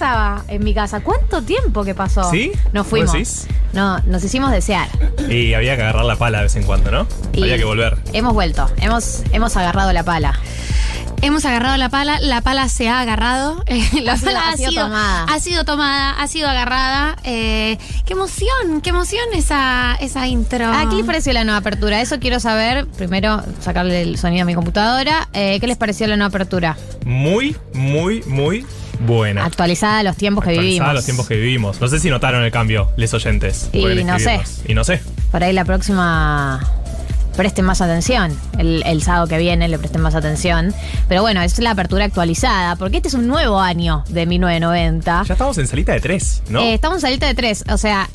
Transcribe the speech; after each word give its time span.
Pensaba 0.00 0.42
en 0.48 0.62
mi 0.62 0.74
casa, 0.74 1.00
¿cuánto 1.00 1.40
tiempo 1.40 1.82
que 1.82 1.94
pasó? 1.94 2.30
¿Sí? 2.30 2.52
Nos 2.74 2.84
¿Vos 2.84 2.86
fuimos. 2.90 3.12
decís? 3.14 3.46
No, 3.72 3.98
nos 4.00 4.22
hicimos 4.22 4.50
desear. 4.50 4.88
Y 5.30 5.54
había 5.54 5.74
que 5.74 5.82
agarrar 5.82 6.04
la 6.04 6.16
pala 6.16 6.38
de 6.38 6.44
vez 6.44 6.56
en 6.56 6.64
cuando, 6.64 6.90
¿no? 6.90 7.06
Y 7.32 7.42
Había 7.44 7.56
que 7.56 7.64
volver. 7.64 7.96
Hemos 8.12 8.34
vuelto, 8.34 8.70
hemos, 8.76 9.22
hemos 9.32 9.56
agarrado 9.56 9.94
la 9.94 10.02
pala. 10.02 10.38
Hemos 11.22 11.46
agarrado 11.46 11.78
la 11.78 11.88
pala, 11.88 12.20
la 12.20 12.42
pala 12.42 12.68
se 12.68 12.90
ha 12.90 13.00
agarrado, 13.00 13.64
eh, 13.66 13.82
la 14.02 14.12
Ha 14.12 14.16
sido- 14.18 14.26
pala 14.32 14.48
ha 14.50 14.56
sido 14.58 14.72
tomada. 14.84 15.24
ha 15.24 15.40
sido 15.40 15.64
tomada, 15.64 16.10
ha 16.20 16.28
sido 16.28 16.46
agarrada. 16.50 17.16
eh, 17.24 17.78
qué 18.04 18.12
emoción, 18.12 18.82
qué 18.82 18.90
emoción 18.90 19.24
esa, 19.32 19.96
esa 19.98 20.26
intro. 20.28 20.66
Ah, 20.70 20.84
¿qué 20.90 20.96
les 20.96 21.06
pareció 21.06 21.32
la 21.32 21.44
nueva 21.44 21.58
apertura? 21.60 22.02
Eso 22.02 22.20
quiero 22.20 22.38
saber. 22.38 22.86
Primero, 22.98 23.42
sacarle 23.62 24.02
el 24.02 24.18
sonido 24.18 24.42
a 24.42 24.44
mi 24.44 24.54
computadora. 24.54 25.28
Eh, 25.32 25.56
¿Qué 25.58 25.66
les 25.66 25.78
pareció 25.78 26.06
la 26.06 26.16
nueva 26.16 26.28
apertura? 26.28 26.76
Muy, 27.06 27.56
muy, 27.72 28.22
muy 28.26 28.66
buena. 29.00 29.44
Actualizada 29.44 29.98
a 29.98 30.02
los 30.02 30.16
tiempos 30.16 30.44
que 30.44 30.50
Actualizada 30.50 30.68
vivimos. 30.70 30.88
a 30.90 30.92
los 30.94 31.04
tiempos 31.04 31.26
que 31.28 31.36
vivimos. 31.36 31.80
No 31.80 31.88
sé 31.88 32.00
si 32.00 32.10
notaron 32.10 32.42
el 32.42 32.50
cambio, 32.50 32.90
les 32.96 33.12
oyentes. 33.14 33.68
Y 33.72 33.84
no 34.04 34.18
sé. 34.18 34.40
Y 34.66 34.74
no 34.74 34.84
sé. 34.84 35.00
Por 35.30 35.42
ahí 35.44 35.52
la 35.52 35.64
próxima 35.64 36.60
presten 37.36 37.64
más 37.66 37.80
atención. 37.82 38.34
El, 38.58 38.82
el 38.86 39.02
sábado 39.02 39.26
que 39.26 39.36
viene 39.38 39.68
le 39.68 39.78
presten 39.78 40.00
más 40.00 40.14
atención. 40.14 40.74
Pero 41.08 41.22
bueno, 41.22 41.42
es 41.42 41.58
la 41.58 41.72
apertura 41.72 42.04
actualizada, 42.06 42.76
porque 42.76 42.96
este 42.98 43.08
es 43.08 43.14
un 43.14 43.26
nuevo 43.26 43.60
año 43.60 44.04
de 44.08 44.24
1990. 44.26 45.24
Ya 45.24 45.32
estamos 45.34 45.58
en 45.58 45.66
salita 45.66 45.92
de 45.92 46.00
tres, 46.00 46.42
¿no? 46.48 46.60
Eh, 46.62 46.74
estamos 46.74 46.96
en 46.96 47.00
salita 47.02 47.26
de 47.26 47.34
tres. 47.34 47.64
O 47.70 47.76
sea, 47.76 48.08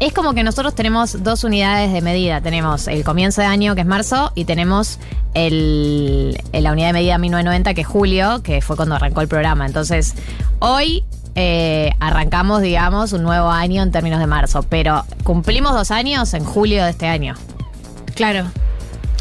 es 0.00 0.12
como 0.12 0.32
que 0.34 0.42
nosotros 0.42 0.74
tenemos 0.74 1.22
dos 1.22 1.44
unidades 1.44 1.92
de 1.92 2.00
medida. 2.00 2.40
Tenemos 2.40 2.86
el 2.88 3.02
comienzo 3.04 3.40
de 3.40 3.46
año, 3.48 3.74
que 3.74 3.80
es 3.82 3.86
marzo, 3.86 4.32
y 4.34 4.44
tenemos 4.44 4.98
el, 5.34 6.38
el- 6.52 6.64
la 6.64 6.72
unidad 6.72 6.88
de 6.88 6.92
medida 6.92 7.18
1990, 7.18 7.74
que 7.74 7.80
es 7.82 7.86
julio, 7.86 8.42
que 8.42 8.60
fue 8.60 8.76
cuando 8.76 8.94
arrancó 8.94 9.20
el 9.22 9.28
programa. 9.28 9.66
Entonces, 9.66 10.14
hoy 10.60 11.04
eh, 11.34 11.92
arrancamos, 12.00 12.62
digamos, 12.62 13.12
un 13.12 13.22
nuevo 13.22 13.50
año 13.50 13.82
en 13.82 13.90
términos 13.92 14.18
de 14.20 14.26
marzo, 14.26 14.62
pero 14.68 15.04
cumplimos 15.24 15.72
dos 15.72 15.90
años 15.90 16.32
en 16.34 16.44
julio 16.44 16.84
de 16.84 16.90
este 16.90 17.06
año. 17.06 17.34
Claro. 18.14 18.46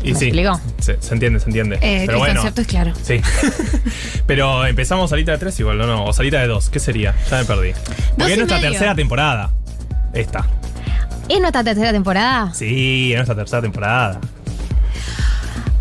y 0.04 0.14
¿me 0.14 0.20
sí. 0.20 0.26
explico? 0.26 0.60
Se, 0.80 1.00
se 1.02 1.14
entiende, 1.14 1.40
se 1.40 1.46
entiende. 1.48 1.76
Eh, 1.82 2.04
Pero 2.08 2.14
el 2.14 2.18
bueno. 2.20 2.36
concepto 2.42 2.62
es 2.62 2.68
claro. 2.68 2.94
Sí. 3.04 3.22
Pero 4.26 4.66
empezamos 4.66 5.10
salita 5.12 5.32
de 5.34 5.38
tres 5.38 5.60
igual, 5.60 5.80
¿o 5.82 5.88
no? 5.88 6.06
O 6.06 6.14
salita 6.14 6.40
de 6.40 6.48
dos. 6.48 6.70
¿Qué 6.70 6.80
sería? 6.80 7.14
Ya 7.30 7.38
me 7.40 7.46
perdí. 7.46 7.72
Porque 8.18 8.32
es 8.34 8.38
nuestra 8.38 8.58
medio. 8.58 8.72
tercera 8.72 8.96
temporada. 8.96 9.52
Esta. 10.14 10.48
¿Es 11.30 11.40
nuestra 11.40 11.64
tercera 11.64 11.92
temporada? 11.92 12.54
Sí, 12.54 13.12
es 13.12 13.18
nuestra 13.18 13.36
tercera 13.36 13.62
temporada. 13.62 14.20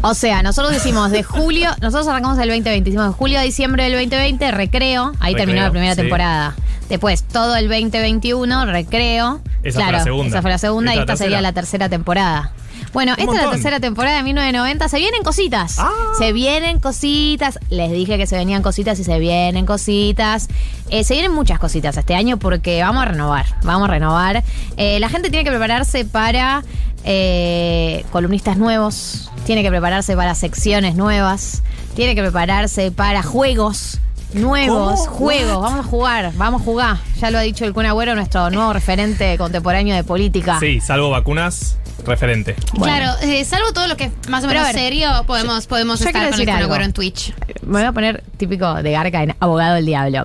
O 0.03 0.15
sea, 0.15 0.43
nosotros 0.43 0.73
decimos 0.73 1.11
de 1.11 1.23
julio, 1.23 1.71
nosotros 1.81 2.07
arrancamos 2.09 2.39
el 2.39 2.49
2020, 2.49 2.91
hicimos 2.91 3.07
de 3.09 3.13
julio 3.13 3.39
a 3.39 3.43
diciembre 3.43 3.85
del 3.85 3.93
2020, 3.93 4.51
recreo, 4.51 5.13
ahí 5.21 5.33
Recreo, 5.33 5.37
terminó 5.37 5.63
la 5.63 5.71
primera 5.71 5.95
sí. 5.95 6.03
temporada. 6.03 6.55
Después, 6.89 7.25
todo 7.25 7.57
el 7.57 7.69
2021, 7.69 8.67
recreo. 8.67 9.41
Esa 9.63 9.81
fue 9.81 9.83
claro, 9.83 9.99
la 9.99 10.05
segunda. 10.05 10.29
Esa 10.29 10.43
fue 10.43 10.51
la 10.51 10.59
segunda 10.59 10.95
y 10.95 10.99
¿Esta 10.99 11.17
sería 11.17 11.41
la 11.41 11.53
tercera 11.53 11.89
temporada. 11.89 12.53
Bueno, 12.97 13.13
Un 13.13 13.21
esta 13.21 13.37
es 13.37 13.45
la 13.45 13.51
tercera 13.51 13.79
temporada 13.79 14.17
de 14.17 14.23
1990. 14.23 14.89
Se 14.89 14.97
vienen 14.97 15.23
cositas. 15.23 15.79
Ah. 15.79 15.93
Se 16.17 16.33
vienen 16.33 16.79
cositas. 16.79 17.59
Les 17.69 17.93
dije 17.93 18.17
que 18.17 18.27
se 18.27 18.37
venían 18.39 18.63
cositas 18.63 18.99
y 18.99 19.05
se 19.05 19.19
vienen 19.19 19.67
cositas. 19.67 20.49
Eh, 20.89 21.05
se 21.05 21.13
vienen 21.13 21.31
muchas 21.31 21.59
cositas 21.59 21.95
este 21.99 22.15
año 22.15 22.39
porque 22.39 22.81
vamos 22.83 23.03
a 23.03 23.09
renovar. 23.09 23.45
Vamos 23.65 23.91
a 23.91 23.93
renovar. 23.93 24.43
Eh, 24.79 24.99
la 24.99 25.11
gente 25.11 25.29
tiene 25.29 25.45
que 25.45 25.51
prepararse 25.51 26.07
para 26.07 26.65
eh, 27.05 28.07
columnistas 28.13 28.57
nuevos. 28.57 29.31
Tiene 29.45 29.63
que 29.63 29.69
prepararse 29.69 30.17
para 30.17 30.35
secciones 30.35 30.95
nuevas. 30.95 31.63
Tiene 31.97 32.15
que 32.15 32.23
prepararse 32.23 32.93
para 32.93 33.23
juegos. 33.23 34.01
Nuevos 34.33 35.01
¿Cómo? 35.01 35.17
juegos, 35.19 35.63
vamos 35.63 35.87
a 35.87 35.89
jugar, 35.89 36.33
vamos 36.35 36.63
a 36.63 36.65
jugar. 36.65 36.97
Ya 37.21 37.31
lo 37.31 37.37
ha 37.37 37.43
dicho 37.43 37.67
el 37.67 37.75
Kun 37.75 37.85
Agüero, 37.85 38.15
nuestro 38.15 38.51
nuevo 38.51 38.73
referente 38.73 39.37
contemporáneo 39.37 39.95
de 39.95 40.03
política. 40.03 40.59
Sí, 40.61 40.81
salvo 40.81 41.11
vacunas, 41.11 41.79
referente. 42.05 42.55
Bueno. 42.75 42.95
Claro, 42.97 43.19
eh, 43.23 43.45
salvo 43.45 43.73
todo 43.73 43.87
lo 43.87 43.97
que 43.97 44.05
es 44.05 44.29
más 44.29 44.45
o 44.45 44.47
menos 44.47 44.65
ver, 44.65 44.75
serio, 44.75 45.09
podemos, 45.27 45.67
podemos 45.67 46.01
yo 46.01 46.07
estar 46.07 46.23
quiero 46.23 46.37
con 46.37 46.41
el 46.41 46.47
Kun. 46.47 46.65
Agüero 46.65 46.85
en 46.85 46.93
Twitch. 46.93 47.35
Me 47.63 47.79
voy 47.79 47.83
a 47.83 47.93
poner 47.93 48.23
típico 48.37 48.75
de 48.75 48.91
Garca 48.93 49.23
en 49.23 49.35
Abogado 49.41 49.75
del 49.75 49.87
Diablo. 49.87 50.25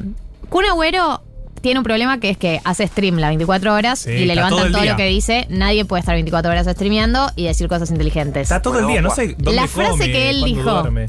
Kun 0.50 0.66
Agüero 0.66 1.24
tiene 1.62 1.80
un 1.80 1.84
problema 1.84 2.20
que 2.20 2.30
es 2.32 2.38
que 2.38 2.60
hace 2.64 2.88
stream 2.88 3.18
las 3.18 3.30
24 3.30 3.74
horas 3.74 4.00
Sí, 4.00 4.12
y 4.12 4.26
le 4.26 4.34
todo 4.34 4.50
levantan 4.50 4.72
todo, 4.72 4.86
lo 4.86 4.96
que 4.98 5.06
dice. 5.06 5.48
Nadie 5.50 5.86
puede 5.86 6.00
estar 6.02 6.16
24 6.16 6.52
horas 6.52 6.68
streameando 6.68 7.30
y 7.36 7.46
decir 7.46 7.68
cosas 7.68 7.92
inteligentes. 7.92 8.44
Está 8.44 8.62
todo 8.62 8.80
el 8.80 8.88
día, 8.88 9.02
no 9.02 9.12
sé 9.12 9.36
dónde 9.38 9.54
La 9.54 9.68
frase 9.68 9.92
come, 9.92 10.06
que 10.12 10.30
él 10.30 10.44
dijo. 10.44 10.64
duerme. 10.64 11.08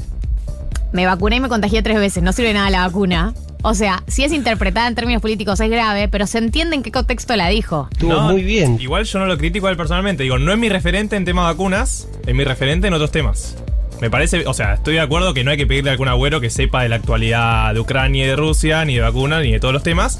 Me 0.91 1.07
vacuné 1.07 1.37
y 1.37 1.39
me 1.39 1.49
contagié 1.49 1.81
tres 1.81 1.97
veces, 1.97 2.21
no 2.21 2.33
sirve 2.33 2.53
nada 2.53 2.69
la 2.69 2.85
vacuna. 2.85 3.33
O 3.65 3.73
sea, 3.73 4.03
si 4.07 4.25
es 4.25 4.33
interpretada 4.33 4.89
en 4.89 4.95
términos 4.95 5.21
políticos 5.21 5.57
es 5.61 5.69
grave, 5.69 6.09
pero 6.09 6.27
se 6.27 6.37
entiende 6.37 6.75
en 6.75 6.83
qué 6.83 6.91
contexto 6.91 7.33
la 7.37 7.47
dijo. 7.47 7.87
Estuvo 7.93 8.13
No, 8.13 8.31
muy 8.33 8.43
bien. 8.43 8.77
Igual 8.79 9.05
yo 9.05 9.19
no 9.19 9.25
lo 9.25 9.37
critico 9.37 9.67
a 9.67 9.71
él 9.71 9.77
personalmente. 9.77 10.23
Digo, 10.23 10.37
no 10.37 10.51
es 10.51 10.59
mi 10.59 10.67
referente 10.67 11.15
en 11.15 11.23
tema 11.23 11.43
vacunas, 11.43 12.09
es 12.27 12.35
mi 12.35 12.43
referente 12.43 12.87
en 12.87 12.93
otros 12.93 13.11
temas. 13.11 13.55
Me 14.01 14.09
parece, 14.09 14.45
o 14.45 14.53
sea, 14.53 14.73
estoy 14.73 14.95
de 14.95 14.99
acuerdo 14.99 15.33
que 15.33 15.45
no 15.45 15.51
hay 15.51 15.55
que 15.55 15.65
pedirle 15.65 15.91
a 15.91 15.93
algún 15.93 16.09
agüero 16.09 16.41
que 16.41 16.49
sepa 16.49 16.83
de 16.83 16.89
la 16.89 16.97
actualidad 16.97 17.73
de 17.73 17.79
Ucrania 17.79 18.25
y 18.25 18.27
de 18.27 18.35
Rusia, 18.35 18.83
ni 18.83 18.95
de 18.95 19.01
vacunas, 19.01 19.41
ni 19.41 19.53
de 19.53 19.61
todos 19.61 19.73
los 19.73 19.81
temas. 19.83 20.19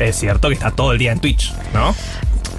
Es 0.00 0.16
cierto 0.16 0.48
que 0.48 0.54
está 0.54 0.72
todo 0.72 0.90
el 0.90 0.98
día 0.98 1.12
en 1.12 1.20
Twitch, 1.20 1.54
¿no? 1.72 1.94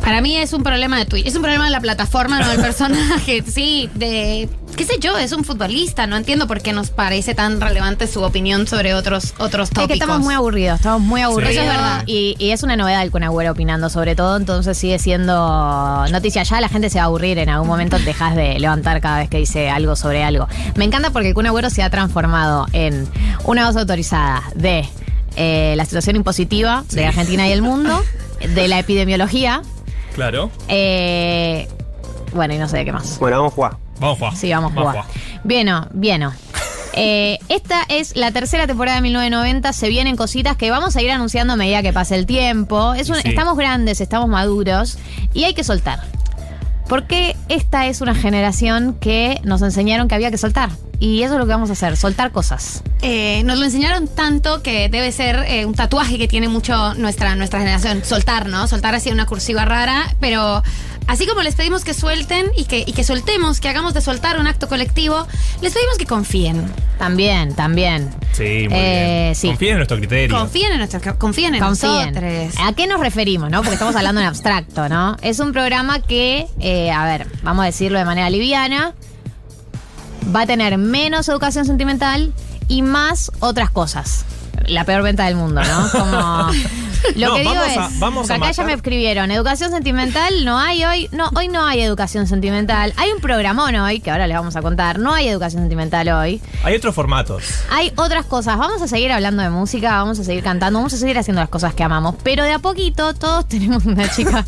Para 0.02 0.22
mí 0.22 0.36
es 0.36 0.54
un 0.54 0.64
problema 0.64 0.98
de 0.98 1.06
Twitch. 1.06 1.28
Es 1.28 1.36
un 1.36 1.42
problema 1.42 1.66
de 1.66 1.72
la 1.72 1.80
plataforma, 1.80 2.40
no 2.40 2.50
del 2.50 2.62
personaje. 2.62 3.44
Sí, 3.48 3.90
de. 3.94 4.50
¿Qué 4.76 4.86
sé 4.86 4.96
yo? 5.00 5.18
Es 5.18 5.32
un 5.32 5.44
futbolista. 5.44 6.08
No 6.08 6.18
entiendo 6.18 6.48
por 6.48 6.62
qué 6.62 6.74
nos 6.74 6.90
parece 6.90 7.36
tan 7.36 7.62
relevante 7.62 8.08
su 8.08 8.24
opinión 8.24 8.68
sobre 8.68 8.94
otros, 8.94 9.34
otros 9.38 9.70
tópicos. 9.70 9.84
Es 9.84 9.88
que 9.88 9.94
estamos 9.94 10.22
muy 10.22 10.34
aburridos, 10.34 10.78
estamos 10.80 11.02
muy 11.02 11.22
aburridos. 11.22 11.54
Eso 11.54 11.62
es 11.62 11.68
verdad. 11.68 12.04
Y, 12.08 12.36
y 12.40 12.52
es 12.52 12.64
una 12.64 12.76
novedad 12.76 13.04
el 13.04 13.12
Kun 13.12 13.24
Agüero 13.24 13.52
opinando 13.52 13.90
sobre 13.90 14.16
todo, 14.16 14.38
entonces 14.38 14.78
sigue 14.78 14.98
siendo 14.98 16.06
noticia. 16.10 16.44
Ya 16.44 16.62
la 16.62 16.70
gente 16.70 16.90
se 16.90 16.98
va 16.98 17.04
a 17.04 17.06
aburrir, 17.08 17.38
en 17.38 17.50
algún 17.50 17.68
momento 17.68 18.00
dejas 18.06 18.36
de 18.36 18.60
levantar 18.60 19.02
cada 19.02 19.20
vez 19.20 19.30
que 19.30 19.38
dice 19.38 19.70
algo 19.70 19.96
sobre 19.96 20.24
algo. 20.24 20.48
Me 20.76 20.86
encanta 20.86 21.12
porque 21.12 21.30
el 21.30 21.34
Kun 21.34 21.48
Agüero 21.48 21.70
se 21.70 21.84
ha 21.84 21.90
transformado 21.90 22.66
en 22.74 23.08
una 23.44 23.68
voz 23.68 23.76
autorizada 23.76 24.44
de 24.56 24.88
eh, 25.36 25.74
la 25.78 25.86
situación 25.86 26.16
impositiva 26.16 26.84
de 26.92 27.06
Argentina 27.06 27.48
y 27.48 27.52
el 27.52 27.62
mundo, 27.62 28.04
de 28.56 28.68
la 28.68 28.80
epidemiología, 28.80 29.62
Claro. 30.14 30.52
eh, 30.68 31.68
bueno, 32.34 32.54
y 32.54 32.58
no 32.58 32.68
sé 32.68 32.78
de 32.78 32.86
qué 32.86 32.92
más. 32.92 33.20
Bueno, 33.20 33.38
vamos 33.38 33.52
a 33.54 33.56
jugar. 33.56 33.72
Vamos 34.00 34.16
a 34.16 34.20
jugar. 34.20 34.36
Sí, 34.36 34.52
vamos 34.52 34.72
a 34.72 34.80
jugar. 34.80 35.06
Bien, 35.44 35.70
bien. 35.94 36.28
Eh, 36.94 37.40
esta 37.50 37.84
es 37.88 38.16
la 38.18 38.32
tercera 38.32 38.68
temporada 38.68 38.98
de 38.98 39.02
1990. 39.04 39.72
Se 39.74 39.88
vienen 39.90 40.16
cositas 40.16 40.58
que 40.58 40.72
vamos 40.72 40.96
a 40.96 41.02
ir 41.02 41.12
anunciando 41.12 41.54
a 41.54 41.56
medida 41.56 41.82
que 41.82 41.94
pase 41.94 42.16
el 42.16 42.26
tiempo. 42.26 42.94
Es 42.94 43.10
un- 43.10 43.16
Sí. 43.18 43.30
Estamos 43.30 43.58
grandes, 43.58 44.02
estamos 44.02 44.28
maduros 44.30 44.98
y 45.34 45.44
hay 45.46 45.54
que 45.54 45.64
soltar. 45.64 46.02
Porque 46.92 47.38
esta 47.48 47.88
es 47.88 48.02
una 48.02 48.14
generación 48.14 48.98
que 49.00 49.40
nos 49.46 49.62
enseñaron 49.62 50.10
que 50.10 50.16
había 50.16 50.30
que 50.30 50.38
soltar. 50.38 50.72
Y 51.00 51.24
eso 51.24 51.36
es 51.36 51.40
lo 51.40 51.46
que 51.46 51.54
vamos 51.54 51.70
a 51.70 51.72
hacer, 51.72 51.96
soltar 51.96 52.34
cosas. 52.34 52.84
Eh, 53.02 53.44
nos 53.46 53.58
lo 53.60 53.64
enseñaron 53.64 54.10
tanto 54.10 54.62
que 54.62 54.90
debe 54.90 55.14
ser 55.14 55.38
eh, 55.48 55.66
un 55.66 55.74
tatuaje 55.74 56.18
que 56.18 56.28
tiene 56.28 56.50
mucho 56.50 56.94
nuestra, 56.96 57.34
nuestra 57.38 57.60
generación. 57.60 58.04
Soltar, 58.04 58.50
¿no? 58.50 58.68
Soltar 58.68 58.94
así 58.94 59.10
una 59.10 59.26
cursiva 59.26 59.64
rara, 59.64 60.14
pero 60.20 60.64
así 61.08 61.26
como 61.28 61.42
les 61.42 61.56
pedimos 61.56 61.84
que 61.84 61.94
suelten 61.94 62.48
y 62.56 62.66
que, 62.66 62.84
y 62.86 62.94
que 62.94 63.04
soltemos, 63.04 63.60
que 63.60 63.68
hagamos 63.70 63.94
de 63.94 64.02
soltar 64.02 64.40
un 64.40 64.48
acto 64.48 64.68
colectivo, 64.68 65.28
les 65.62 65.74
pedimos 65.74 65.98
que 65.98 66.06
confíen. 66.06 66.72
También, 66.98 67.56
también. 67.56 68.10
Sí, 68.34 68.68
muy 68.70 68.78
Eh, 68.80 69.22
bien. 69.26 69.36
sí. 69.36 69.48
Confíen 69.48 69.72
en 69.72 69.78
nuestro 69.78 69.98
criterio. 69.98 70.38
Confíen 70.38 70.72
en 70.74 70.78
nuestro, 70.78 71.18
confíen 71.18 71.56
en 71.56 71.62
Confíen. 71.62 72.14
nosotros. 72.14 72.56
¿A 72.66 72.74
qué 72.74 72.88
nos 72.88 73.00
referimos, 73.00 73.50
no? 73.50 73.60
Porque 73.62 73.74
estamos 73.74 73.96
hablando 73.96 74.22
en 74.22 74.28
abstracto, 74.28 74.88
¿no? 74.88 75.18
Es 75.22 75.40
un 75.40 75.52
programa 75.52 76.00
que, 76.02 76.48
eh, 76.60 76.92
a 76.92 77.06
ver, 77.06 77.28
vamos 77.44 77.64
a 77.64 77.66
decirlo 77.66 77.98
de 78.00 78.06
manera 78.06 78.30
liviana, 78.30 78.94
va 80.34 80.42
a 80.42 80.46
tener 80.46 80.78
menos 80.78 81.28
educación 81.28 81.66
sentimental 81.66 82.34
y 82.68 82.84
más 82.84 83.32
otras 83.40 83.70
cosas. 83.72 84.24
La 84.68 84.84
peor 84.86 85.04
venta 85.04 85.26
del 85.26 85.36
mundo, 85.36 85.62
¿no? 85.64 85.90
Como. 85.92 86.52
Lo 87.16 87.30
No, 87.30 87.34
que 87.34 87.40
digo 87.42 87.54
vamos 87.56 87.68
es. 87.72 87.78
a- 87.78 87.90
vamos 87.98 88.28
porque 88.28 88.34
a 88.34 88.36
acá 88.46 88.52
ya 88.52 88.64
me 88.64 88.74
escribieron, 88.74 89.32
educación 89.32 89.72
sentimental 89.72 90.46
no 90.46 90.60
hay 90.60 90.86
hoy. 90.86 91.10
No, 91.12 91.32
hoy 91.36 91.48
no 91.48 91.66
hay 91.66 91.82
educación 91.82 92.28
sentimental. 92.28 92.94
Hay 92.96 93.10
un 93.12 93.20
programón 93.20 93.74
hoy, 93.76 94.00
que 94.02 94.12
ahora 94.12 94.28
les 94.28 94.38
vamos 94.38 94.56
a 94.56 94.62
contar. 94.62 95.00
No 95.00 95.12
hay 95.14 95.28
educación 95.28 95.64
sentimental 95.64 96.08
hoy. 96.10 96.40
Hay 96.64 96.76
otros 96.76 96.94
formatos. 96.94 97.44
Hay 97.72 97.92
otras 97.96 98.26
cosas. 98.28 98.56
Vamos 98.60 98.84
a 98.84 98.88
seguir 98.88 99.12
hablando 99.12 99.42
de 99.42 99.50
música, 99.50 99.94
vamos 99.94 100.20
a 100.20 100.24
seguir 100.24 100.44
cantando, 100.44 100.78
vamos 100.78 100.94
a 100.94 100.98
seguir 100.98 101.18
haciendo 101.18 101.42
las 101.42 101.50
cosas 101.50 101.74
que 101.74 101.84
amamos. 101.84 102.16
Pero 102.24 102.44
de 102.44 102.52
a 102.54 102.60
poquito 102.60 103.16
todos 103.16 103.48
tenemos 103.50 103.84
una 103.86 104.08
chica. 104.12 104.46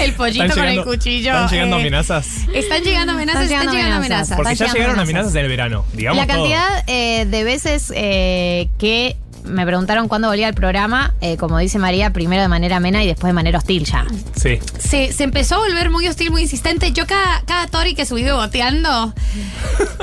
El 0.00 0.12
pollito 0.14 0.44
Están 0.44 0.58
con 0.58 0.66
el 0.66 0.70
llegando- 0.74 0.90
cuchillo. 0.90 1.30
Están 1.32 1.48
llegando 1.48 1.76
eh, 1.76 1.80
amenazas. 1.80 2.26
Están 2.52 2.82
llegando 2.82 3.12
amenazas, 3.14 3.42
están 3.50 3.70
llegando 3.70 3.96
amenazas. 3.96 4.36
Porque 4.36 4.52
Están 4.52 4.68
ya 4.68 4.72
llegando 4.74 4.78
llegaron 4.78 5.00
amenazas. 5.00 5.08
amenazas 5.28 5.32
del 5.32 5.48
verano. 5.48 5.84
Digamos 5.94 6.16
La 6.18 6.26
todo. 6.26 6.36
cantidad 6.36 6.84
eh, 6.86 7.26
de 7.26 7.44
veces 7.44 7.92
eh, 7.96 8.68
que 8.82 9.14
me 9.44 9.66
preguntaron 9.66 10.08
cuándo 10.08 10.28
volvía 10.28 10.48
el 10.48 10.54
programa, 10.54 11.14
eh, 11.20 11.36
como 11.36 11.58
dice 11.58 11.78
María, 11.78 12.12
primero 12.12 12.42
de 12.42 12.48
manera 12.48 12.76
amena 12.76 13.02
y 13.02 13.06
después 13.06 13.28
de 13.30 13.34
manera 13.34 13.58
hostil 13.58 13.84
ya. 13.84 14.06
Sí. 14.36 14.58
Se, 14.78 15.12
se 15.12 15.24
empezó 15.24 15.56
a 15.56 15.58
volver 15.58 15.90
muy 15.90 16.06
hostil, 16.08 16.30
muy 16.30 16.42
insistente. 16.42 16.92
Yo 16.92 17.06
cada, 17.06 17.42
cada 17.46 17.66
Tori 17.66 17.94
que 17.94 18.06
subí 18.06 18.22
boteando, 18.30 19.12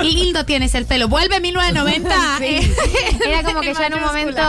lindo 0.02 0.44
tienes 0.46 0.74
el 0.74 0.86
pelo. 0.86 1.08
Vuelve 1.08 1.40
1990. 1.40 2.38
eh, 2.42 2.74
Era 3.26 3.42
como 3.42 3.60
que 3.60 3.74
ya 3.74 3.86
en 3.86 3.94
un 3.94 4.02
momento. 4.02 4.42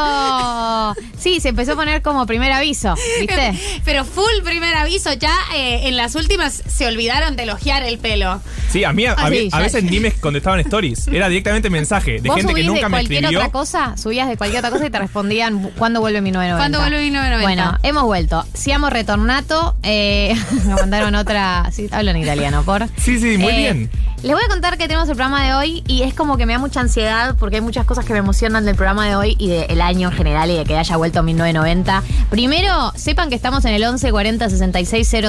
Sí, 1.17 1.39
se 1.39 1.49
empezó 1.49 1.73
a 1.73 1.75
poner 1.75 2.01
como 2.01 2.25
primer 2.25 2.51
aviso, 2.51 2.95
¿viste? 3.19 3.53
Pero 3.85 4.05
full 4.05 4.43
primer 4.43 4.75
aviso, 4.75 5.13
ya 5.13 5.33
eh, 5.55 5.87
en 5.87 5.97
las 5.97 6.15
últimas 6.15 6.63
se 6.67 6.85
olvidaron 6.87 7.35
de 7.35 7.43
elogiar 7.43 7.83
el 7.83 7.97
pelo. 7.97 8.41
Sí, 8.69 8.83
a 8.83 8.93
mí 8.93 9.05
a, 9.05 9.15
Ah, 9.17 9.29
sí, 9.29 9.49
a 9.51 9.59
veces 9.59 9.83
ni 9.83 9.99
me 9.99 10.11
contestaban 10.13 10.59
stories. 10.61 11.07
Era 11.07 11.29
directamente 11.29 11.69
mensaje 11.69 12.19
de 12.21 12.27
Vos 12.29 12.37
gente 12.37 12.53
que 12.55 12.63
nunca 12.63 12.81
de 12.81 12.85
me 12.85 12.89
cualquier 12.91 13.23
escribió. 13.23 13.39
otra 13.39 13.51
cosa, 13.51 13.97
subías 13.97 14.27
de 14.27 14.37
cualquier 14.37 14.59
otra 14.59 14.71
cosa 14.71 14.80
y 14.85 14.89
te 14.89 14.99
respondían 14.99 15.59
¿cuándo 15.77 15.99
vuelve 16.01 16.21
1990? 16.21 16.57
¿Cuándo 16.61 16.79
vuelve 16.79 17.03
1990? 17.05 17.41
Bueno, 17.63 17.77
hemos 17.83 18.03
vuelto. 18.03 18.45
Siamo 18.53 18.89
retornato. 18.89 19.75
Eh, 19.83 20.35
me 20.65 20.75
mandaron 20.75 21.15
otra. 21.15 21.69
Sí, 21.71 21.87
hablo 21.91 22.11
en 22.11 22.17
italiano, 22.17 22.63
por. 22.63 22.87
Sí, 22.97 23.19
sí, 23.19 23.37
muy 23.37 23.51
Eh, 23.53 23.57
bien. 23.57 23.89
Les 24.23 24.33
voy 24.33 24.43
a 24.45 24.47
contar 24.49 24.77
que 24.77 24.87
tenemos 24.87 25.09
el 25.09 25.15
programa 25.15 25.43
de 25.43 25.55
hoy 25.55 25.83
y 25.87 26.03
es 26.03 26.13
como 26.13 26.37
que 26.37 26.45
me 26.45 26.53
da 26.53 26.59
mucha 26.59 26.79
ansiedad 26.79 27.35
porque 27.39 27.55
hay 27.55 27.61
muchas 27.63 27.87
cosas 27.87 28.05
que 28.05 28.13
me 28.13 28.19
emocionan 28.19 28.65
del 28.65 28.75
programa 28.75 29.07
de 29.07 29.15
hoy 29.15 29.35
y 29.39 29.47
del 29.47 29.81
año 29.81 30.09
en 30.09 30.13
general 30.15 30.51
y 30.51 30.57
de 30.57 30.63
que 30.63 30.77
haya 30.77 30.95
vuelto 30.95 31.23
1990. 31.23 32.03
Primero, 32.29 32.93
sepan 32.95 33.29
que 33.29 33.35
estamos 33.35 33.65
en 33.65 33.73
el 33.73 33.83
11 33.83 34.11
40 34.11 34.47
66 34.47 35.07
000, 35.09 35.25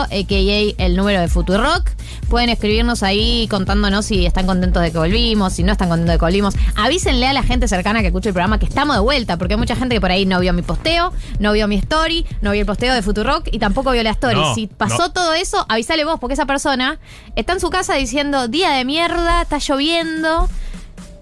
a.k.a. 0.00 0.84
el 0.84 0.96
número 0.96 1.20
de 1.20 1.28
Futurock. 1.28 1.88
Pueden 2.28 2.50
escribirnos 2.50 3.04
ahí 3.04 3.46
contándonos 3.48 4.06
si 4.06 4.26
están 4.26 4.44
contentos 4.44 4.82
de 4.82 4.90
que 4.90 4.98
volvimos, 4.98 5.52
si 5.52 5.62
no 5.62 5.70
están 5.70 5.88
contentos 5.88 6.14
de 6.14 6.18
que 6.18 6.24
volvimos. 6.24 6.56
Avísenle 6.74 7.28
a 7.28 7.32
la 7.32 7.44
gente 7.44 7.68
cercana 7.68 8.00
que 8.00 8.08
escuche 8.08 8.30
el 8.30 8.34
programa 8.34 8.58
que 8.58 8.66
estamos 8.66 8.96
de 8.96 9.02
vuelta, 9.02 9.36
porque 9.36 9.54
hay 9.54 9.58
mucha 9.58 9.76
gente 9.76 9.94
que 9.94 10.00
por 10.00 10.10
ahí 10.10 10.26
no 10.26 10.40
vio 10.40 10.52
mi 10.52 10.62
posteo, 10.62 11.12
no 11.38 11.52
vio 11.52 11.68
mi 11.68 11.76
story, 11.76 12.26
no 12.40 12.50
vio 12.50 12.62
el 12.62 12.66
posteo 12.66 12.92
de 12.92 13.02
Futurock 13.02 13.46
y 13.52 13.60
tampoco 13.60 13.92
vio 13.92 14.02
la 14.02 14.10
story. 14.10 14.34
No, 14.40 14.52
si 14.56 14.66
pasó 14.66 14.98
no. 14.98 15.12
todo 15.12 15.32
eso, 15.34 15.64
avísale 15.68 16.04
vos, 16.04 16.18
porque 16.18 16.34
esa 16.34 16.46
persona 16.46 16.98
está 17.36 17.52
en 17.52 17.60
su 17.60 17.70
casa 17.70 17.99
diciendo 18.00 18.48
día 18.48 18.70
de 18.70 18.84
mierda, 18.84 19.42
está 19.42 19.58
lloviendo. 19.58 20.48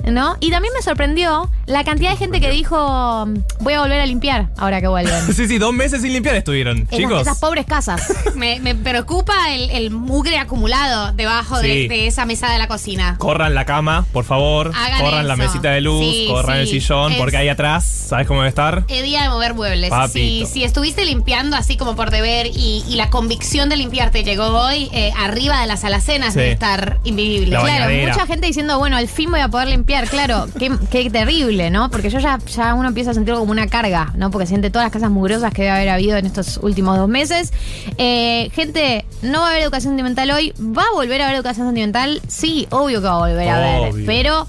¿No? 0.08 0.36
Y 0.40 0.50
también 0.50 0.72
me 0.74 0.82
sorprendió 0.82 1.50
la 1.66 1.84
cantidad 1.84 2.10
de 2.10 2.16
gente 2.16 2.40
que 2.40 2.50
dijo 2.50 3.26
voy 3.60 3.72
a 3.74 3.80
volver 3.80 4.00
a 4.00 4.06
limpiar 4.06 4.48
ahora 4.56 4.80
que 4.80 4.88
vuelven. 4.88 5.14
Sí, 5.34 5.46
sí, 5.46 5.58
dos 5.58 5.72
meses 5.72 6.02
sin 6.02 6.12
limpiar 6.12 6.34
estuvieron, 6.36 6.78
Esas, 6.78 6.96
chicos. 6.98 7.22
esas 7.22 7.38
pobres 7.38 7.64
casas. 7.66 8.02
Me, 8.34 8.58
me 8.60 8.74
preocupa 8.74 9.52
el, 9.52 9.70
el 9.70 9.90
mugre 9.90 10.38
acumulado 10.38 11.12
debajo 11.12 11.58
de, 11.60 11.68
Sí. 11.68 11.88
de 11.88 12.06
esa 12.06 12.24
mesa 12.26 12.50
de 12.50 12.58
la 12.58 12.66
cocina. 12.68 13.16
Corran 13.18 13.54
la 13.54 13.64
cama, 13.64 14.06
por 14.12 14.24
favor. 14.24 14.72
Hagan 14.74 15.00
corran 15.00 15.28
la 15.28 15.34
eso. 15.34 15.42
mesita 15.42 15.70
de 15.70 15.80
luz, 15.80 16.00
Sí, 16.00 16.26
corran 16.28 16.58
el 16.58 16.66
sí. 16.66 16.80
sillón, 16.80 17.12
Es- 17.12 17.18
porque 17.18 17.36
ahí 17.36 17.48
atrás, 17.48 17.84
¿sabes 17.84 18.26
cómo 18.26 18.40
debe 18.40 18.48
estar? 18.48 18.84
Es 18.88 19.02
día 19.02 19.22
de 19.22 19.28
mover 19.28 19.54
muebles. 19.54 19.84
Si, 19.84 19.90
Papito. 19.90 20.46
si 20.46 20.64
estuviste 20.64 21.04
limpiando 21.04 21.56
así 21.56 21.76
como 21.76 21.94
por 21.96 22.10
deber 22.10 22.46
y, 22.46 22.84
y 22.88 22.94
la 22.96 23.10
convicción 23.10 23.68
de 23.68 23.76
limpiar 23.76 24.10
te 24.10 24.24
llegó 24.24 24.46
hoy, 24.46 24.88
eh, 24.92 25.12
arriba 25.18 25.60
de 25.60 25.66
las 25.66 25.84
alacenas 25.84 26.32
Sí. 26.34 26.40
debe 26.40 26.52
estar 26.52 26.98
invivible. 27.04 27.50
La 27.50 27.60
Claro, 27.60 27.84
bañadera. 27.86 28.12
mucha 28.14 28.26
gente 28.26 28.46
diciendo, 28.46 28.78
bueno, 28.78 28.96
al 28.96 29.08
fin 29.08 29.30
voy 29.30 29.40
a 29.40 29.48
poder 29.48 29.68
limpiar. 29.68 29.97
Claro, 30.06 30.46
qué, 30.58 30.70
qué 30.90 31.10
terrible, 31.10 31.70
¿no? 31.70 31.90
Porque 31.90 32.10
yo 32.10 32.18
ya, 32.18 32.38
ya 32.46 32.74
uno 32.74 32.88
empieza 32.88 33.10
a 33.10 33.14
sentirlo 33.14 33.40
como 33.40 33.52
una 33.52 33.66
carga, 33.66 34.12
¿no? 34.16 34.30
Porque 34.30 34.46
siente 34.46 34.70
todas 34.70 34.86
las 34.86 34.92
casas 34.92 35.10
mugrosas 35.10 35.52
que 35.52 35.62
debe 35.62 35.74
haber 35.74 35.88
habido 35.88 36.16
en 36.16 36.26
estos 36.26 36.58
últimos 36.62 36.96
dos 36.98 37.08
meses. 37.08 37.52
Eh, 37.96 38.50
gente, 38.52 39.04
no 39.22 39.40
va 39.40 39.46
a 39.46 39.50
haber 39.50 39.62
educación 39.62 39.92
sentimental 39.92 40.30
hoy. 40.30 40.52
¿Va 40.60 40.82
a 40.82 40.92
volver 40.94 41.20
a 41.22 41.24
haber 41.24 41.36
educación 41.36 41.66
sentimental? 41.66 42.20
Sí, 42.28 42.66
obvio 42.70 43.00
que 43.00 43.06
va 43.06 43.14
a 43.14 43.18
volver 43.18 43.48
a 43.48 43.56
haber. 43.56 44.04
Pero 44.06 44.46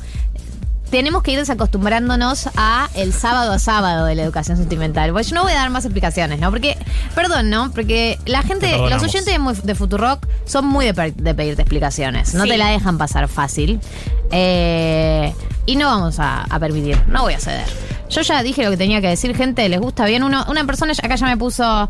tenemos 0.89 1.24
que 1.24 1.31
ir 1.31 1.39
desacostumbrándonos 1.39 2.50
a 2.56 2.89
el 2.95 3.13
sábado 3.13 3.51
a 3.53 3.59
sábado 3.59 4.06
de 4.06 4.15
la 4.15 4.24
educación 4.24 4.57
sentimental. 4.57 5.12
Pues 5.12 5.30
yo 5.30 5.36
no 5.36 5.44
voy 5.44 5.51
a 5.51 5.56
dar 5.56 5.69
más 5.69 5.86
explicaciones, 5.86 6.39
¿no? 6.39 6.50
Porque, 6.50 6.77
perdón, 7.15 7.50
¿no? 7.50 7.71
Porque 7.71 8.19
la 8.25 8.41
gente, 8.44 8.68
Te 8.71 8.89
los 8.89 9.03
oyentes 9.03 9.25
de, 9.25 9.62
de 9.63 9.75
Futurock 9.75 10.25
son 10.45 10.65
muy 10.65 10.86
de, 10.86 10.94
pedirte 11.33 11.62
explicaciones. 11.62 12.33
No 12.33 12.44
Sí. 12.44 12.50
te 12.50 12.57
la 12.57 12.68
dejan 12.69 12.97
pasar 12.97 13.27
fácil. 13.27 13.80
Eh, 14.31 15.33
y 15.65 15.75
no 15.75 15.88
vamos 15.88 16.19
a, 16.19 16.41
a 16.44 16.59
permitir, 16.59 17.01
no 17.07 17.21
voy 17.24 17.33
a 17.33 17.39
ceder. 17.39 17.65
Yo 18.09 18.21
ya 18.21 18.42
dije 18.42 18.64
lo 18.64 18.71
que 18.71 18.78
tenía 18.78 19.02
que 19.02 19.07
decir, 19.07 19.35
gente, 19.35 19.68
les 19.69 19.80
gusta 19.80 20.06
bien. 20.06 20.23
Uno, 20.23 20.44
una 20.49 20.66
persona 20.66 20.94
acá 20.94 21.16
ya 21.16 21.28
me 21.28 21.37
puso, 21.37 21.90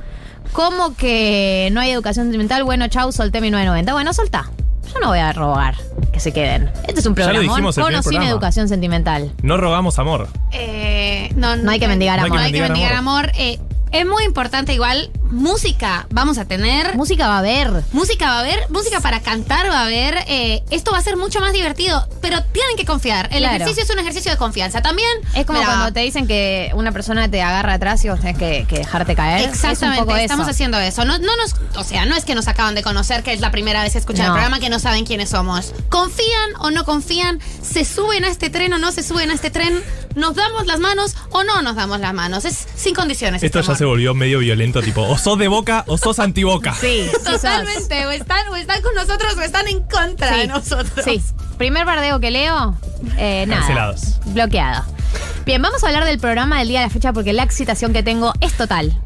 ¿cómo 0.51 0.95
que 0.95 1.69
no 1.71 1.79
hay 1.79 1.91
educación 1.91 2.25
sentimental? 2.25 2.63
Bueno, 2.65 2.87
chau, 2.89 3.11
solté 3.13 3.39
mi 3.39 3.49
990. 3.51 3.93
Bueno, 3.93 4.13
soltá. 4.13 4.49
Yo 4.93 4.99
no 4.99 5.07
voy 5.07 5.19
a 5.19 5.31
rogar 5.33 5.75
que 6.11 6.19
se 6.19 6.31
queden. 6.31 6.71
Este 6.87 6.99
es 6.99 7.05
un 7.05 7.15
programa 7.15 7.39
con 7.47 7.65
o 7.65 7.71
sin 7.71 7.83
programa. 8.01 8.29
educación 8.29 8.67
sentimental. 8.67 9.31
No 9.43 9.57
rogamos 9.57 9.99
amor. 9.99 10.27
Eh, 10.51 11.29
no, 11.35 11.55
No 11.55 11.71
hay 11.71 11.79
que 11.79 11.87
mendigar 11.87 12.19
No 12.19 12.25
hay 12.25 12.31
que 12.31 12.37
amor. 12.37 12.41
No 12.41 12.45
hay 12.45 12.51
que 12.51 12.61
mendigar 12.61 12.71
mendigar 12.71 12.95
amor. 12.95 13.31
Eh, 13.37 13.59
es 13.91 14.05
muy 14.05 14.23
importante 14.23 14.73
igual, 14.73 15.11
música 15.31 16.07
vamos 16.11 16.37
a 16.37 16.45
tener. 16.45 16.95
Música 16.95 17.27
va 17.27 17.35
a 17.35 17.39
haber. 17.39 17.71
Música 17.91 18.25
va 18.27 18.37
a 18.37 18.39
haber, 18.39 18.69
música 18.69 18.99
para 18.99 19.21
cantar 19.21 19.69
va 19.69 19.81
a 19.81 19.85
haber. 19.85 20.15
eh, 20.27 20.63
esto 20.69 20.91
va 20.91 20.97
a 20.97 21.01
ser 21.01 21.17
mucho 21.17 21.39
más 21.39 21.53
divertido, 21.53 22.07
pero 22.21 22.41
tienen 22.51 22.75
que 22.77 22.85
confiar. 22.85 23.27
El 23.31 23.39
Claro. 23.39 23.55
ejercicio 23.55 23.83
es 23.83 23.89
un 23.89 23.99
ejercicio 23.99 24.31
de 24.31 24.37
confianza. 24.37 24.81
También 24.81 25.09
Es 25.35 25.45
como 25.45 25.59
mira, 25.59 25.71
cuando 25.71 25.93
te 25.93 26.01
dicen 26.01 26.27
que 26.27 26.71
una 26.75 26.91
persona 26.91 27.29
te 27.29 27.41
agarra 27.41 27.73
atrás 27.73 28.03
y 28.05 28.09
vos 28.09 28.19
tenés 28.19 28.37
que, 28.37 28.65
que 28.67 28.79
dejarte 28.79 29.15
caer. 29.15 29.49
Exactamente, 29.49 29.85
es 29.85 29.99
un 30.01 30.05
poco 30.05 30.17
estamos 30.17 30.43
eso. 30.45 30.51
haciendo 30.51 30.79
eso. 30.79 31.05
No, 31.05 31.17
no 31.19 31.35
nos, 31.37 31.55
o 31.75 31.83
sea, 31.83 32.05
no 32.05 32.15
es 32.15 32.25
que 32.25 32.35
nos 32.35 32.47
acaban 32.47 32.75
de 32.75 32.83
conocer, 32.83 33.23
que 33.23 33.33
es 33.33 33.39
la 33.39 33.51
primera 33.51 33.83
vez 33.83 33.93
que 33.93 33.99
escuchan 33.99 34.25
No. 34.27 34.33
el 34.33 34.39
programa, 34.39 34.59
que 34.59 34.69
no 34.69 34.79
saben 34.79 35.05
quiénes 35.05 35.29
somos. 35.29 35.73
¿Confían 35.89 36.49
o 36.59 36.71
no 36.71 36.85
confían? 36.85 37.39
¿Se 37.61 37.85
suben 37.85 38.25
a 38.25 38.29
este 38.29 38.49
tren 38.49 38.73
o 38.73 38.77
no 38.77 38.91
se 38.91 39.03
suben 39.03 39.31
a 39.31 39.33
este 39.33 39.49
tren? 39.49 39.81
¿Nos 40.15 40.35
damos 40.35 40.65
las 40.65 40.79
manos 40.79 41.15
o 41.29 41.43
no 41.43 41.61
nos 41.61 41.75
damos 41.75 41.99
las 41.99 42.13
manos? 42.13 42.43
Es 42.45 42.67
sin 42.75 42.95
condiciones. 42.95 43.43
Esto 43.43 43.59
este 43.59 43.67
ya. 43.67 43.73
Se 43.79 43.85
volvió 43.85 44.13
medio 44.13 44.39
violento, 44.39 44.81
tipo, 44.81 45.03
o 45.03 45.17
sos 45.17 45.39
de 45.39 45.47
boca 45.47 45.85
o 45.87 45.97
sos 45.97 46.19
antiboca. 46.19 46.73
Sí. 46.73 47.09
Totalmente, 47.23 48.05
o 48.07 48.11
están, 48.11 48.45
o 48.49 48.55
están 48.57 48.81
con 48.81 48.93
nosotros 48.93 49.35
o 49.37 49.41
están 49.41 49.69
en 49.69 49.79
contra 49.83 50.35
de 50.35 50.41
Sí, 50.41 50.47
nosotros. 50.49 51.05
Sí. 51.05 51.23
Primer 51.57 51.85
bardeo 51.85 52.19
que 52.19 52.29
leo, 52.29 52.75
eh, 53.17 53.45
nada. 53.47 53.61
Cancelados. 53.61 54.19
Bloqueado. 54.25 54.83
Bien, 55.45 55.61
vamos 55.61 55.81
a 55.81 55.87
hablar 55.87 56.03
del 56.03 56.19
programa 56.19 56.59
del 56.59 56.67
día 56.67 56.81
de 56.81 56.87
la 56.87 56.89
fecha 56.91 57.13
porque 57.13 57.31
la 57.31 57.43
excitación 57.43 57.93
que 57.93 58.03
tengo 58.03 58.33
es 58.41 58.51
total. 58.51 58.99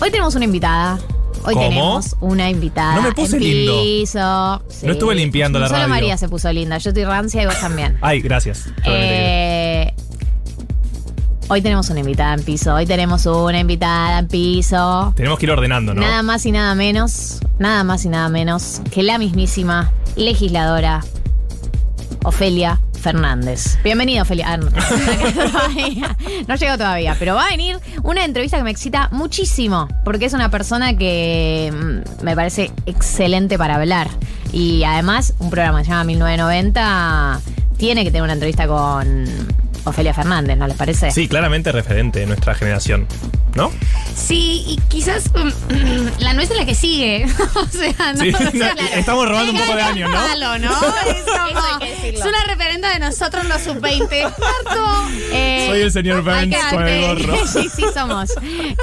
Hoy 0.00 0.12
tenemos 0.12 0.36
una 0.36 0.44
invitada. 0.44 1.00
Hoy 1.42 1.54
¿Cómo? 1.54 1.68
tenemos 1.68 2.16
una 2.20 2.50
invitada. 2.50 2.96
No 2.96 3.02
me 3.02 3.12
puse 3.12 3.36
en 3.36 3.42
lindo. 3.42 3.82
piso. 3.82 4.62
Sí. 4.68 4.86
No 4.86 4.92
estuve 4.92 5.14
limpiando 5.14 5.58
la 5.58 5.66
Solo 5.68 5.78
radio. 5.78 5.88
María 5.88 6.16
se 6.18 6.28
puso 6.28 6.52
linda. 6.52 6.78
Yo 6.78 6.90
estoy 6.90 7.04
rancia 7.04 7.42
y 7.42 7.46
vos 7.46 7.58
también. 7.60 7.98
Ay, 8.02 8.20
gracias. 8.20 8.66
Eh, 8.84 9.59
hoy 11.50 11.62
tenemos 11.62 11.90
una 11.90 12.00
invitada 12.00 12.34
en 12.34 12.44
piso. 12.44 12.74
Hoy 12.74 12.86
tenemos 12.86 13.26
una 13.26 13.58
invitada 13.58 14.20
en 14.20 14.28
piso. 14.28 15.12
Tenemos 15.16 15.36
que 15.38 15.46
ir 15.46 15.50
ordenando, 15.50 15.92
¿no? 15.94 16.00
Nada 16.00 16.22
más 16.22 16.46
y 16.46 16.52
nada 16.52 16.76
menos, 16.76 17.40
nada 17.58 17.82
más 17.82 18.04
y 18.04 18.08
nada 18.08 18.28
menos 18.28 18.80
que 18.92 19.02
la 19.02 19.18
mismísima 19.18 19.90
legisladora 20.14 21.04
Ofelia 22.22 22.80
Fernández. 23.02 23.78
Bienvenida, 23.82 24.22
Ofelia. 24.22 24.46
Ah, 24.48 24.56
no, 24.58 24.70
no 26.46 26.54
llegó 26.54 26.78
todavía, 26.78 27.16
pero 27.18 27.34
va 27.34 27.46
a 27.46 27.48
venir 27.48 27.78
una 28.04 28.24
entrevista 28.24 28.56
que 28.56 28.62
me 28.62 28.70
excita 28.70 29.08
muchísimo, 29.10 29.88
porque 30.04 30.26
es 30.26 30.34
una 30.34 30.52
persona 30.52 30.96
que 30.96 31.72
mm, 31.74 32.24
me 32.24 32.36
parece 32.36 32.70
excelente 32.86 33.58
para 33.58 33.74
hablar. 33.74 34.08
Y 34.52 34.84
además, 34.84 35.34
un 35.40 35.50
programa 35.50 35.80
que 35.80 35.86
se 35.86 35.90
llama 35.90 36.04
1990 36.04 37.40
tiene 37.76 38.04
que 38.04 38.10
tener 38.10 38.22
una 38.22 38.34
entrevista 38.34 38.68
con 38.68 39.26
Ofelia 39.84 40.14
Fernández, 40.14 40.56
¿no 40.56 40.66
les 40.66 40.76
parece? 40.76 41.10
Sí, 41.10 41.28
claramente 41.28 41.72
referente 41.72 42.20
de 42.20 42.26
nuestra 42.26 42.54
generación. 42.54 43.06
¿No? 43.54 43.72
Sí, 44.14 44.62
y 44.68 44.76
quizás 44.88 45.24
um, 45.34 45.50
la 46.20 46.34
nuestra 46.34 46.54
es 46.54 46.60
la 46.60 46.66
que 46.66 46.74
sigue. 46.76 47.26
o 47.56 47.66
sea, 47.66 48.12
no, 48.12 48.20
Sí, 48.22 48.32
o 48.32 48.38
sea, 48.38 48.74
no, 48.74 48.82
la- 48.82 48.88
estamos 48.96 49.28
robando 49.28 49.52
un 49.52 49.58
poco 49.58 49.74
de 49.74 49.82
años, 49.82 50.08
¿no? 50.08 50.16
Palo, 50.16 50.58
¿no? 50.58 50.70
Es, 51.06 51.24
como- 51.24 51.84
es 51.84 52.20
una 52.24 52.44
referente 52.46 52.86
de 52.86 52.98
nosotros 53.00 53.44
los 53.46 53.60
sub-20. 53.62 54.22
Marco. 54.22 55.08
Eh, 55.32 55.66
Soy 55.68 55.80
el 55.80 55.90
señor 55.92 56.22
Burns 56.22 56.56
con 56.70 56.86
el 56.86 57.22
gorro. 57.24 57.46
sí, 57.52 57.68
sí 57.74 57.84
somos. 57.92 58.30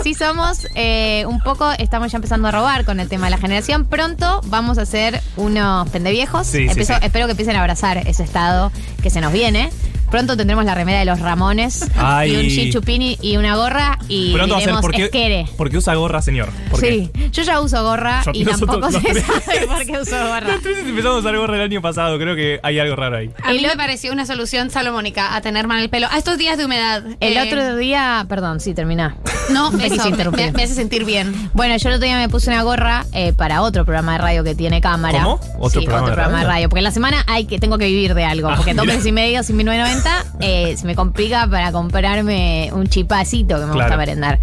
Sí 0.03 0.13
somos. 0.13 0.67
eh, 0.75 1.23
un 1.27 1.39
poco 1.41 1.71
estamos 1.77 2.11
ya 2.11 2.17
empezando 2.17 2.49
a 2.49 2.51
robar 2.51 2.83
con 2.83 2.99
el 2.99 3.07
tema 3.07 3.27
de 3.27 3.31
la 3.31 3.37
generación. 3.37 3.85
Pronto 3.85 4.41
vamos 4.47 4.77
a 4.77 4.81
hacer 4.81 5.21
unos 5.37 5.89
pendeviejos. 5.91 6.45
Sí, 6.45 6.67
sí. 6.69 6.81
Espero 7.01 7.25
que 7.27 7.31
empiecen 7.31 7.55
a 7.55 7.59
abrazar 7.61 7.99
ese 8.05 8.23
estado 8.23 8.71
que 9.01 9.09
se 9.09 9.21
nos 9.21 9.31
viene. 9.31 9.69
Pronto 10.09 10.37
tendremos 10.37 10.63
la 10.65 10.73
remera 10.73 10.99
de 10.99 11.05
los 11.05 11.19
Ramones 11.19 11.85
Ay. 11.97 12.31
y 12.33 12.35
un 12.37 12.43
Gin 12.49 12.71
Chupini 12.71 13.17
y 13.21 13.35
una 13.37 13.55
gorra 13.57 13.99
y 14.07 14.33
Pronto 14.33 14.53
va 14.53 14.57
a 14.57 14.61
ser 14.61 14.67
diremos 14.67 14.81
porque, 14.81 15.03
esquere. 15.05 15.45
porque 15.57 15.77
usa 15.77 15.95
gorra, 15.95 16.21
señor. 16.21 16.49
Sí, 16.79 17.11
yo 17.31 17.43
ya 17.43 17.59
uso 17.59 17.83
gorra 17.83 18.21
Yo- 18.25 18.31
y 18.33 18.45
nosotros 18.45 18.79
tampoco 18.79 18.91
los 18.93 19.01
se 19.01 19.09
tres. 19.13 19.25
sabe 19.45 19.67
por 19.67 19.85
qué 19.85 19.91
uso 19.99 20.17
gorra. 20.27 20.55
Entonces 20.55 20.85
empezamos 20.85 21.17
a 21.17 21.19
usar 21.19 21.37
gorra 21.37 21.55
el 21.57 21.61
año 21.61 21.81
pasado. 21.81 22.17
Creo 22.17 22.35
que 22.35 22.59
hay 22.63 22.79
algo 22.79 22.95
raro 22.95 23.17
ahí. 23.17 23.31
A 23.43 23.51
mí 23.51 23.61
me 23.61 23.75
pareció 23.75 24.13
una 24.13 24.25
solución 24.25 24.69
salomónica 24.69 25.35
a 25.35 25.41
tener 25.41 25.67
mal 25.67 25.81
el 25.81 25.89
pelo. 25.89 26.07
A 26.09 26.17
estos 26.17 26.37
días 26.37 26.57
de 26.57 26.65
humedad. 26.65 27.03
El 27.19 27.35
Eh, 27.37 27.41
otro 27.41 27.75
día, 27.75 28.25
perdón, 28.29 28.59
sí, 28.61 28.73
termina. 28.73 29.17
No, 29.51 29.69
eso, 29.81 30.03
me, 30.03 30.09
interrumpir. 30.09 30.45
me- 30.47 30.51
me 30.53 30.63
hace 30.63 30.73
sentir 30.75 31.03
bien. 31.03 31.49
Bueno, 31.53 31.75
yo 31.77 31.89
el 31.89 31.95
otro 31.95 32.05
día 32.05 32.17
me 32.17 32.29
puse 32.29 32.49
una 32.49 32.61
gorra 32.63 33.05
eh, 33.13 33.33
para 33.33 33.61
otro 33.61 33.83
programa 33.83 34.13
de 34.13 34.17
radio 34.19 34.43
que 34.45 34.55
tiene 34.55 34.79
cámara. 34.81 35.23
¿Cómo? 35.23 35.39
¿Otro 35.59 35.81
Sí, 35.81 35.85
programa 35.85 36.03
otro 36.03 36.09
de 36.11 36.13
programa 36.15 36.37
de 36.39 36.43
radio? 36.45 36.47
radio. 36.55 36.69
Porque 36.69 36.79
en 36.79 36.83
la 36.85 36.91
semana 36.91 37.23
hay 37.27 37.45
que, 37.45 37.59
tengo 37.59 37.77
que 37.77 37.85
vivir 37.87 38.13
de 38.13 38.23
algo. 38.23 38.47
Ah, 38.49 38.53
Porque 38.55 38.73
dos 38.73 38.85
mira. 38.85 38.93
meses 38.95 39.07
y 39.07 39.11
medio 39.11 39.43
sin 39.43 39.57
1990 39.97 40.25
eh, 40.39 40.77
se 40.77 40.85
me 40.85 40.95
complica 40.95 41.47
para 41.47 41.71
comprarme 41.71 42.69
un 42.73 42.87
chipacito 42.87 43.59
que 43.59 43.65
me 43.65 43.73
gusta 43.73 43.97
merendar. 43.97 44.39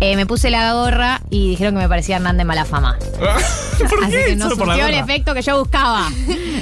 Eh, 0.00 0.16
me 0.16 0.26
puse 0.26 0.50
la 0.50 0.72
gorra 0.74 1.20
y 1.30 1.50
dijeron 1.50 1.74
que 1.74 1.80
me 1.80 1.88
parecía 1.88 2.16
Hernán 2.16 2.36
de 2.36 2.44
mala 2.44 2.64
fama. 2.64 2.96
¿Por 3.78 4.04
Así 4.04 4.10
qué? 4.12 4.24
que 4.26 4.36
no 4.36 4.48
Solo 4.50 4.64
surtió 4.66 4.86
el 4.86 4.94
efecto 4.94 5.34
que 5.34 5.42
yo 5.42 5.58
buscaba. 5.58 6.08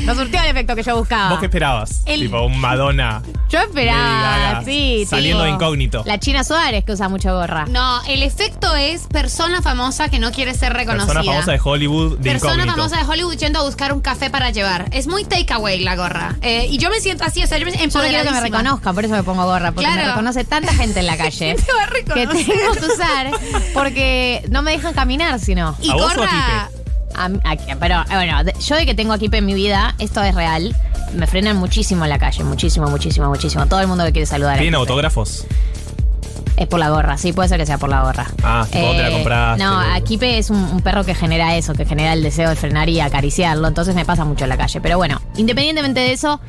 No 0.04 0.14
surtió 0.14 0.40
el 0.42 0.48
efecto 0.50 0.76
que 0.76 0.82
yo 0.82 0.96
buscaba. 0.96 1.30
¿Vos 1.30 1.38
qué 1.40 1.46
esperabas? 1.46 2.02
El- 2.06 2.20
Tipo 2.20 2.42
un 2.42 2.58
Madonna. 2.58 3.22
Yo 3.48 3.60
esperaba, 3.60 4.62
sí. 4.64 5.06
Saliendo 5.08 5.44
de 5.44 5.50
incógnito. 5.50 6.02
La 6.04 6.18
China 6.18 6.44
Suárez 6.44 6.84
que 6.84 6.92
usa 6.92 7.08
mucho 7.08 7.32
gorra. 7.34 7.66
No, 7.68 8.02
el 8.04 8.22
efecto 8.22 8.74
es 8.74 9.02
persona 9.06 9.62
famosa 9.62 10.08
que 10.08 10.18
no 10.18 10.30
quiere 10.32 10.52
ser 10.54 10.72
reconocida. 10.72 11.06
Persona 11.14 11.32
famosa 11.32 11.52
de 11.52 11.60
Hollywood 11.62 12.18
de 12.18 12.30
Persona 12.32 12.54
incógnito. 12.64 12.76
famosa 12.76 12.96
de 12.98 13.04
Hollywood 13.10 13.36
yendo 13.36 13.60
a 13.60 13.62
buscar 13.62 13.92
un 13.92 14.00
café 14.00 14.30
para 14.30 14.50
llevar. 14.50 14.88
Es 14.92 15.06
muy 15.06 15.24
takeaway 15.24 15.80
la 15.80 15.96
gorra. 15.96 16.36
Eh, 16.42 16.66
y 16.70 16.78
yo 16.78 16.90
me 16.90 17.00
siento 17.00 17.24
así, 17.24 17.42
o 17.42 17.46
sea, 17.46 17.58
yo 17.58 17.64
me 17.66 17.72
Yo 17.72 17.78
no 17.86 18.00
quiero 18.08 18.24
que 18.24 18.30
me 18.30 18.35
empoderadísima. 18.38 18.58
reconozcan, 18.58 18.94
por 18.94 19.04
eso 19.04 19.14
me 19.14 19.22
pongo 19.22 19.44
gorra, 19.44 19.72
porque 19.72 19.86
Claro. 19.86 20.02
me 20.02 20.08
reconoce 20.10 20.44
tanta 20.44 20.72
gente 20.74 21.00
en 21.00 21.06
la 21.06 21.16
calle 21.16 21.54
¿Quién 21.54 21.56
te 21.66 21.72
va 21.72 21.82
a 21.84 21.86
que 21.88 22.26
reconocer? 22.26 22.46
tengo 22.46 22.72
que 22.74 22.86
usar 22.86 23.30
porque 23.74 24.44
no 24.50 24.62
me 24.62 24.72
dejan 24.72 24.94
caminar 24.94 25.38
sino. 25.40 25.76
Y 25.80 25.90
¿A 25.90 25.94
vos 25.94 26.16
o 26.16 26.22
a. 26.22 26.70
A 27.18 27.28
mí- 27.30 27.40
a- 27.44 27.56
pero 27.80 28.00
eh, 28.02 28.14
bueno, 28.14 28.38
yo 28.60 28.76
de 28.76 28.84
que 28.84 28.94
tengo 28.94 29.12
aquí 29.14 29.28
en 29.32 29.46
mi 29.46 29.54
vida, 29.54 29.94
esto 29.98 30.22
es 30.22 30.34
real, 30.34 30.76
me 31.14 31.26
frenan 31.26 31.56
muchísimo 31.56 32.04
en 32.04 32.10
la 32.10 32.18
calle, 32.18 32.44
muchísimo, 32.44 32.88
muchísimo, 32.88 33.28
muchísimo. 33.28 33.66
Todo 33.66 33.80
el 33.80 33.86
mundo 33.86 34.04
que 34.04 34.12
quiere 34.12 34.26
saludar. 34.26 34.56
a 34.56 34.58
¿Tiene 34.58 34.76
Kipe. 34.76 34.80
autógrafos? 34.80 35.46
Es 36.58 36.66
por 36.66 36.78
la 36.80 36.88
gorra, 36.88 37.18
sí, 37.18 37.32
puede 37.34 37.48
ser 37.50 37.58
que 37.58 37.66
sea 37.66 37.76
por 37.78 37.90
la 37.90 38.00
gorra. 38.02 38.26
Eh, 38.30 38.42
Ah, 38.42 38.66
tipo, 38.70 38.86
¿dónde 38.86 39.02
la 39.02 39.10
compraste? 39.10 39.62
No, 39.64 39.78
Akipe 39.78 40.38
es 40.38 40.48
un, 40.50 40.56
un 40.56 40.80
perro 40.80 41.04
que 41.04 41.14
genera 41.14 41.54
eso, 41.56 41.74
que 41.74 41.84
genera 41.84 42.14
el 42.14 42.22
deseo 42.22 42.48
de 42.48 42.56
frenar 42.56 42.88
y 42.88 42.98
acariciarlo, 43.00 43.68
entonces 43.68 43.94
me 43.94 44.04
pasa 44.06 44.24
mucho 44.24 44.44
en 44.44 44.48
la 44.50 44.56
calle. 44.56 44.80
Pero 44.80 44.96
bueno, 44.96 45.20
independientemente 45.36 46.00
de 46.00 46.12
eso, 46.12 46.40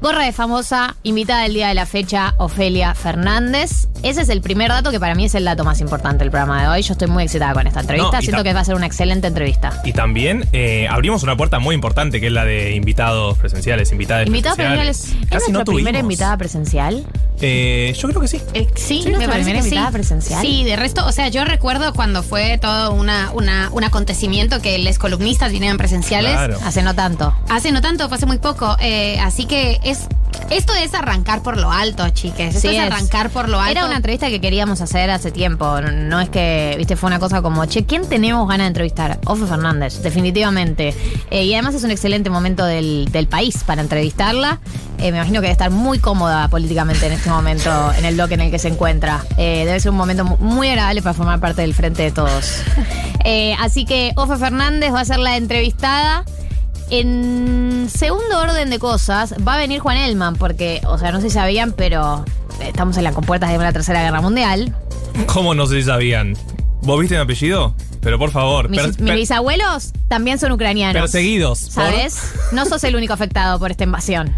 gorra 0.00 0.24
de 0.24 0.32
famosa, 0.32 0.94
invitada 1.02 1.42
del 1.42 1.54
día 1.54 1.68
de 1.68 1.74
la 1.74 1.86
fecha, 1.86 2.34
Ofelia 2.38 2.94
Fernández. 2.94 3.88
Ese 4.02 4.20
es 4.20 4.28
el 4.28 4.40
primer 4.40 4.68
dato 4.68 4.90
que 4.90 5.00
para 5.00 5.14
mí 5.14 5.24
es 5.24 5.34
el 5.34 5.44
dato 5.44 5.64
más 5.64 5.80
importante 5.80 6.18
del 6.22 6.30
programa 6.30 6.62
de 6.62 6.68
hoy. 6.68 6.82
Yo 6.82 6.92
estoy 6.92 7.08
muy 7.08 7.24
excitada 7.24 7.54
con 7.54 7.66
esta 7.66 7.80
entrevista, 7.80 8.12
No, 8.12 8.18
y 8.20 8.22
siento 8.24 8.44
que 8.44 8.52
va 8.52 8.60
a 8.60 8.64
ser 8.64 8.74
una 8.76 8.86
excelente 8.86 9.26
entrevista. 9.26 9.80
Y 9.84 9.92
también 9.94 10.46
eh, 10.52 10.86
abrimos 10.88 11.22
una 11.22 11.36
puerta 11.36 11.58
muy 11.58 11.74
importante 11.74 12.20
que 12.20 12.26
es 12.26 12.32
la 12.32 12.44
de 12.44 12.74
invitados 12.76 13.36
presenciales, 13.38 13.90
invitadas 13.90 14.26
Invitados 14.26 14.56
presenciales. 14.56 14.96
presenciales. 14.98 15.24
¿Es 15.26 15.30
Casi 15.40 15.50
no 15.52 15.58
nuestra 15.58 15.74
primera 15.74 15.98
tuvimos. 15.98 16.12
invitada 16.12 16.36
presencial? 16.36 17.06
Eh, 17.40 17.94
yo 17.98 18.08
creo 18.08 18.20
que 18.20 18.28
sí. 18.28 18.40
Eh, 18.54 18.66
sí, 18.76 19.02
¿Sí, 19.02 19.08
nuestra 19.10 19.18
me 19.18 19.26
parece 19.28 19.44
primera 19.44 19.58
que 19.58 19.62
sí. 19.62 19.68
invitada 19.74 19.90
presencial? 19.90 20.40
Sí, 20.42 20.64
de 20.64 20.76
resto, 20.76 21.04
o 21.06 21.12
sea, 21.12 21.28
yo 21.28 21.44
recuerdo 21.44 21.92
cuando 21.94 22.22
fue 22.22 22.58
todo 22.58 22.92
una, 22.92 23.30
una, 23.32 23.70
un 23.72 23.82
acontecimiento 23.82 24.60
que 24.62 24.78
los 24.78 24.98
columnistas 24.98 25.50
vinieron 25.52 25.78
presenciales. 25.78 26.32
Claro. 26.32 26.58
Hace 26.64 26.82
no 26.82 26.94
tanto. 26.94 27.34
Hace 27.48 27.72
no 27.72 27.80
tanto, 27.80 28.08
fue 28.08 28.18
hace 28.18 28.26
muy 28.26 28.38
poco. 28.38 28.76
eh, 28.80 29.18
así 29.20 29.46
que 29.46 29.80
es 29.90 30.06
esto 30.50 30.74
es 30.74 30.92
arrancar 30.94 31.42
por 31.42 31.56
lo 31.56 31.72
alto, 31.72 32.08
chiques. 32.10 32.54
Esto 32.54 32.68
Sí 32.68 32.76
es 32.76 32.84
es. 32.84 32.92
arrancar 32.92 33.30
por 33.30 33.48
lo 33.48 33.58
alto. 33.58 33.70
Era 33.72 33.86
una 33.86 33.96
entrevista 33.96 34.28
que 34.28 34.40
queríamos 34.40 34.80
hacer 34.80 35.10
hace 35.10 35.32
tiempo. 35.32 35.80
No- 35.80 36.20
es 36.20 36.28
que, 36.28 36.74
viste, 36.78 36.94
fue 36.94 37.08
una 37.08 37.18
cosa 37.18 37.42
como, 37.42 37.64
che, 37.66 37.84
¿quién 37.84 38.06
tenemos 38.08 38.46
ganas 38.46 38.64
de 38.66 38.68
entrevistar? 38.68 39.18
Ofe 39.24 39.46
Fernández, 39.46 40.02
definitivamente. 40.02 40.94
Eh, 41.30 41.44
y 41.44 41.54
además 41.54 41.74
es 41.74 41.82
un 41.84 41.90
excelente 41.90 42.28
momento 42.30 42.64
del, 42.64 43.08
del 43.10 43.26
país 43.28 43.64
para 43.64 43.80
entrevistarla. 43.80 44.60
Eh, 44.98 45.10
me 45.10 45.16
imagino 45.18 45.36
que 45.40 45.46
debe 45.46 45.52
estar 45.52 45.70
muy 45.70 45.98
cómoda 45.98 46.48
políticamente 46.48 47.06
en 47.06 47.12
este 47.12 47.30
momento, 47.30 47.92
en 47.98 48.04
el 48.04 48.14
bloque 48.14 48.34
en 48.34 48.42
el 48.42 48.50
que 48.50 48.58
se 48.58 48.68
encuentra. 48.68 49.24
Eh, 49.38 49.64
debe 49.66 49.80
ser 49.80 49.90
un 49.90 49.96
momento 49.96 50.24
mu- 50.24 50.36
muy 50.38 50.68
agradable 50.68 51.02
para 51.02 51.14
formar 51.14 51.40
parte 51.40 51.62
del 51.62 51.74
frente 51.74 52.02
de 52.02 52.12
todos. 52.12 52.60
Así 53.60 53.84
que 53.84 54.12
Ofe 54.16 54.36
Fernández 54.36 54.92
va 54.92 55.00
a 55.00 55.04
ser 55.04 55.18
la 55.18 55.36
entrevistada. 55.36 56.24
En 56.90 57.88
segundo 57.92 58.38
orden 58.40 58.70
de 58.70 58.78
cosas, 58.78 59.34
va 59.46 59.54
a 59.54 59.58
venir 59.58 59.80
Juan 59.80 59.96
Elman, 59.96 60.36
porque, 60.36 60.80
o 60.86 60.98
sea, 60.98 61.10
no 61.12 61.20
sé 61.20 61.28
si 61.30 61.34
sabían, 61.34 61.72
pero 61.72 62.24
estamos 62.60 62.96
en 62.96 63.04
las 63.04 63.14
compuertas 63.14 63.50
de 63.50 63.58
una 63.58 63.72
tercera 63.72 64.02
guerra 64.02 64.20
mundial. 64.20 64.74
¿Cómo 65.26 65.54
no 65.54 65.66
sé 65.66 65.76
si 65.76 65.82
sabían? 65.84 66.34
¿Vos 66.82 67.00
viste 67.00 67.16
mi 67.16 67.20
apellido? 67.22 67.74
Pero 68.02 68.18
por 68.20 68.30
favor. 68.30 68.68
Mis, 68.68 68.80
per- 68.80 68.88
mis 68.88 68.96
per- 68.98 69.16
bisabuelos 69.16 69.92
también 70.08 70.38
son 70.38 70.52
ucranianos. 70.52 71.00
perseguidos. 71.00 71.62
por- 71.64 71.72
¿Sabes? 71.84 72.18
No 72.52 72.64
sos 72.66 72.84
el 72.84 72.94
único 72.94 73.12
afectado 73.14 73.58
por 73.58 73.72
esta 73.72 73.82
invasión. 73.84 74.32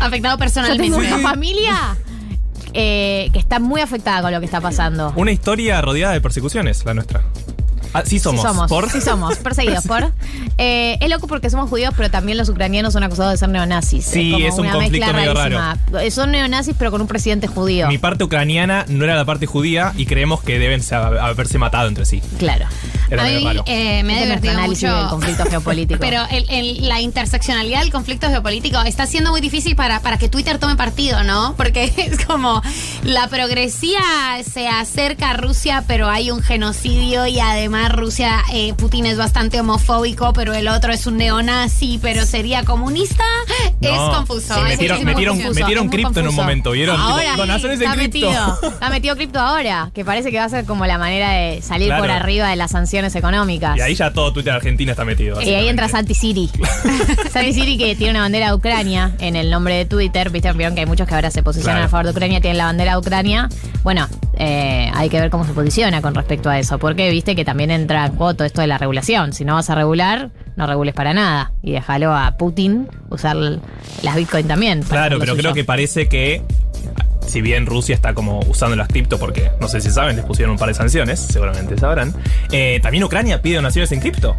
afectado 0.00 0.36
personalmente. 0.38 0.82
tengo 0.82 0.96
una 0.98 1.18
familia 1.18 1.96
eh, 2.72 3.28
que 3.32 3.38
está 3.38 3.60
muy 3.60 3.80
afectada 3.80 4.22
con 4.22 4.32
lo 4.32 4.40
que 4.40 4.46
está 4.46 4.60
pasando. 4.60 5.12
Una 5.14 5.30
historia 5.30 5.80
rodeada 5.82 6.14
de 6.14 6.20
persecuciones, 6.20 6.84
la 6.84 6.94
nuestra. 6.94 7.22
Ah, 7.94 8.02
sí 8.04 8.18
somos. 8.18 8.42
Sí 8.42 8.46
somos, 8.48 8.68
¿Por? 8.68 8.90
sí 8.90 9.00
somos, 9.00 9.36
perseguidos 9.38 9.84
por. 9.86 10.12
Eh, 10.56 10.98
es 11.00 11.10
loco 11.10 11.26
porque 11.26 11.50
somos 11.50 11.68
judíos, 11.68 11.92
pero 11.96 12.10
también 12.12 12.38
los 12.38 12.48
ucranianos 12.48 12.92
son 12.92 13.02
acusados 13.02 13.32
de 13.32 13.38
ser 13.38 13.48
neonazis. 13.48 14.04
Sí, 14.04 14.30
como 14.30 14.46
es 14.46 14.54
un 14.54 14.60
una 14.60 14.72
conflicto 14.74 15.06
mezcla 15.06 15.12
medio 15.20 15.34
rarísima. 15.34 15.78
Eh, 16.00 16.10
Son 16.12 16.30
neonazis, 16.30 16.76
pero 16.78 16.92
con 16.92 17.00
un 17.00 17.08
presidente 17.08 17.48
judío. 17.48 17.88
Mi 17.88 17.98
parte 17.98 18.22
ucraniana 18.22 18.84
no 18.88 19.04
era 19.04 19.16
la 19.16 19.24
parte 19.24 19.46
judía 19.46 19.92
y 19.96 20.06
creemos 20.06 20.42
que 20.42 20.60
deben 20.60 20.80
haberse 20.92 21.58
matado 21.58 21.88
entre 21.88 22.04
sí. 22.04 22.22
Claro. 22.38 22.66
Era 23.10 23.22
A 23.22 23.26
medio 23.26 23.40
mí, 23.40 23.46
raro. 23.46 23.64
eh, 23.66 24.02
me 24.04 24.12
ha 24.12 24.16
Este 24.16 24.26
divertido 24.26 24.52
análisis 24.54 24.84
mucho. 24.88 24.96
del 25.00 25.08
conflicto 25.08 25.44
geopolítico. 25.46 26.00
Pero 26.00 26.22
el- 26.30 26.46
el- 26.50 26.88
la 26.88 27.00
interseccionalidad 27.00 27.80
del 27.80 27.90
conflicto 27.90 28.28
geopolítico 28.28 28.80
está 28.82 29.06
siendo 29.06 29.30
muy 29.32 29.40
difícil 29.40 29.74
para, 29.76 30.00
para 30.00 30.16
que 30.18 30.28
Twitter 30.28 30.58
tome 30.58 30.76
partido, 30.76 31.22
¿no? 31.24 31.54
Porque 31.56 31.92
es 31.96 32.24
como 32.24 32.62
la 33.02 33.26
progresía 33.28 34.00
se 34.48 34.68
acerca 34.68 35.30
a 35.30 35.36
Rusia, 35.36 35.82
pero 35.88 36.08
hay 36.08 36.30
un 36.30 36.42
genocidio 36.42 37.26
y 37.26 37.40
además 37.40 37.83
Rusia, 37.88 38.42
eh, 38.52 38.74
Putin 38.74 39.06
es 39.06 39.16
bastante 39.16 39.60
homofóbico, 39.60 40.32
pero 40.32 40.52
el 40.54 40.68
otro 40.68 40.92
es 40.92 41.06
un 41.06 41.16
neonazi, 41.16 41.98
pero 42.02 42.24
sería 42.26 42.64
comunista. 42.64 43.24
es 43.80 43.90
confuso. 43.90 44.54
es- 44.66 44.78
metieron- 44.78 45.02
metieron- 45.04 45.36
confuso. 45.36 45.60
metieron 45.60 45.88
cripto 45.88 46.20
en 46.20 46.28
un 46.28 46.34
momento, 46.34 46.70
¿vieron? 46.72 46.96
Tipo, 46.96 47.08
Ahora 47.08 47.36
donaciones 47.36 47.80
en 47.80 47.86
está 47.86 47.96
cripto. 47.96 48.18
metido, 48.30 48.58
está 48.72 48.90
metido 48.90 49.16
cripto 49.16 49.38
ahora, 49.40 49.90
que 49.94 50.04
parece 50.04 50.30
que 50.30 50.38
va 50.38 50.44
a 50.44 50.48
ser 50.48 50.64
como 50.64 50.86
la 50.86 50.96
manera 50.98 51.30
de 51.32 51.60
salir 51.62 51.88
Claro. 51.88 52.02
por 52.02 52.10
arriba 52.10 52.48
de 52.48 52.56
las 52.56 52.70
sanciones 52.70 53.14
económicas. 53.14 53.76
Y 53.76 53.80
ahí 53.80 53.94
ya 53.94 54.12
todo 54.12 54.32
Twitter 54.32 54.52
Argentina 54.54 54.92
está 54.92 55.04
metido. 55.04 55.40
Y 55.42 55.50
ahí 55.54 55.68
entra. 55.68 55.88
Santi 55.88 56.14
Siri. 56.14 56.50
Santi 57.32 57.52
Siri 57.52 57.76
que 57.76 57.94
tiene 57.94 58.12
una 58.12 58.20
bandera 58.20 58.48
de 58.48 58.54
Ucrania 58.54 59.12
en 59.18 59.36
el 59.36 59.50
nombre 59.50 59.74
de 59.74 59.84
Twitter. 59.84 60.30
Viste, 60.30 60.50
vieron 60.52 60.74
que 60.74 60.80
hay 60.80 60.86
muchos 60.86 61.06
que 61.06 61.14
ahora 61.14 61.30
se 61.30 61.42
posicionan 61.42 61.76
Claro. 61.76 61.86
a 61.86 61.90
favor 61.90 62.04
de 62.06 62.12
Ucrania, 62.12 62.40
tienen 62.40 62.58
la 62.58 62.64
bandera 62.66 62.92
de 62.92 62.98
Ucrania. 62.98 63.48
Bueno, 63.82 64.08
eh, 64.38 64.90
hay 64.94 65.08
que 65.10 65.20
ver 65.20 65.30
cómo 65.30 65.44
se 65.44 65.52
posiciona 65.52 66.00
con 66.00 66.14
respecto 66.14 66.48
a 66.48 66.58
eso. 66.58 66.78
Porque 66.78 67.10
viste 67.10 67.36
que 67.36 67.44
también 67.44 67.70
entra 67.74 68.06
en 68.06 68.16
juego 68.16 68.34
todo 68.34 68.44
esto 68.46 68.60
de 68.60 68.66
la 68.66 68.78
regulación. 68.78 69.32
Si 69.32 69.44
no 69.44 69.54
vas 69.54 69.70
a 69.70 69.74
regular, 69.74 70.30
no 70.56 70.66
regules 70.66 70.94
para 70.94 71.14
nada. 71.14 71.52
Y 71.62 71.72
déjalo 71.72 72.14
a 72.14 72.36
Putin 72.36 72.88
usar 73.10 73.36
las 73.36 74.16
Bitcoin 74.16 74.46
también. 74.46 74.82
Claro, 74.82 75.18
pero 75.18 75.32
suyo. 75.32 75.42
creo 75.42 75.54
que 75.54 75.64
parece 75.64 76.08
que 76.08 76.42
si 77.26 77.40
bien 77.40 77.66
Rusia 77.66 77.94
está 77.94 78.14
como 78.14 78.40
usando 78.40 78.76
las 78.76 78.88
cripto 78.88 79.18
porque 79.18 79.50
no 79.60 79.68
sé 79.68 79.80
si 79.80 79.90
saben, 79.90 80.16
les 80.16 80.24
pusieron 80.24 80.52
un 80.52 80.58
par 80.58 80.68
de 80.68 80.74
sanciones, 80.74 81.20
seguramente 81.20 81.76
sabrán. 81.76 82.14
eh, 82.52 82.80
también 82.82 83.04
Ucrania 83.04 83.40
pide 83.42 83.56
donaciones 83.56 83.90
en 83.92 84.00
cripto. 84.00 84.36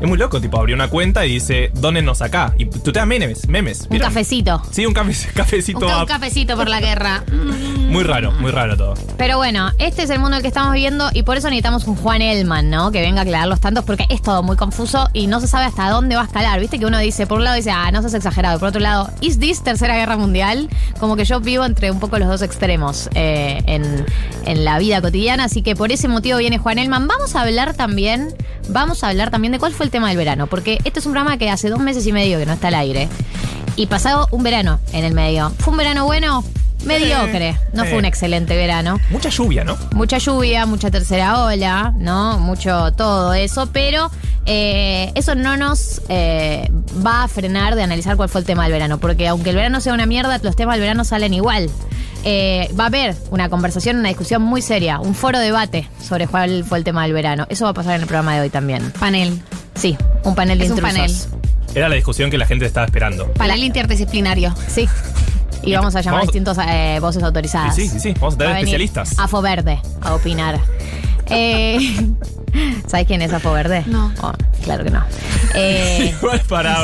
Es 0.00 0.06
muy 0.08 0.16
loco, 0.18 0.40
tipo, 0.40 0.58
abrió 0.58 0.76
una 0.76 0.88
cuenta 0.88 1.26
y 1.26 1.34
dice, 1.34 1.70
dónennos 1.74 2.22
acá. 2.22 2.54
Y 2.56 2.66
tutea 2.66 3.04
memes, 3.04 3.48
memes. 3.48 3.82
Un 3.82 3.88
¿vieron? 3.90 4.08
cafecito. 4.08 4.62
Sí, 4.70 4.86
un 4.86 4.94
cafe- 4.94 5.28
cafecito. 5.34 5.78
Un, 5.80 5.86
ca- 5.88 5.96
un 5.96 6.02
a- 6.02 6.06
cafecito 6.06 6.56
por 6.56 6.68
la 6.68 6.80
guerra. 6.80 7.24
Mm. 7.30 7.90
muy 7.92 8.04
raro, 8.04 8.30
muy 8.32 8.50
raro 8.52 8.76
todo. 8.76 8.94
Pero 9.16 9.38
bueno, 9.38 9.70
este 9.78 10.02
es 10.04 10.10
el 10.10 10.18
mundo 10.20 10.36
en 10.36 10.38
el 10.38 10.42
que 10.42 10.48
estamos 10.48 10.72
viviendo 10.72 11.10
y 11.14 11.22
por 11.24 11.36
eso 11.36 11.48
necesitamos 11.48 11.86
un 11.88 11.96
Juan 11.96 12.22
Elman, 12.22 12.70
¿no? 12.70 12.92
Que 12.92 13.00
venga 13.00 13.20
a 13.20 13.22
aclarar 13.24 13.48
los 13.48 13.60
tantos 13.60 13.84
porque 13.84 14.04
es 14.08 14.22
todo 14.22 14.42
muy 14.44 14.56
confuso 14.56 15.08
y 15.12 15.26
no 15.26 15.40
se 15.40 15.48
sabe 15.48 15.64
hasta 15.64 15.88
dónde 15.90 16.14
va 16.14 16.22
a 16.22 16.26
escalar. 16.26 16.60
Viste 16.60 16.78
que 16.78 16.86
uno 16.86 16.98
dice, 16.98 17.26
por 17.26 17.38
un 17.38 17.44
lado 17.44 17.56
dice, 17.56 17.70
ah, 17.72 17.90
no 17.90 18.00
seas 18.02 18.14
exagerado. 18.14 18.58
Por 18.60 18.68
otro 18.68 18.80
lado, 18.80 19.10
¿is 19.20 19.40
this 19.40 19.62
tercera 19.64 19.96
guerra 19.96 20.16
mundial? 20.16 20.68
Como 21.00 21.16
que 21.16 21.24
yo 21.24 21.40
vivo 21.40 21.64
entre 21.64 21.90
un 21.90 21.98
poco 21.98 22.18
los 22.18 22.28
dos 22.28 22.42
extremos 22.42 23.08
eh, 23.14 23.62
en, 23.66 24.04
en 24.44 24.64
la 24.64 24.78
vida 24.78 25.00
cotidiana. 25.00 25.44
Así 25.44 25.62
que 25.62 25.74
por 25.74 25.90
ese 25.90 26.06
motivo 26.08 26.38
viene 26.38 26.58
Juan 26.58 26.78
Elman. 26.78 27.08
Vamos 27.08 27.34
a 27.34 27.40
hablar 27.42 27.74
también, 27.74 28.34
vamos 28.68 29.02
a 29.02 29.08
hablar 29.08 29.30
también 29.30 29.52
de 29.52 29.58
cuál 29.58 29.67
fue 29.72 29.86
el 29.86 29.90
tema 29.90 30.08
del 30.08 30.16
verano. 30.16 30.46
Porque 30.46 30.78
este 30.84 31.00
es 31.00 31.06
un 31.06 31.12
programa 31.12 31.38
que 31.38 31.50
hace 31.50 31.68
dos 31.68 31.80
meses 31.80 32.06
y 32.06 32.12
medio 32.12 32.38
que 32.38 32.46
no 32.46 32.52
está 32.52 32.68
al 32.68 32.74
aire. 32.74 33.08
Y 33.76 33.86
pasado 33.86 34.26
un 34.30 34.42
verano 34.42 34.80
en 34.92 35.04
el 35.04 35.14
medio. 35.14 35.50
¿Fue 35.58 35.72
un 35.72 35.78
verano 35.78 36.04
bueno? 36.04 36.44
Mediocre. 36.84 37.58
No 37.72 37.84
eh. 37.84 37.88
fue 37.88 37.98
un 37.98 38.04
excelente 38.04 38.56
verano. 38.56 38.98
Mucha 39.10 39.28
lluvia, 39.28 39.64
¿no? 39.64 39.76
Mucha 39.94 40.18
lluvia, 40.18 40.66
mucha 40.66 40.90
tercera 40.90 41.44
ola, 41.44 41.92
¿no? 41.96 42.38
Mucho 42.38 42.92
todo 42.92 43.34
eso, 43.34 43.68
pero 43.72 44.10
eh, 44.46 45.12
eso 45.14 45.34
no 45.34 45.58
nos 45.58 46.00
eh, 46.08 46.70
va 47.04 47.24
a 47.24 47.28
frenar 47.28 47.74
de 47.74 47.82
analizar 47.82 48.16
cuál 48.16 48.30
fue 48.30 48.40
el 48.40 48.46
tema 48.46 48.62
del 48.62 48.72
verano, 48.72 48.98
porque 48.98 49.28
aunque 49.28 49.50
el 49.50 49.56
verano 49.56 49.80
sea 49.82 49.92
una 49.92 50.06
mierda, 50.06 50.38
los 50.42 50.56
temas 50.56 50.76
del 50.76 50.82
verano 50.82 51.04
salen 51.04 51.34
igual. 51.34 51.68
Eh, 52.24 52.70
va 52.78 52.84
a 52.84 52.86
haber 52.86 53.14
una 53.30 53.48
conversación, 53.48 53.96
una 53.96 54.08
discusión 54.08 54.42
muy 54.42 54.62
seria, 54.62 55.00
un 55.00 55.14
foro 55.14 55.38
debate 55.38 55.88
sobre 56.02 56.26
cuál 56.26 56.64
fue 56.64 56.78
el 56.78 56.84
tema 56.84 57.02
del 57.02 57.12
verano. 57.12 57.46
Eso 57.50 57.64
va 57.64 57.70
a 57.70 57.74
pasar 57.74 57.96
en 57.96 58.00
el 58.00 58.06
programa 58.06 58.34
de 58.34 58.40
hoy 58.40 58.50
también. 58.50 58.90
Panel. 58.98 59.38
Sí, 59.74 59.96
un 60.24 60.34
panel 60.34 60.58
de 60.58 60.64
Es 60.64 60.70
un 60.70 60.80
panel. 60.80 61.12
Era 61.74 61.88
la 61.90 61.94
discusión 61.94 62.30
que 62.30 62.38
la 62.38 62.46
gente 62.46 62.64
estaba 62.64 62.86
esperando. 62.86 63.30
Panel 63.34 63.62
interdisciplinario. 63.62 64.54
Sí. 64.66 64.88
Y 65.62 65.74
vamos 65.74 65.94
a 65.96 66.00
llamar 66.00 66.20
Vamos- 66.20 66.32
distintas 66.32 66.58
eh, 66.68 66.98
voces 67.00 67.22
autorizadas. 67.22 67.74
Sí, 67.74 67.88
sí, 67.88 68.00
sí, 68.00 68.14
vamos 68.20 68.34
a 68.34 68.38
tener 68.38 68.52
Va 68.54 68.58
especialistas. 68.58 69.18
Afo 69.18 69.42
Verde 69.42 69.80
a 70.00 70.14
opinar. 70.14 70.58
Eh, 71.30 71.76
¿Sabes 72.86 73.06
quién 73.06 73.20
es 73.20 73.30
Afo 73.34 73.52
Verde? 73.52 73.82
No. 73.86 74.10
Oh, 74.22 74.32
claro 74.64 74.82
que 74.82 74.88
no. 74.90 75.04
Eh, 75.54 76.14
Igual 76.18 76.40
para. 76.48 76.78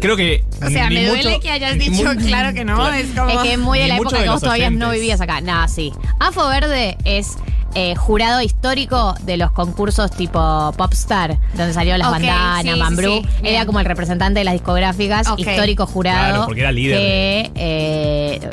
Creo 0.00 0.16
que. 0.16 0.44
O 0.62 0.68
sea, 0.68 0.90
me 0.90 1.06
duele 1.06 1.30
mucho- 1.30 1.40
que 1.40 1.50
hayas 1.50 1.78
dicho 1.78 2.04
claro 2.18 2.52
que 2.52 2.62
no. 2.64 2.76
Claro. 2.76 2.92
Es 2.94 3.06
como. 3.16 3.30
es 3.30 3.38
que 3.38 3.52
es 3.54 3.58
muy 3.58 3.78
de 3.78 3.88
la 3.88 3.96
época 3.96 4.18
de 4.18 4.24
que 4.24 4.28
vos 4.30 4.40
todavía 4.42 4.68
no 4.68 4.90
vivías 4.90 5.22
acá. 5.22 5.40
Nada, 5.40 5.66
sí. 5.66 5.94
Afo 6.18 6.46
Verde 6.48 6.98
es 7.06 7.36
eh, 7.74 7.94
jurado 7.96 8.40
histórico 8.42 9.14
de 9.22 9.36
los 9.36 9.52
concursos 9.52 10.10
tipo 10.10 10.72
Popstar, 10.76 11.38
donde 11.54 11.72
salió 11.72 11.96
las 11.98 12.08
Ok, 12.08 12.14
bandanas, 12.14 12.62
sí, 12.62 12.78
Mambrú. 12.80 13.22
sí, 13.22 13.28
Era 13.40 13.50
bien. 13.50 13.66
como 13.66 13.80
el 13.80 13.86
representante 13.86 14.40
de 14.40 14.44
las 14.44 14.54
discográficas, 14.54 15.28
histórico 15.36 15.86
jurado. 15.86 16.28
Claro, 16.28 16.44
porque 16.46 16.60
era 16.60 16.72
líder 16.72 16.98
Que 16.98 17.50
eh, 17.54 18.50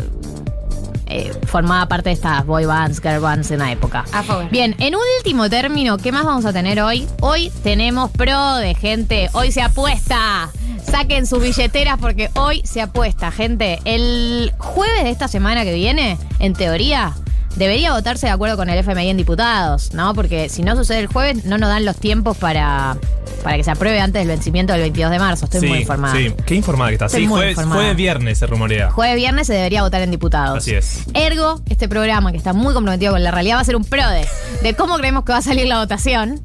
eh, 1.09 1.31
formaba 1.45 1.87
parte 1.87 2.09
de 2.09 2.13
estas 2.15 2.45
boy 2.45 2.65
bands, 2.65 3.01
girl 3.01 3.19
bands 3.21 3.49
en 3.51 3.59
la 3.59 3.71
época. 3.71 4.03
Afo 4.11 4.37
Verde. 4.37 4.49
Bien, 4.51 4.75
en 4.79 4.93
último 5.19 5.49
término, 5.49 5.97
¿qué 5.97 6.11
más 6.11 6.25
vamos 6.25 6.45
a 6.45 6.51
tener 6.53 6.81
hoy? 6.81 7.07
Hoy 7.21 7.51
tenemos 7.63 8.11
pro 8.11 8.55
de 8.57 8.75
gente. 8.75 9.29
Hoy 9.33 9.51
se 9.51 9.61
apuesta. 9.61 10.49
Saquen 10.83 11.25
sus 11.25 11.41
billeteras 11.41 11.97
porque 11.99 12.29
hoy 12.35 12.61
se 12.65 12.81
apuesta, 12.81 13.31
gente. 13.31 13.79
El 13.85 14.53
jueves 14.57 15.03
de 15.03 15.09
esta 15.09 15.27
semana 15.27 15.63
que 15.63 15.73
viene, 15.73 16.17
en 16.39 16.53
teoría, 16.53 17.13
debería 17.57 17.93
votarse 17.93 18.27
de 18.27 18.31
acuerdo 18.31 18.55
con 18.57 18.69
el 18.69 18.77
FMI 18.79 19.09
en 19.09 19.17
diputados, 19.17 19.93
¿no? 19.93 20.13
Porque 20.13 20.49
si 20.49 20.61
no 20.63 20.75
sucede 20.75 20.99
el 20.99 21.07
jueves, 21.07 21.45
no 21.45 21.57
nos 21.57 21.69
dan 21.69 21.85
los 21.85 21.95
tiempos 21.97 22.37
para, 22.37 22.97
para 23.43 23.57
que 23.57 23.63
se 23.63 23.71
apruebe 23.71 23.99
antes 23.99 24.19
del 24.21 24.27
vencimiento 24.27 24.73
del 24.73 24.83
22 24.83 25.11
de 25.11 25.19
marzo. 25.19 25.45
Estoy 25.45 25.61
sí, 25.61 25.67
muy 25.67 25.79
informada. 25.79 26.15
Sí, 26.15 26.33
qué 26.45 26.55
informada 26.55 26.89
que 26.89 26.93
está. 26.95 27.05
Estoy 27.07 27.21
Sí, 27.23 27.27
muy 27.27 27.37
jueves, 27.37 27.51
informada. 27.53 27.75
jueves 27.81 27.97
viernes 27.97 28.37
se 28.37 28.47
rumorea. 28.47 28.91
Jueves 28.91 29.15
viernes 29.15 29.47
se 29.47 29.53
debería 29.53 29.81
votar 29.83 30.01
en 30.01 30.11
diputados. 30.11 30.57
Así 30.59 30.73
es. 30.73 31.03
Ergo, 31.13 31.61
este 31.69 31.89
programa 31.89 32.31
que 32.31 32.37
está 32.37 32.53
muy 32.53 32.73
comprometido 32.73 33.13
con 33.13 33.23
la 33.23 33.31
realidad 33.31 33.57
va 33.57 33.61
a 33.61 33.65
ser 33.65 33.75
un 33.75 33.83
pro 33.85 34.07
de, 34.09 34.27
de 34.61 34.73
cómo 34.75 34.95
creemos 34.97 35.23
que 35.25 35.31
va 35.31 35.39
a 35.39 35.41
salir 35.43 35.67
la 35.67 35.79
votación. 35.79 36.41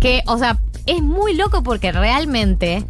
Que, 0.00 0.22
o 0.26 0.38
sea, 0.38 0.58
es 0.86 1.02
muy 1.02 1.34
loco 1.34 1.62
porque 1.62 1.92
realmente 1.92 2.84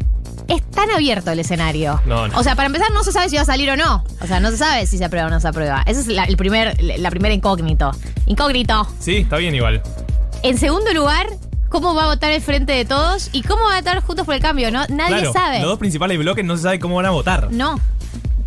es 0.47 0.61
tan 0.71 0.89
abierto 0.91 1.31
el 1.31 1.39
escenario. 1.39 2.01
No, 2.05 2.27
no. 2.27 2.37
O 2.37 2.43
sea, 2.43 2.55
para 2.55 2.67
empezar, 2.67 2.91
no 2.91 3.03
se 3.03 3.11
sabe 3.11 3.29
si 3.29 3.35
va 3.35 3.41
a 3.41 3.45
salir 3.45 3.69
o 3.71 3.77
no. 3.77 4.03
O 4.21 4.27
sea, 4.27 4.39
no 4.39 4.51
se 4.51 4.57
sabe 4.57 4.85
si 4.85 4.97
se 4.97 5.05
aprueba 5.05 5.27
o 5.27 5.29
no 5.29 5.39
se 5.39 5.47
aprueba. 5.47 5.83
Esa 5.85 5.99
es 6.01 6.07
la, 6.07 6.25
el 6.25 6.37
primer, 6.37 6.81
la 6.81 7.09
primera 7.09 7.33
incógnito. 7.33 7.91
Incógnito. 8.25 8.87
Sí, 8.99 9.17
está 9.17 9.37
bien 9.37 9.55
igual. 9.55 9.81
En 10.43 10.57
segundo 10.57 10.93
lugar, 10.93 11.27
¿cómo 11.69 11.95
va 11.95 12.03
a 12.03 12.07
votar 12.07 12.31
el 12.31 12.41
frente 12.41 12.73
de 12.73 12.85
todos? 12.85 13.29
¿Y 13.31 13.41
cómo 13.41 13.65
va 13.65 13.77
a 13.77 13.79
votar 13.79 14.01
Juntos 14.01 14.25
por 14.25 14.35
el 14.35 14.41
Cambio? 14.41 14.71
No, 14.71 14.85
nadie 14.89 15.17
claro, 15.17 15.33
sabe. 15.33 15.59
Los 15.59 15.69
dos 15.69 15.79
principales 15.79 16.17
bloques 16.17 16.45
no 16.45 16.55
se 16.57 16.63
sabe 16.63 16.79
cómo 16.79 16.95
van 16.95 17.07
a 17.07 17.11
votar. 17.11 17.51
No. 17.51 17.79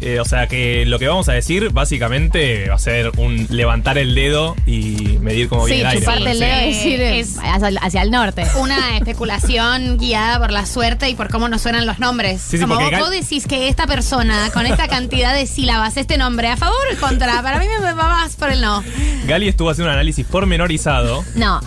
Eh, 0.01 0.21
o 0.21 0.25
sea 0.25 0.47
que 0.47 0.87
lo 0.87 1.01
que 1.01 1.09
vamos 1.09 1.29
a 1.29 1.33
decir 1.33 1.71
básicamente 1.71 2.69
va 2.69 2.77
a 2.77 2.79
ser 2.79 3.11
un 3.17 3.49
levantar 3.51 3.99
el 3.99 4.15
dedo 4.15 4.55
y 4.65 5.19
medir 5.21 5.49
cómo 5.49 5.67
Sí, 5.67 5.73
viene 5.73 5.81
el 5.83 5.87
aire. 5.89 6.01
chuparte 6.01 6.31
el 6.31 6.39
dedo 6.39 6.61
y 6.63 6.67
decir 6.73 7.01
eh, 7.01 7.19
es- 7.19 7.37
hacia, 7.43 7.81
hacia 7.81 8.03
el 8.03 8.11
norte. 8.13 8.45
Una 8.61 8.97
especulación 8.97 9.99
guiada 9.99 10.39
por 10.39 10.53
la 10.53 10.67
suerte 10.67 11.09
y 11.11 11.15
por 11.17 11.29
cómo 11.31 11.49
nos 11.49 11.63
suenan 11.63 11.85
los 11.85 11.99
nombres. 11.99 12.41
Sí, 12.41 12.59
sí, 12.59 12.63
Como 12.63 12.77
vos, 12.77 12.91
vos 12.99 13.11
decís 13.11 13.47
que 13.49 13.69
esta 13.69 13.87
persona, 13.89 14.51
con 14.55 14.67
esta 14.67 14.87
cantidad 14.87 15.35
de 15.35 15.47
sílabas, 15.47 15.97
este 15.97 16.17
nombre, 16.17 16.47
¿a 16.49 16.57
favor 16.57 16.79
o 16.89 16.93
en 16.95 17.01
contra? 17.01 17.43
Para 17.43 17.59
mí 17.59 17.67
me 17.67 17.81
va 17.93 18.09
más 18.09 18.37
por 18.37 18.51
el 18.51 18.61
no. 18.61 18.85
Gali 19.27 19.49
estuvo 19.49 19.71
haciendo 19.71 19.89
un 19.91 19.95
análisis 19.95 20.25
pormenorizado. 20.27 21.25
No, 21.35 21.61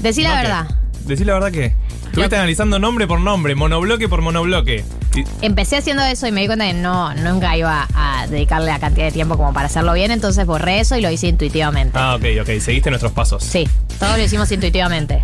decí 0.00 0.22
la 0.22 0.34
verdad. 0.42 0.66
Decí 1.06 1.24
la 1.24 1.34
verdad 1.34 1.52
que. 1.52 1.72
Estuviste 2.06 2.36
analizando 2.36 2.78
nombre 2.78 3.06
por 3.06 3.20
nombre, 3.20 3.54
monobloque 3.54 4.08
por 4.08 4.22
monobloque. 4.22 4.84
Y- 5.14 5.24
Empecé 5.44 5.76
haciendo 5.76 6.02
eso 6.04 6.26
y 6.26 6.32
me 6.32 6.40
di 6.42 6.46
cuenta 6.46 6.66
que 6.66 6.72
no, 6.72 7.12
nunca 7.14 7.56
iba 7.56 7.86
a 7.94 8.26
dedicarle 8.26 8.68
la 8.68 8.78
cantidad 8.78 9.04
de 9.06 9.12
tiempo 9.12 9.36
como 9.36 9.52
para 9.52 9.66
hacerlo 9.66 9.92
bien, 9.92 10.10
entonces 10.10 10.46
borré 10.46 10.80
eso 10.80 10.96
y 10.96 11.02
lo 11.02 11.10
hice 11.10 11.28
intuitivamente. 11.28 11.98
Ah, 11.98 12.14
ok, 12.16 12.24
ok. 12.42 12.58
Seguiste 12.60 12.88
nuestros 12.90 13.12
pasos. 13.12 13.42
Sí, 13.44 13.68
todo 13.98 14.16
lo 14.16 14.22
hicimos 14.22 14.50
intuitivamente. 14.50 15.22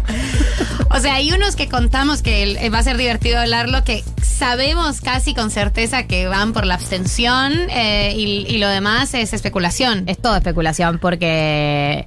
O 0.91 1.01
sea, 1.01 1.15
hay 1.15 1.33
unos 1.33 1.57
que 1.57 1.69
contamos 1.69 2.21
que 2.23 2.43
el- 2.43 2.57
eh, 2.59 2.69
va 2.69 2.79
a 2.81 2.83
ser 2.83 2.99
divertido 2.99 3.39
hablarlo, 3.39 3.83
que 3.85 4.05
sabemos 4.23 5.01
casi 5.01 5.35
con 5.35 5.51
certeza 5.51 6.07
que 6.07 6.27
van 6.27 6.53
por 6.53 6.67
la 6.67 6.75
abstención 6.75 7.53
eh, 7.71 8.13
y, 8.15 8.45
y 8.49 8.59
lo 8.59 8.69
demás 8.69 9.15
es 9.15 9.33
especulación. 9.33 10.05
Es 10.09 10.19
todo 10.19 10.37
especulación 10.37 10.99
porque 10.99 12.07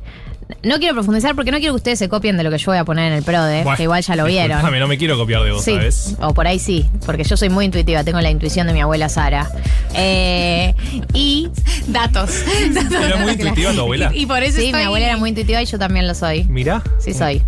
no 0.64 0.78
quiero 0.80 0.94
profundizar 0.94 1.36
porque 1.36 1.52
no 1.52 1.58
quiero 1.58 1.74
que 1.74 1.78
ustedes 1.78 2.00
se 2.00 2.08
copien 2.10 2.38
de 2.38 2.44
lo 2.44 2.52
que 2.52 2.58
yo 2.58 2.66
voy 2.72 2.78
a 2.78 2.86
poner 2.86 3.12
en 3.12 3.18
el 3.18 3.24
PRODE, 3.24 3.64
Bueno, 3.64 3.78
que 3.78 3.84
igual 3.84 4.04
ya 4.04 4.16
lo 4.16 4.26
vieron. 4.26 4.50
disculpame, 4.50 4.80
no 4.80 4.88
me 4.88 4.98
quiero 4.98 5.18
copiar 5.18 5.44
de 5.44 5.52
vos, 5.52 5.64
Sí, 5.64 5.74
¿sabes? 5.76 6.16
o 6.22 6.34
por 6.34 6.46
ahí 6.48 6.60
sí, 6.60 6.86
porque 7.06 7.24
yo 7.24 7.36
soy 7.38 7.50
muy 7.50 7.66
intuitiva, 7.66 8.04
tengo 8.04 8.22
la 8.22 8.30
intuición 8.30 8.68
de 8.68 8.74
mi 8.74 8.82
abuela 8.82 9.10
Sara. 9.10 9.50
Eh, 9.96 10.74
y 11.14 11.50
Datos. 11.88 12.32
Era 13.06 13.18
muy 13.18 13.32
intuitiva 13.34 13.72
tu 13.74 13.82
abuela. 13.82 14.12
Y, 14.14 14.22
y 14.24 14.26
por 14.26 14.44
eso 14.44 14.58
sí, 14.60 14.66
estoy- 14.68 14.80
mi 14.82 14.86
abuela 14.86 15.06
era 15.08 15.18
muy 15.18 15.30
intuitiva 15.30 15.62
y 15.62 15.66
yo 15.66 15.78
también 15.80 16.08
lo 16.08 16.14
soy. 16.16 16.44
Mirá. 16.46 16.82
Sí 17.00 17.14
soy. 17.14 17.42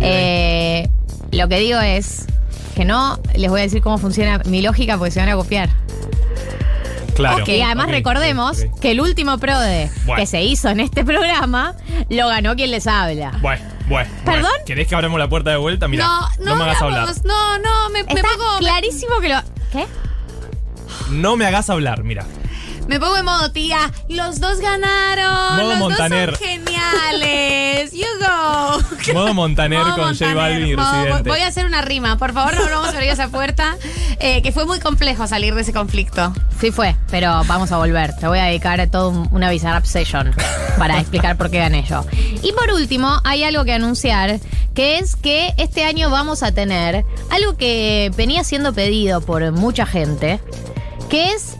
Eh, 0.00 0.88
lo 1.30 1.48
que 1.48 1.58
digo 1.58 1.78
es 1.80 2.26
que 2.74 2.84
no 2.84 3.18
les 3.36 3.50
voy 3.50 3.60
a 3.60 3.62
decir 3.64 3.82
cómo 3.82 3.98
funciona 3.98 4.40
mi 4.46 4.62
lógica 4.62 4.96
porque 4.98 5.10
se 5.10 5.20
van 5.20 5.28
a 5.28 5.34
copiar. 5.36 5.70
Claro. 7.14 7.44
y 7.46 7.60
además 7.60 7.88
recordemos 7.90 8.64
que 8.80 8.92
el 8.92 9.00
último 9.00 9.38
PRODE 9.38 9.90
Bueno. 10.06 10.20
que 10.20 10.26
se 10.26 10.42
hizo 10.42 10.68
en 10.70 10.80
este 10.80 11.04
programa 11.04 11.74
lo 12.08 12.28
ganó 12.28 12.54
quien 12.56 12.70
les 12.70 12.86
habla. 12.86 13.32
Bueno, 13.40 13.62
bueno. 13.88 14.10
¿Perdón? 14.24 14.42
bueno. 14.50 14.64
¿Querés 14.66 14.88
que 14.88 14.94
abramos 14.94 15.18
la 15.18 15.28
puerta 15.28 15.50
de 15.50 15.56
vuelta? 15.56 15.88
Mira, 15.88 16.04
no, 16.06 16.20
no, 16.38 16.44
no, 16.44 16.56
me 16.56 16.62
hagas 16.64 16.82
hablar. 16.82 17.08
No, 17.24 17.58
no, 17.58 17.90
me, 17.90 18.02
me 18.04 18.12
Está 18.14 18.28
pongo. 18.36 18.58
clarísimo 18.58 19.20
que 19.20 19.28
lo. 19.28 19.40
¿Qué? 19.72 19.86
No 21.10 21.36
me 21.36 21.46
hagas 21.46 21.68
hablar, 21.70 22.02
mira. 22.04 22.24
Me 22.92 23.00
pongo 23.00 23.16
en 23.16 23.24
modo 23.24 23.50
tía. 23.52 23.90
Los 24.10 24.38
dos 24.38 24.60
ganaron. 24.60 25.56
Modo 25.56 25.70
los 25.70 25.78
Montaner. 25.78 26.30
dos 26.32 26.38
son 26.38 26.46
geniales. 26.46 27.90
You 27.94 28.04
go. 28.20 29.14
Modo 29.14 29.32
Montaner 29.32 29.78
Modo 29.78 29.94
con 29.96 30.02
J 30.14 30.26
Montaner. 30.26 30.36
Balvin 30.36 30.66
y 30.66 30.76
Modo- 30.76 30.92
Residente. 31.04 31.30
Voy 31.30 31.40
a 31.40 31.46
hacer 31.46 31.64
una 31.64 31.80
rima. 31.80 32.18
Por 32.18 32.34
favor, 32.34 32.54
no 32.54 32.60
vamos 32.68 32.88
a 32.88 32.92
abrir 32.92 33.08
esa 33.10 33.28
puerta. 33.28 33.76
eh, 34.20 34.42
que 34.42 34.52
fue 34.52 34.66
muy 34.66 34.78
complejo 34.78 35.26
salir 35.26 35.54
de 35.54 35.62
ese 35.62 35.72
conflicto. 35.72 36.34
Sí 36.60 36.70
fue, 36.70 36.94
pero 37.10 37.42
vamos 37.46 37.72
a 37.72 37.78
volver. 37.78 38.14
Te 38.16 38.28
voy 38.28 38.38
a 38.40 38.44
dedicar 38.44 38.86
todo 38.90 39.08
un- 39.08 39.28
una 39.32 39.48
Bizarrap 39.50 39.84
Session 39.86 40.34
para 40.78 41.00
explicar 41.00 41.36
por 41.38 41.50
qué 41.50 41.60
gané 41.60 41.84
yo. 41.88 42.04
Y 42.42 42.52
por 42.52 42.70
último, 42.72 43.20
hay 43.24 43.42
algo 43.42 43.64
que 43.64 43.72
anunciar, 43.72 44.38
que 44.74 44.98
es 44.98 45.16
que 45.16 45.54
este 45.56 45.84
año 45.84 46.10
vamos 46.10 46.42
a 46.42 46.52
tener 46.52 47.04
algo 47.30 47.56
que 47.56 48.12
venía 48.18 48.44
siendo 48.44 48.74
pedido 48.74 49.22
por 49.22 49.50
mucha 49.52 49.86
gente, 49.86 50.40
que 51.08 51.32
es 51.32 51.56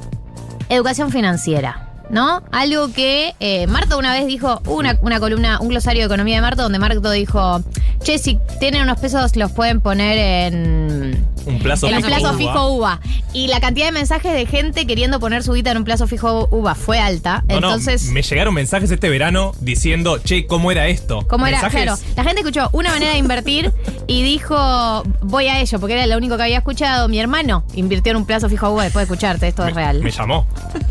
educación 0.75 1.11
financiera. 1.11 1.89
¿No? 2.11 2.43
Algo 2.53 2.93
que 2.93 3.35
eh, 3.41 3.67
Marto 3.69 3.97
una 3.97 4.13
vez 4.13 4.27
dijo, 4.27 4.61
una, 4.67 4.99
una 5.01 5.19
columna, 5.19 5.61
un 5.61 5.69
glosario 5.69 6.03
de 6.03 6.07
economía 6.07 6.35
de 6.35 6.43
Marto, 6.43 6.63
donde 6.63 6.79
Marto 6.79 7.11
dijo, 7.11 7.63
che, 8.03 8.19
si 8.19 8.39
tienen 8.61 8.83
unos 8.83 9.01
pesos 9.01 9.35
los 9.37 9.51
pueden 9.53 9.81
poner 9.81 10.19
en, 10.53 11.27
Un 11.47 11.59
plazo 11.59 11.89
en 11.89 11.97
un 11.97 12.03
plazo 12.03 12.35
fijo 12.35 12.69
UVA. 12.73 13.01
Y 13.33 13.49
la 13.49 13.61
cantidad 13.61 13.87
de 13.87 13.93
mensajes 13.93 14.33
de 14.33 14.47
gente 14.47 14.87
queriendo 14.87 15.21
poner 15.21 15.43
su 15.43 15.53
guita 15.53 15.71
en 15.71 15.79
un 15.79 15.85
plazo 15.85 16.07
fijo 16.07 16.49
UVA 16.51 16.75
fue 16.75 16.99
alta. 16.99 17.45
No, 17.49 17.61
no, 17.61 17.69
Entonces, 17.69 18.07
me 18.11 18.23
llegaron 18.23 18.55
mensajes 18.55 18.91
este 18.91 19.09
verano 19.09 19.53
diciendo, 19.61 20.19
che, 20.19 20.47
¿cómo 20.47 20.71
era 20.71 20.89
esto? 20.89 21.27
¿cómo 21.29 21.47
era? 21.47 21.59
Mensajes- 21.61 21.83
Claro, 21.85 21.99
la 22.17 22.25
gente 22.25 22.41
escuchó 22.41 22.69
una 22.73 22.91
manera 22.91 23.13
de 23.13 23.19
invertir 23.19 23.73
y 24.07 24.23
dijo, 24.23 25.03
voy 25.23 25.47
a 25.49 25.61
ello, 25.61 25.81
porque 25.81 25.95
era 25.95 26.07
lo 26.07 26.17
único 26.17 26.37
que 26.37 26.43
había 26.45 26.59
escuchado. 26.59 27.09
Mi 27.09 27.19
hermano 27.19 27.65
invirtió 27.75 28.11
en 28.13 28.19
un 28.19 28.27
plazo 28.27 28.49
fijo 28.49 28.67
a 28.67 28.71
Uva 28.71 28.85
después 28.85 29.07
de 29.09 29.13
escucharte, 29.15 29.49
esto 29.49 29.67
es 29.67 29.75
real. 29.75 30.01
Me 30.03 30.11
llamó. 30.11 30.47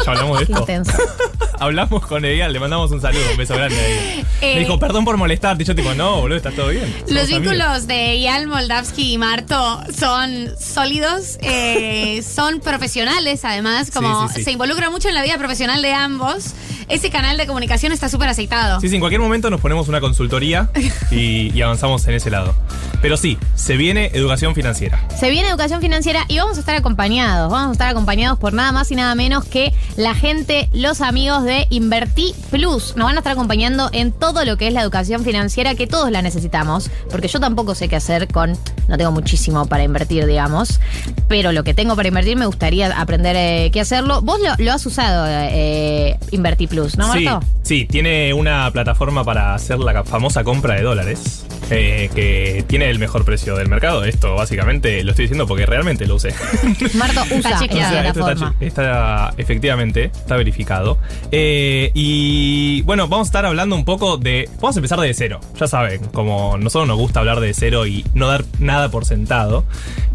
Ya 0.05 0.11
hablamos 0.11 0.37
de 0.39 0.43
esto. 0.45 0.59
intenso. 0.59 0.93
Hablamos 1.59 2.07
con 2.07 2.25
ella, 2.25 2.49
le 2.49 2.59
mandamos 2.59 2.89
un 2.89 2.99
saludo, 3.01 3.21
un 3.31 3.37
beso 3.37 3.53
grande 3.53 3.75
a 3.79 3.87
ella. 3.87 4.27
Eh, 4.41 4.55
Me 4.55 4.59
dijo, 4.61 4.79
perdón 4.79 5.05
por 5.05 5.17
molestarte. 5.17 5.61
Y 5.61 5.67
yo 5.67 5.75
tipo, 5.75 5.93
no, 5.93 6.21
boludo, 6.21 6.35
está 6.35 6.49
todo 6.49 6.69
bien. 6.69 6.91
Los 7.07 7.25
amigos. 7.25 7.27
vínculos 7.41 7.85
de 7.85 8.19
Ian 8.19 8.49
Moldavsky 8.49 9.13
y 9.13 9.17
Marto 9.19 9.79
son 9.95 10.40
sólidos, 10.59 11.37
eh, 11.41 12.23
son 12.35 12.59
profesionales 12.59 13.43
además, 13.45 13.91
como 13.91 14.27
Sí, 14.27 14.33
sí, 14.33 14.39
sí. 14.39 14.43
se 14.45 14.51
involucra 14.51 14.89
mucho 14.89 15.07
en 15.09 15.15
la 15.15 15.23
vida 15.23 15.37
profesional 15.37 15.81
de 15.81 15.93
ambos. 15.93 16.53
Ese 16.89 17.09
canal 17.09 17.37
de 17.37 17.47
comunicación 17.47 17.91
está 17.93 18.09
súper 18.09 18.27
aceitado. 18.29 18.81
Sí, 18.81 18.89
sí, 18.89 18.95
en 18.95 18.99
cualquier 19.01 19.21
momento 19.21 19.49
nos 19.49 19.61
ponemos 19.61 19.87
una 19.87 20.01
consultoría 20.01 20.69
y, 21.09 21.51
y 21.57 21.61
avanzamos 21.61 22.05
en 22.07 22.15
ese 22.15 22.29
lado. 22.29 22.53
Pero 23.01 23.15
sí, 23.17 23.37
se 23.55 23.77
viene 23.77 24.11
educación 24.13 24.53
financiera. 24.55 25.07
Se 25.17 25.29
viene 25.29 25.49
educación 25.49 25.79
financiera 25.81 26.25
y 26.27 26.37
vamos 26.37 26.57
a 26.57 26.59
estar 26.59 26.75
acompañados. 26.75 27.49
Vamos 27.51 27.69
a 27.69 27.71
estar 27.71 27.87
acompañados 27.89 28.37
por 28.39 28.53
nada 28.53 28.71
más 28.73 28.91
y 28.91 28.95
nada 28.95 29.15
menos 29.15 29.45
que 29.45 29.73
la 29.95 30.13
gente, 30.13 30.69
los 30.73 30.99
amigos 31.01 31.43
de 31.43 31.65
Invertí 31.69 32.35
Plus. 32.51 32.95
Nos 32.97 33.05
van 33.05 33.15
a 33.15 33.19
estar 33.19 33.31
acompañando 33.33 33.89
en 33.93 34.11
todo 34.11 34.43
lo 34.45 34.57
que 34.57 34.67
es 34.67 34.73
la 34.73 34.81
educación 34.81 35.23
financiera, 35.23 35.73
que 35.75 35.87
todos 35.87 36.11
la 36.11 36.21
necesitamos. 36.21 36.91
Porque 37.09 37.27
yo 37.29 37.39
tampoco 37.39 37.73
sé 37.73 37.87
qué 37.87 37.95
hacer 37.95 38.27
con. 38.27 38.57
No 38.87 38.97
tengo 38.97 39.11
muchísimo 39.11 39.65
para 39.65 39.83
invertir, 39.83 40.25
digamos. 40.31 40.79
Pero 41.27 41.51
lo 41.51 41.63
que 41.63 41.73
tengo 41.73 41.95
para 41.95 42.07
invertir 42.07 42.35
me 42.37 42.45
gustaría 42.45 42.87
aprender 42.99 43.35
eh, 43.37 43.69
qué 43.71 43.81
hacerlo. 43.81 44.21
Vos 44.21 44.39
lo, 44.41 44.55
lo 44.63 44.71
has 44.73 44.85
usado, 44.85 45.25
eh, 45.29 46.17
Invertí 46.31 46.67
Plus, 46.67 46.97
¿no, 46.97 47.07
Marto? 47.07 47.41
sí, 47.63 47.85
tiene 47.85 48.33
una 48.33 48.69
plataforma 48.71 49.23
para 49.23 49.53
hacer 49.53 49.79
la 49.79 50.03
famosa 50.03 50.43
compra 50.43 50.75
de 50.75 50.81
dólares. 50.81 51.45
eh, 51.73 52.09
que 52.13 52.65
tiene 52.67 52.89
el 52.89 52.99
mejor 52.99 53.23
precio 53.23 53.55
del 53.55 53.69
mercado. 53.69 54.03
Esto 54.03 54.35
básicamente 54.35 55.05
lo 55.05 55.11
estoy 55.11 55.23
diciendo 55.25 55.47
porque 55.47 55.65
realmente 55.65 56.05
lo 56.05 56.15
usé. 56.15 56.33
Marto 56.95 57.21
usa. 57.33 57.37
O 57.37 57.41
sea, 57.41 57.51
esto 57.61 57.77
está, 57.77 58.01
plataforma. 58.35 58.55
está- 58.59 59.33
efectivamente, 59.37 60.05
está 60.13 60.35
verificado. 60.35 60.97
Eh, 61.31 61.91
y 61.93 62.81
bueno, 62.81 63.07
vamos 63.07 63.27
a 63.27 63.29
estar 63.29 63.45
hablando 63.45 63.75
un 63.77 63.85
poco 63.85 64.17
de. 64.17 64.49
Vamos 64.59 64.75
a 64.75 64.79
empezar 64.79 64.99
de 64.99 65.13
cero. 65.13 65.39
Ya 65.57 65.67
saben, 65.67 66.01
como 66.07 66.57
nosotros 66.57 66.89
nos 66.89 66.97
gusta 66.97 67.21
hablar 67.21 67.39
de 67.39 67.53
cero 67.53 67.85
y 67.87 68.05
no 68.13 68.27
dar 68.27 68.43
nada 68.59 68.89
por 68.91 69.05
sentado. 69.05 69.63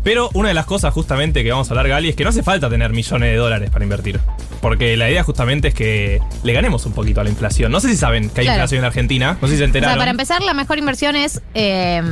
Pero 0.07 0.31
una 0.35 0.47
de 0.51 0.55
las 0.55 0.67
cosas 0.67 0.95
justamente 0.95 1.43
que 1.43 1.51
vamos 1.51 1.69
a 1.69 1.73
hablar, 1.73 1.89
Gali, 1.89 2.11
es 2.11 2.15
que 2.15 2.23
no 2.23 2.31
hace 2.31 2.45
falta 2.45 2.71
tener 2.71 2.93
millones 2.93 3.29
de 3.29 3.35
dólares 3.37 3.71
para 3.71 3.83
invertir. 3.85 4.21
Porque 4.61 4.97
la 4.97 5.11
idea 5.11 5.25
justamente 5.25 5.67
es 5.69 5.75
que 5.75 6.21
le 6.45 6.53
ganemos 6.53 6.87
un 6.87 6.93
poquito 6.93 7.21
a 7.21 7.25
la 7.25 7.31
inflación. 7.31 7.73
No 7.73 7.81
sé 7.81 7.89
si 7.89 7.97
saben 7.97 8.31
que 8.31 8.43
hay 8.43 8.47
Claro. 8.47 8.59
inflación 8.61 8.79
en 8.79 8.85
Argentina. 8.85 9.37
No 9.43 9.49
sé 9.49 9.55
si 9.55 9.59
se 9.59 9.65
O 9.65 9.67
enteraron. 9.67 9.95
sea, 9.95 9.99
para 9.99 10.13
empezar, 10.13 10.43
la 10.45 10.55
mejor 10.55 10.79
inversión 10.79 11.17
es 11.17 11.43
eh, 11.55 12.03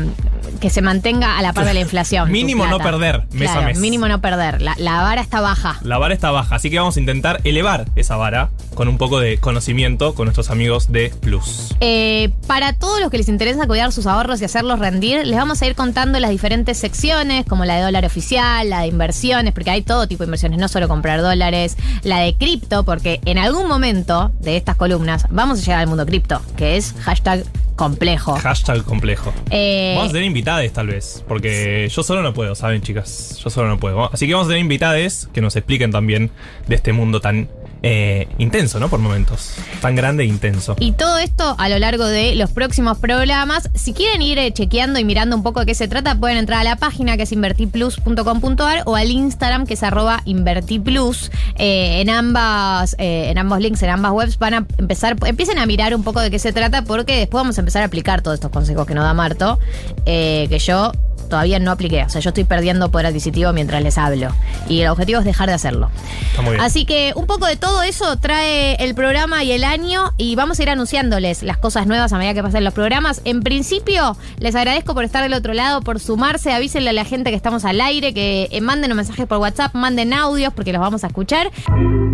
que 0.60 0.70
se 0.70 0.82
mantenga 0.82 1.38
a 1.38 1.42
la 1.42 1.52
par 1.52 1.66
de 1.66 1.74
la 1.74 1.80
inflación. 1.82 2.32
Mínimo 2.32 2.66
no 2.66 2.78
perder 2.78 3.22
mes 3.30 3.48
a 3.50 3.60
mes. 3.60 3.78
Mínimo 3.78 4.08
no 4.08 4.20
perder. 4.20 4.60
La, 4.60 4.74
la 4.76 5.00
vara 5.00 5.20
está 5.22 5.40
baja. 5.40 5.78
La 5.82 5.96
vara 5.96 6.14
está 6.14 6.32
baja, 6.32 6.56
así 6.56 6.70
que 6.70 6.78
vamos 6.80 6.96
a 6.96 7.00
intentar 7.00 7.40
elevar 7.44 7.84
esa 7.94 8.16
vara 8.16 8.50
con 8.74 8.88
un 8.88 8.98
poco 8.98 9.20
de 9.20 9.38
conocimiento 9.38 10.16
con 10.16 10.24
nuestros 10.26 10.50
amigos 10.50 10.90
de 10.90 11.12
Plus. 11.20 11.74
Eh, 11.80 12.30
para 12.48 12.72
todos 12.72 13.00
los 13.00 13.08
que 13.10 13.18
les 13.18 13.28
interesa 13.28 13.68
cuidar 13.68 13.92
sus 13.92 14.06
ahorros 14.06 14.40
y 14.42 14.44
hacerlos 14.44 14.80
rendir, 14.80 15.24
les 15.24 15.36
vamos 15.36 15.62
a 15.62 15.66
ir 15.66 15.76
contando 15.76 16.18
las 16.18 16.30
diferentes 16.30 16.76
secciones, 16.76 17.46
como 17.46 17.64
la 17.64 17.76
de 17.76 17.83
dólar 17.84 18.04
oficial, 18.04 18.68
la 18.70 18.80
de 18.80 18.88
inversiones, 18.88 19.52
porque 19.52 19.70
hay 19.70 19.82
todo 19.82 20.08
tipo 20.08 20.22
de 20.22 20.26
inversiones, 20.26 20.58
no 20.58 20.68
solo 20.68 20.88
comprar 20.88 21.20
dólares, 21.20 21.76
la 22.02 22.20
de 22.20 22.34
cripto, 22.34 22.84
porque 22.84 23.20
en 23.24 23.38
algún 23.38 23.68
momento 23.68 24.32
de 24.40 24.56
estas 24.56 24.76
columnas 24.76 25.26
vamos 25.30 25.58
a 25.58 25.62
llegar 25.62 25.80
al 25.80 25.86
mundo 25.86 26.06
cripto, 26.06 26.40
que 26.56 26.76
es 26.76 26.94
hashtag 27.02 27.44
complejo. 27.76 28.36
Hashtag 28.36 28.82
complejo. 28.84 29.32
Eh, 29.50 29.94
Vamos 29.96 30.10
a 30.10 30.12
tener 30.12 30.26
invitades 30.26 30.72
tal 30.72 30.88
vez, 30.88 31.24
porque 31.26 31.88
yo 31.90 32.02
solo 32.02 32.22
no 32.22 32.32
puedo, 32.34 32.54
¿saben 32.54 32.82
chicas? 32.82 33.38
Yo 33.42 33.50
solo 33.50 33.68
no 33.68 33.78
puedo. 33.78 34.12
Así 34.12 34.26
que 34.26 34.34
vamos 34.34 34.46
a 34.46 34.50
tener 34.50 34.62
invitades 34.62 35.28
que 35.32 35.40
nos 35.40 35.56
expliquen 35.56 35.90
también 35.90 36.30
de 36.68 36.76
este 36.76 36.92
mundo 36.92 37.20
tan 37.20 37.48
eh, 37.86 38.28
intenso, 38.38 38.80
¿no? 38.80 38.88
Por 38.88 38.98
momentos. 38.98 39.54
Tan 39.82 39.94
grande 39.94 40.24
e 40.24 40.26
intenso. 40.26 40.74
Y 40.80 40.92
todo 40.92 41.18
esto 41.18 41.54
a 41.58 41.68
lo 41.68 41.78
largo 41.78 42.06
de 42.06 42.34
los 42.34 42.50
próximos 42.50 42.96
programas. 42.96 43.68
Si 43.74 43.92
quieren 43.92 44.22
ir 44.22 44.38
eh, 44.38 44.52
chequeando 44.52 44.98
y 44.98 45.04
mirando 45.04 45.36
un 45.36 45.42
poco 45.42 45.60
de 45.60 45.66
qué 45.66 45.74
se 45.74 45.86
trata, 45.86 46.18
pueden 46.18 46.38
entrar 46.38 46.60
a 46.60 46.64
la 46.64 46.76
página 46.76 47.18
que 47.18 47.24
es 47.24 47.32
invertiplus.com.ar 47.32 48.82
o 48.86 48.96
al 48.96 49.10
Instagram 49.10 49.66
que 49.66 49.74
es 49.74 49.82
arroba 49.82 50.22
invertiplus. 50.24 51.30
Eh, 51.58 52.00
en 52.00 52.08
ambas, 52.08 52.96
eh, 52.98 53.28
en 53.30 53.36
ambos 53.36 53.60
links, 53.60 53.82
en 53.82 53.90
ambas 53.90 54.12
webs, 54.12 54.38
van 54.38 54.54
a 54.54 54.66
empezar, 54.78 55.16
empiecen 55.26 55.58
a 55.58 55.66
mirar 55.66 55.94
un 55.94 56.04
poco 56.04 56.20
de 56.20 56.30
qué 56.30 56.38
se 56.38 56.54
trata, 56.54 56.84
porque 56.84 57.18
después 57.18 57.42
vamos 57.42 57.58
a 57.58 57.60
empezar 57.60 57.82
a 57.82 57.86
aplicar 57.86 58.22
todos 58.22 58.36
estos 58.36 58.50
consejos 58.50 58.86
que 58.86 58.94
nos 58.94 59.04
da 59.04 59.12
Marto, 59.12 59.58
que 60.06 60.58
yo 60.58 60.90
todavía 61.24 61.58
no 61.58 61.70
apliqué. 61.70 62.04
O 62.04 62.08
sea, 62.08 62.20
yo 62.20 62.30
estoy 62.30 62.44
perdiendo 62.44 62.90
poder 62.90 63.06
adquisitivo 63.06 63.52
mientras 63.52 63.82
les 63.82 63.98
hablo. 63.98 64.28
Y 64.68 64.80
el 64.80 64.88
objetivo 64.88 65.18
es 65.20 65.24
dejar 65.24 65.48
de 65.48 65.54
hacerlo. 65.54 65.90
Está 66.30 66.42
muy 66.42 66.52
bien. 66.52 66.64
Así 66.64 66.84
que 66.84 67.12
un 67.16 67.26
poco 67.26 67.46
de 67.46 67.56
todo 67.56 67.82
eso 67.82 68.16
trae 68.16 68.74
el 68.76 68.94
programa 68.94 69.44
y 69.44 69.52
el 69.52 69.64
año 69.64 70.12
y 70.16 70.34
vamos 70.36 70.58
a 70.58 70.62
ir 70.62 70.70
anunciándoles 70.70 71.42
las 71.42 71.58
cosas 71.58 71.86
nuevas 71.86 72.12
a 72.12 72.18
medida 72.18 72.34
que 72.34 72.42
pasen 72.42 72.64
los 72.64 72.74
programas. 72.74 73.20
En 73.24 73.42
principio, 73.42 74.16
les 74.38 74.54
agradezco 74.54 74.94
por 74.94 75.04
estar 75.04 75.22
del 75.22 75.34
otro 75.34 75.54
lado, 75.54 75.80
por 75.80 76.00
sumarse, 76.00 76.52
avísenle 76.52 76.90
a 76.90 76.92
la 76.92 77.04
gente 77.04 77.30
que 77.30 77.36
estamos 77.36 77.64
al 77.64 77.80
aire, 77.80 78.14
que 78.14 78.48
eh, 78.50 78.60
manden 78.60 78.90
un 78.92 78.96
mensaje 78.96 79.26
por 79.26 79.38
WhatsApp, 79.38 79.74
manden 79.74 80.12
audios 80.12 80.52
porque 80.52 80.72
los 80.72 80.80
vamos 80.80 81.04
a 81.04 81.08
escuchar. 81.08 81.50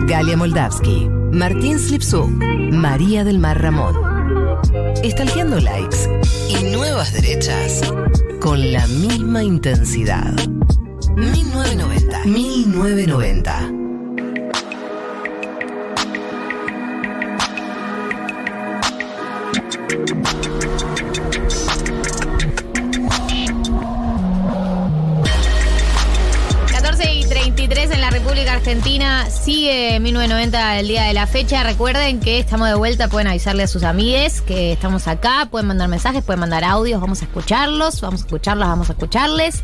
Galia 0.07 0.37
Moldavsky, 0.37 1.09
Martín 1.33 1.79
Slipsuk, 1.79 2.29
María 2.73 3.25
del 3.25 3.38
Mar 3.38 3.61
Ramón. 3.61 4.10
Estalqueando 5.03 5.59
likes 5.61 6.09
y 6.49 6.64
nuevas 6.75 7.12
derechas 7.12 7.83
con 8.40 8.73
la 8.73 8.87
misma 8.87 9.42
intensidad. 9.42 10.35
1990. 11.16 12.25
1990. 12.25 13.81
Argentina. 28.61 29.31
Sigue 29.31 29.99
1990 30.01 30.81
el 30.81 30.88
día 30.88 31.05
de 31.05 31.14
la 31.14 31.27
fecha. 31.27 31.62
Recuerden 31.62 32.20
que 32.20 32.38
estamos 32.38 32.68
de 32.68 32.75
vuelta. 32.75 33.09
Pueden 33.09 33.27
avisarle 33.27 33.62
a 33.62 33.66
sus 33.66 33.85
amigues 33.85 34.42
que 34.42 34.73
estamos 34.73 35.09
acá. 35.09 35.49
Pueden 35.51 35.66
mandar 35.66 35.88
mensajes, 35.88 36.23
pueden 36.23 36.40
mandar 36.40 36.62
audios. 36.64 37.01
Vamos 37.01 37.23
a 37.23 37.25
escucharlos. 37.25 38.03
Vamos 38.03 38.20
a 38.20 38.25
escucharlos, 38.25 38.68
vamos 38.68 38.90
a 38.90 38.92
escucharles. 38.92 39.62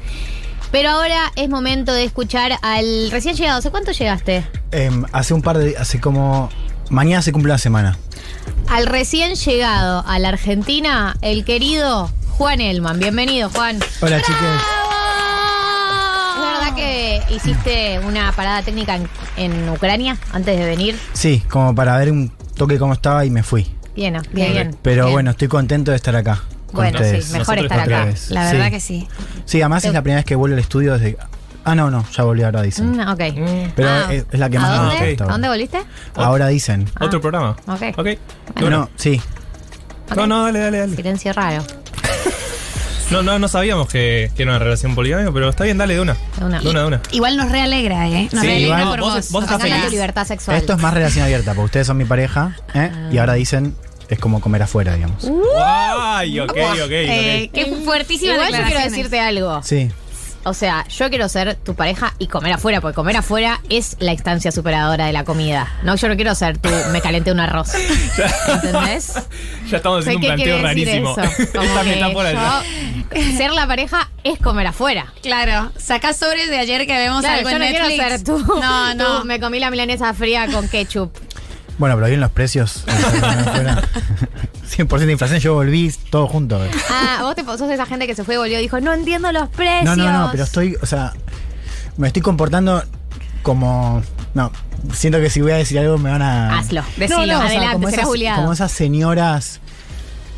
Pero 0.72 0.88
ahora 0.88 1.30
es 1.37 1.50
momento 1.50 1.92
de 1.92 2.04
escuchar 2.04 2.59
al 2.62 3.11
recién 3.11 3.37
llegado. 3.37 3.59
¿Hace 3.59 3.70
cuánto 3.70 3.92
llegaste? 3.92 4.46
Em, 4.70 5.04
hace 5.12 5.35
un 5.35 5.42
par 5.42 5.59
de. 5.59 5.76
Hace 5.76 6.00
como. 6.00 6.48
Mañana 6.88 7.20
se 7.20 7.32
cumple 7.32 7.52
una 7.52 7.59
semana. 7.59 7.98
Al 8.68 8.87
recién 8.87 9.35
llegado 9.35 10.04
a 10.06 10.18
la 10.18 10.30
Argentina, 10.30 11.16
el 11.20 11.44
querido 11.44 12.11
Juan 12.38 12.62
Elman. 12.62 12.98
Bienvenido, 12.98 13.50
Juan. 13.50 13.78
Hola, 14.00 14.22
chicos. 14.22 14.75
¿Es 16.76 17.20
verdad 17.20 17.28
que 17.28 17.34
hiciste 17.34 17.98
una 18.06 18.32
parada 18.32 18.62
técnica 18.62 18.96
en, 18.96 19.08
en 19.36 19.68
Ucrania 19.68 20.16
antes 20.32 20.58
de 20.58 20.64
venir? 20.66 20.98
Sí, 21.12 21.42
como 21.48 21.74
para 21.74 21.96
ver 21.98 22.10
un 22.12 22.30
toque 22.54 22.78
cómo 22.78 22.92
estaba 22.92 23.24
y 23.24 23.30
me 23.30 23.42
fui. 23.42 23.66
Bien, 23.94 24.18
bien, 24.32 24.52
bien. 24.52 24.76
Pero 24.82 25.04
Bien. 25.04 25.12
bueno, 25.14 25.30
estoy 25.30 25.48
contento 25.48 25.90
de 25.90 25.96
estar 25.96 26.14
acá. 26.14 26.42
Bueno, 26.72 26.98
sí, 26.98 27.32
mejor 27.32 27.58
estar 27.58 27.80
Otra 27.80 27.82
acá. 28.00 28.04
vez. 28.06 28.30
La 28.30 28.50
Sí. 28.50 28.56
verdad 28.56 28.70
que 28.70 28.80
sí. 28.80 29.08
Sí, 29.46 29.62
además 29.62 29.82
Te- 29.82 29.88
es 29.88 29.94
la 29.94 30.02
primera 30.02 30.18
vez 30.18 30.26
que 30.26 30.34
vuelvo 30.34 30.54
al 30.54 30.60
estudio 30.60 30.92
desde. 30.98 31.16
Ah, 31.64 31.74
no, 31.74 31.90
no, 31.90 32.04
ya 32.12 32.22
volví 32.24 32.42
ahora 32.42 32.60
dicen. 32.62 32.92
Mm, 32.96 33.00
ok. 33.08 33.72
Pero 33.74 33.88
Ah, 33.88 34.12
es, 34.12 34.26
es 34.30 34.38
la 34.38 34.50
que 34.50 34.58
¿A 34.58 34.60
más 34.60 34.70
me 34.70 34.76
dónde? 34.86 35.08
gusta. 35.08 35.24
¿A 35.24 35.28
dónde 35.28 35.48
volviste? 35.48 35.78
Ahora 36.16 36.46
dicen. 36.48 36.88
¿Otro 37.00 37.20
programa? 37.20 37.56
Ok. 37.66 37.82
Ok. 37.98 38.06
No, 38.70 38.90
sí. 38.96 39.20
No, 40.14 40.26
no, 40.26 40.44
dale, 40.44 40.58
dale, 40.60 40.78
dale. 40.78 40.94
Silencio 40.96 41.32
raro. 41.32 41.64
No, 43.11 43.23
no, 43.23 43.38
no 43.38 43.47
sabíamos 43.47 43.88
que, 43.88 44.33
que 44.37 44.42
era 44.42 44.53
una 44.53 44.59
relación 44.59 44.95
poligámica, 44.97 45.31
pero 45.33 45.49
está 45.49 45.62
bien, 45.64 45.79
dale 45.79 45.95
de 45.95 46.01
una. 46.01 46.16
De 46.38 46.45
una. 46.45 46.61
De 46.61 46.69
una, 46.69 46.81
de 46.81 46.87
una. 46.87 47.01
Igual 47.12 47.37
nos 47.37 47.51
realegra, 47.53 48.09
¿eh? 48.09 48.29
Nos 48.33 48.40
Sí, 48.42 48.47
realegra 48.49 48.81
igual 48.81 48.88
por 48.88 49.01
vos- 49.01 49.14
vos. 49.14 49.31
vos 49.31 49.45
estás 49.45 49.59
tu 49.59 49.66
feliz. 49.69 49.90
libertad 49.92 50.27
sexual. 50.27 50.57
Esto 50.57 50.73
es 50.73 50.81
más 50.81 50.92
relación 50.92 51.25
abierta, 51.25 51.53
porque 51.55 51.66
ustedes 51.66 51.87
son 51.87 51.97
mi 51.99 52.05
pareja, 52.05 52.57
¿eh? 52.75 52.90
Ah. 52.92 53.09
Y 53.12 53.19
ahora 53.19 53.35
dicen, 53.35 53.77
es 54.09 54.19
como 54.19 54.40
comer 54.40 54.62
afuera, 54.62 54.95
digamos. 54.95 55.23
Uh. 55.23 55.40
Ay, 55.64 56.40
ok, 56.40 56.51
ok, 56.51 56.57
ok. 56.85 56.90
Eh, 56.90 57.51
qué 57.53 57.66
fuertísima 57.85 58.35
Igual 58.35 58.53
yo 58.53 58.64
quiero 58.64 58.81
decirte 58.83 59.21
algo. 59.21 59.62
Sí. 59.62 59.88
O 60.48 60.54
sea, 60.54 60.87
yo 60.88 61.09
quiero 61.11 61.28
ser 61.28 61.56
tu 61.56 61.74
pareja 61.74 62.14
y 62.20 62.28
comer 62.28 62.52
afuera, 62.52 62.80
porque 62.80 62.94
comer 62.94 63.16
afuera 63.16 63.61
es 63.68 63.96
la 63.98 64.12
instancia 64.12 64.52
superadora 64.52 65.06
de 65.06 65.12
la 65.12 65.24
comida. 65.24 65.66
No, 65.82 65.96
yo 65.96 66.09
no 66.09 66.14
quiero 66.14 66.35
ser 66.37 66.56
tú, 66.59 66.68
me 66.92 67.00
calenté 67.00 67.32
un 67.32 67.40
arroz. 67.40 67.72
¿Entendés? 68.48 69.14
Ya 69.68 69.78
estamos 69.78 70.04
¿Qué 70.04 70.11
haciendo 70.11 70.28
un 70.28 70.35
planteo 70.35 70.62
rarísimo. 70.62 71.16
Esta 71.38 71.82
metáfora 71.82 72.32
ya. 72.32 72.62
yo- 73.14 73.37
ser 73.37 73.50
la 73.52 73.66
pareja 73.66 74.09
es 74.22 74.38
comer 74.38 74.68
afuera. 74.68 75.12
Claro, 75.22 75.72
sacás 75.76 76.16
sobres 76.16 76.48
de 76.48 76.59
ayer 76.59 76.87
que 76.87 76.96
vemos 76.96 77.20
Claro, 77.22 77.38
algo 77.38 77.50
yo 77.50 77.56
en 77.56 77.62
no 77.62 77.68
Netflix. 77.68 77.94
quiero 77.94 78.11
ser 78.11 78.24
tú. 78.24 78.38
No, 78.61 78.94
no. 78.94 79.20
Tú, 79.20 79.24
me 79.26 79.40
comí 79.40 79.59
la 79.59 79.70
milanesa 79.70 80.14
fría 80.14 80.46
con 80.46 80.68
ketchup. 80.68 81.12
Bueno, 81.78 81.94
pero 81.96 82.06
bien 82.06 82.20
los 82.20 82.30
precios. 82.30 82.84
100% 82.86 84.98
de 84.98 85.12
inflación, 85.12 85.40
yo 85.40 85.54
volví 85.54 85.92
todo 86.10 86.26
junto. 86.26 86.64
eh. 86.64 86.70
Ah, 86.90 87.18
vos 87.22 87.34
te 87.34 87.44
sos 87.44 87.68
de 87.68 87.74
esa 87.74 87.86
gente 87.86 88.06
que 88.06 88.14
se 88.14 88.24
fue 88.24 88.34
y 88.34 88.38
volvió 88.38 88.58
y 88.58 88.62
dijo, 88.62 88.80
no 88.80 88.92
entiendo 88.92 89.30
los 89.32 89.48
precios. 89.50 89.84
No, 89.84 89.96
no, 89.96 90.10
no, 90.10 90.28
pero 90.30 90.44
estoy, 90.44 90.76
o 90.80 90.86
sea, 90.86 91.12
me 91.96 92.08
estoy 92.08 92.22
comportando 92.22 92.82
como. 93.42 94.02
No, 94.34 94.52
siento 94.92 95.18
que 95.20 95.30
si 95.30 95.40
voy 95.40 95.52
a 95.52 95.56
decir 95.56 95.78
algo 95.78 95.98
me 95.98 96.10
van 96.10 96.22
a. 96.22 96.58
Hazlo, 96.58 96.82
No, 96.82 96.88
decilo, 96.96 97.18
no, 97.18 97.22
o 97.22 97.26
sea, 97.26 97.46
adelante, 97.46 97.86
esas, 97.88 98.36
como 98.36 98.52
esas 98.52 98.72
señoras 98.72 99.60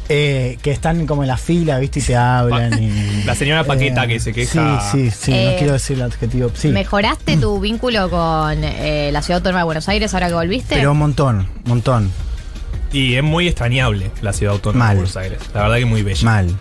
eh, 0.09 0.59
que 0.63 0.71
están 0.71 1.07
como 1.07 1.23
en 1.23 1.29
la 1.29 1.37
fila, 1.37 1.79
¿viste? 1.79 2.01
Y 2.01 2.03
te 2.03 2.17
hablan. 2.17 2.83
Y, 2.83 3.23
La 3.27 3.35
señora 3.35 3.65
Paqueta 3.65 4.07
que 4.07 4.19
se 4.21 4.33
queja. 4.33 4.81
Sí, 4.91 5.11
sí, 5.11 5.17
sí, 5.17 5.33
Eh, 5.35 5.51
no 5.53 5.59
quiero 5.59 5.73
decir 5.75 5.97
el 5.97 6.03
adjetivo. 6.05 6.51
Sí. 6.55 6.69
¿Mejoraste 6.69 7.37
tu 7.37 7.61
vínculo 7.61 8.09
con 8.11 8.65
eh, 8.65 9.11
la 9.13 9.23
ciudad 9.23 9.39
autónoma 9.39 9.61
de 9.61 9.65
Buenos 9.65 9.89
Aires 9.89 10.15
ahora 10.15 10.29
que 10.29 10.35
volviste? 10.35 10.75
Pero 10.77 10.93
un 10.93 10.99
montón, 10.99 11.39
un 11.65 11.69
montón. 11.69 12.11
Y 12.93 13.15
es 13.17 13.23
muy 13.23 13.47
extrañable 13.49 14.11
la 14.23 14.33
ciudad 14.33 14.55
autónoma 14.55 14.87
Mal. 14.87 14.95
de 14.97 15.01
Buenos 15.03 15.17
Aires. 15.19 15.39
La 15.55 15.63
verdad 15.63 15.77
que 15.77 15.85
muy 15.85 16.03
bella. 16.03 16.25
Mal. 16.25 16.57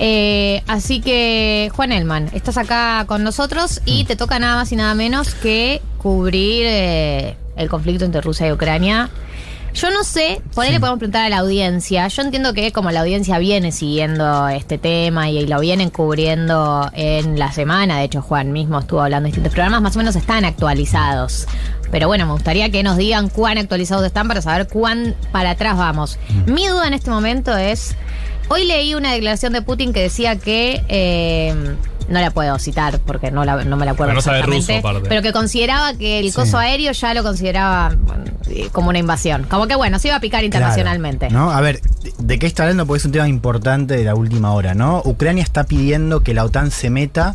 Eh, 0.00 0.62
así 0.68 1.00
que, 1.00 1.70
Juan 1.74 1.90
Elman, 1.92 2.30
estás 2.32 2.56
acá 2.56 3.04
con 3.06 3.24
nosotros 3.24 3.80
Mm. 3.84 3.88
y 3.88 4.04
te 4.04 4.16
toca 4.16 4.38
nada 4.38 4.54
más 4.56 4.70
y 4.72 4.76
nada 4.76 4.94
menos 4.94 5.34
que 5.34 5.82
cubrir 5.98 6.64
eh, 6.66 7.36
el 7.56 7.68
conflicto 7.68 8.04
entre 8.04 8.20
Rusia 8.20 8.46
y 8.48 8.52
Ucrania. 8.52 9.10
Yo 9.74 9.90
no 9.90 10.02
sé, 10.02 10.40
por 10.54 10.64
ahí 10.64 10.72
le 10.72 10.80
podemos 10.80 10.98
preguntar 10.98 11.24
a 11.24 11.28
la 11.28 11.38
audiencia. 11.38 12.08
Yo 12.08 12.22
entiendo 12.22 12.52
que 12.52 12.72
como 12.72 12.90
la 12.90 13.00
audiencia 13.00 13.38
viene 13.38 13.70
siguiendo 13.70 14.48
este 14.48 14.76
tema 14.78 15.30
y, 15.30 15.46
lo 15.46 15.60
vienen 15.60 15.90
cubriendo 15.90 16.90
en 16.94 17.38
la 17.38 17.52
semana, 17.52 17.98
de 17.98 18.04
hecho 18.04 18.20
Juan 18.22 18.50
mismo 18.52 18.80
estuvo 18.80 19.02
hablando 19.02 19.26
de 19.26 19.30
distintos 19.30 19.52
programas, 19.52 19.80
más 19.82 19.94
o 19.94 19.98
menos 19.98 20.16
están 20.16 20.44
actualizados. 20.44 21.46
Pero 21.92 22.08
bueno, 22.08 22.26
me 22.26 22.32
gustaría 22.32 22.70
que 22.70 22.82
nos 22.82 22.96
digan 22.96 23.28
cuán 23.28 23.56
actualizados 23.58 24.04
están 24.04 24.26
para 24.26 24.42
saber 24.42 24.66
cuán 24.68 25.14
para 25.32 25.50
atrás 25.50 25.76
vamos. 25.76 26.18
Mi 26.46 26.66
duda 26.66 26.86
en 26.88 26.94
este 26.94 27.10
momento 27.10 27.56
es, 27.56 27.94
hoy 28.48 28.64
leí 28.64 28.94
una 28.94 29.12
declaración 29.12 29.52
de 29.52 29.62
Putin 29.62 29.92
que 29.92 30.00
decía 30.02 30.36
que... 30.36 30.82
eh, 30.88 31.76
no 32.08 32.20
la 32.22 32.30
puedo 32.30 32.58
citar 32.58 33.00
porque 33.00 33.30
no, 33.30 33.44
la- 33.44 33.64
no 33.64 33.76
me 33.76 33.84
la 33.84 33.90
acuerdo 33.90 34.12
Pero 34.12 34.14
no 34.14 34.22
sabe 34.22 34.40
ruso, 34.40 34.74
aparte. 34.74 35.10
pero 35.10 35.20
que 35.20 35.30
consideraba 35.34 35.92
que 35.92 36.18
el 36.20 36.30
Sí. 36.30 36.32
coso 36.32 36.56
aéreo 36.56 36.90
ya 36.92 37.12
lo 37.12 37.22
consideraba 37.22 37.94
bueno, 38.00 38.24
como 38.72 38.88
una 38.90 38.98
invasión. 38.98 39.44
Como 39.44 39.66
que 39.66 39.74
bueno, 39.76 39.98
se 39.98 40.08
iba 40.08 40.16
a 40.16 40.20
picar 40.20 40.44
internacionalmente. 40.44 41.28
Claro, 41.28 41.44
¿no? 41.46 41.50
A 41.52 41.60
ver, 41.60 41.80
¿de- 41.82 42.12
¿de 42.18 42.38
qué 42.38 42.46
está 42.46 42.64
hablando? 42.64 42.86
Porque 42.86 42.98
es 42.98 43.04
un 43.04 43.12
tema 43.12 43.28
importante 43.28 43.96
de 43.96 44.04
la 44.04 44.14
última 44.14 44.52
hora, 44.52 44.74
¿no? 44.74 45.02
Ucrania 45.04 45.42
está 45.42 45.64
pidiendo 45.64 46.22
que 46.22 46.34
la 46.34 46.44
OTAN 46.44 46.70
se 46.70 46.90
meta 46.90 47.34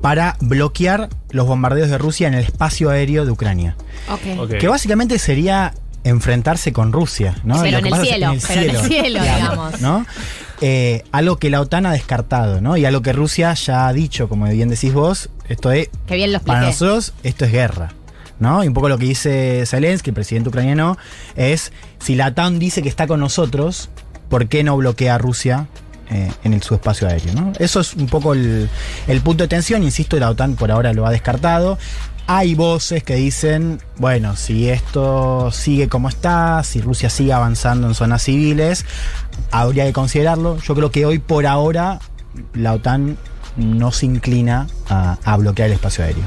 para 0.00 0.36
bloquear 0.40 1.08
los 1.30 1.46
bombardeos 1.46 1.88
de 1.90 1.98
Rusia 1.98 2.28
en 2.28 2.34
el 2.34 2.44
espacio 2.44 2.90
aéreo 2.90 3.24
de 3.24 3.30
Ucrania. 3.32 3.76
Ok. 4.10 4.38
Ok. 4.40 4.50
Que 4.58 4.68
básicamente 4.68 5.18
sería 5.18 5.74
enfrentarse 6.04 6.72
con 6.72 6.92
Rusia, 6.92 7.34
¿no? 7.44 7.60
Pero 7.62 7.72
Lo 7.72 7.78
en 7.78 7.84
que 7.84 7.88
el 8.00 8.06
cielo, 8.06 8.34
pero 8.46 8.60
en 8.60 8.70
el 8.70 8.76
cielo, 8.82 9.22
digamos. 9.22 9.80
¿no? 9.80 10.04
Eh, 10.60 11.02
algo 11.12 11.38
que 11.38 11.48
la 11.50 11.60
OTAN 11.60 11.86
ha 11.86 11.92
descartado, 11.92 12.60
¿no? 12.60 12.76
Y 12.76 12.84
algo 12.84 13.00
que 13.02 13.12
Rusia 13.12 13.54
ya 13.54 13.86
ha 13.88 13.92
dicho, 13.92 14.28
como 14.28 14.46
bien 14.46 14.68
decís 14.68 14.92
vos, 14.92 15.30
esto 15.48 15.72
es, 15.72 15.88
Que 16.06 16.16
bien 16.16 16.32
lo 16.32 16.40
para 16.40 16.60
nosotros, 16.60 17.14
esto 17.22 17.44
es 17.46 17.52
guerra. 17.52 17.92
¿No? 18.40 18.64
Y 18.64 18.68
un 18.68 18.74
poco 18.74 18.88
lo 18.88 18.98
que 18.98 19.06
dice 19.06 19.64
Zelensky, 19.66 20.10
el 20.10 20.14
presidente 20.14 20.48
ucraniano, 20.48 20.98
es 21.36 21.72
si 22.00 22.14
la 22.16 22.28
OTAN 22.28 22.58
dice 22.58 22.82
que 22.82 22.88
está 22.88 23.06
con 23.06 23.20
nosotros, 23.20 23.90
¿por 24.28 24.48
qué 24.48 24.64
no 24.64 24.76
bloquea 24.76 25.14
a 25.14 25.18
Rusia 25.18 25.68
eh, 26.10 26.30
en 26.42 26.52
el, 26.54 26.62
su 26.62 26.74
espacio 26.74 27.08
aéreo? 27.08 27.52
Eso 27.58 27.80
es 27.80 27.94
un 27.94 28.06
poco 28.06 28.34
el, 28.34 28.68
punto 29.22 29.44
de 29.44 29.48
tensión, 29.48 29.82
insisto, 29.82 30.18
la 30.18 30.30
OTAN 30.30 30.56
por 30.56 30.70
ahora 30.70 30.92
lo 30.92 31.06
ha 31.06 31.10
descartado. 31.10 31.78
Hay 32.26 32.54
voces 32.54 33.04
que 33.04 33.16
dicen, 33.16 33.80
bueno, 33.98 34.34
si 34.34 34.70
esto 34.70 35.50
sigue 35.52 35.88
como 35.88 36.08
está, 36.08 36.62
si 36.64 36.80
Rusia 36.80 37.10
sigue 37.10 37.34
avanzando 37.34 37.86
en 37.86 37.94
zonas 37.94 38.22
civiles, 38.22 38.86
habría 39.50 39.84
que 39.84 39.92
considerarlo. 39.92 40.58
Yo 40.58 40.74
creo 40.74 40.90
que 40.90 41.04
hoy 41.04 41.18
por 41.18 41.46
ahora 41.46 42.00
la 42.54 42.72
OTAN 42.72 43.18
no 43.56 43.92
se 43.92 44.06
inclina 44.06 44.66
a 44.88 45.36
bloquear 45.36 45.68
el 45.68 45.74
espacio 45.74 46.04
aéreo. 46.04 46.24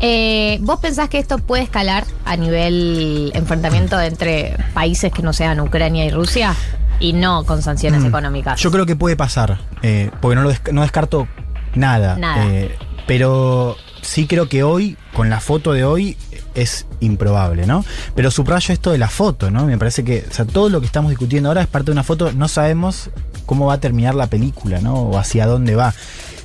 Eh, 0.00 0.58
¿Vos 0.62 0.80
pensás 0.80 1.08
que 1.08 1.18
esto 1.18 1.38
puede 1.38 1.62
escalar 1.62 2.04
a 2.24 2.36
nivel 2.36 3.30
enfrentamiento 3.34 4.00
entre 4.00 4.56
países 4.74 5.12
que 5.12 5.22
no 5.22 5.32
sean 5.32 5.60
Ucrania 5.60 6.04
y 6.04 6.10
Rusia? 6.10 6.54
Y 6.98 7.12
no 7.12 7.44
con 7.44 7.60
sanciones 7.62 8.02
Mm. 8.02 8.06
económicas. 8.06 8.60
Yo 8.60 8.70
creo 8.70 8.86
que 8.86 8.96
puede 8.96 9.16
pasar, 9.16 9.58
eh, 9.82 10.10
porque 10.20 10.34
no, 10.34 10.42
lo 10.42 10.50
desc- 10.52 10.72
no 10.72 10.82
descarto 10.82 11.28
nada. 11.74 12.16
Nada. 12.16 12.46
eh, 12.46 12.74
pero 13.06 13.76
sí 14.02 14.26
creo 14.26 14.48
que 14.48 14.62
hoy, 14.62 14.96
con 15.12 15.28
la 15.30 15.40
foto 15.40 15.72
de 15.72 15.84
hoy, 15.84 16.16
es 16.54 16.86
improbable, 17.00 17.66
¿no? 17.66 17.84
Pero 18.14 18.30
subrayo 18.30 18.72
esto 18.72 18.90
de 18.92 18.98
la 18.98 19.08
foto, 19.10 19.50
¿no? 19.50 19.66
Me 19.66 19.76
parece 19.78 20.04
que 20.04 20.24
o 20.28 20.32
sea, 20.32 20.44
todo 20.46 20.70
lo 20.70 20.80
que 20.80 20.86
estamos 20.86 21.10
discutiendo 21.10 21.50
ahora 21.50 21.60
es 21.60 21.66
parte 21.68 21.86
de 21.86 21.92
una 21.92 22.02
foto, 22.02 22.32
no 22.32 22.48
sabemos 22.48 23.10
cómo 23.44 23.66
va 23.66 23.74
a 23.74 23.78
terminar 23.80 24.14
la 24.14 24.26
película, 24.28 24.80
¿no? 24.80 24.94
O 24.94 25.18
hacia 25.18 25.46
dónde 25.46 25.74
va. 25.76 25.94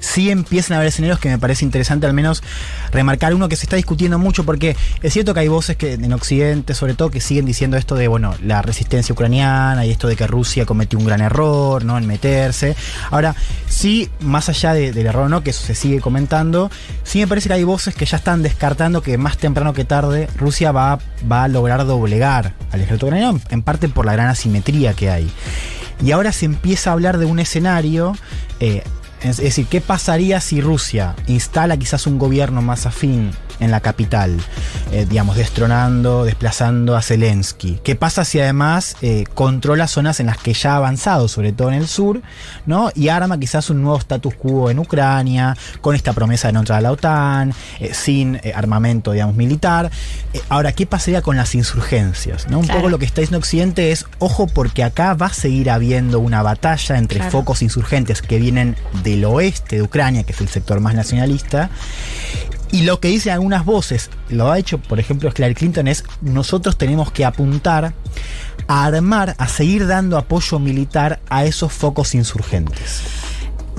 Sí 0.02 0.30
empiezan 0.32 0.74
a 0.74 0.78
haber 0.80 0.88
escenarios 0.90 1.20
que 1.20 1.30
me 1.30 1.38
parece 1.38 1.64
interesante 1.64 2.06
al 2.08 2.14
menos 2.14 2.44
remarcar 2.92 3.34
uno 3.34 3.48
que 3.48 3.56
se 3.56 3.66
está 3.66 3.76
discutiendo 3.78 4.18
mucho 4.20 4.44
porque 4.44 4.76
es 5.02 5.14
cierto 5.14 5.34
que 5.34 5.40
hay 5.42 5.48
voces 5.48 5.78
que 5.78 5.94
en 5.94 6.12
Occidente 6.12 6.74
sobre 6.74 6.96
todo 6.96 7.10
que 7.12 7.22
siguen 7.22 7.46
diciendo 7.46 7.78
esto 7.78 7.96
de 7.96 8.08
bueno 8.08 8.34
la 8.44 8.62
resistencia 8.64 9.14
ucraniana 9.14 9.86
y 9.86 9.92
esto 9.92 10.08
de 10.08 10.16
que 10.16 10.26
Rusia 10.28 10.66
cometió 10.66 10.98
un 11.00 11.06
gran 11.06 11.22
error 11.22 11.86
no 11.86 11.98
en 12.00 12.08
meterse. 12.08 12.76
Ahora 13.12 13.36
sí 13.70 14.10
más 14.22 14.50
allá 14.50 14.74
de- 14.74 14.92
del 14.92 15.06
error 15.06 15.30
no 15.30 15.44
que 15.44 15.52
eso 15.52 15.64
se 15.66 15.76
sigue 15.76 16.02
comentando 16.02 16.70
sí 17.04 17.20
me 17.20 17.28
parece 17.28 17.48
que 17.50 17.54
hay 17.54 17.64
voces 17.64 17.94
que 17.96 18.06
ya 18.06 18.18
están 18.18 18.42
descartando 18.44 19.02
que 19.02 19.18
más 19.20 19.38
temprano 19.38 19.74
que 19.74 19.86
tarde 19.86 20.28
Rusia 20.36 20.72
va, 20.72 21.00
va 21.32 21.44
a 21.44 21.48
lograr 21.48 21.86
doblegar 21.86 22.54
al 22.72 22.82
ejército 22.82 23.06
ucraniano 23.06 23.40
en 23.52 23.62
parte 23.62 23.88
por 23.88 24.06
la 24.08 24.14
gran 24.14 24.28
asimetría 24.30 24.94
que 24.94 25.12
hay. 25.12 25.30
Y 26.04 26.12
ahora 26.12 26.32
se 26.32 26.46
empieza 26.46 26.90
a 26.90 26.94
hablar 26.94 27.20
de 27.20 27.26
un 27.28 27.38
escenario, 27.40 28.16
eh, 28.60 28.82
es 29.24 29.38
decir, 29.38 29.68
¿qué 29.68 29.82
pasaría 29.82 30.42
si 30.42 30.62
Rusia 30.62 31.16
instala 31.28 31.78
quizás 31.78 32.08
un 32.08 32.18
gobierno 32.18 32.62
más 32.62 32.86
afín 32.86 33.32
en 33.60 33.70
la 33.70 33.80
capital, 33.80 34.36
eh, 34.92 35.06
digamos, 35.08 35.36
destronando, 35.36 36.26
desplazando 36.26 36.96
a 36.96 37.02
Zelensky? 37.04 37.80
¿Qué 37.84 37.96
pasa 37.96 38.26
si 38.26 38.40
además 38.40 38.96
eh, 39.04 39.26
controla 39.36 39.88
zonas 39.88 40.20
en 40.20 40.26
las 40.26 40.38
que 40.40 40.54
ya 40.54 40.74
ha 40.74 40.78
avanzado, 40.78 41.28
sobre 41.28 41.52
todo 41.54 41.68
en 41.70 41.76
el 41.76 41.88
sur, 41.88 42.22
¿no? 42.66 42.90
Y 42.96 43.10
arma 43.10 43.40
quizás 43.40 43.70
un 43.70 43.82
nuevo 43.84 43.98
status 44.00 44.34
quo 44.36 44.72
en 44.72 44.80
Ucrania, 44.80 45.56
con 45.82 45.96
esta 45.96 46.14
promesa 46.14 46.48
de 46.48 46.54
no 46.54 46.60
entrar 46.62 46.80
a 46.80 46.82
la 46.82 46.92
OTAN, 46.92 47.54
eh, 47.80 47.94
sin 47.94 48.40
armamento, 48.56 49.12
digamos, 49.12 49.36
militar. 49.36 49.92
Ahora, 50.50 50.72
¿qué 50.72 50.86
pasaría 50.88 51.22
con 51.22 51.38
las 51.38 51.54
insurgencias? 51.54 52.48
¿no? 52.50 52.58
Un 52.60 52.66
Claro. 52.66 52.80
poco 52.80 52.90
lo 52.90 52.98
que 53.00 53.06
está 53.06 53.22
diciendo 53.22 53.38
Occidente 53.40 53.92
es, 53.92 54.06
ojo, 54.20 54.48
porque 54.48 54.84
acá 54.84 55.14
va 55.14 55.28
a 55.28 55.34
seguir 55.34 55.70
habiendo 55.70 56.20
una 56.20 56.42
batalla 56.42 56.98
entre 56.98 57.18
Claro. 57.20 57.32
focos 57.32 57.62
insurgentes 57.62 58.22
que 58.22 58.40
vienen 58.40 58.76
del 59.12 59.26
oeste 59.26 59.78
de 59.78 59.82
Ucrania, 59.82 60.24
que 60.24 60.34
es 60.34 60.42
el 60.42 60.50
sector 60.50 60.80
más 60.80 60.96
nacionalista, 60.96 61.70
y 62.72 62.84
lo 62.84 63.00
que 63.00 63.10
dicen 63.10 63.34
algunas 63.34 63.66
voces, 63.66 64.10
lo 64.30 64.52
ha 64.52 64.58
hecho, 64.58 64.78
por 64.78 65.00
ejemplo, 65.00 65.32
Hillary 65.36 65.56
Clinton, 65.56 65.88
es 65.88 66.06
nosotros 66.22 66.78
tenemos 66.78 67.12
que 67.12 67.26
apuntar 67.26 67.94
a 68.68 68.86
armar, 68.86 69.36
a 69.38 69.48
seguir 69.48 69.88
dando 69.88 70.18
apoyo 70.18 70.58
militar 70.60 71.20
a 71.30 71.44
esos 71.44 71.74
focos 71.74 72.16
insurgentes. 72.16 73.02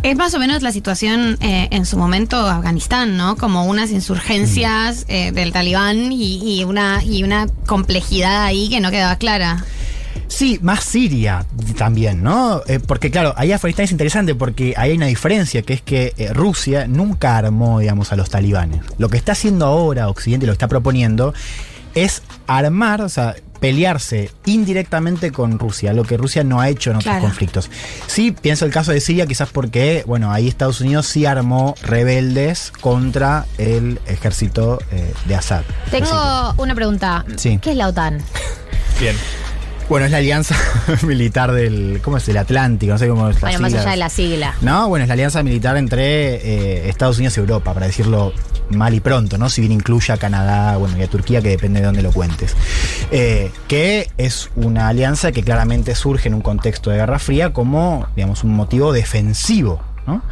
Es 0.03 0.17
más 0.17 0.35
o 0.35 0.41
menos 0.41 0.63
la 0.63 0.73
situación 0.73 1.39
eh, 1.41 1.69
en 1.71 1.87
su 1.87 1.97
momento 1.97 2.37
Afganistán, 2.37 3.17
¿no? 3.17 3.37
Como 3.37 3.67
unas 3.67 3.91
insurgencias 3.91 5.05
eh, 5.09 5.31
del 5.31 5.53
talibán 5.53 6.11
y, 6.11 6.61
y 6.61 6.65
una, 6.65 7.03
y 7.05 7.23
una 7.23 7.47
complejidad 7.67 8.43
ahí 8.43 8.69
que 8.69 8.81
no 8.81 8.91
quedaba 8.91 9.17
clara. 9.17 9.65
Sí, 10.29 10.59
más 10.63 10.85
Siria 10.85 11.45
también, 11.77 12.23
¿no? 12.23 12.63
Eh, 12.67 12.81
porque 12.81 13.11
claro, 13.11 13.35
ahí 13.37 13.53
Afganistán 13.53 13.85
es 13.85 13.93
interesante 13.93 14.35
porque 14.35 14.75
ahí 14.77 14.91
hay 14.91 14.97
una 14.97 15.07
diferencia, 15.07 15.63
que 15.63 15.75
es 15.75 15.83
que 15.83 16.15
eh, 16.17 16.33
Rusia 16.33 16.87
nunca 16.87 17.37
armó, 17.37 17.81
digamos, 17.81 18.13
a 18.13 18.17
los 18.17 18.31
talibanes. 18.31 18.81
Lo 18.99 19.09
que 19.09 19.17
está 19.17 19.33
haciendo 19.33 19.67
ahora 19.67 20.09
Occidente, 20.09 20.47
lo 20.47 20.53
que 20.53 20.57
está 20.57 20.69
proponiendo, 20.69 21.35
es 21.95 22.23
armar, 22.47 23.03
o 23.03 23.09
sea, 23.09 23.35
pelearse 23.61 24.31
indirectamente 24.45 25.31
con 25.31 25.57
Rusia, 25.59 25.93
lo 25.93 26.03
que 26.03 26.17
Rusia 26.17 26.43
no 26.43 26.61
ha 26.61 26.69
hecho 26.69 26.91
en 26.91 26.97
otros 26.97 27.13
Claro. 27.13 27.23
conflictos. 27.27 27.71
Sí, 28.09 28.33
pienso 28.33 28.65
el 28.65 28.73
caso 28.73 28.91
de 28.91 29.01
Siria, 29.01 29.25
quizás 29.27 29.51
porque, 29.51 30.03
bueno, 30.07 30.33
ahí 30.33 30.49
Estados 30.49 30.81
Unidos 30.81 31.07
sí 31.07 31.27
armó 31.27 31.77
rebeldes 31.83 32.73
contra 32.81 33.47
el 33.59 34.01
ejército 34.07 34.81
eh, 34.91 35.13
de 35.27 35.35
Assad. 35.37 35.63
Tengo 35.93 36.55
una 36.57 36.75
pregunta. 36.75 37.25
Sí. 37.37 37.59
¿Qué 37.63 37.71
es 37.71 37.77
la 37.77 37.87
OTAN? 37.89 38.19
Bien. 38.99 39.15
Bueno, 39.93 40.07
es 40.07 40.13
la 40.13 40.19
alianza 40.19 40.57
militar 41.03 41.53
del, 41.53 42.01
¿cómo 42.03 42.17
es? 42.17 42.27
El 42.27 42.39
Atlántico, 42.39 42.93
no 42.93 42.99
sé 42.99 43.09
cómo 43.09 43.29
es 43.29 43.35
las 43.35 43.43
Bueno, 43.43 43.59
más 43.59 43.73
siglas. 43.73 43.83
allá 43.85 43.91
de 43.91 43.97
la 43.99 44.09
sigla. 44.09 44.55
No, 44.63 44.89
bueno, 44.89 45.03
es 45.03 45.09
la 45.09 45.13
alianza 45.13 45.43
militar 45.43 45.77
entre 45.77 46.37
eh, 46.37 46.89
Estados 46.89 47.19
Unidos 47.19 47.37
y 47.37 47.41
Europa, 47.41 47.75
para 47.75 47.89
decirlo 47.89 48.33
mal 48.71 48.95
y 48.95 49.01
pronto, 49.01 49.37
¿no? 49.37 49.51
Si 49.51 49.61
bien 49.61 49.71
incluye 49.73 50.11
a 50.11 50.17
Canadá, 50.17 50.79
bueno, 50.79 50.97
y 50.97 51.03
a 51.03 51.09
Turquía, 51.09 51.43
que 51.43 51.51
depende 51.51 51.81
de 51.81 51.85
dónde 51.85 52.01
lo 52.01 52.11
cuentes. 52.11 52.57
Eh, 53.11 53.51
que 53.69 54.09
es 54.17 54.49
una 54.57 54.89
alianza 54.89 55.31
que 55.31 55.43
claramente 55.43 55.95
surge 55.95 56.29
en 56.29 56.37
un 56.37 56.41
contexto 56.41 56.89
de 56.89 56.97
Guerra 56.97 57.19
Fría 57.19 57.53
como, 57.53 58.07
digamos, 58.17 58.45
un 58.45 58.55
motivo 58.55 58.95
defensivo 58.95 59.92
¿no? 60.07 60.23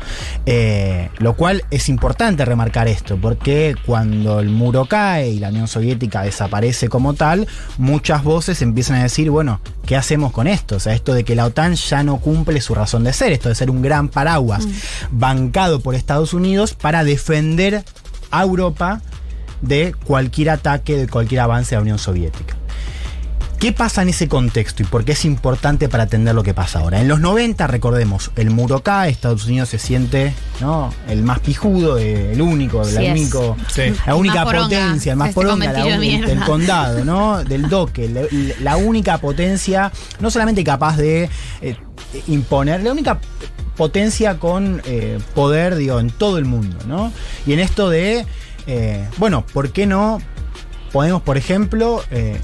Eh, 0.46 1.10
lo 1.18 1.34
cual 1.34 1.64
es 1.70 1.88
importante 1.88 2.44
remarcar 2.44 2.88
esto, 2.88 3.16
porque 3.20 3.74
cuando 3.86 4.40
el 4.40 4.48
muro 4.48 4.86
cae 4.86 5.30
y 5.30 5.38
la 5.38 5.48
Unión 5.48 5.68
Soviética 5.68 6.22
desaparece 6.22 6.88
como 6.88 7.14
tal, 7.14 7.46
muchas 7.78 8.24
voces 8.24 8.62
empiezan 8.62 8.96
a 8.96 9.02
decir, 9.02 9.30
bueno, 9.30 9.60
¿qué 9.86 9.96
hacemos 9.96 10.32
con 10.32 10.46
esto? 10.46 10.76
O 10.76 10.80
sea, 10.80 10.94
esto 10.94 11.14
de 11.14 11.24
que 11.24 11.34
la 11.34 11.46
OTAN 11.46 11.74
ya 11.74 12.02
no 12.02 12.18
cumple 12.18 12.60
su 12.60 12.74
razón 12.74 13.04
de 13.04 13.12
ser, 13.12 13.32
esto 13.32 13.48
de 13.48 13.54
ser 13.54 13.70
un 13.70 13.82
gran 13.82 14.08
paraguas 14.08 14.66
bancado 15.10 15.80
por 15.80 15.94
Estados 15.94 16.34
Unidos 16.34 16.74
para 16.74 17.04
defender 17.04 17.84
a 18.30 18.42
Europa 18.42 19.00
de 19.62 19.94
cualquier 20.04 20.50
ataque, 20.50 20.96
de 20.96 21.08
cualquier 21.08 21.40
avance 21.40 21.70
de 21.70 21.76
la 21.76 21.82
Unión 21.82 21.98
Soviética. 21.98 22.59
¿Qué 23.60 23.72
pasa 23.72 24.00
en 24.00 24.08
ese 24.08 24.26
contexto 24.26 24.82
y 24.82 24.86
por 24.86 25.04
qué 25.04 25.12
es 25.12 25.26
importante 25.26 25.90
para 25.90 26.04
entender 26.04 26.34
lo 26.34 26.42
que 26.42 26.54
pasa 26.54 26.78
ahora? 26.78 26.98
En 27.02 27.08
los 27.08 27.20
90, 27.20 27.66
recordemos, 27.66 28.30
el 28.36 28.48
muro 28.48 28.82
cae, 28.82 29.10
Estados 29.10 29.44
Unidos 29.44 29.68
se 29.68 29.78
siente 29.78 30.32
¿no? 30.62 30.94
el 31.08 31.22
más 31.22 31.40
pijudo, 31.40 31.98
eh, 31.98 32.32
el 32.32 32.40
único, 32.40 32.82
Sí 32.86 32.94
la, 32.94 33.02
es. 33.02 33.10
único, 33.20 33.58
Sí. 33.68 33.82
la 34.06 34.14
El 34.14 34.18
única 34.18 34.44
poronga 34.44 34.62
potencia, 34.86 35.12
el 35.12 35.18
más 35.18 35.28
este 35.28 35.34
poronga, 35.42 35.72
la 35.72 35.84
uni- 35.84 36.20
del 36.22 36.40
condado, 36.40 37.04
¿no? 37.04 37.44
Del 37.44 37.68
doque, 37.68 38.08
la, 38.08 38.22
la 38.62 38.76
única 38.78 39.18
potencia, 39.18 39.92
no 40.20 40.30
solamente 40.30 40.64
capaz 40.64 40.96
de 40.96 41.28
eh, 41.60 41.76
imponer, 42.28 42.82
la 42.82 42.92
única 42.92 43.20
potencia 43.76 44.38
con 44.38 44.80
eh, 44.86 45.18
poder, 45.34 45.76
digo, 45.76 46.00
en 46.00 46.08
todo 46.08 46.38
el 46.38 46.46
mundo, 46.46 46.78
¿no? 46.86 47.12
Y 47.46 47.52
en 47.52 47.60
esto 47.60 47.90
de, 47.90 48.24
eh, 48.66 49.06
bueno, 49.18 49.44
¿por 49.52 49.70
qué 49.70 49.84
no 49.84 50.18
podemos, 50.92 51.20
por 51.20 51.36
ejemplo, 51.36 52.02
eh, 52.10 52.40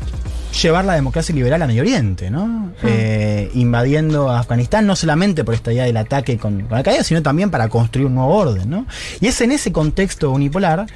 llevar 0.57 0.85
la 0.85 0.95
democracia 0.95 1.35
liberal 1.35 1.63
a 1.63 1.67
Medio 1.67 1.83
Oriente, 1.83 2.31
¿no? 2.31 2.73
Eh, 2.83 3.51
invadiendo 3.55 4.31
Afganistán, 4.31 4.87
no 4.87 4.97
solamente 4.97 5.45
por 5.45 5.55
esta 5.55 5.73
idea 5.73 5.85
del 5.85 5.97
ataque 5.97 6.39
con, 6.39 6.63
con 6.63 6.79
Al-Qaeda, 6.79 7.05
sino 7.05 7.23
también 7.23 7.51
para 7.51 7.69
construir 7.69 8.07
un 8.07 8.15
nuevo 8.15 8.35
orden, 8.35 8.69
¿no? 8.69 8.87
Y 9.21 9.27
es 9.27 9.41
en 9.41 9.53
ese 9.53 9.73
contexto 9.73 10.31
unipolar 10.31 10.87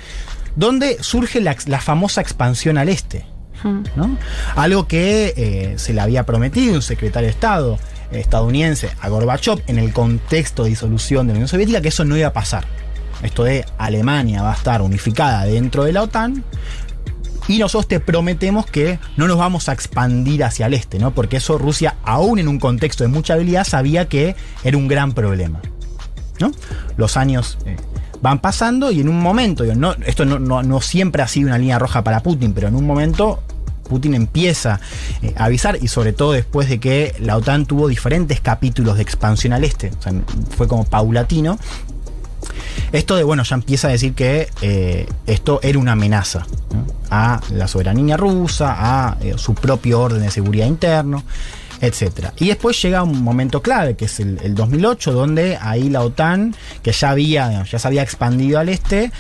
donde 0.57 1.03
surge 1.03 1.41
la, 1.41 1.57
la 1.67 1.81
famosa 1.81 2.21
expansión 2.21 2.79
al 2.79 2.89
este. 2.89 3.25
¿no? 3.65 4.17
Algo 4.57 4.89
que 4.89 5.35
eh, 5.37 5.75
se 5.79 5.93
le 5.93 6.01
había 6.01 6.25
prometido 6.25 6.75
un 6.75 6.83
secretario 6.83 7.27
de 7.27 7.33
Estado 7.33 7.79
estadounidense 8.11 8.91
a 9.01 9.09
Gorbachev 9.09 9.63
en 9.67 9.79
el 9.79 9.93
contexto 9.93 10.65
de 10.65 10.71
disolución 10.71 11.27
de 11.27 11.35
la 11.35 11.39
Unión 11.39 11.49
Soviética, 11.49 11.81
que 11.81 11.89
eso 11.89 12.05
no 12.05 12.17
iba 12.17 12.29
a 12.29 12.33
pasar. 12.33 12.65
Esto 13.23 13.45
de 13.45 13.65
Alemania 13.79 14.43
va 14.43 14.53
a 14.53 14.55
estar 14.55 14.83
unificada 14.83 15.45
dentro 15.45 15.85
de 15.85 15.93
la 15.93 16.03
OTAN. 16.03 16.43
Y 17.51 17.59
nosotros 17.59 17.89
te 17.89 17.99
prometemos 18.01 18.65
que 18.67 18.99
no 19.17 19.27
nos 19.27 19.37
vamos 19.39 19.69
a 19.69 19.73
expandir 19.73 20.45
hacia 20.45 20.67
el 20.67 20.75
este, 20.75 20.99
¿no? 20.99 21.13
Porque 21.13 21.39
eso 21.39 21.59
Rusia, 21.59 21.97
aún 22.05 22.39
en 22.39 22.47
un 22.49 22.59
contexto 22.59 23.03
de 23.05 23.09
mucha 23.09 23.35
habilidad, 23.35 23.65
sabía 23.65 24.09
que 24.09 24.37
era 24.63 24.77
un 24.77 24.87
gran 24.89 25.13
problema. 25.13 25.61
¿no? 26.39 26.53
Los 26.97 27.17
años 27.17 27.59
eh, 27.67 27.77
van 28.23 28.39
pasando 28.41 28.91
y 28.93 29.01
en 29.01 29.09
un 29.09 29.21
momento, 29.21 29.65
no, 29.75 29.93
esto 30.07 30.25
no, 30.25 30.39
no- 30.39 30.63
no 30.63 30.81
siempre 30.81 31.23
ha 31.23 31.29
sido 31.29 31.49
una 31.49 31.59
línea 31.59 31.79
roja 31.79 32.03
para 32.05 32.23
Putin, 32.23 32.53
pero 32.53 32.69
en 32.69 32.77
un 32.77 32.87
momento 32.87 33.43
Putin 33.89 34.15
empieza 34.15 34.81
eh, 35.21 35.35
a 35.37 35.47
avisar 35.47 35.77
y 35.83 35.89
sobre 35.89 36.13
todo 36.13 36.33
después 36.33 36.69
de 36.69 36.79
que 36.79 37.15
la 37.19 37.37
OTAN 37.37 37.67
tuvo 37.67 37.89
diferentes 37.89 38.41
capítulos 38.41 38.97
de 38.97 39.03
expansión 39.03 39.53
al 39.53 39.65
este, 39.65 39.91
fue 40.57 40.69
como 40.69 40.85
paulatino. 40.85 41.59
Esto 42.93 43.17
de, 43.17 43.23
bueno, 43.23 43.43
ya 43.45 43.55
empieza 43.55 43.89
a 43.89 43.91
decir 43.93 44.15
que 44.15 44.49
eh, 44.63 45.07
esto 45.27 45.61
era 45.63 45.79
una 45.79 45.93
amenaza 45.93 46.47
a 47.11 47.41
la 47.53 47.69
soberanía 47.69 48.17
rusa, 48.17 48.77
a 48.79 49.17
eh, 49.21 49.35
su 49.37 49.55
propio 49.55 50.01
orden 50.01 50.23
de 50.23 50.31
seguridad 50.31 50.67
interno, 50.67 51.25
etc. 51.81 52.31
Y 52.39 52.49
después 52.49 52.81
llega 52.83 53.03
un 53.03 53.23
momento 53.23 53.63
clave, 53.63 53.97
que 53.97 54.05
es 54.07 54.21
el, 54.21 54.39
el 54.43 54.55
2008, 54.55 55.13
donde 55.13 55.59
ahí 55.61 55.89
la 55.89 56.03
OTAN, 56.03 56.55
que 56.83 56.93
ya, 56.93 57.11
había, 57.11 57.65
ya 57.65 57.79
se 57.79 57.89
había 57.89 58.03
expandido 58.03 58.59
al 58.59 58.69
este, 58.69 59.13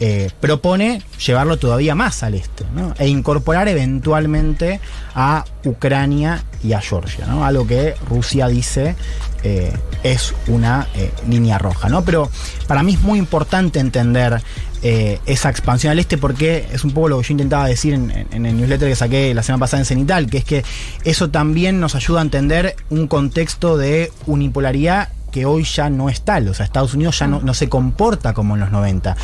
eh, 0.00 0.30
propone 0.40 1.02
llevarlo 1.24 1.56
todavía 1.58 1.94
más 1.94 2.22
al 2.22 2.34
este 2.34 2.64
e 2.98 3.08
incorporar 3.08 3.66
eventualmente 3.68 4.80
a 5.14 5.44
Ucrania 5.64 6.42
y 6.62 6.72
a 6.74 6.80
Georgia, 6.80 7.26
¿no? 7.26 7.44
algo 7.44 7.66
que 7.66 7.94
Rusia 8.08 8.48
dice 8.48 8.94
eh, 9.42 9.72
es 10.02 10.34
una 10.48 10.86
eh, 10.94 11.10
línea 11.28 11.58
roja. 11.58 11.88
¿no? 11.88 12.04
Pero 12.04 12.30
para 12.66 12.82
mí 12.82 12.94
es 12.94 13.00
muy 13.00 13.18
importante 13.18 13.78
entender 13.78 14.42
esa 14.82 15.48
expansión 15.50 15.90
al 15.90 15.98
este 15.98 16.16
porque 16.16 16.68
es 16.72 16.84
un 16.84 16.92
poco 16.92 17.08
lo 17.08 17.18
que 17.20 17.24
yo 17.26 17.32
intentaba 17.32 17.66
decir 17.66 17.92
en, 17.94 18.10
en- 18.12 18.28
en 18.30 18.46
el 18.46 18.56
newsletter 18.56 18.88
que 18.88 18.94
saqué 18.94 19.34
la 19.34 19.42
semana 19.42 19.60
pasada 19.60 19.80
en 19.80 19.84
Cenital, 19.84 20.28
que 20.28 20.38
es 20.38 20.44
que 20.44 20.64
eso 21.02 21.28
también 21.30 21.80
nos 21.80 21.96
ayuda 21.96 22.20
a 22.20 22.22
entender 22.22 22.76
un 22.90 23.08
contexto 23.08 23.76
de 23.76 24.12
unipolaridad 24.26 25.08
que 25.36 25.44
hoy 25.44 25.64
ya 25.64 25.90
no 25.90 26.08
es 26.08 26.22
tal, 26.22 26.48
o 26.48 26.54
sea, 26.54 26.64
Estados 26.64 26.94
Unidos 26.94 27.18
ya 27.18 27.26
no, 27.26 27.42
no 27.42 27.52
se 27.52 27.68
comporta 27.68 28.32
como 28.32 28.54
en 28.54 28.60
los 28.60 28.70
90. 28.70 29.14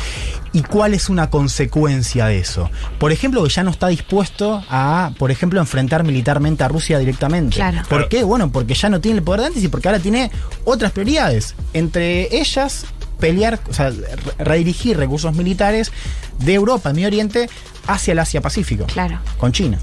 ¿Y 0.51 0.61
cuál 0.61 0.93
es 0.93 1.09
una 1.09 1.31
consecuencia 1.31 2.27
de 2.27 2.37
eso? 2.37 2.69
Por 2.99 3.11
ejemplo, 3.11 3.41
que 3.43 3.49
ya 3.49 3.63
no 3.63 3.71
está 3.71 3.87
dispuesto 3.87 4.63
a, 4.69 5.09
por 5.17 5.31
ejemplo, 5.31 5.59
enfrentar 5.59 6.03
militarmente 6.03 6.63
a 6.63 6.67
Rusia 6.67 6.99
directamente. 6.99 7.55
Claro. 7.55 7.81
¿Por 7.89 8.09
qué? 8.09 8.23
Bueno, 8.23 8.51
porque 8.51 8.75
ya 8.75 8.89
no 8.89 9.01
tiene 9.01 9.17
el 9.17 9.23
poder 9.23 9.41
de 9.41 9.47
antes 9.47 9.63
y 9.63 9.69
porque 9.69 9.87
ahora 9.87 9.99
tiene 9.99 10.29
otras 10.65 10.91
prioridades. 10.91 11.55
Entre 11.73 12.27
ellas, 12.39 12.85
pelear, 13.19 13.59
o 13.67 13.73
sea, 13.73 13.89
re- 13.89 14.05
redirigir 14.37 14.95
recursos 14.97 15.33
militares 15.33 15.91
de 16.37 16.53
Europa, 16.53 16.89
del 16.89 16.95
Medio 16.97 17.07
Oriente, 17.07 17.49
hacia 17.87 18.11
el 18.11 18.19
Asia-Pacífico. 18.19 18.85
Claro. 18.85 19.17
Con 19.39 19.51
China. 19.51 19.79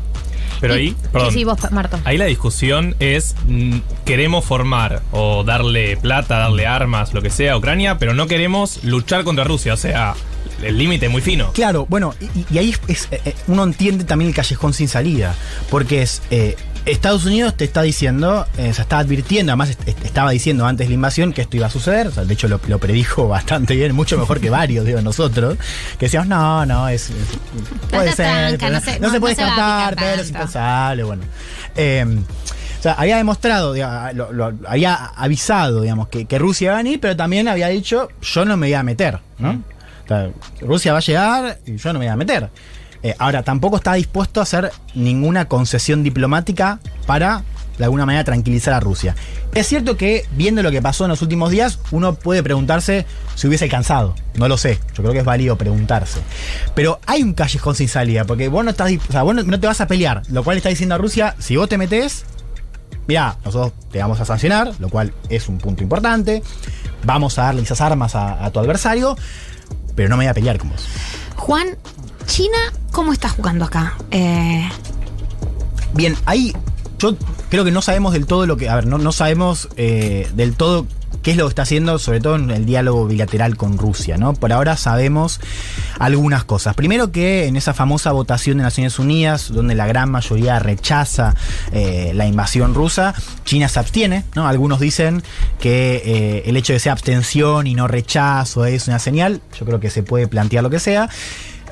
Pero 0.60 0.74
ahí, 0.74 0.94
perdón. 1.12 1.30
Sí, 1.32 1.38
sí, 1.38 1.44
vos, 1.44 1.58
Marto. 1.72 1.98
Ahí 2.04 2.18
la 2.18 2.26
discusión 2.26 2.94
es, 2.98 3.34
mm, 3.46 3.78
queremos 4.04 4.44
formar 4.44 5.00
o 5.12 5.42
darle 5.44 5.96
plata, 5.96 6.38
darle 6.38 6.66
armas, 6.66 7.14
lo 7.14 7.22
que 7.22 7.30
sea 7.30 7.52
a 7.54 7.56
Ucrania, 7.56 7.98
pero 7.98 8.12
no 8.14 8.26
queremos 8.26 8.84
luchar 8.84 9.24
contra 9.24 9.44
Rusia. 9.44 9.74
O 9.74 9.76
sea, 9.78 10.14
el 10.62 10.76
límite 10.76 11.06
es 11.06 11.12
muy 11.12 11.22
fino. 11.22 11.52
Claro, 11.52 11.86
bueno, 11.88 12.14
y, 12.20 12.44
y 12.54 12.58
ahí 12.58 12.70
es- 12.70 12.80
es, 12.88 13.08
eh, 13.10 13.20
eh, 13.24 13.34
uno 13.46 13.64
entiende 13.64 14.04
también 14.04 14.28
el 14.28 14.34
callejón 14.34 14.74
sin 14.74 14.88
salida, 14.88 15.34
porque 15.70 16.02
es 16.02 16.20
eh, 16.30 16.56
Estados 16.86 17.24
Unidos 17.26 17.56
te 17.56 17.64
está 17.64 17.82
diciendo, 17.82 18.46
eh, 18.56 18.72
se 18.72 18.82
está 18.82 18.98
advirtiendo, 18.98 19.52
además 19.52 19.70
est- 19.70 19.86
est- 19.88 20.04
estaba 20.04 20.30
diciendo 20.30 20.66
antes 20.66 20.86
de 20.86 20.90
la 20.90 20.94
invasión 20.94 21.32
que 21.32 21.42
esto 21.42 21.56
iba 21.56 21.66
a 21.66 21.70
suceder, 21.70 22.06
o 22.08 22.10
sea, 22.10 22.24
de 22.24 22.32
hecho 22.34 22.48
lo, 22.48 22.60
lo 22.68 22.78
predijo 22.78 23.28
bastante 23.28 23.74
bien, 23.76 23.94
mucho 23.94 24.16
mejor 24.18 24.40
que 24.40 24.50
varios 24.50 24.84
de 24.86 25.00
nosotros, 25.02 25.58
que 25.98 26.06
decíamos, 26.06 26.28
no, 26.28 26.64
no, 26.66 26.88
es, 26.88 27.10
es- 27.10 27.16
puede 27.90 28.12
ser, 28.12 28.26
tanca, 28.50 28.66
pero 28.66 28.72
no 28.72 28.80
se- 28.80 29.00
no 29.00 29.06
no- 29.08 29.12
se 29.12 29.20
puede 29.20 29.34
no 29.36 29.40
descartar, 29.42 29.96
pero 29.96 30.08
es 30.10 30.16
tanto. 30.16 30.28
impensable, 30.30 31.02
bueno. 31.04 31.22
Eh, 31.76 32.06
o 32.78 32.82
sea, 32.82 32.92
había 32.94 33.18
demostrado, 33.18 33.74
diga, 33.74 34.12
lo- 34.14 34.32
lo- 34.32 34.54
había 34.66 34.94
avisado, 34.94 35.82
digamos, 35.82 36.08
que, 36.08 36.24
que 36.24 36.38
Rusia 36.38 36.66
iba 36.66 36.74
a 36.74 36.78
venir, 36.78 36.98
pero 36.98 37.14
también 37.14 37.46
había 37.46 37.68
dicho, 37.68 38.08
yo 38.22 38.44
no 38.46 38.56
me 38.56 38.70
iba 38.70 38.78
a 38.80 38.82
meter, 38.82 39.18
¿no? 39.38 39.50
O 40.04 40.08
sea, 40.08 40.30
Rusia 40.62 40.92
va 40.92 40.98
a 40.98 41.02
llegar 41.02 41.58
y 41.66 41.76
yo 41.76 41.92
no 41.92 41.98
me 41.98 42.06
voy 42.06 42.12
a 42.12 42.16
meter. 42.16 42.48
Eh, 43.02 43.14
ahora, 43.18 43.42
tampoco 43.42 43.76
está 43.76 43.94
dispuesto 43.94 44.40
a 44.40 44.42
hacer 44.42 44.72
ninguna 44.94 45.46
concesión 45.46 46.02
diplomática 46.02 46.80
para, 47.06 47.42
de 47.78 47.84
alguna 47.84 48.04
manera, 48.04 48.24
tranquilizar 48.24 48.74
a 48.74 48.80
Rusia. 48.80 49.16
Es 49.54 49.66
cierto 49.66 49.96
que, 49.96 50.26
viendo 50.32 50.62
lo 50.62 50.70
que 50.70 50.82
pasó 50.82 51.04
en 51.04 51.10
los 51.10 51.22
últimos 51.22 51.50
días, 51.50 51.78
uno 51.90 52.14
puede 52.14 52.42
preguntarse 52.42 53.06
si 53.34 53.46
hubiese 53.48 53.64
alcanzado. 53.64 54.14
No 54.34 54.48
lo 54.48 54.58
sé. 54.58 54.78
Yo 54.94 55.02
creo 55.02 55.12
que 55.12 55.20
es 55.20 55.24
válido 55.24 55.56
preguntarse. 55.56 56.20
Pero 56.74 57.00
hay 57.06 57.22
un 57.22 57.32
callejón 57.32 57.74
sin 57.74 57.88
salida, 57.88 58.24
porque 58.24 58.48
vos 58.48 58.64
no, 58.64 58.70
estás, 58.70 58.92
no, 59.12 59.60
te 59.60 59.66
vas 59.66 59.80
a 59.80 59.86
pelear. 59.86 60.22
Lo 60.28 60.44
cual 60.44 60.58
está 60.58 60.68
diciendo 60.68 60.94
a 60.94 60.98
Rusia, 60.98 61.34
si 61.38 61.56
vos 61.56 61.68
te 61.68 61.78
metés, 61.78 62.24
Mirá, 63.06 63.38
nosotros 63.44 63.72
te 63.90 63.98
vamos 63.98 64.20
a 64.20 64.24
sancionar, 64.24 64.72
lo 64.78 64.88
cual 64.88 65.12
es 65.30 65.48
un 65.48 65.58
punto 65.58 65.82
importante. 65.82 66.44
Vamos 67.02 67.38
a 67.40 67.44
darle 67.44 67.62
esas 67.62 67.80
armas 67.80 68.14
a 68.14 68.48
tu 68.52 68.60
adversario, 68.60 69.16
pero 69.96 70.08
no 70.08 70.16
me 70.16 70.24
voy 70.24 70.30
a 70.30 70.34
pelear 70.34 70.58
con 70.58 70.70
vos. 70.70 70.86
Juan, 71.34 71.76
China, 72.30 72.58
¿cómo 72.92 73.12
está 73.12 73.28
jugando 73.28 73.64
acá? 73.64 73.96
Eh, 74.12 74.68
Bien, 75.94 76.16
ahí 76.26 76.52
yo 76.96 77.16
creo 77.48 77.64
que 77.64 77.72
no 77.72 77.82
sabemos 77.82 78.12
del 78.12 78.26
todo 78.26 78.46
lo 78.46 78.56
que. 78.56 78.68
A 78.68 78.76
ver, 78.76 78.86
no, 78.86 78.98
no 78.98 79.10
sabemos 79.10 79.68
eh, 79.76 80.28
del 80.34 80.54
todo 80.54 80.86
qué 81.22 81.32
es 81.32 81.36
lo 81.36 81.46
que 81.46 81.48
está 81.48 81.62
haciendo, 81.62 81.98
sobre 81.98 82.20
todo 82.20 82.36
en 82.36 82.52
el 82.52 82.66
diálogo 82.66 83.08
bilateral 83.08 83.56
con 83.56 83.78
Rusia, 83.78 84.16
¿no? 84.16 84.32
Por 84.34 84.52
ahora 84.52 84.76
sabemos 84.76 85.40
algunas 85.98 86.44
cosas. 86.44 86.76
Primero 86.76 87.10
que 87.10 87.48
en 87.48 87.56
esa 87.56 87.74
famosa 87.74 88.12
votación 88.12 88.58
de 88.58 88.62
Naciones 88.62 89.00
Unidas, 89.00 89.50
donde 89.52 89.74
la 89.74 89.88
gran 89.88 90.08
mayoría 90.08 90.60
rechaza 90.60 91.34
eh, 91.72 92.12
la 92.14 92.28
invasión 92.28 92.74
rusa, 92.74 93.12
China 93.44 93.68
se 93.68 93.80
abstiene, 93.80 94.24
¿no? 94.36 94.46
Algunos 94.46 94.78
dicen 94.78 95.24
que 95.58 96.44
el 96.46 96.56
hecho 96.56 96.74
de 96.74 96.78
ser 96.78 96.92
abstención 96.92 97.66
y 97.66 97.74
no 97.74 97.88
rechazo 97.88 98.66
es 98.66 98.86
una 98.86 99.00
señal. 99.00 99.40
Yo 99.58 99.66
creo 99.66 99.80
que 99.80 99.90
se 99.90 100.04
puede 100.04 100.28
plantear 100.28 100.62
lo 100.62 100.70
que 100.70 100.78
sea. 100.78 101.08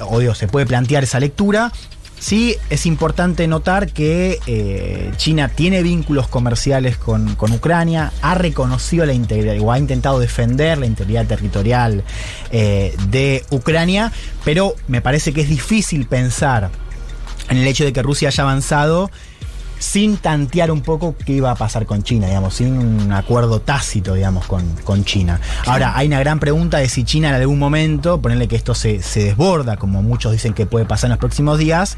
O 0.03 0.19
digo, 0.19 0.35
se 0.35 0.49
puede 0.49 0.67
plantear 0.67 1.05
esa 1.05 1.21
lectura. 1.21 1.73
Sí, 2.21 2.57
es 2.69 2.85
importante 2.87 3.47
notar 3.47 3.93
que 3.93 4.41
eh, 4.47 5.13
China 5.17 5.49
tiene 5.49 5.83
vínculos 5.83 6.27
comerciales 6.27 6.97
con, 6.97 7.37
con 7.37 7.53
Ucrania, 7.53 8.13
ha 8.23 8.35
reconocido 8.35 9.07
la 9.07 9.13
integridad 9.13 9.57
o 9.61 9.71
ha 9.71 9.79
intentado 9.79 10.19
defender 10.19 10.79
la 10.79 10.87
integridad 10.87 11.27
territorial 11.27 12.03
eh, 12.51 12.97
de 13.09 13.45
Ucrania, 13.51 14.13
pero 14.45 14.75
me 14.89 15.01
parece 15.01 15.33
que 15.33 15.43
es 15.43 15.49
difícil 15.49 16.07
pensar 16.07 16.71
en 17.51 17.57
el 17.57 17.67
hecho 17.69 17.85
de 17.85 17.93
que 17.93 18.03
Rusia 18.03 18.29
haya 18.29 18.43
avanzado 18.43 19.13
sin 19.79 20.17
tantear 20.17 20.71
un 20.71 20.81
poco 20.81 21.15
qué 21.25 21.33
iba 21.33 21.51
a 21.51 21.55
pasar 21.55 21.87
con 21.87 22.03
China, 22.03 22.27
digamos, 22.27 22.55
sin 22.55 22.79
un 22.79 23.13
acuerdo 23.13 23.61
tácito, 23.61 24.15
digamos, 24.15 24.47
con, 24.47 24.65
con 24.85 25.05
China. 25.05 25.41
Ahora, 25.67 25.97
hay 25.97 26.07
una 26.09 26.21
gran 26.21 26.41
pregunta 26.41 26.79
de 26.79 26.89
si 26.89 27.05
China 27.05 27.29
en 27.29 27.35
algún 27.37 27.59
momento, 27.59 28.21
ponerle 28.21 28.49
que 28.49 28.57
esto 28.57 28.75
se, 28.75 29.03
se 29.03 29.25
desborda, 29.25 29.77
como 29.77 30.03
muchos 30.03 30.33
dicen 30.33 30.55
que 30.55 30.67
puede 30.67 30.85
pasar 30.85 31.09
en 31.09 31.13
los 31.13 31.19
próximos 31.19 31.59
días, 31.59 31.97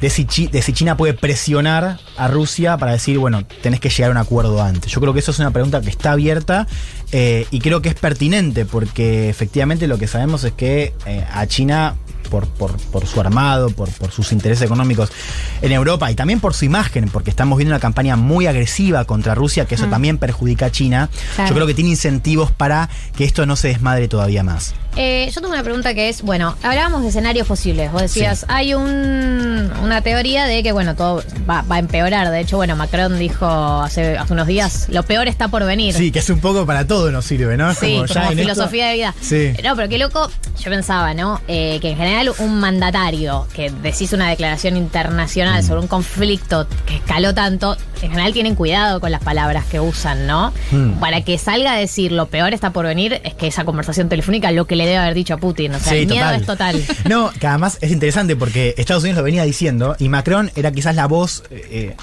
de 0.00 0.10
si, 0.10 0.24
de 0.46 0.62
si 0.62 0.72
China 0.72 0.96
puede 0.96 1.14
presionar 1.14 1.98
a 2.16 2.28
Rusia 2.28 2.76
para 2.76 2.92
decir, 2.92 3.18
bueno, 3.18 3.44
tenés 3.62 3.80
que 3.80 3.88
llegar 3.88 4.10
a 4.10 4.12
un 4.12 4.18
acuerdo 4.18 4.62
antes. 4.62 4.92
Yo 4.92 5.00
creo 5.00 5.12
que 5.12 5.20
eso 5.20 5.30
es 5.30 5.38
una 5.38 5.50
pregunta 5.50 5.80
que 5.80 5.90
está 5.90 6.12
abierta 6.12 6.66
eh, 7.12 7.46
y 7.50 7.58
creo 7.58 7.82
que 7.82 7.88
es 7.88 7.94
pertinente 7.94 8.64
porque 8.64 9.28
efectivamente 9.28 9.86
lo 9.86 9.98
que 9.98 10.06
sabemos 10.06 10.44
es 10.44 10.52
que 10.52 10.94
eh, 11.06 11.24
a 11.32 11.46
China, 11.46 11.96
por, 12.28 12.46
por- 12.46 12.76
por 12.78 13.06
su 13.06 13.20
armado, 13.20 13.70
por, 13.70 13.88
por 13.90 14.10
sus 14.12 14.32
intereses 14.32 14.64
económicos 14.64 15.10
en 15.62 15.72
Europa 15.72 16.10
y 16.10 16.14
también 16.14 16.40
por 16.40 16.54
su 16.54 16.64
imagen, 16.64 17.08
porque 17.12 17.30
estamos 17.30 17.58
viendo 17.58 17.74
una 17.74 17.80
campaña 17.80 18.16
muy 18.16 18.46
agresiva 18.46 19.04
contra 19.04 19.34
Rusia, 19.34 19.66
que 19.66 19.74
eso 19.74 19.86
Mm. 19.86 19.90
también 19.90 20.18
perjudica 20.18 20.66
a 20.66 20.70
China, 20.70 21.08
Claro. 21.34 21.48
yo 21.50 21.54
creo 21.54 21.66
que 21.66 21.74
tiene 21.74 21.90
incentivos 21.90 22.50
para 22.52 22.88
que 23.16 23.24
esto 23.24 23.46
no 23.46 23.56
se 23.56 23.68
desmadre 23.68 24.08
todavía 24.08 24.42
más. 24.42 24.74
Eh, 25.00 25.30
yo 25.32 25.40
tengo 25.40 25.54
una 25.54 25.62
pregunta 25.62 25.94
que 25.94 26.08
es, 26.08 26.22
bueno, 26.22 26.56
hablábamos 26.60 27.02
de 27.02 27.08
escenarios 27.10 27.46
posibles. 27.46 27.92
Vos 27.92 28.02
decías, 28.02 28.44
hay 28.48 28.74
un, 28.74 29.70
una 29.80 30.00
teoría 30.02 30.44
de 30.46 30.60
que, 30.64 30.72
bueno, 30.72 30.96
todo 30.96 31.22
va, 31.48 31.62
va 31.62 31.76
a 31.76 31.78
empeorar. 31.78 32.28
De 32.32 32.40
hecho, 32.40 32.56
bueno, 32.56 32.74
Macron 32.74 33.16
dijo 33.16 33.46
hace, 33.46 34.18
hace 34.18 34.32
unos 34.32 34.48
días, 34.48 34.86
lo 34.90 35.04
peor 35.04 35.28
está 35.28 35.46
por 35.46 35.64
venir. 35.64 35.94
Sí, 35.94 36.10
que 36.10 36.18
es 36.18 36.28
un 36.30 36.40
poco 36.40 36.66
para 36.66 36.84
todo 36.84 37.12
nos 37.12 37.24
sirve, 37.26 37.56
¿no? 37.56 37.70
Es 37.70 37.78
Sí, 37.78 37.92
como, 37.92 38.06
ya 38.06 38.22
en 38.24 38.30
esto- 38.40 38.42
filosofía 38.42 38.88
de 38.88 38.94
vida. 38.94 39.14
Sí. 39.20 39.52
No, 39.62 39.76
pero 39.76 39.88
qué 39.88 39.98
loco, 39.98 40.28
yo 40.58 40.70
pensaba, 40.70 41.14
¿no? 41.14 41.40
Eh, 41.46 41.78
que 41.80 41.90
en 41.90 41.96
general 41.96 42.32
un 42.40 42.58
mandatario 42.58 43.46
que 43.54 43.70
decís 43.70 44.12
una 44.12 44.28
declaración 44.28 44.76
internacional 44.76 45.62
sobre 45.62 45.80
un 45.80 45.86
conflicto 45.86 46.66
que 46.86 46.96
escaló 46.96 47.32
tanto, 47.34 47.76
en 48.02 48.10
general 48.10 48.32
tienen 48.32 48.54
cuidado 48.54 49.00
con 49.00 49.10
las 49.10 49.22
palabras 49.22 49.64
que 49.66 49.80
usan, 49.80 50.26
¿no? 50.26 50.52
Hmm. 50.70 50.92
Para 51.00 51.22
que 51.22 51.38
salga 51.38 51.72
a 51.72 51.76
decir 51.76 52.12
lo 52.12 52.26
peor 52.26 52.54
está 52.54 52.70
por 52.72 52.86
venir, 52.86 53.20
es 53.24 53.34
que 53.34 53.46
esa 53.46 53.64
conversación 53.64 54.08
telefónica 54.08 54.50
lo 54.52 54.66
que 54.66 54.76
le 54.76 54.84
debe 54.86 54.98
haber 54.98 55.14
dicho 55.14 55.34
a 55.34 55.36
Putin. 55.38 55.74
O 55.74 55.80
sea, 55.80 55.92
Sí, 55.92 55.98
el 56.00 56.06
miedo 56.06 56.24
total. 56.46 56.76
es 56.76 56.86
total. 56.86 56.96
No, 57.08 57.30
que 57.30 57.46
además 57.46 57.78
es 57.80 57.90
interesante 57.90 58.36
porque 58.36 58.74
Estados 58.76 59.02
Unidos 59.02 59.18
lo 59.18 59.24
venía 59.24 59.44
diciendo 59.44 59.96
y 59.98 60.08
Macron 60.08 60.50
era 60.54 60.70
quizás 60.72 60.94
la 60.94 61.06
voz 61.06 61.42
eh, 61.50 61.94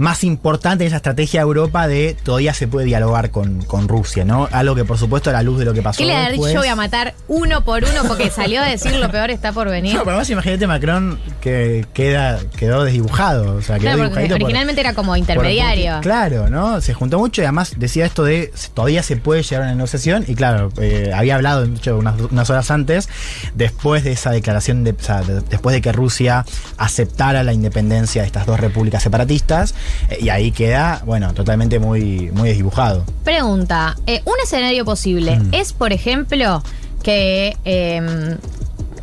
más 0.00 0.24
importante 0.24 0.82
en 0.84 0.88
esa 0.88 0.96
estrategia 0.96 1.40
de 1.40 1.42
Europa 1.42 1.86
de 1.86 2.16
todavía 2.24 2.54
se 2.54 2.66
puede 2.66 2.86
dialogar 2.86 3.30
con, 3.30 3.62
con 3.66 3.86
Rusia, 3.86 4.24
¿no? 4.24 4.48
Algo 4.50 4.74
que 4.74 4.86
por 4.86 4.96
supuesto 4.96 5.28
a 5.28 5.34
la 5.34 5.42
luz 5.42 5.58
de 5.58 5.66
lo 5.66 5.74
que 5.74 5.82
pasó. 5.82 5.98
¿Qué 5.98 6.06
le 6.06 6.16
ha 6.16 6.30
dicho? 6.30 6.48
Yo 6.50 6.60
voy 6.60 6.68
a 6.68 6.74
matar 6.74 7.12
uno 7.28 7.62
por 7.66 7.84
uno 7.84 8.04
porque 8.08 8.30
salió 8.30 8.62
a 8.62 8.64
decir 8.64 8.94
lo 8.96 9.10
peor 9.10 9.30
está 9.30 9.52
por 9.52 9.68
venir. 9.68 9.92
No, 9.92 10.00
pero 10.00 10.12
además 10.12 10.30
imagínate 10.30 10.66
Macron 10.66 11.20
que 11.42 11.84
queda, 11.92 12.38
quedó 12.56 12.84
desdibujado. 12.84 13.56
O 13.56 13.60
sea, 13.62 13.76
quedó 13.78 13.82
Claro, 13.90 13.98
porque 13.98 14.08
dibujadito 14.08 14.34
por- 14.36 14.42
originalmente 14.44 14.80
era 14.80 14.94
como 14.94 15.16
intermediario. 15.16 15.98
Claro, 16.00 16.48
¿no? 16.48 16.80
Se 16.80 16.94
juntó 16.94 17.18
mucho 17.18 17.42
y 17.42 17.44
además 17.44 17.74
decía 17.76 18.06
esto 18.06 18.24
de 18.24 18.50
todavía 18.72 19.02
se 19.02 19.18
puede 19.18 19.42
llegar 19.42 19.64
a 19.64 19.66
una 19.66 19.74
negociación 19.74 20.24
y 20.26 20.34
claro, 20.34 20.70
eh, 20.80 21.12
había 21.14 21.34
hablado 21.34 21.64
hecho, 21.64 21.98
unas, 21.98 22.18
unas 22.18 22.48
horas 22.48 22.70
antes, 22.70 23.10
después 23.54 24.02
de 24.04 24.12
esa 24.12 24.30
declaración, 24.30 24.82
de, 24.82 24.92
o 24.92 25.02
sea, 25.02 25.20
de- 25.20 25.42
después 25.42 25.74
de 25.74 25.82
que 25.82 25.92
Rusia 25.92 26.46
aceptara 26.78 27.42
la 27.42 27.52
independencia 27.52 28.22
de 28.22 28.26
estas 28.26 28.46
dos 28.46 28.58
repúblicas 28.58 29.02
separatistas 29.02 29.74
y 30.20 30.28
ahí 30.28 30.50
queda, 30.52 31.02
bueno, 31.04 31.32
totalmente 31.34 31.78
muy, 31.78 32.30
muy 32.32 32.48
desdibujado. 32.48 33.04
Pregunta, 33.24 33.96
eh, 34.06 34.22
un 34.24 34.34
escenario 34.42 34.84
posible 34.84 35.36
Mm. 35.38 35.54
es, 35.54 35.72
por 35.72 35.92
ejemplo, 35.92 36.62
que 37.02 37.56
eh, 37.64 38.36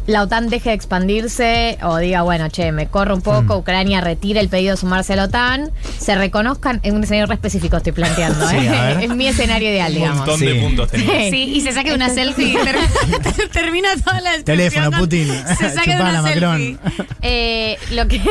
la 0.05 0.21
OTAN 0.23 0.47
deje 0.47 0.69
de 0.69 0.75
expandirse 0.75 1.77
o 1.83 1.97
diga, 1.97 2.21
bueno, 2.21 2.47
che, 2.49 2.71
me 2.71 2.88
corro 2.88 3.13
un 3.15 3.21
poco, 3.21 3.55
Mm. 3.55 3.59
Ucrania 3.59 3.99
retire 3.99 4.39
el 4.39 4.47
pedido 4.47 4.71
de 4.71 4.77
sumarse 4.77 5.11
a 5.13 5.15
la 5.17 5.23
OTAN, 5.25 5.69
se 5.99 6.15
reconozcan, 6.15 6.79
en 6.83 6.95
un 6.95 7.03
escenario 7.03 7.25
re 7.25 7.33
específico 7.35 7.75
estoy 7.75 7.91
planteando, 7.91 8.47
Sí, 8.49 8.55
¿eh? 8.57 8.97
es 9.01 9.09
mi 9.09 9.27
escenario 9.27 9.69
ideal, 9.69 9.91
Un 9.91 9.95
digamos. 9.97 10.17
montón 10.19 10.39
de 10.39 10.53
Sí. 10.53 10.59
puntos 10.59 10.91
tenía. 10.91 11.07
Sí, 11.29 11.51
y 11.55 11.61
se 11.61 11.73
saque 11.73 11.93
una 11.93 12.09
selfie 12.09 12.51
y 12.51 12.53
ter- 12.55 13.49
termina 13.51 13.89
toda 13.97 14.21
la 14.21 14.41
Teléfono, 14.43 14.91
con- 14.91 14.99
Putin. 15.01 15.27
Se 15.57 15.69
saque 15.71 15.91
una 15.95 16.21
selfie. 16.23 16.41
Macron. 16.41 16.79
Eh, 17.21 17.77
lo 17.91 18.07
que 18.07 18.21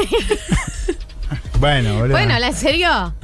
Bueno, 1.59 1.95
boludo. 1.95 2.13
Bueno, 2.13 2.39
¿la 2.39 2.49
en 2.49 2.55
serio? 2.55 3.15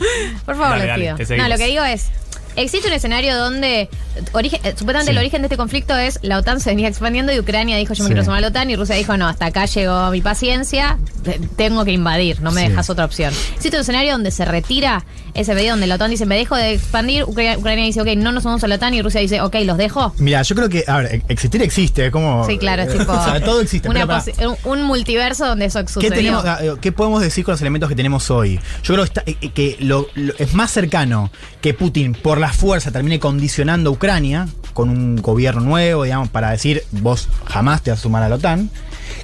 Por 0.45 0.57
favor, 0.57 0.71
Dale, 0.79 0.81
les 0.85 0.89
dale, 0.89 1.05
pido. 1.05 1.17
te 1.17 1.27
seguimos. 1.27 1.49
no, 1.49 1.55
lo 1.55 1.59
que 1.59 1.67
digo 1.69 1.85
es. 1.85 2.11
Existe 2.55 2.87
un 2.89 2.93
escenario 2.93 3.35
donde 3.39 3.89
origen, 4.33 4.61
eh, 4.63 4.75
supuestamente 4.77 5.05
Sí. 5.07 5.11
el 5.13 5.19
origen 5.19 5.41
de 5.41 5.47
este 5.47 5.57
conflicto 5.57 5.97
es 5.97 6.19
la 6.21 6.37
OTAN 6.37 6.61
se 6.61 6.69
venía 6.69 6.87
expandiendo 6.87 7.33
y 7.33 7.39
Ucrania 7.41 7.79
dijo 7.79 7.95
yo 7.95 8.05
me 8.05 8.09
Sí. 8.09 8.13
quiero 8.13 8.25
sumar 8.25 8.39
a 8.39 8.41
la 8.43 8.49
OTAN 8.49 8.69
y 8.69 8.77
Rusia 8.77 8.95
dijo 8.95 9.17
no, 9.17 9.27
hasta 9.27 9.47
acá 9.47 9.65
llegó 9.65 10.11
mi 10.11 10.21
paciencia, 10.21 10.99
te- 11.25 11.41
tengo 11.57 11.87
que 11.87 11.93
invadir, 11.93 12.43
no 12.43 12.53
me 12.53 12.61
Sí. 12.65 12.69
dejas 12.69 12.91
otra 12.91 13.07
opción. 13.07 13.33
Existe 13.55 13.75
un 13.79 13.81
escenario 13.81 14.13
donde 14.13 14.31
se 14.31 14.45
retira 14.45 15.03
ese 15.35 15.55
pedido 15.55 15.71
donde 15.73 15.87
la 15.87 15.95
OTAN 15.95 16.11
dice 16.11 16.27
me 16.27 16.37
dejo 16.37 16.57
de 16.57 16.73
expandir, 16.75 17.25
Ucrania, 17.25 17.57
Ucrania 17.59 17.85
dice 17.85 18.01
ok, 18.03 18.09
no 18.17 18.33
nos 18.33 18.43
sumamos 18.43 18.63
a 18.65 18.69
la 18.69 18.75
OTAN 18.75 18.93
y 18.95 19.03
Rusia 19.03 19.21
dice 19.21 19.41
ok, 19.41 19.57
los 19.65 19.79
dejo. 19.79 20.13
Mira, 20.19 20.43
yo 20.43 20.55
creo 20.55 20.69
que, 20.69 20.85
a 20.87 20.99
ver, 20.99 21.23
existir 21.29 21.63
existe, 21.63 22.11
como... 22.11 22.45
Sí, 22.47 22.59
claro, 22.59 22.83
es 22.83 22.97
tipo 22.97 23.13
O 23.13 23.25
sea, 23.25 23.43
todo 23.43 23.61
existe. 23.61 23.89
una 23.89 24.07
para- 24.07 24.23
un, 24.65 24.83
multiverso 24.83 25.47
donde 25.47 25.67
eso 25.67 25.81
¿Qué, 25.85 25.89
sucedió. 25.93 26.15
tenemos, 26.15 26.45
ah, 26.45 26.59
eh, 26.63 26.75
¿Qué 26.81 26.93
podemos 26.93 27.23
decir 27.23 27.45
con 27.45 27.53
los 27.53 27.61
elementos 27.61 27.89
que 27.89 27.95
tenemos 27.97 28.31
hoy? 28.31 28.61
Yo 28.83 28.95
creo 28.95 28.99
que, 28.99 29.05
está- 29.05 29.23
eh, 29.27 29.51
que 29.55 29.77
lo- 29.81 30.07
lo- 30.15 30.35
es 30.39 30.55
más 30.55 30.71
cercano 30.71 31.31
que 31.61 31.73
Putin 31.75 32.13
por 32.15 32.39
la 32.39 32.53
fuerza 32.53 32.91
termine 32.91 33.19
condicionando 33.19 33.91
a 33.91 33.93
Ucrania 33.95 34.49
con 34.75 34.89
un 34.91 35.17
gobierno 35.17 35.61
nuevo, 35.63 36.05
digamos, 36.05 36.29
para 36.29 36.51
decir 36.51 36.83
vos 36.91 37.29
jamás 37.47 37.83
te 37.83 37.91
vas 37.91 38.01
a 38.01 38.03
sumar 38.03 38.23
a 38.23 38.29
la 38.29 38.35
OTAN, 38.37 38.71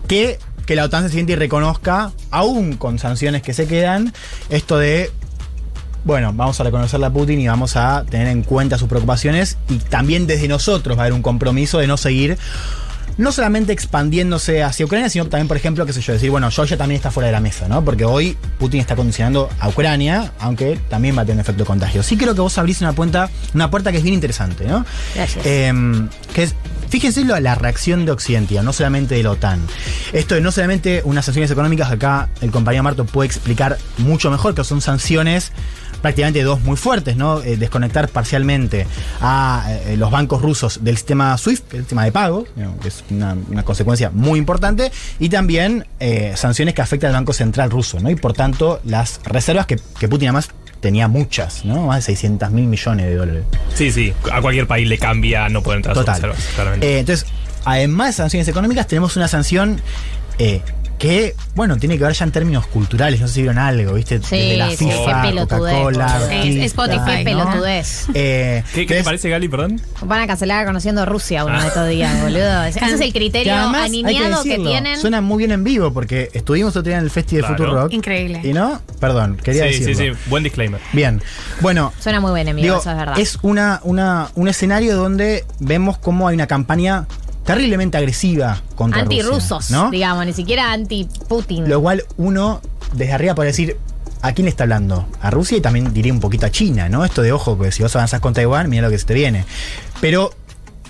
que 0.06 0.38
que 0.66 0.76
la 0.76 0.84
OTAN 0.84 1.04
se 1.04 1.08
siente 1.08 1.32
y 1.32 1.36
reconozca, 1.36 2.12
aún 2.30 2.74
con 2.76 2.98
sanciones 2.98 3.40
que 3.40 3.54
se 3.54 3.66
quedan, 3.66 4.12
esto 4.50 4.76
de 4.76 5.10
bueno, 6.08 6.32
vamos 6.32 6.58
a 6.58 6.64
reconocerle 6.64 7.04
a 7.04 7.10
Putin 7.10 7.38
y 7.38 7.48
vamos 7.48 7.76
a 7.76 8.02
tener 8.08 8.28
en 8.28 8.42
cuenta 8.42 8.78
sus 8.78 8.88
preocupaciones 8.88 9.58
y 9.68 9.76
también 9.76 10.26
desde 10.26 10.48
nosotros 10.48 10.96
va 10.96 11.02
a 11.02 11.04
haber 11.04 11.12
un 11.12 11.20
compromiso 11.20 11.78
de 11.78 11.86
no 11.86 11.98
seguir 11.98 12.38
no 13.18 13.30
solamente 13.32 13.72
expandiéndose 13.74 14.62
hacia 14.62 14.86
Ucrania, 14.86 15.10
sino 15.10 15.26
también, 15.26 15.48
por 15.48 15.56
ejemplo, 15.56 15.84
qué 15.84 15.92
sé 15.92 16.00
yo, 16.00 16.12
decir, 16.14 16.30
bueno, 16.30 16.50
Georgia 16.52 16.76
también 16.78 16.96
está 16.96 17.10
fuera 17.10 17.26
de 17.26 17.32
la 17.32 17.40
mesa, 17.40 17.66
¿no? 17.68 17.84
Porque 17.84 18.04
hoy 18.06 18.38
Putin 18.58 18.80
está 18.80 18.94
condicionando 18.96 19.50
a 19.58 19.68
Ucrania, 19.68 20.32
aunque 20.38 20.78
también 20.88 21.14
va 21.18 21.22
a 21.22 21.24
tener 21.24 21.34
un 21.36 21.40
efecto 21.40 21.64
contagio. 21.66 22.02
Sí 22.04 22.16
creo 22.16 22.34
que 22.34 22.40
vos 22.40 22.56
abrís 22.58 22.80
una 22.80 22.92
puerta, 22.94 23.28
una 23.54 23.70
puerta 23.70 23.90
que 23.90 23.98
es 23.98 24.02
bien 24.04 24.14
interesante, 24.14 24.64
¿no? 24.66 24.86
Gracias. 25.16 25.44
Eh, 25.44 25.72
que 26.32 26.44
es, 26.44 26.54
fíjense 26.88 27.24
lo- 27.24 27.38
la 27.40 27.56
reacción 27.56 28.06
de 28.06 28.12
Occidente, 28.12 28.62
no 28.62 28.72
solamente 28.72 29.16
de 29.16 29.24
la 29.24 29.32
OTAN. 29.32 29.60
Esto 30.12 30.36
de 30.36 30.40
no 30.40 30.52
solamente 30.52 31.02
unas 31.04 31.24
sanciones 31.24 31.50
económicas, 31.50 31.90
acá 31.90 32.28
el 32.40 32.52
compañero 32.52 32.84
Marto 32.84 33.04
puede 33.04 33.26
explicar 33.26 33.78
mucho 33.98 34.30
mejor, 34.30 34.54
que 34.54 34.62
son 34.62 34.80
sanciones 34.80 35.50
prácticamente 36.00 36.42
dos 36.42 36.60
muy 36.62 36.76
fuertes, 36.76 37.16
¿no? 37.16 37.42
Eh, 37.42 37.56
desconectar 37.56 38.08
parcialmente 38.08 38.86
a 39.20 39.66
eh, 39.86 39.96
los 39.96 40.10
bancos 40.10 40.42
rusos 40.42 40.82
del 40.82 40.96
sistema 40.96 41.36
SWIFT, 41.36 41.74
el 41.74 41.80
sistema 41.80 42.04
de 42.04 42.12
pago, 42.12 42.46
que 42.80 42.88
es 42.88 43.04
una, 43.10 43.36
una 43.48 43.62
consecuencia 43.62 44.10
muy 44.10 44.38
importante, 44.38 44.90
y 45.18 45.28
también 45.28 45.86
eh, 46.00 46.32
sanciones 46.36 46.74
que 46.74 46.82
afectan 46.82 47.08
al 47.08 47.14
Banco 47.14 47.32
Central 47.32 47.70
ruso, 47.70 48.00
¿no? 48.00 48.10
Y 48.10 48.16
por 48.16 48.32
tanto, 48.32 48.80
las 48.84 49.20
reservas 49.24 49.66
que, 49.66 49.78
que 49.98 50.08
Putin 50.08 50.28
además 50.28 50.50
tenía 50.80 51.08
muchas, 51.08 51.64
¿no? 51.64 51.86
Más 51.86 51.96
de 51.96 52.02
600 52.02 52.50
mil 52.50 52.66
millones 52.66 53.06
de 53.06 53.14
dólares. 53.14 53.44
Sí, 53.74 53.90
sí. 53.90 54.12
A 54.32 54.40
cualquier 54.40 54.66
país 54.66 54.88
le 54.88 54.98
cambia 54.98 55.48
no 55.48 55.62
poder 55.62 55.78
entrar 55.78 55.92
a 55.92 55.94
sus 55.96 56.04
Total. 56.04 56.22
reservas, 56.22 56.54
claramente. 56.54 56.98
Entonces, 57.00 57.26
además 57.64 58.08
de 58.08 58.12
sanciones 58.14 58.48
económicas, 58.48 58.86
tenemos 58.86 59.16
una 59.16 59.28
sanción 59.28 59.80
eh, 60.38 60.62
que, 60.98 61.34
bueno, 61.54 61.76
tiene 61.76 61.96
que 61.96 62.04
ver 62.04 62.12
ya 62.12 62.24
en 62.24 62.32
términos 62.32 62.66
culturales. 62.66 63.20
No 63.20 63.28
sé 63.28 63.34
si 63.34 63.40
vieron 63.42 63.58
algo, 63.58 63.94
¿viste? 63.94 64.20
Sí, 64.22 64.36
Desde 64.36 64.56
la 64.56 64.70
sí, 64.70 64.76
FIFA, 64.76 65.22
qué 65.22 65.28
pelotudez. 65.28 65.72
Coca-Cola, 65.74 66.06
Es- 66.06 66.22
artistas, 66.22 66.64
Spotify, 66.66 67.00
¿no? 67.00 67.16
qué 67.16 67.24
pelotudez. 67.24 68.06
Eh, 68.14 68.64
¿Qué, 68.74 68.86
qué 68.86 68.94
te 68.96 69.04
parece, 69.04 69.30
Gali, 69.30 69.48
perdón? 69.48 69.80
Van 70.02 70.20
a 70.20 70.26
cancelar 70.26 70.66
conociendo 70.66 71.06
Rusia 71.06 71.44
uno 71.44 71.60
de 71.60 71.68
estos 71.68 71.88
días, 71.88 72.20
boludo. 72.20 72.62
Ese 72.64 72.84
es 72.84 73.00
el 73.00 73.12
criterio 73.12 73.52
que 73.52 73.58
además, 73.58 73.82
hay 73.90 74.00
aniñado 74.04 74.42
que, 74.42 74.58
tienen. 74.58 74.98
Suena 75.00 75.20
muy 75.20 75.38
bien 75.38 75.52
en 75.52 75.64
vivo 75.64 75.92
porque 75.92 76.30
estuvimos 76.32 76.70
otro 76.76 76.82
día 76.82 76.98
en 76.98 77.04
el 77.04 77.10
Festival 77.10 77.42
de 77.42 77.46
Claro. 77.48 77.64
Futuro 77.64 77.82
Rock. 77.84 77.92
Increíble. 77.92 78.40
Y 78.44 78.52
no, 78.52 78.80
perdón, 79.00 79.36
quería 79.42 79.64
sí, 79.70 79.80
decirlo. 79.84 79.98
sí, 79.98 80.10
sí. 80.24 80.30
Buen 80.30 80.42
disclaimer. 80.42 80.80
Bien. 80.92 81.22
Bueno, 81.60 81.92
Suena 82.00 82.20
muy 82.20 82.34
bien, 82.34 82.48
amigo, 82.48 82.64
Digo, 82.64 82.78
eso 82.80 82.90
es 82.90 82.96
verdad. 82.96 83.18
es 83.18 83.38
una, 83.42 83.80
una, 83.84 84.28
un 84.34 84.48
escenario 84.48 84.96
donde 84.96 85.44
vemos 85.60 85.98
cómo 85.98 86.28
hay 86.28 86.34
una 86.34 86.46
campaña 86.46 87.06
terriblemente 87.48 87.96
agresiva 87.96 88.60
contra 88.74 89.04
Rusia, 89.04 89.22
Antirrusos, 89.22 89.70
¿no? 89.70 89.90
digamos, 89.90 90.26
ni 90.26 90.34
siquiera 90.34 90.70
anti-Putin. 90.70 91.66
Lo 91.68 91.80
cual 91.80 92.04
uno 92.18 92.60
desde 92.92 93.14
arriba 93.14 93.34
puede 93.34 93.48
decir, 93.48 93.78
¿a 94.20 94.32
quién 94.32 94.44
le 94.44 94.50
está 94.50 94.64
hablando? 94.64 95.08
A 95.22 95.30
Rusia 95.30 95.56
y 95.56 95.62
también 95.62 95.94
diría 95.94 96.12
un 96.12 96.20
poquito 96.20 96.44
a 96.44 96.50
China, 96.50 96.90
¿no? 96.90 97.06
Esto 97.06 97.22
de 97.22 97.32
ojo, 97.32 97.58
que 97.58 97.72
si 97.72 97.82
vos 97.82 97.96
avanzás 97.96 98.20
con 98.20 98.34
Taiwán, 98.34 98.68
mira 98.68 98.82
lo 98.82 98.90
que 98.90 98.98
se 98.98 99.06
te 99.06 99.14
viene. 99.14 99.46
Pero, 99.98 100.30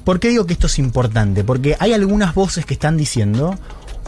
¿por 0.03 0.19
qué 0.19 0.31
digo 0.31 0.47
que 0.47 0.53
esto 0.53 0.67
es 0.67 0.81
importante? 0.81 1.45
Porque 1.45 1.77
hay 1.79 1.93
algunas 1.93 2.35
voces 2.35 2.67
que 2.67 2.75
están 2.75 2.97
diciendo, 2.97 3.57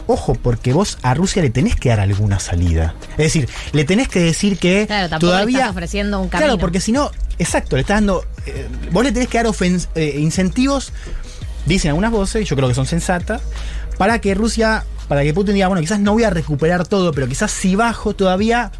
ojo, 0.07 0.35
porque 0.35 0.73
vos 0.73 0.97
a 1.03 1.13
Rusia 1.13 1.41
le 1.41 1.51
tenés 1.51 1.77
que 1.77 1.87
dar 1.87 2.01
alguna 2.01 2.39
salida. 2.39 2.95
Es 3.11 3.33
decir, 3.33 3.47
le 3.71 3.85
tenés 3.85 4.09
que 4.09 4.19
decir 4.19 4.57
que 4.57 4.87
Claro, 4.87 5.19
todavía... 5.19 5.59
estás 5.59 5.71
ofreciendo 5.71 6.19
un 6.19 6.27
camino. 6.27 6.47
Claro, 6.47 6.59
porque 6.59 6.81
si 6.81 6.91
no, 6.91 7.11
exacto, 7.39 7.77
le 7.77 7.81
estás 7.81 7.97
dando. 7.97 8.25
eh, 8.45 8.67
vos 8.91 9.03
le 9.03 9.11
tenés 9.11 9.29
que 9.29 9.41
dar 9.41 9.47
eh, 9.95 10.15
incentivos, 10.19 10.91
dicen 11.65 11.89
algunas 11.89 12.11
voces, 12.11 12.43
y 12.43 12.45
yo 12.45 12.55
creo 12.55 12.67
que 12.67 12.75
son 12.75 12.85
sensatas, 12.85 13.41
para 13.97 14.19
que 14.19 14.33
Rusia, 14.33 14.85
para 15.07 15.23
que 15.23 15.33
Putin 15.33 15.53
diga, 15.55 15.67
bueno, 15.67 15.81
quizás 15.81 15.99
no 15.99 16.13
voy 16.13 16.23
a 16.23 16.29
recuperar 16.29 16.87
todo, 16.87 17.11
pero 17.11 17.27
quizás 17.27 17.51
si 17.51 17.75
bajo 17.75 18.13
todavía 18.13 18.71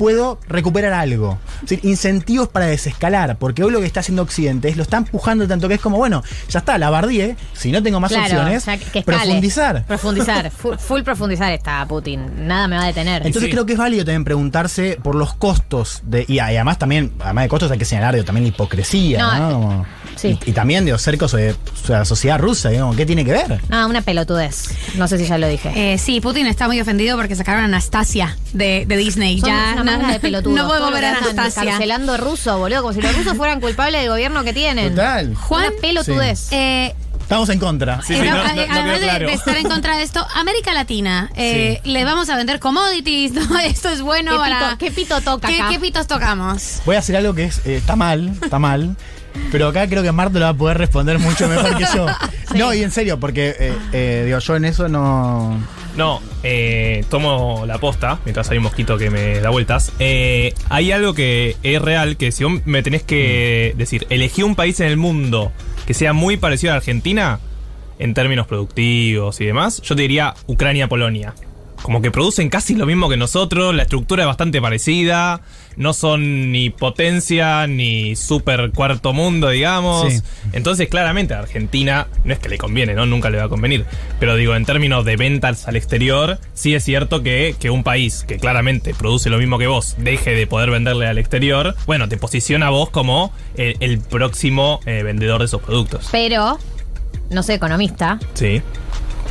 puedo 0.00 0.38
recuperar 0.48 0.94
algo. 0.94 1.38
Es 1.56 1.68
decir, 1.68 1.80
incentivos 1.84 2.48
para 2.48 2.64
desescalar, 2.64 3.36
porque 3.36 3.62
hoy 3.62 3.70
lo 3.70 3.80
que 3.80 3.86
está 3.86 4.00
haciendo 4.00 4.22
Occidente 4.22 4.70
es 4.70 4.78
lo 4.78 4.82
está 4.82 4.96
empujando 4.96 5.46
tanto 5.46 5.68
que 5.68 5.74
es 5.74 5.80
como, 5.80 5.98
bueno, 5.98 6.22
ya 6.48 6.60
está, 6.60 6.78
la 6.78 6.88
bardié, 6.88 7.36
si 7.52 7.70
no 7.70 7.82
tengo 7.82 8.00
más 8.00 8.10
Claro, 8.10 8.24
opciones, 8.40 8.64
que- 8.92 9.02
profundizar. 9.02 9.84
Profundizar. 9.84 10.50
Full, 10.60 10.76
full 10.78 11.02
profundizar 11.02 11.52
está 11.52 11.84
Putin. 11.86 12.48
Nada 12.48 12.66
me 12.66 12.76
va 12.76 12.84
a 12.84 12.86
detener. 12.86 13.26
Entonces 13.26 13.50
creo 13.50 13.66
que 13.66 13.74
es 13.74 13.78
válido 13.78 14.06
también 14.06 14.24
preguntarse 14.24 14.98
por 15.02 15.14
los 15.16 15.34
costos 15.34 16.00
de, 16.04 16.24
y, 16.26 16.36
y 16.36 16.38
además 16.40 16.78
también, 16.78 17.12
además 17.20 17.44
de 17.44 17.48
costos 17.50 17.70
hay 17.70 17.76
que 17.78 17.84
señalar 17.84 18.14
digo, 18.14 18.24
también 18.24 18.44
la 18.44 18.48
hipocresía, 18.48 19.18
No, 19.18 19.38
¿no? 19.38 19.52
Como- 19.52 19.86
sí. 20.16 20.38
y, 20.46 20.50
y 20.50 20.52
también 20.54 20.86
digo, 20.86 20.96
cercos 20.96 21.32
de 21.32 21.54
la 21.88 22.06
sociedad 22.06 22.38
rusa, 22.38 22.70
digamos, 22.70 22.96
¿qué 22.96 23.04
tiene 23.04 23.22
que 23.22 23.32
ver? 23.32 23.60
No, 23.68 23.86
una 23.86 24.00
pelotudez. 24.00 24.70
No 24.96 25.06
sé 25.08 25.18
si 25.18 25.26
ya 25.26 25.36
lo 25.36 25.46
dije. 25.46 25.72
Eh, 25.92 25.98
sí, 25.98 26.22
Putin 26.22 26.46
está 26.46 26.66
muy 26.68 26.80
ofendido 26.80 27.18
porque 27.18 27.36
sacaron 27.36 27.60
a 27.62 27.64
Anastasia 27.66 28.36
de, 28.54 28.84
de 28.88 28.96
Disney. 28.96 29.40
Son 29.40 29.50
ya 29.50 29.74
manga 29.98 30.12
de 30.12 30.20
pelotudos. 30.20 30.56
no 30.62 30.66
podemos 30.68 30.92
ver 30.92 31.04
a 31.04 31.18
Anastasia. 31.18 31.64
Cancelando 31.64 32.16
ruso, 32.16 32.58
boludo. 32.58 32.82
Como 32.82 32.92
si 32.94 33.00
los 33.02 33.16
rusos 33.16 33.36
fueran 33.36 33.60
culpables 33.60 34.00
del 34.02 34.10
gobierno 34.10 34.44
que 34.44 34.52
tienen. 34.52 34.90
Total. 34.94 35.34
Juan, 35.34 35.66
Una 35.72 35.80
pelotudez. 35.80 36.48
Eh, 36.52 36.94
Estamos 37.20 37.48
en 37.50 37.60
contra. 37.60 38.00
eh, 38.08 38.18
no, 38.18 38.24
eh, 38.24 38.66
además 38.68 39.00
de- 39.00 39.26
de, 39.26 39.32
estar 39.32 39.56
en 39.56 39.68
contra 39.68 39.96
de 39.96 40.02
esto, 40.02 40.26
América 40.34 40.72
Latina, 40.74 41.30
eh, 41.36 41.80
le 41.84 42.04
vamos 42.04 42.28
a 42.28 42.36
vender 42.36 42.58
commodities, 42.58 43.32
¿no? 43.50 43.56
Esto 43.60 43.88
es 43.90 44.00
bueno 44.02 44.32
¿Qué 44.32 44.38
para... 44.38 44.60
pito- 44.72 44.78
qué 44.78 44.90
pito 44.90 45.20
toca 45.20 45.46
¿Qué, 45.46 45.60
acá? 45.60 45.70
qué 45.70 45.78
pitos 45.78 46.08
tocamos? 46.08 46.80
Voy 46.86 46.96
a 46.96 46.98
hacer 46.98 47.14
algo 47.16 47.32
que 47.34 47.44
es, 47.44 47.58
eh, 47.66 47.76
está 47.76 47.94
mal, 47.94 48.32
está 48.42 48.58
mal. 48.58 48.96
Pero 49.52 49.68
acá 49.68 49.86
creo 49.88 50.02
que 50.02 50.10
Marta 50.10 50.40
lo 50.40 50.44
va 50.46 50.50
a 50.50 50.54
poder 50.54 50.76
responder 50.78 51.20
mucho 51.20 51.46
mejor 51.46 51.76
que 51.76 51.84
yo. 51.94 52.06
No, 52.56 52.74
y 52.74 52.82
en 52.82 52.90
serio, 52.90 53.20
porque 53.20 53.54
eh, 53.60 53.78
eh, 53.92 54.22
digo, 54.26 54.40
yo 54.40 54.56
en 54.56 54.64
eso 54.64 54.88
no. 54.88 55.56
No, 55.96 56.20
eh, 56.42 57.04
tomo 57.10 57.64
la 57.66 57.78
posta 57.78 58.20
mientras 58.24 58.50
hay 58.50 58.58
un 58.58 58.64
mosquito 58.64 58.96
que 58.96 59.10
me 59.10 59.40
da 59.40 59.50
vueltas. 59.50 59.92
Eh, 59.98 60.54
hay 60.68 60.92
algo 60.92 61.14
que 61.14 61.56
es 61.62 61.82
real, 61.82 62.16
que 62.16 62.32
si 62.32 62.44
vos 62.44 62.54
me 62.64 62.82
tenés 62.82 63.02
que 63.02 63.74
decir, 63.76 64.06
elegí 64.10 64.42
un 64.42 64.54
país 64.54 64.80
en 64.80 64.86
el 64.86 64.96
mundo 64.96 65.52
que 65.86 65.94
sea 65.94 66.12
muy 66.12 66.36
parecido 66.36 66.72
a 66.72 66.76
Argentina, 66.76 67.40
en 67.98 68.14
términos 68.14 68.46
productivos 68.46 69.40
y 69.40 69.46
demás, 69.46 69.82
yo 69.82 69.94
te 69.94 70.02
diría 70.02 70.34
Ucrania-Polonia. 70.46 71.34
Como 71.82 72.02
que 72.02 72.10
producen 72.10 72.48
casi 72.50 72.74
lo 72.74 72.86
mismo 72.86 73.08
que 73.08 73.16
nosotros, 73.16 73.74
la 73.74 73.82
estructura 73.82 74.24
es 74.24 74.26
bastante 74.26 74.60
parecida, 74.60 75.40
no 75.76 75.92
son 75.92 76.52
ni 76.52 76.70
potencia 76.70 77.66
ni 77.66 78.16
super 78.16 78.70
cuarto 78.70 79.12
mundo, 79.12 79.48
digamos. 79.48 80.12
Sí. 80.12 80.20
Entonces, 80.52 80.88
claramente, 80.88 81.34
a 81.34 81.38
Argentina 81.38 82.06
no 82.24 82.32
es 82.32 82.38
que 82.38 82.48
le 82.48 82.58
conviene, 82.58 82.94
¿no? 82.94 83.06
Nunca 83.06 83.30
le 83.30 83.38
va 83.38 83.44
a 83.44 83.48
convenir. 83.48 83.86
Pero 84.18 84.36
digo, 84.36 84.54
en 84.54 84.64
términos 84.66 85.04
de 85.04 85.16
ventas 85.16 85.68
al 85.68 85.76
exterior, 85.76 86.38
sí 86.54 86.74
es 86.74 86.84
cierto 86.84 87.22
que, 87.22 87.56
que 87.58 87.70
un 87.70 87.82
país 87.82 88.24
que 88.28 88.38
claramente 88.38 88.94
produce 88.94 89.30
lo 89.30 89.38
mismo 89.38 89.58
que 89.58 89.66
vos 89.66 89.96
deje 89.98 90.34
de 90.34 90.46
poder 90.46 90.70
venderle 90.70 91.06
al 91.06 91.18
exterior, 91.18 91.74
bueno, 91.86 92.08
te 92.08 92.16
posiciona 92.16 92.66
a 92.66 92.70
vos 92.70 92.90
como 92.90 93.32
el, 93.56 93.76
el 93.80 94.00
próximo 94.00 94.80
eh, 94.86 95.02
vendedor 95.02 95.38
de 95.40 95.46
esos 95.46 95.62
productos. 95.62 96.08
Pero, 96.12 96.58
no 97.30 97.42
soy 97.42 97.54
economista, 97.54 98.18
Sí. 98.34 98.60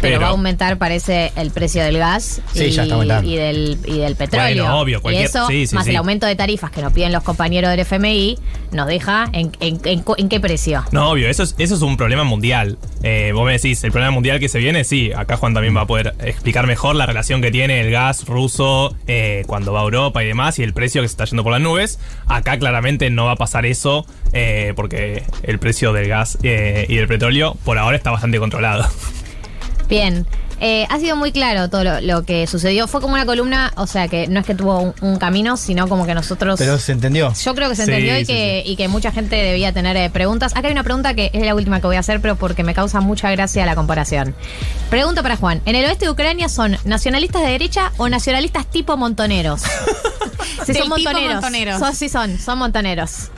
Pero, 0.02 0.20
va 0.22 0.28
a 0.28 0.30
aumentar, 0.30 0.78
parece, 0.78 1.32
el 1.36 1.52
precio 1.52 1.84
del 1.84 1.97
gas 1.97 2.41
Sí, 2.54 2.66
y, 2.66 2.72
ya 2.72 2.84
está 2.84 2.95
aumentando. 2.95 3.30
y 3.30 3.36
del, 3.36 3.78
y 3.86 3.97
del 4.00 4.16
petróleo. 4.16 4.64
Bueno, 4.64 4.80
obvio, 4.80 4.97
y 5.00 5.02
cualquier- 5.02 5.26
eso, 5.26 5.47
sí, 5.47 5.68
sí, 5.68 5.76
más 5.76 5.88
el 5.88 5.95
aumento 5.95 6.26
de 6.26 6.36
tarifas 6.36 6.72
que 6.72 6.82
nos 6.82 6.93
piden 6.93 7.12
los 7.12 7.24
compañeros 7.24 7.70
del 7.72 7.80
FMI, 7.82 8.38
nos 8.72 8.88
deja 8.88 9.28
en, 9.34 9.52
en- 9.60 9.80
en- 9.84 10.04
en 10.18 10.30
qué 10.30 10.39
precio. 10.39 10.84
No, 10.91 11.12
obvio, 11.12 11.30
eso 11.30 11.43
es, 11.43 11.56
eso 11.58 11.76
es 11.76 11.82
un 11.82 11.97
problema 11.97 12.24
mundial. 12.24 12.78
Eh, 13.04 13.32
vos 13.34 13.45
me 13.45 13.54
decís, 13.54 13.84
el 13.84 13.91
problema 13.91 14.12
mundial 14.12 14.39
que 14.39 14.50
se 14.50 14.60
viene, 14.60 14.84
sí, 14.84 15.12
acá 15.16 15.38
Juan 15.38 15.54
también 15.54 15.76
va 15.76 15.82
a 15.82 15.88
poder 15.88 16.14
explicar 16.24 16.68
mejor 16.68 16.95
la 16.95 17.06
relación 17.06 17.41
que 17.41 17.52
tiene 17.52 17.82
el 17.82 17.91
gas 17.91 18.26
ruso 18.26 18.95
eh, 19.08 19.43
cuando 19.47 19.74
va 19.74 19.82
a 19.82 19.84
Europa 19.84 20.24
y 20.24 20.28
demás 20.28 20.60
y 20.60 20.64
el 20.64 20.74
precio 20.74 21.02
que 21.02 21.08
se 21.08 21.14
está 21.14 21.26
yendo 21.26 21.43
por 21.43 21.52
las 21.54 21.62
nubes. 21.62 22.00
Acá 22.28 22.58
claramente 22.60 23.10
no 23.10 23.26
va 23.26 23.32
a 23.34 23.36
pasar 23.36 23.66
eso 23.66 24.06
eh, 24.34 24.74
porque 24.76 25.24
el 25.43 25.60
precio 25.60 25.93
del 25.93 26.08
gas 26.08 26.38
y 26.43 26.47
del 26.95 27.08
petróleo 27.08 27.58
por 27.66 27.78
ahora 27.78 27.97
está 27.97 28.12
bastante 28.12 28.39
controlado. 28.39 28.86
Bien. 29.90 30.26
Eh, 30.62 30.86
ha 30.90 31.00
sido 31.00 31.16
muy 31.16 31.32
claro 31.32 31.70
todo 31.70 31.86
lo, 31.86 32.02
lo 32.02 32.24
que 32.26 32.46
sucedió. 32.46 32.86
Fue 32.88 33.00
como 33.00 33.14
una 33.14 33.26
columna, 33.26 33.72
o 33.78 33.88
sea, 33.88 34.10
que 34.10 34.28
no 34.28 34.42
es 34.42 34.46
que 34.46 34.56
tuvo 34.56 34.78
un, 34.80 34.94
un 35.00 35.18
camino, 35.18 35.56
sino 35.56 35.88
como 35.88 36.06
que 36.06 36.14
nosotros... 36.14 36.60
Pero 36.60 36.78
se 36.78 36.92
entendió. 36.92 37.34
Yo 37.34 37.56
creo 37.56 37.70
que 37.70 37.78
se 37.78 37.86
Sí, 37.86 37.92
entendió 37.92 38.18
y, 38.20 38.26
sí, 38.26 38.34
que, 38.34 38.64
y 38.66 38.76
que 38.76 38.90
mucha 38.90 39.12
gente 39.14 39.38
debía 39.38 39.72
tener 39.72 39.96
eh, 39.96 40.10
preguntas. 40.10 40.52
Acá 40.58 40.68
hay 40.68 40.74
una 40.74 40.84
pregunta 40.84 41.14
que 41.14 41.32
es 41.34 41.44
la 41.46 41.56
última 41.56 41.80
que 41.80 41.88
voy 41.88 41.96
a 41.96 42.00
hacer, 42.00 42.20
pero 42.20 42.36
porque 42.36 42.64
me 42.66 42.74
causa 42.74 43.00
mucha 43.00 43.32
gracia 43.32 43.66
la 43.66 43.76
comparación. 43.76 44.36
Pregunta 44.90 45.24
para 45.24 45.38
Juan. 45.38 45.62
¿En 45.66 45.76
el 45.76 45.86
oeste 45.86 46.06
de 46.06 46.12
Ucrania 46.12 46.50
son 46.50 46.78
nacionalistas 46.84 47.42
de 47.42 47.52
derecha 47.52 47.94
o 47.96 48.10
nacionalistas 48.10 48.66
tipo 48.66 48.98
montoneros? 48.98 49.62
sí, 50.66 50.74
son 50.74 50.76
tipo 50.76 50.90
montoneros. 50.90 51.34
montoneros. 51.36 51.80
Son- 51.80 51.96
sí, 51.96 52.10
son, 52.10 52.38
son 52.38 52.58
montoneros. 52.60 53.30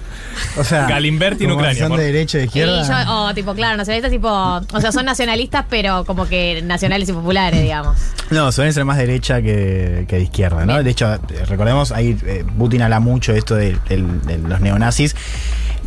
O 0.58 0.64
sea, 0.64 0.88
Galimberti 0.88 1.46
en 1.46 1.52
Ucrania, 1.52 1.80
Son 1.84 1.90
por- 1.90 2.00
de 2.00 2.06
derecha 2.06 2.38
y 2.38 2.42
de 2.42 2.48
izquierda. 2.48 2.84
Y 2.84 2.88
yo- 3.06 3.14
o 3.14 3.34
tipo, 3.34 3.54
claro, 3.54 3.78
nacionalistas 3.78 4.12
tipo. 4.12 4.30
O 4.30 4.82
sea, 4.82 4.92
son 4.92 5.06
nacionalistas, 5.06 5.66
pero 5.70 6.04
como 6.06 6.28
que 6.28 6.62
nacionales 6.64 7.10
y 7.10 7.14
populares, 7.14 7.62
digamos. 7.62 7.98
No, 8.30 8.52
suelen 8.52 8.74
ser 8.74 8.86
más 8.86 8.98
derecha 8.98 9.42
que, 9.42 10.06
que 10.08 10.16
de 10.18 10.24
izquierda, 10.24 10.66
¿no? 10.66 10.74
Bien. 10.74 10.84
De 10.84 10.92
hecho, 10.92 11.18
recordemos, 11.48 11.92
ahí 11.92 12.18
eh, 12.26 12.46
Putin 12.58 12.82
habla 12.82 13.00
mucho 13.00 13.34
de 13.34 13.40
esto 13.40 13.56
de, 13.56 13.78
del- 13.90 14.22
de 14.22 14.38
los 14.38 14.62
neonazis. 14.62 15.16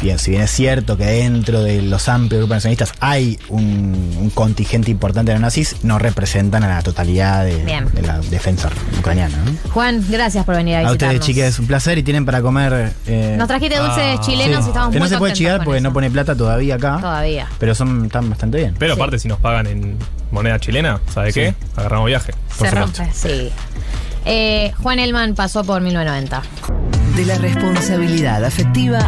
Bien, 0.01 0.19
si 0.19 0.33
bien 0.33 0.43
es 0.43 0.51
cierto 0.51 0.97
que 0.97 1.05
dentro 1.05 1.63
de 1.63 1.81
los 1.81 2.09
amplios 2.09 2.41
grupos 2.41 2.57
nacionalistas 2.57 2.93
hay 3.01 3.39
un, 3.49 4.15
un 4.21 4.31
contingente 4.31 4.91
importante 4.91 5.31
de 5.33 5.39
neonazis, 5.39 5.77
no 5.83 5.99
representan 5.99 6.63
a 6.65 6.69
la 6.69 6.83
totalidad 6.83 7.45
de, 7.45 7.65
la 8.03 8.19
defensa 8.21 8.69
ucraniana. 8.99 9.37
¿no? 9.39 9.71
Juan, 9.71 10.05
gracias 10.11 10.45
por 10.45 10.57
venir 10.57 10.77
a 10.77 10.79
A 10.81 10.83
visitarnos. 10.83 11.15
ustedes, 11.21 11.27
chiques, 11.27 11.59
un 11.59 11.67
placer 11.67 11.97
y 11.99 12.03
tienen 12.03 12.27
para 12.27 12.43
comer. 12.43 12.93
eh, 13.07 13.35
Nos 13.39 13.49
trajiste 13.49 13.79
dulces 13.79 14.19
Ah. 14.19 14.21
chilenos 14.21 14.61
sí, 14.65 14.67
y 14.67 14.69
estamos 14.71 14.93
que 14.93 14.99
muy 14.99 15.09
no 15.09 15.09
se 15.09 15.19
puede 15.19 15.33
con 15.57 15.65
porque 15.65 15.79
eso. 15.79 15.89
no 15.89 15.93
pone 15.93 16.11
plata 16.11 16.35
todavía 16.37 16.75
acá. 16.75 16.99
Todavía. 17.01 17.49
Pero 17.59 17.75
son, 17.75 18.05
están 18.07 18.29
bastante 18.29 18.59
bien. 18.59 18.75
Pero 18.79 18.95
Sí. 18.95 19.01
aparte, 19.01 19.19
si 19.19 19.29
nos 19.29 19.39
pagan 19.39 19.67
en 19.69 19.97
moneda 20.31 20.59
chilena, 20.59 21.01
¿sabe 21.15 21.33
Sí. 21.33 21.41
qué? 21.41 21.55
Agarramos 21.77 22.07
viaje. 22.09 22.35
por 22.59 22.69
Se 22.69 22.75
rompe, 22.75 23.11
sí. 23.15 23.51
Eh, 24.25 24.73
Juan 24.83 24.99
Elman 24.99 25.35
pasó 25.35 25.65
por 25.65 25.83
1990. 25.83 26.43
De 27.17 27.25
la 27.27 27.39
responsabilidad 27.39 28.45
afectiva 28.45 28.99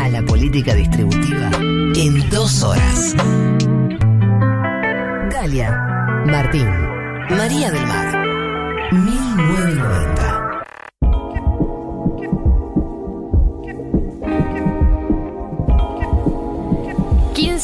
a 0.00 0.08
la 0.08 0.22
política 0.22 0.74
distributiva 0.74 1.50
en 1.94 2.30
dos 2.30 2.62
horas. 2.62 3.14
Galia, 5.30 5.76
Martín, 6.26 6.68
María 7.30 7.70
del 7.70 7.86
Mar, 7.86 8.92
1990. 8.92 10.39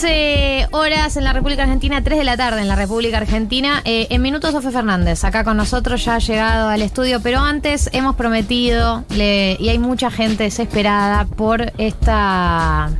15 0.00 0.68
horas 0.72 1.16
en 1.16 1.24
la 1.24 1.32
República 1.32 1.62
Argentina, 1.62 2.04
3 2.04 2.18
de 2.18 2.24
la 2.24 2.36
tarde 2.36 2.60
en 2.60 2.68
la 2.68 2.76
República 2.76 3.16
Argentina. 3.16 3.80
Eh, 3.86 4.06
en 4.10 4.20
minutos, 4.20 4.52
Sofe 4.52 4.70
Fernández, 4.70 5.24
acá 5.24 5.42
con 5.42 5.56
nosotros, 5.56 6.04
ya 6.04 6.16
ha 6.16 6.18
llegado 6.18 6.68
al 6.68 6.82
estudio, 6.82 7.20
pero 7.22 7.40
antes 7.40 7.88
hemos 7.94 8.14
prometido, 8.14 9.04
le- 9.08 9.56
y 9.58 9.70
hay 9.70 9.78
mucha 9.78 10.10
gente 10.10 10.44
desesperada 10.44 11.24
por 11.24 11.72
esta 11.78 12.90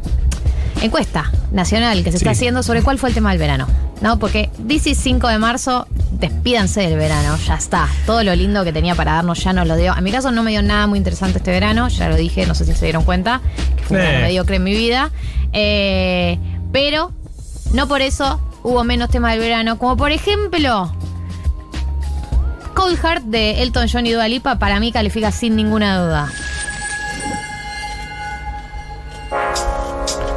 encuesta 0.81 1.31
nacional 1.53 2.03
que 2.03 2.13
se 2.13 2.17
está 2.17 2.31
haciendo 2.31 2.63
sobre 2.63 2.81
cuál 2.83 2.99
fue 2.99 3.11
el 3.11 3.15
tema 3.15 3.29
del 3.29 3.41
verano. 3.41 3.67
¿No? 4.01 4.19
Porque 4.19 4.49
dice 4.59 4.95
5 4.95 5.29
de 5.29 5.39
marzo, 5.39 5.87
despídanse 6.13 6.81
del 6.83 6.97
verano, 6.99 7.37
ya 7.47 7.55
está. 7.57 7.89
Todo 8.07 8.23
lo 8.25 8.35
lindo 8.35 8.63
que 8.65 8.73
tenía 8.73 8.95
para 8.95 9.13
darnos 9.13 9.43
ya 9.45 9.53
nos 9.55 9.67
lo 9.67 9.75
dio. 9.77 9.93
A 9.93 10.01
mi 10.03 10.13
caso 10.13 10.31
no 10.31 10.43
me 10.43 10.51
dio 10.51 10.63
nada 10.63 10.87
muy 10.87 10.97
interesante 10.99 11.39
este 11.39 11.51
verano, 11.51 11.89
ya 11.89 12.09
lo 12.09 12.17
dije, 12.17 12.47
no 12.47 12.55
sé 12.55 12.65
si 12.67 12.73
se 12.75 12.85
dieron 12.87 13.05
cuenta, 13.05 13.41
que 13.77 13.83
fue 13.85 13.97
un 13.99 14.03
Eh. 14.03 14.07
verano 14.07 14.25
mediocre 14.27 14.57
en 14.57 14.65
mi 14.65 14.73
vida. 14.75 15.11
Eh, 15.55 16.39
pero 16.73 17.13
no 17.73 17.89
por 17.89 18.03
eso 18.03 18.41
hubo 18.63 18.85
menos 18.85 19.11
temas 19.11 19.33
del 19.33 19.41
verano, 19.41 19.79
como 19.79 19.97
por 19.97 20.11
ejemplo 20.13 20.93
Cold 22.75 22.99
Heart 22.99 23.25
de 23.25 23.63
Elton 23.63 23.87
John 23.91 24.07
y 24.07 24.13
Dua 24.13 24.29
Lipa, 24.29 24.59
para 24.59 24.79
mí 24.81 24.93
califica 24.93 25.33
sin 25.33 25.57
ninguna 25.57 25.99
duda. 26.05 26.29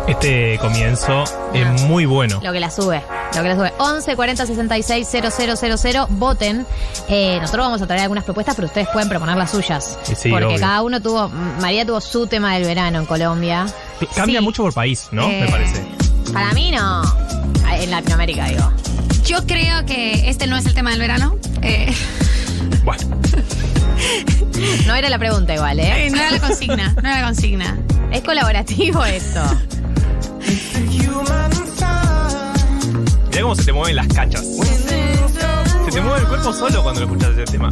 Este 0.08 0.58
comienzo 0.60 1.24
es 1.54 1.82
muy 1.84 2.06
bueno. 2.06 2.40
Lo 2.44 2.52
que 2.52 2.60
la 2.60 2.72
sube. 2.72 3.04
Lo 3.36 3.44
que 3.44 3.50
la 3.50 3.56
sube. 3.56 3.74
11 3.78 4.16
40 4.16 4.46
66 4.48 5.08
000. 5.08 6.08
Voten. 6.10 6.66
Eh, 7.08 7.38
nosotros 7.40 7.66
vamos 7.66 7.82
a 7.84 7.86
traer 7.88 8.02
algunas 8.04 8.24
propuestas, 8.24 8.56
pero 8.56 8.68
ustedes 8.68 8.88
pueden 8.92 9.08
proponer 9.08 9.38
las 9.38 9.52
suyas. 9.52 10.00
Sí, 10.04 10.30
porque 10.32 10.46
obvio. 10.46 10.60
cada 10.60 10.82
uno 10.82 11.00
tuvo. 11.00 11.30
María 11.62 11.86
tuvo 11.86 12.02
su 12.02 12.26
tema 12.26 12.56
del 12.56 12.64
verano 12.64 12.98
en 13.00 13.06
Colombia. 13.06 13.68
Cambia 14.16 14.40
Sí. 14.40 14.44
mucho 14.46 14.64
por 14.64 14.74
país, 14.74 15.10
¿no? 15.12 15.30
Eh, 15.30 15.42
Me 15.46 15.52
parece. 15.52 15.86
Para 16.34 16.54
mí 16.54 16.72
no. 16.72 17.02
En 17.72 17.92
Latinoamérica, 17.92 18.46
digo. 18.48 18.72
Yo 19.26 19.46
creo 19.46 19.86
que 19.86 20.30
este 20.30 20.48
no 20.48 20.58
es 20.58 20.66
el 20.66 20.74
tema 20.74 20.92
del 20.92 21.00
verano. 21.00 21.36
Eh, 21.62 21.94
Bueno, 22.84 23.02
No 24.88 24.96
era 24.96 25.10
la 25.10 25.20
pregunta 25.20 25.54
igual, 25.54 25.80
¿eh? 25.80 26.08
eh, 26.08 26.10
no 26.10 26.18
era 26.18 26.32
la 26.32 26.40
consigna, 26.40 26.94
no 26.94 27.00
era 27.10 27.22
la 27.22 27.26
consigna. 27.28 27.78
Es 28.12 28.22
colaborativo 28.24 29.04
esto. 29.06 29.42
mirá 33.30 33.42
cómo 33.42 33.56
se 33.56 33.64
te 33.66 33.74
mueven 33.74 33.96
las 33.96 34.08
cachas. 34.08 34.46
Se 35.86 35.92
te 35.92 36.02
mueve 36.02 36.22
el 36.22 36.28
cuerpo 36.28 36.54
solo 36.54 36.82
cuando 36.84 37.02
lo 37.02 37.08
escuchas 37.08 37.32
ese 37.38 37.46
tema. 37.52 37.70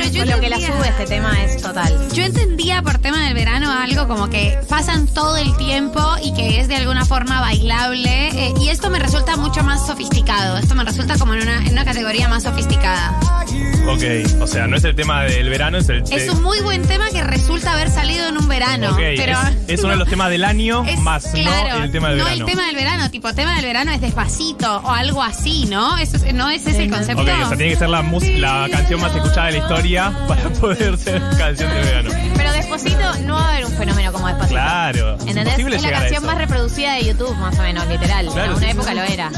Pero 0.00 0.12
yo 0.12 0.20
Con 0.22 0.30
lo 0.30 0.40
que 0.40 0.48
la 0.48 0.56
sube 0.56 0.88
este 0.88 1.06
tema 1.06 1.42
es 1.44 1.60
total. 1.60 2.08
Yo 2.14 2.22
entendía 2.24 2.80
por 2.82 2.98
tema 2.98 3.22
del 3.24 3.34
verano 3.34 3.70
algo 3.70 4.08
como 4.08 4.30
que 4.30 4.58
pasan 4.68 5.06
todo 5.06 5.36
el 5.36 5.54
tiempo 5.58 6.00
y 6.22 6.32
que 6.32 6.58
es 6.60 6.68
de 6.68 6.76
alguna 6.76 7.04
forma 7.04 7.40
bailable. 7.40 8.28
eh, 8.28 8.54
y 8.58 8.68
esto 8.68 8.88
me 8.88 8.98
resulta 8.98 9.36
mucho 9.36 9.62
más 9.62 9.86
sofisticado. 9.86 10.56
Esto 10.56 10.74
me 10.74 10.84
resulta 10.84 11.18
como 11.18 11.34
en 11.34 11.42
una, 11.42 11.66
en 11.66 11.72
una 11.72 11.84
categoría 11.84 12.28
más 12.28 12.44
sofisticada. 12.44 13.39
Ok, 13.86 14.40
o 14.42 14.46
sea, 14.46 14.66
no 14.66 14.76
es 14.76 14.84
el 14.84 14.94
tema 14.94 15.22
del 15.24 15.48
verano, 15.48 15.78
es 15.78 15.88
el. 15.88 16.02
Es 16.10 16.28
un 16.30 16.42
muy 16.42 16.60
buen 16.60 16.82
tema 16.82 17.08
que 17.10 17.22
resulta 17.22 17.72
haber 17.72 17.90
salido 17.90 18.28
en 18.28 18.36
un 18.38 18.46
verano. 18.48 18.90
Ok, 18.90 18.98
pero 19.16 19.32
es, 19.32 19.56
es 19.68 19.80
uno 19.80 19.90
de 19.90 19.96
los 19.96 20.08
temas 20.08 20.30
del 20.30 20.44
año 20.44 20.84
Es- 20.88 20.98
más 21.00 21.24
claro, 21.26 21.78
no 21.78 21.84
el 21.84 21.90
tema 21.90 22.08
del 22.10 22.18
no 22.18 22.24
verano. 22.24 22.44
el 22.46 22.50
tema 22.50 22.66
del 22.66 22.76
verano, 22.76 23.10
tipo 23.10 23.32
tema 23.34 23.56
del 23.56 23.64
verano 23.64 23.92
es 23.92 24.00
despacito 24.00 24.76
o 24.84 24.90
algo 24.90 25.22
así, 25.22 25.66
¿no? 25.66 25.98
Eso 25.98 26.16
es- 26.18 26.34
no 26.34 26.50
es 26.50 26.66
ese 26.66 26.84
el 26.84 26.90
concepto. 26.90 27.22
Ok, 27.22 27.28
o 27.28 27.48
sea, 27.48 27.56
tiene 27.56 27.72
que 27.72 27.76
ser 27.78 27.88
la, 27.88 28.02
mus- 28.02 28.26
la 28.28 28.68
canción 28.70 29.00
más 29.00 29.14
escuchada 29.14 29.46
de 29.46 29.52
la 29.52 29.58
historia 29.58 30.12
para 30.28 30.42
poder 30.50 30.96
ser 30.98 31.20
canción 31.38 31.70
de 31.72 31.80
verano. 31.80 32.10
Pero 32.36 32.52
Desposito 32.52 33.18
no 33.24 33.34
va 33.34 33.46
a 33.48 33.52
haber 33.54 33.66
un 33.66 33.72
fenómeno 33.72 34.12
como 34.12 34.26
Despacito. 34.28 34.54
Claro. 34.60 35.18
¿Entendés? 35.26 35.58
Es 35.58 35.82
la 35.82 35.90
canción 35.92 36.24
más 36.26 36.38
reproducida 36.38 36.94
de 36.94 37.04
YouTube, 37.06 37.34
más 37.36 37.58
o 37.58 37.62
menos, 37.62 37.86
literal. 37.88 38.26
Claro, 38.26 38.52
en 38.52 38.56
una 38.58 38.66
sí, 38.66 38.72
época 38.72 38.90
sí. 38.90 38.96
lo 38.96 39.02
era. 39.02 39.30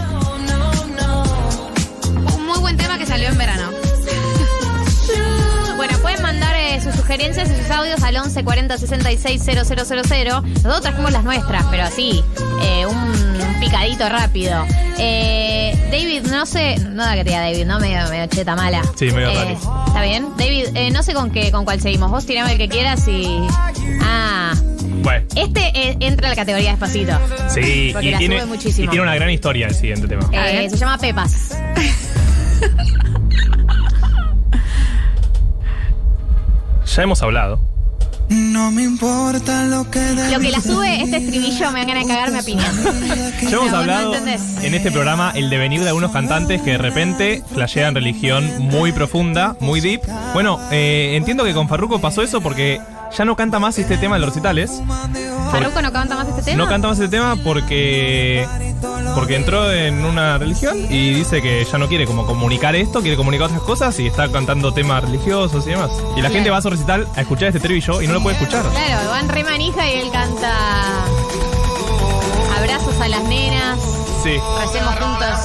Sugerencias 7.13 7.51
y 7.51 7.57
sus 7.63 7.71
audios 7.71 8.03
al 8.03 8.17
11 8.17 8.43
40 8.45 8.79
66 8.79 9.43
000. 9.43 9.59
Nosotros 9.59 10.81
trajimos 10.81 11.13
las 11.13 11.25
nuestras, 11.25 11.65
pero 11.71 11.83
así, 11.85 12.23
eh, 12.63 12.87
un 12.87 13.61
picadito 13.61 14.09
rápido. 14.09 14.65
Eh, 14.99 15.77
David, 15.91 16.23
no 16.31 16.47
sé, 16.47 16.79
no 16.79 17.05
da 17.05 17.15
que 17.15 17.25
te 17.25 17.31
diga 17.31 17.43
David, 17.43 17.67
¿no? 17.67 17.79
Medio, 17.81 18.09
medio 18.09 18.27
cheta 18.29 18.57
mala. 18.57 18.83
Sí, 18.97 19.07
medio 19.11 19.31
Eh, 19.31 19.35
raro. 19.35 19.85
¿Está 19.89 20.03
bien? 20.03 20.29
David, 20.39 20.65
eh, 20.75 20.91
no 20.91 21.03
sé 21.03 21.13
con 21.15 21.31
qué, 21.31 21.51
con 21.51 21.65
cuál 21.65 21.81
seguimos. 21.81 22.11
Vos 22.11 22.25
tirame 22.25 22.53
el 22.53 22.59
que 22.59 22.69
quieras 22.69 23.07
y. 23.09 23.41
Ah. 24.03 24.55
Bueno, 25.03 25.27
Este 25.35 25.61
eh, 25.75 25.97
entra 26.01 26.29
a 26.29 26.31
la 26.31 26.37
categoría 26.37 26.71
despacito. 26.71 27.13
sí, 27.49 27.91
Porque 27.93 28.09
y 28.09 28.11
la 28.13 28.19
tiene, 28.19 28.37
sube 28.41 28.47
muchísimo. 28.47 28.87
y 28.87 28.89
tiene 28.89 29.03
una 29.03 29.15
gran 29.17 29.31
historia 29.31 29.67
el 29.67 29.75
siguiente 29.75 30.07
tema. 30.09 30.23
Eh, 30.33 30.69
se 30.71 30.77
llama 30.77 30.97
Pepas. 30.99 31.57
Ya 36.95 37.03
hemos 37.03 37.23
hablado. 37.23 37.59
No 38.29 38.71
me 38.71 38.83
importa 38.85 39.65
lo 39.65 39.91
que 39.91 40.01
Lo 40.31 40.41
que 40.41 40.51
la 40.51 40.61
sube, 40.61 41.03
este 41.03 41.19
estribillo 41.19 41.71
me 41.71 41.81
dan 41.81 41.89
ganas 41.89 42.07
de 42.07 42.15
cagarme 42.15 42.39
a 42.39 42.43
piña. 42.43 42.65
Ya 43.43 43.49
hemos 43.57 43.71
No, 43.71 43.77
hablado 43.77 44.15
en 44.15 44.75
este 44.75 44.91
programa 44.91 45.33
el 45.35 45.51
devenir 45.51 45.83
de 45.83 45.89
algunos 45.89 46.13
cantantes 46.13 46.63
que 46.63 46.73
de 46.73 46.79
repente 46.79 47.43
flashean 47.53 47.95
religión 47.95 48.51
muy 48.61 48.93
profunda, 48.93 49.57
muy 49.61 49.81
deep. 49.81 50.01
Bueno, 50.33 50.59
eh, 50.71 51.15
entiendo 51.17 51.45
que 51.45 51.53
con 51.53 51.69
Farruko 51.69 52.01
pasó 52.01 52.23
eso 52.23 52.41
porque 52.41 52.81
ya 53.17 53.25
no 53.25 53.37
canta 53.37 53.59
más 53.59 53.79
este 53.79 53.97
tema 53.99 54.17
en 54.17 54.23
los 54.23 54.31
recitales. 54.31 54.83
¿Faruco 55.51 55.83
no 55.83 55.93
canta 55.93 56.15
más 56.17 56.29
este 56.29 56.43
tema? 56.43 56.63
No 56.65 56.69
canta 56.69 56.89
más 56.89 56.99
este 56.99 57.11
tema 57.17 57.37
porque 57.37 58.47
porque 59.15 59.37
entró 59.37 59.71
en 59.71 60.05
una 60.05 60.39
religión 60.39 60.77
y 60.91 61.13
dice 61.15 61.43
que 61.43 61.65
ya 61.71 61.77
no 61.79 61.87
quiere 61.89 62.07
como 62.07 62.25
comunicar 62.25 62.75
esto, 62.75 63.03
quiere 63.03 63.17
comunicar 63.17 63.47
otras 63.47 63.61
cosas 63.63 63.99
y 64.01 64.07
está 64.07 64.31
cantando 64.33 64.73
temas 64.73 65.05
religiosos 65.05 65.67
y 65.67 65.71
demás. 65.71 65.91
Y 65.93 66.23
la 66.23 66.29
Claro. 66.29 66.35
gente 66.35 66.51
va 66.51 66.57
a 66.57 66.63
su 66.63 66.71
recital 66.71 67.07
a 67.15 67.21
escuchar 67.21 67.49
este 67.49 67.59
estribillo 67.59 68.01
y 68.01 68.07
no 68.07 68.15
lo 68.15 68.23
puede 68.23 68.37
escuchar. 68.39 68.63
Claro, 68.71 69.11
van 69.11 69.29
re 69.29 69.45
manija 69.45 69.91
y 69.91 69.99
él 70.01 70.11
canta 70.11 70.51
abrazos 72.57 72.99
a 73.01 73.09
las 73.09 73.23
nenas, 73.25 73.79
Sí. 74.23 74.31
recemos 74.65 74.95
juntos. 74.95 75.39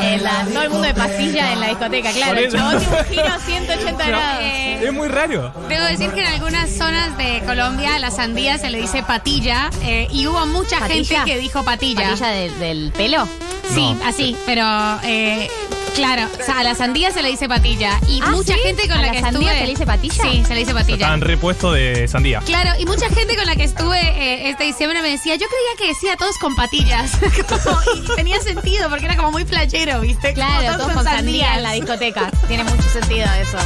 En 0.00 0.22
la, 0.22 0.44
todo 0.52 0.62
el 0.62 0.70
mundo 0.70 0.86
de 0.88 0.94
pastilla 0.94 1.52
en 1.52 1.60
la 1.60 1.68
discoteca, 1.68 2.10
claro. 2.12 2.38
El 2.38 2.52
chabón 2.52 2.78
tiene 2.78 2.96
un 2.98 3.04
giro 3.06 3.40
180 3.46 4.06
grados. 4.08 4.38
Eh, 4.42 4.84
Es 4.86 4.92
muy 4.92 5.08
raro. 5.08 5.52
Debo 5.68 5.84
decir 5.84 6.10
que 6.10 6.20
en 6.20 6.26
algunas 6.26 6.70
zonas 6.70 7.16
de 7.16 7.42
Colombia 7.46 7.94
a 7.94 7.98
la 7.98 8.10
sandía 8.10 8.58
se 8.58 8.70
le 8.70 8.80
dice 8.80 9.02
patilla 9.02 9.70
eh, 9.82 10.08
y 10.10 10.26
hubo 10.26 10.44
mucha 10.46 10.78
¿Patilla? 10.80 11.20
gente 11.20 11.32
que 11.32 11.38
dijo 11.38 11.62
patilla. 11.64 12.08
¿Patilla 12.10 12.28
de- 12.28 12.50
del 12.50 12.92
pelo? 12.96 13.26
Sí, 13.74 13.94
No. 13.98 14.04
así, 14.06 14.36
pero 14.44 14.64
eh, 15.04 15.48
claro, 15.94 16.28
o 16.40 16.44
sea, 16.44 16.58
a 16.60 16.62
la 16.62 16.74
sandía 16.74 17.10
se 17.10 17.22
le 17.22 17.28
dice 17.28 17.48
patilla 17.48 17.98
y 18.08 18.20
Ah, 18.22 18.30
mucha 18.30 18.54
¿sí? 18.54 18.60
gente 18.62 18.82
con 18.88 18.92
¿A 18.98 19.00
la, 19.02 19.06
la 19.08 19.12
que 19.12 19.20
sandía 19.20 19.40
estuve 19.52 19.58
se 19.58 19.64
le 19.64 19.70
dice 19.70 19.86
patilla? 19.86 20.22
Sí, 20.22 20.44
se 20.46 20.54
le 20.54 20.60
dice 20.60 20.74
patilla. 20.74 20.96
Estaban 20.96 21.20
repuesto 21.20 21.72
de 21.72 22.08
sandía. 22.08 22.40
Claro, 22.40 22.70
y 22.78 22.86
mucha 22.86 23.08
gente 23.10 23.36
con 23.36 23.46
la 23.46 23.56
que 23.56 23.64
estuve 23.64 23.98
eh, 24.00 24.50
este 24.50 24.64
diciembre 24.64 25.00
me 25.02 25.10
decía, 25.10 25.34
yo 25.36 25.46
creía 25.46 25.76
que 25.78 25.88
decía 25.94 26.16
todos 26.16 26.36
con 26.38 26.54
patillas. 26.56 27.12
Como- 27.48 27.80
y 27.94 28.16
tenía 28.16 28.40
sentido 28.40 28.88
porque 28.90 29.04
era 29.06 29.16
como 29.16 29.30
muy 29.32 29.44
playero, 29.44 30.00
¿viste? 30.00 30.32
Claro, 30.34 30.76
todos 30.78 30.92
con 30.92 31.04
sandía 31.04 31.54
en 31.56 31.62
la 31.62 31.72
discoteca. 31.72 32.30
Tiene 32.48 32.64
mucho 32.64 32.88
sentido 32.88 33.26
eso. 33.40 33.58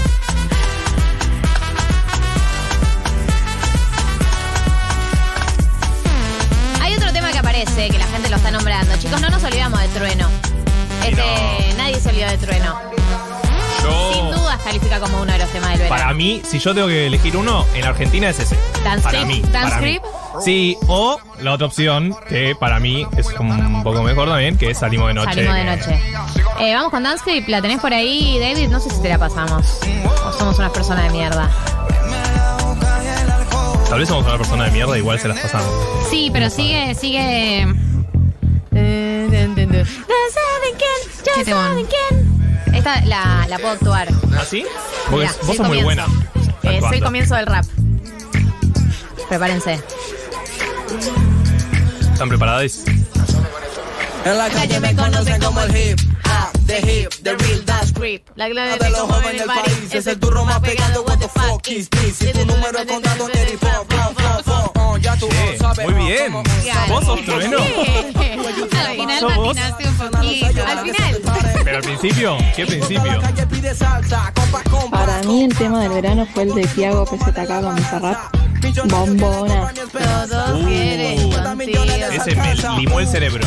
Hay 6.83 6.95
otro 6.95 7.13
tema 7.13 7.31
que 7.33 7.39
aparece, 7.39 7.89
que 7.89 7.99
la 7.99 8.07
gente 8.07 8.29
lo 8.29 8.37
está 8.37 8.51
nombrando. 8.51 8.97
Chicos, 8.99 9.21
no 9.21 9.29
nos 9.29 9.43
olvidamos 9.45 9.81
de 9.81 9.89
Trueno. 9.89 10.29
Este, 11.05 11.75
nadie 11.77 12.01
se 12.01 12.09
olvidó 12.09 12.29
de 12.29 12.39
Trueno. 12.39 12.77
Sin 13.81 14.25
Yo, 14.31 14.33
dudas 14.33 14.61
califica 14.65 14.99
como 14.99 15.21
uno 15.23 15.33
de 15.33 15.39
los 15.39 15.49
temas 15.51 15.71
del 15.71 15.79
verano. 15.79 15.97
para 16.03 16.15
mí, 16.15 16.43
si 16.45 16.59
yo 16.59 16.75
tengo 16.75 16.89
que 16.89 17.07
elegir 17.07 17.37
uno, 17.37 17.65
en 17.75 17.85
Argentina 17.85 18.29
es 18.31 18.41
ese. 18.41 18.57
Dance 18.83 19.03
para 19.03 19.19
Creep, 19.23 19.27
mí. 19.29 19.41
Dance 19.53 19.69
para 19.69 19.77
mí. 19.77 19.83
Creep. 19.83 20.03
Sí, 20.43 20.77
o 20.89 21.19
la 21.41 21.53
otra 21.53 21.67
opción, 21.67 22.15
que 22.29 22.55
para 22.59 22.79
mí 22.81 23.07
es 23.17 23.29
como 23.31 23.55
un 23.55 23.83
poco 23.83 24.03
mejor 24.03 24.29
también, 24.29 24.59
que 24.59 24.71
es 24.71 24.79
Salimos 24.79 25.09
de 25.09 25.15
Noche. 25.15 25.47
Salimos 25.47 25.55
de 25.55 25.65
noche. 25.65 26.01
Eh, 26.61 26.75
vamos 26.75 26.91
con 26.91 27.03
Dance 27.03 27.23
Creep, 27.25 27.49
la 27.49 27.63
tenés 27.63 27.81
por 27.81 27.93
ahí, 27.95 28.39
David. 28.41 28.69
No 28.69 28.81
sé 28.81 28.91
si 28.91 29.01
te 29.01 29.09
la 29.09 29.19
pasamos. 29.19 29.79
O 30.27 30.33
somos 30.33 30.59
unas 30.59 30.73
personas 30.73 31.05
de 31.05 31.11
mierda. 31.11 31.49
Tal 33.89 34.01
vez 34.01 34.09
somos 34.09 34.27
una 34.27 34.37
persona 34.37 34.65
de 34.65 34.71
mierda, 34.73 34.99
igual 34.99 35.19
se 35.21 35.29
las 35.29 35.39
pasamos. 35.39 35.71
Sí, 36.11 36.29
pero 36.33 36.51
sigue, 36.51 36.95
sigue. 36.97 37.67
¿Qué 41.35 41.45
temón. 41.45 41.87
Esta 42.75 43.01
la, 43.05 43.47
la 43.49 43.57
puedo 43.59 43.71
actuar. 43.71 44.09
¿Ah, 44.37 44.45
sí? 44.49 44.65
Vos, 45.11 45.21
Mirá, 45.21 45.33
vos 45.33 45.47
soy 45.47 45.57
sos 45.57 45.69
muy 45.69 45.79
comienzo. 45.83 45.85
buena. 45.85 46.05
Eh, 46.05 46.49
soy 46.63 46.75
actuando. 46.77 47.05
comienzo 47.07 47.35
del 47.37 47.47
rap. 47.47 47.65
Prepárense. 49.29 49.81
¿Están 52.13 52.29
preparadas? 52.29 52.85
En 54.25 54.39
la 54.39 54.49
calle 54.51 54.81
me 54.81 54.95
conocen 54.97 55.41
como 55.41 55.61
el 55.63 55.77
hip 55.77 56.01
hop, 56.25 56.67
the 56.67 56.79
hip, 56.81 57.11
the 57.23 57.37
real 57.37 57.65
dance 57.65 57.93
Creep. 57.93 58.27
La 58.35 58.49
clave 58.49 58.77
de 58.79 58.91
los 58.91 59.01
jóvenes 59.01 59.39
del 59.39 59.47
país 59.47 59.93
es 59.93 60.07
el 60.07 60.19
turro 60.19 60.45
más 60.45 60.61
pegado. 60.61 61.03
What 61.05 61.19
the 61.19 61.29
fuck 61.29 61.69
is 61.69 61.89
this? 61.91 62.17
Si 62.17 62.33
tu 62.33 62.45
número 62.45 62.79
es 62.79 62.87
contado, 62.87 63.29
te 63.29 63.45
di 63.45 63.57
fo, 63.57 63.69
fo, 63.89 64.15
fo, 64.15 64.43
fo. 64.45 64.66
Ya 65.01 65.17
tú 65.17 65.29
Eh, 65.31 65.57
sabes. 65.59 65.87
muy 65.91 66.05
bien. 66.07 66.33
¿Vos 66.89 67.05
sos 67.05 67.23
trueno? 67.25 67.59
Al 67.59 68.97
final 68.97 69.25
un 69.25 69.35
poquito. 69.35 70.65
Al 70.67 70.79
final. 70.83 71.21
Pero 71.65 71.77
al 71.79 71.83
principio, 71.83 72.37
¿qué 72.55 72.67
principio? 72.67 73.21
Para 74.91 75.23
mí 75.23 75.45
el 75.45 75.55
tema 75.57 75.81
del 75.81 75.91
verano 75.93 76.27
fue 76.33 76.45
el 76.45 76.55
de 76.55 76.67
Tiago 76.69 77.05
PZK 77.05 77.47
con 77.63 77.75
Bizarrap. 77.77 78.17
Bombona. 78.87 79.73
Todos 80.29 80.61
Uh, 80.61 80.67
quieren 80.67 81.31
contigo. 81.31 81.85
Ese 82.11 82.35
me 82.35 82.55
limó 82.81 83.01
el 83.01 83.07
cerebro. 83.07 83.47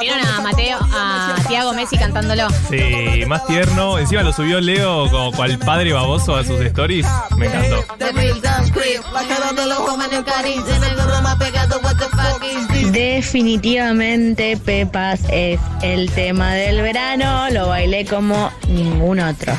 Vieron 0.00 0.26
a 0.26 0.40
Mateo, 0.40 0.78
a 0.80 1.36
Tiago 1.48 1.72
Messi 1.72 1.96
cantándolo. 1.96 2.48
Sí, 2.68 3.24
más 3.26 3.46
tierno. 3.46 3.98
Encima 3.98 4.22
lo 4.22 4.32
subió 4.32 4.60
Leo 4.60 5.10
como 5.10 5.32
cual 5.32 5.58
padre 5.58 5.92
baboso 5.92 6.36
a 6.36 6.44
sus 6.44 6.60
stories. 6.60 7.06
Me 7.36 7.46
encantó. 7.46 7.84
Definitivamente 12.92 14.56
Pepas 14.56 15.20
es 15.30 15.60
el 15.82 16.10
tema 16.10 16.54
del 16.54 16.82
verano, 16.82 17.48
lo 17.50 17.68
bailé 17.68 18.04
como 18.04 18.50
ningún 18.68 19.20
otro. 19.20 19.52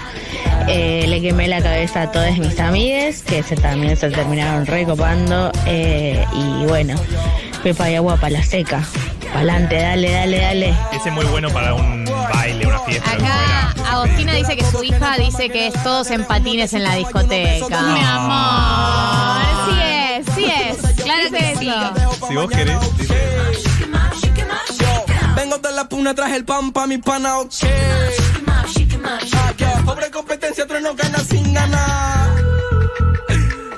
Eh, 0.68 1.06
le 1.08 1.22
quemé 1.22 1.48
la 1.48 1.62
cabeza 1.62 2.04
a 2.04 2.12
todas 2.12 2.38
mis 2.38 2.60
amigas, 2.60 3.24
que 3.24 3.42
se, 3.44 3.56
también 3.56 3.98
se 3.98 4.10
terminaron 4.12 4.66
recopando. 4.66 5.52
eh, 5.66 6.24
y 6.34 6.66
bueno, 6.66 6.96
Pepa 7.64 7.90
y 7.90 7.96
agua 7.96 8.18
para 8.18 8.32
la 8.32 8.44
seca. 8.44 8.84
Pa'lante, 9.34 9.76
dale, 9.82 10.12
dale, 10.12 10.40
dale. 10.40 10.76
Ese 10.92 11.10
es 11.10 11.14
muy 11.16 11.26
bueno 11.26 11.50
para 11.50 11.74
un 11.74 12.06
baile, 12.34 12.66
una 12.68 12.80
fiesta. 12.80 13.12
Acá. 13.12 13.74
Agostina 13.92 14.34
dice 14.34 14.56
que 14.58 14.66
su 14.66 14.84
hija 14.84 15.16
dice 15.18 15.50
que 15.50 15.68
es 15.68 15.84
todos 15.84 16.10
en 16.12 16.26
patines 16.26 16.74
en 16.74 16.84
la 16.84 16.96
discoteca. 16.96 17.82
Mi 17.94 18.00
amor. 18.02 19.42
Sí 19.66 19.80
es, 19.82 20.26
sí 20.36 20.46
es. 20.46 21.04
Claro 21.04 21.30
que 21.32 21.56
sí. 21.58 21.72
Si 22.28 22.36
vos 22.36 22.50
querés, 22.50 22.98
dice. 22.98 23.16
Vengo 25.36 25.58
de 25.58 25.72
la 25.72 25.86
puna, 25.88 26.14
traje 26.14 26.36
el 26.36 26.46
pan 26.46 26.72
pa' 26.72 26.86
mi 26.88 26.98
pana, 26.98 27.40
ok. 27.40 27.52
Ah. 29.04 29.84
Pobre 29.86 30.12
competencia, 30.12 30.68
tres 30.68 30.82
no 30.82 30.94
gana 30.94 31.20
sin 31.20 31.54
ganar. 31.54 32.30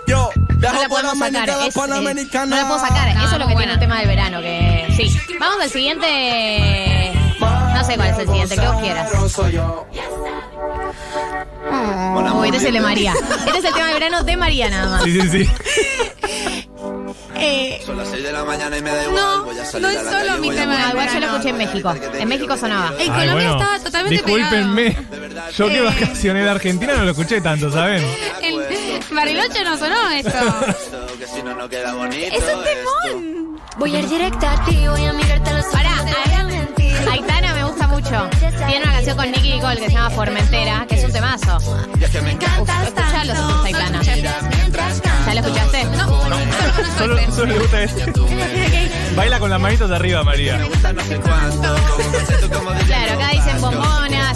Yo, 0.07 0.29
No 0.35 0.55
viajo 0.57 0.75
la 0.81 0.87
por 0.89 1.01
podemos 1.01 1.17
sacar. 1.19 1.49
Es, 1.49 1.67
eh, 1.67 1.71
Panamericana. 1.73 2.45
no 2.47 2.55
la 2.61 2.67
puedo 2.67 2.79
sacar. 2.79 3.15
No, 3.15 3.23
Eso 3.25 3.33
es 3.35 3.39
lo 3.39 3.47
que 3.47 3.53
muy 3.53 3.63
tiene 3.63 3.73
un 3.73 3.79
buena. 3.79 3.79
tema 3.79 3.97
del 3.99 4.07
verano. 4.07 4.41
Que 4.41 4.82
sí. 4.95 5.17
Vamos 5.39 5.61
al 5.61 5.69
siguiente. 5.69 7.11
No 7.39 7.83
sé 7.83 7.95
cuál 7.95 8.09
es 8.09 8.17
el 8.19 8.27
siguiente, 8.27 8.55
que 8.55 8.67
vos 8.67 8.81
quieras. 8.81 9.11
Uy, 12.35 12.47
este 12.47 12.57
es 12.57 12.63
el 12.65 12.73
de 12.73 12.81
María. 12.81 13.13
Este 13.45 13.57
es 13.59 13.65
el 13.65 13.73
tema 13.73 13.87
de 13.87 13.93
verano 13.93 14.23
de 14.23 14.37
María 14.37 14.69
nada 14.69 14.89
más. 14.89 15.03
Sí, 15.03 15.21
sí, 15.21 15.29
sí. 15.29 15.49
Eh, 17.35 17.81
Son 17.85 17.97
las 17.97 18.09
6 18.09 18.23
de 18.23 18.31
la 18.31 18.43
mañana 18.45 18.77
y 18.77 18.81
me 18.81 18.89
da 18.89 19.03
igual. 19.03 19.15
No, 19.21 19.43
voy 19.45 19.57
a 19.59 19.65
salir 19.65 19.81
no 19.87 19.89
es 19.89 19.97
a 19.99 20.03
la 20.03 20.11
solo 20.11 20.27
calle, 20.27 20.39
mi 20.41 20.49
tema 20.51 20.89
igual 20.89 21.09
yo 21.13 21.19
lo 21.19 21.25
escuché 21.27 21.49
en 21.49 21.57
México. 21.57 21.93
En 22.19 22.27
México 22.29 22.57
sonaba. 22.57 22.87
En 22.99 22.99
Ay, 22.99 23.07
Colombia 23.07 23.33
bueno, 23.33 23.51
estaba 23.53 23.79
totalmente 23.79 24.15
Discúlpenme. 24.23 24.97
Yo 25.57 25.67
que 25.67 25.77
Eh. 25.77 25.81
vacacioné 25.81 26.43
de 26.43 26.49
Argentina 26.49 26.93
no 26.95 27.03
lo 27.05 27.11
escuché 27.11 27.41
tanto, 27.41 27.71
¿saben? 27.71 28.01
pegado. 28.39 28.61
El 28.69 29.15
Bariloche 29.15 29.63
no 29.63 29.77
sonó 29.77 30.09
esto. 30.11 30.31
Que 31.19 31.27
si 31.27 31.43
no, 31.43 31.53
no 31.55 31.67
queda 31.69 31.93
bonito. 31.93 32.35
es 32.35 32.43
un 32.43 32.63
temón. 32.63 33.52
Voy 33.77 33.95
a 33.95 33.99
ir 33.99 34.09
directa 34.09 34.51
a 34.53 34.65
ti, 34.65 34.87
voy 34.87 35.05
a 35.05 35.13
mirarte 35.13 35.49
a 35.49 35.53
los 35.53 35.65
ojos. 35.65 35.75
Pará, 35.75 35.95
no. 36.03 37.11
Aitana 37.11 37.53
me 37.53 37.63
gusta 37.63 37.87
mucho. 37.87 38.29
Tiene 38.39 38.83
una 38.83 38.93
canción 38.93 39.17
con 39.17 39.31
Nicky 39.31 39.53
Nicole 39.53 39.77
que 39.77 39.87
se 39.87 39.93
llama 39.93 40.09
Formentera, 40.11 40.85
que 40.87 40.95
es 40.95 41.03
un 41.03 41.11
temazo. 41.11 41.57
Me 42.23 42.31
encantas 42.31 42.87
Escuchalo 42.87 43.33
si 43.63 43.67
Aitana. 43.67 44.01
¿Ya 44.03 45.33
lo 45.33 45.39
escuchaste? 45.39 45.83
No, 45.85 46.23
Solo, 46.97 47.17
solo 47.31 47.45
le 47.53 47.59
gusta 47.59 47.83
este. 47.83 48.05
Baila 49.15 49.39
con 49.39 49.49
las 49.49 49.59
manitos 49.59 49.89
de 49.89 49.95
arriba, 49.95 50.23
María. 50.23 50.57
Claro, 52.85 53.13
acá 53.13 53.29
dicen 53.31 53.61
bombona. 53.61 54.32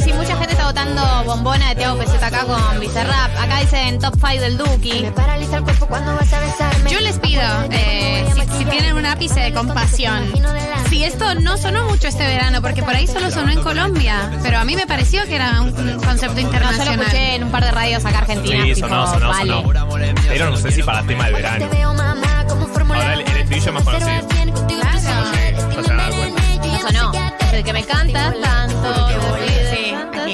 Votando 0.67 1.01
bombona 1.23 1.69
de 1.69 1.75
Tiago 1.75 1.97
acá 2.01 2.43
con 2.43 2.79
Bizarrap. 2.81 3.37
Acá 3.39 3.59
dicen 3.61 3.99
top 3.99 4.15
5 4.15 4.41
del 4.41 4.57
Duki. 4.57 5.01
Me 5.01 5.11
paraliza 5.13 5.57
el 5.57 5.63
cuerpo 5.63 5.87
cuando 5.87 6.13
vas 6.13 6.33
a 6.33 6.41
besarme. 6.41 6.91
Yo 6.91 6.99
les 6.99 7.17
pido, 7.19 7.41
eh, 7.71 8.25
si, 8.35 8.57
si 8.57 8.65
tienen 8.65 8.97
un 8.97 9.05
ápice 9.05 9.39
de 9.39 9.53
compasión, 9.53 10.29
si 10.89 11.05
esto 11.05 11.35
no 11.35 11.57
sonó 11.57 11.85
mucho 11.85 12.09
este 12.09 12.27
verano, 12.27 12.61
porque 12.61 12.83
por 12.83 12.93
ahí 12.93 13.07
solo 13.07 13.31
sonó 13.31 13.49
en 13.49 13.61
Colombia, 13.61 14.29
pero 14.43 14.57
a 14.57 14.65
mí 14.65 14.75
me 14.75 14.85
pareció 14.85 15.23
que 15.23 15.35
era 15.35 15.61
un, 15.61 15.71
concepto 15.71 16.35
No, 16.35 16.41
yo 16.41 16.47
internacional. 16.47 16.97
lo 16.97 17.03
escuché 17.03 17.35
en 17.35 17.43
un 17.45 17.51
par 17.51 17.63
de 17.63 17.71
radios 17.71 18.03
acá 18.03 18.17
argentinas. 18.17 18.67
Sí, 18.67 18.73
tipo, 18.73 18.89
sonó, 18.89 19.07
sonó, 19.07 19.29
vale. 19.29 19.53
sonó. 19.53 19.73
Pero 20.27 20.49
no 20.49 20.57
sé 20.57 20.71
si 20.73 20.83
para 20.83 21.01
tema 21.03 21.25
del 21.25 21.33
verano. 21.35 21.65
Ahora 22.89 23.13
el, 23.13 23.21
el 23.21 23.37
estribillo 23.37 23.67
es 23.67 23.73
más 23.73 23.83
conocido. 23.83 24.27
Claro. 24.67 26.11
No 26.73 26.81
sonó. 26.81 27.11
Es 27.39 27.53
el 27.53 27.63
que 27.63 27.71
me 27.73 27.83
canta 27.85 28.33
tanto. 28.41 29.06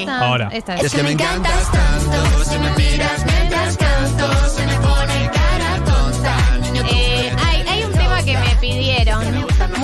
Ahora. 0.02 0.48
Esta 0.52 0.74
Es 0.76 0.84
es. 0.84 0.94
que 0.94 1.02
me 1.02 1.12
encantas 1.12 1.70
tanto. 1.70 2.44
Si 2.44 2.58
me 2.58 2.70
miras 2.76 3.24
mientras 3.24 3.76
canto, 3.76 4.48
se 4.50 4.66
me 4.66 4.74
pone 4.78 5.13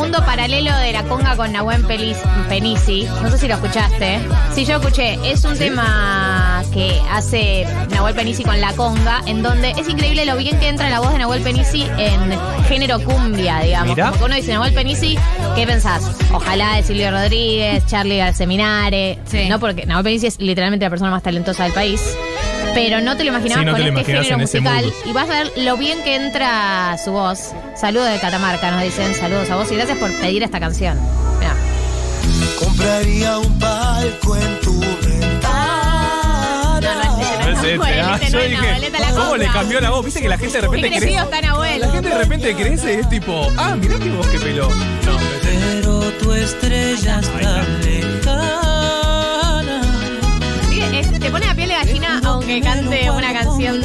Mundo 0.00 0.24
paralelo 0.24 0.74
de 0.78 0.94
la 0.94 1.02
conga 1.02 1.36
con 1.36 1.52
Nahuel 1.52 1.84
Penisi. 1.84 3.06
No 3.22 3.30
sé 3.30 3.36
si 3.36 3.46
lo 3.46 3.56
escuchaste. 3.56 4.18
Sí, 4.54 4.64
yo 4.64 4.76
escuché. 4.76 5.18
Es 5.30 5.44
un 5.44 5.58
tema 5.58 6.62
que 6.72 6.98
hace 7.10 7.66
Nahuel 7.90 8.14
Penisi 8.14 8.42
con 8.42 8.58
la 8.62 8.72
conga, 8.72 9.20
en 9.26 9.42
donde 9.42 9.72
es 9.72 9.86
increíble 9.90 10.24
lo 10.24 10.38
bien 10.38 10.58
que 10.58 10.68
entra 10.68 10.88
la 10.88 11.00
voz 11.00 11.12
de 11.12 11.18
Nahuel 11.18 11.42
Penisi 11.42 11.82
en 11.98 12.32
género 12.66 12.98
cumbia, 13.04 13.60
digamos. 13.60 13.90
Mirá. 13.90 14.06
Como 14.06 14.18
que 14.20 14.24
uno 14.24 14.34
dice 14.36 14.52
Nahuel 14.54 14.72
Penisi, 14.72 15.18
¿qué 15.54 15.66
pensás? 15.66 16.10
Ojalá 16.32 16.76
de 16.76 16.82
Silvio 16.82 17.10
Rodríguez, 17.10 17.84
Charlie 17.86 18.16
Garceminare. 18.16 19.18
Sí. 19.26 19.50
No, 19.50 19.60
porque 19.60 19.84
Nahuel 19.84 20.04
Penisi 20.04 20.28
es 20.28 20.40
literalmente 20.40 20.86
la 20.86 20.90
persona 20.90 21.10
más 21.10 21.22
talentosa 21.22 21.64
del 21.64 21.74
país. 21.74 22.00
Pero 22.74 23.00
no 23.00 23.16
te 23.16 23.24
lo 23.24 23.30
imaginabas 23.30 23.60
Sí, 23.60 23.64
no 23.66 23.72
con 23.72 23.80
te 23.80 23.90
lo 23.90 23.98
este 23.98 24.04
género 24.12 24.34
en 24.34 24.40
ese 24.40 24.60
musical. 24.60 24.84
mood. 24.84 24.92
Y 25.06 25.12
vas 25.12 25.30
a 25.30 25.42
ver 25.42 25.52
lo 25.56 25.76
bien 25.76 26.02
que 26.02 26.14
entra 26.16 26.96
su 27.02 27.12
voz. 27.12 27.52
Saludos 27.74 28.10
de 28.10 28.18
Catamarca, 28.20 28.70
nos 28.70 28.82
dicen 28.82 29.14
saludos 29.14 29.50
a 29.50 29.56
vos 29.56 29.70
y 29.72 29.76
gracias 29.76 29.98
por 29.98 30.12
pedir 30.20 30.42
esta 30.42 30.60
canción. 30.60 30.98
Mirá. 31.38 31.54
Compraría 32.58 33.38
un 33.38 33.58
palco 33.58 34.36
en 34.36 34.60
tu 34.60 34.78
ventana. 34.80 36.80
No, 36.80 36.80
no 36.80 37.02
es 37.02 37.08
No 37.40 37.50
es 37.50 37.58
este, 37.58 37.76
Nahuel, 37.76 38.00
ah, 38.00 38.18
este 38.20 38.26
no 38.26 38.30
yo 38.38 38.44
es 38.44 38.50
dije, 38.50 38.62
Nahuel, 38.62 38.84
esta 38.84 38.98
es 38.98 39.08
la 39.08 39.14
¿cómo 39.20 39.36
le 39.36 39.46
cambió 39.48 39.80
la 39.80 39.90
voz? 39.90 40.04
Viste 40.04 40.20
que 40.22 40.28
la 40.28 40.38
gente 40.38 40.56
de 40.56 40.60
repente 40.62 40.88
crecido 40.90 41.30
crece. 41.30 41.78
La 41.78 41.88
gente 41.90 42.08
de 42.08 42.18
repente 42.18 42.54
crece 42.54 42.94
y 42.94 43.00
es 43.00 43.08
tipo, 43.08 43.48
ah, 43.56 43.76
mirá 43.76 43.98
qué 43.98 44.10
voz 44.10 44.26
que 44.28 44.38
peló. 44.38 44.68
No, 44.68 45.18
pero 45.42 46.00
tu 46.12 46.32
estrella 46.32 47.20
está 47.20 47.38
lejana. 47.38 48.19
Aunque 52.50 52.60
cante 52.60 53.10
una 53.10 53.32
canción 53.32 53.80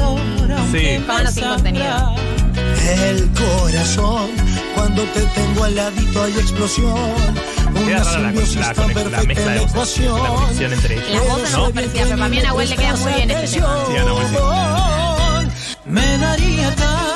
sí. 0.71 1.03
con 1.05 1.27
o 1.27 1.31
sin 1.31 1.43
contenido. 1.43 2.15
El 2.87 3.29
corazón, 3.31 4.29
cuando 4.75 5.03
te 5.03 5.21
tengo 5.21 5.63
al 5.63 5.75
ladito 5.75 6.23
hay 6.23 6.33
explosión. 6.33 6.95
Queda 7.73 8.01
Una 8.01 8.03
rara 8.03 8.31
la, 8.31 8.31
la, 8.31 9.09
la 9.09 9.23
mezcla 9.23 9.51
de 9.51 9.59
voces, 9.59 10.05
la 10.05 10.29
conexión 10.29 10.73
entre 10.73 10.93
ellos. 10.95 11.09
Las 11.11 11.27
voces 11.27 11.51
¿no? 11.51 11.63
muy 11.63 11.73
parecidas, 11.73 12.05
pero 12.05 12.17
para 12.17 12.29
mí 12.29 12.39
a 12.39 12.43
Nahuel 12.43 12.69
le 12.69 12.75
queda 12.77 12.95
muy 12.95 13.13
bien 13.13 13.31
este 13.31 13.59
tema. 13.59 13.85
Sí, 13.87 13.97
a 13.97 14.03
Nahuel 14.03 14.27
sí. 14.27 14.35
Me 15.85 16.17
daría 16.17 16.75
tal 16.75 17.14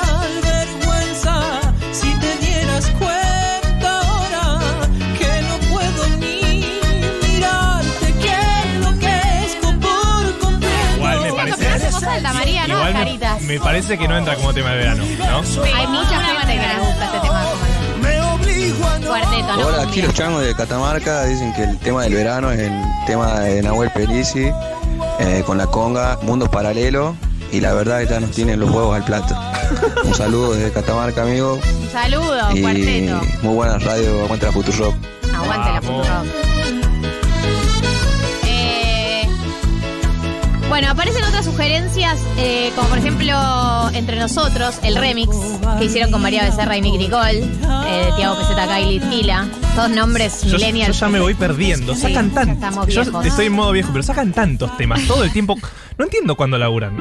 me, 13.50 13.60
parece 13.60 13.98
que 13.98 14.06
no 14.06 14.16
entra 14.16 14.36
como 14.36 14.52
tema 14.54 14.70
de 14.70 14.76
verano, 14.78 15.04
¿no? 15.18 15.64
Hay 15.64 15.86
mucha 15.86 16.20
gente 16.22 16.54
que 16.54 16.66
le 16.68 16.78
gusta 16.78 17.04
este 17.06 17.20
tema 17.20 17.44
como 17.44 18.02
Me 18.02 18.20
obligo 18.20 18.86
a 18.86 18.98
no. 18.98 19.06
cuarteto, 19.08 19.56
¿no? 19.56 19.66
Hola, 19.66 19.82
aquí 19.82 20.02
los 20.02 20.14
changos 20.14 20.42
de 20.42 20.54
Catamarca 20.54 21.24
dicen 21.24 21.52
que 21.54 21.64
el 21.64 21.78
tema 21.78 22.04
del 22.04 22.14
verano 22.14 22.50
es 22.52 22.60
el 22.60 22.72
tema 23.06 23.40
de 23.40 23.62
Nahuel 23.62 23.90
Pelisi 23.90 24.50
eh, 25.18 25.42
con 25.44 25.58
la 25.58 25.66
conga, 25.66 26.18
Mundo 26.22 26.50
Paralelo 26.50 27.16
y 27.52 27.60
la 27.60 27.74
verdad 27.74 28.02
ya 28.08 28.20
nos 28.20 28.30
tienen 28.30 28.60
los 28.60 28.70
huevos 28.70 28.94
al 28.94 29.04
plato. 29.04 29.36
Un 30.04 30.14
saludo 30.14 30.54
desde 30.54 30.70
Catamarca, 30.72 31.22
amigo. 31.22 31.54
Un 31.82 31.90
saludo, 31.90 32.50
Y 32.54 32.62
cuarteto. 32.62 33.20
muy 33.42 33.54
buena 33.54 33.78
radio, 33.78 34.24
aguante 34.24 34.46
la 34.46 34.52
Futurock. 34.52 34.94
Aguante 35.34 35.72
la. 35.72 35.82
Futurock. 35.82 36.49
Bueno, 40.80 40.92
aparecen 40.94 41.22
otras 41.24 41.44
sugerencias, 41.44 42.18
eh, 42.38 42.72
como 42.74 42.88
por 42.88 42.96
ejemplo, 42.96 43.34
entre 43.92 44.18
nosotros, 44.18 44.76
el 44.82 44.96
remix 44.96 45.36
que 45.78 45.84
hicieron 45.84 46.10
con 46.10 46.22
María 46.22 46.42
Becerra 46.44 46.74
y 46.78 46.80
Nick 46.80 46.96
Nicole, 46.98 47.40
eh, 47.40 48.08
Tiago 48.16 48.38
Peseta, 48.38 48.66
Kylie 48.66 48.98
Tila. 49.00 49.46
Todos 49.76 49.90
nombres 49.90 50.40
Yo, 50.40 50.48
yo 50.52 50.56
millennials. 50.56 50.98
ya 50.98 51.08
me 51.10 51.20
voy 51.20 51.34
perdiendo. 51.34 51.94
Sí, 51.94 52.00
Sacan 52.00 52.30
tantos. 52.30 52.86
Yo 52.94 53.02
estoy 53.02 53.46
en 53.46 53.52
modo 53.52 53.72
viejo, 53.72 53.90
pero 53.92 54.02
sacan 54.02 54.32
tantos 54.32 54.74
temas 54.78 55.06
todo 55.06 55.22
el 55.22 55.30
tiempo. 55.32 55.58
No 55.98 56.06
entiendo 56.06 56.34
cuándo 56.34 56.56
laburan. 56.56 56.96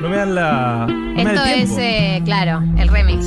No 0.00 0.08
me 0.08 0.16
dan 0.16 0.34
la. 0.34 0.86
No 0.88 0.96
me 1.14 1.22
dan 1.22 1.36
Esto 1.36 1.44
el 1.48 1.60
es, 1.60 1.70
eh, 1.78 2.22
claro, 2.24 2.60
el 2.76 2.88
remix. 2.88 3.24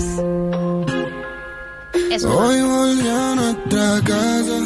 Es 2.11 2.23
un- 2.25 2.31
Hoy 2.33 2.61
volví 2.61 3.07
a 3.07 3.35
nuestra 3.35 4.01
casa. 4.03 4.57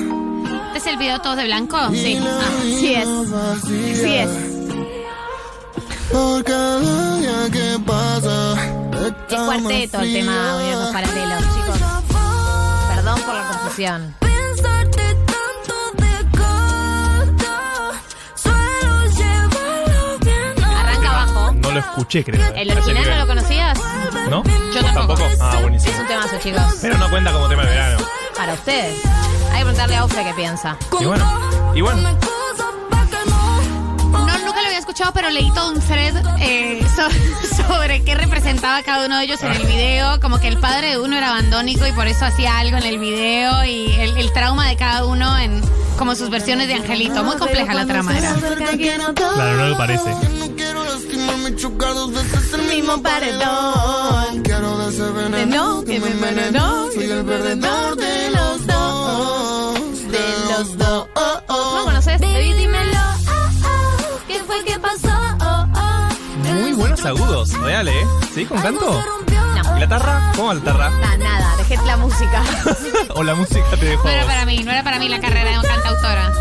¿Este 0.73 0.77
es 0.80 0.88
el 0.88 0.97
video 0.97 1.19
todos 1.19 1.38
de 1.38 1.43
blanco? 1.45 1.77
Sí, 1.91 2.17
ah, 2.19 2.39
sí 2.63 2.93
es. 2.95 3.07
Sí 3.99 4.15
es. 4.15 4.30
Es 9.30 9.39
cuarteto 9.39 9.99
el 10.01 10.14
tema 10.14 10.55
Universos 10.55 10.89
Paralelos, 10.93 11.43
chicos. 11.55 11.80
Perdón 12.95 13.22
por 13.22 13.36
la 13.36 13.43
confusión. 13.47 14.16
De. 20.22 20.64
Arranca 20.66 21.10
abajo. 21.10 21.51
No 21.53 21.72
lo 21.72 21.80
escuché, 21.80 22.24
creo. 22.24 22.41
eh. 22.41 22.53
¿El 22.55 22.72
original 22.72 23.10
no 23.10 23.18
lo 23.18 23.28
conocías? 23.28 23.80
¿No? 24.30 24.43
Yo 24.74 24.84
tampoco. 24.84 25.24
Ah, 25.39 25.57
buenísimo. 25.62 25.93
Es 25.93 25.99
un 25.99 26.07
temazo, 26.07 26.38
chicos. 26.41 26.64
Pero 26.82 26.97
no 26.97 27.10
cuenta 27.10 27.32
como 27.32 27.47
tema 27.47 27.64
de 27.64 27.70
verano. 27.70 27.97
Para 28.36 28.53
ustedes. 28.53 28.99
Hay 29.51 29.60
que 29.60 29.66
preguntarle 29.66 29.95
a 29.95 30.05
Ofe 30.05 30.24
qué 30.24 30.34
piensa. 30.34 30.78
Y 30.99 31.05
bueno, 31.05 31.72
y 31.76 31.82
bueno. 31.82 32.18
Escuchado, 34.89 35.11
pero 35.13 35.29
leí 35.29 35.51
todo 35.53 35.71
un 35.71 35.79
thread 35.79 36.15
eh, 36.39 36.83
so- 36.95 37.57
sobre 37.67 38.03
qué 38.03 38.15
representaba 38.15 38.81
cada 38.81 39.05
uno 39.05 39.17
de 39.19 39.25
ellos 39.25 39.41
en 39.43 39.51
el 39.51 39.67
video. 39.67 40.19
Como 40.19 40.39
que 40.39 40.47
el 40.47 40.57
padre 40.57 40.91
de 40.91 40.99
uno 40.99 41.15
era 41.15 41.29
abandónico 41.29 41.85
y 41.85 41.91
por 41.91 42.07
eso 42.07 42.25
hacía 42.25 42.57
algo 42.57 42.77
en 42.77 42.83
el 42.83 42.97
video 42.97 43.63
y 43.65 43.91
el, 43.93 44.17
el 44.17 44.33
trauma 44.33 44.67
de 44.67 44.75
cada 44.77 45.05
uno 45.05 45.37
en 45.37 45.61
como 45.97 46.15
sus 46.15 46.29
versiones 46.29 46.67
de 46.69 46.75
Angelito. 46.75 47.23
Muy 47.23 47.35
compleja 47.37 47.73
la 47.73 47.85
trama 47.85 48.17
era. 48.17 48.33
Claro, 49.13 49.57
no 49.57 49.67
lo 49.67 49.77
parece. 49.77 50.09
No 50.09 50.55
Mismo 52.63 53.01
paredón. 53.01 54.41
Quiero 54.43 54.77
de 54.79 54.93
ese 54.95 55.11
veneno 55.11 55.83
que 55.83 55.99
me 55.99 56.07
envenenó. 56.09 56.89
Soy 56.93 57.03
el 57.11 57.25
perdedor 57.25 57.95
de 57.97 58.31
los 58.31 58.65
dos. 58.65 58.78
Agudos. 67.10 67.53
Real, 67.60 67.88
¿eh? 67.88 68.07
¿Sí? 68.34 68.45
¿Con 68.45 68.62
canto? 68.62 68.86
No. 68.91 69.78
¿Y 69.78 69.80
la 69.80 69.88
tarra? 69.88 70.32
¿Cómo 70.36 70.49
va 70.49 70.53
la 70.55 70.62
tarra? 70.62 70.89
Nada, 70.89 71.18
nada. 71.18 71.57
Dejé 71.57 71.78
la 71.86 71.97
música. 71.97 72.43
¿O 73.16 73.24
la 73.24 73.36
música 73.36 73.66
te 73.80 73.86
dejó? 73.86 74.03
No 74.03 74.10
era 74.10 74.26
para 74.26 74.45
mí, 74.45 74.64
no 74.64 74.72
era 74.72 74.84
para 74.84 74.99
mí 74.99 75.10
la 75.10 75.20
carrera 75.20 75.60
de 75.60 75.68
cantautora. 75.68 76.32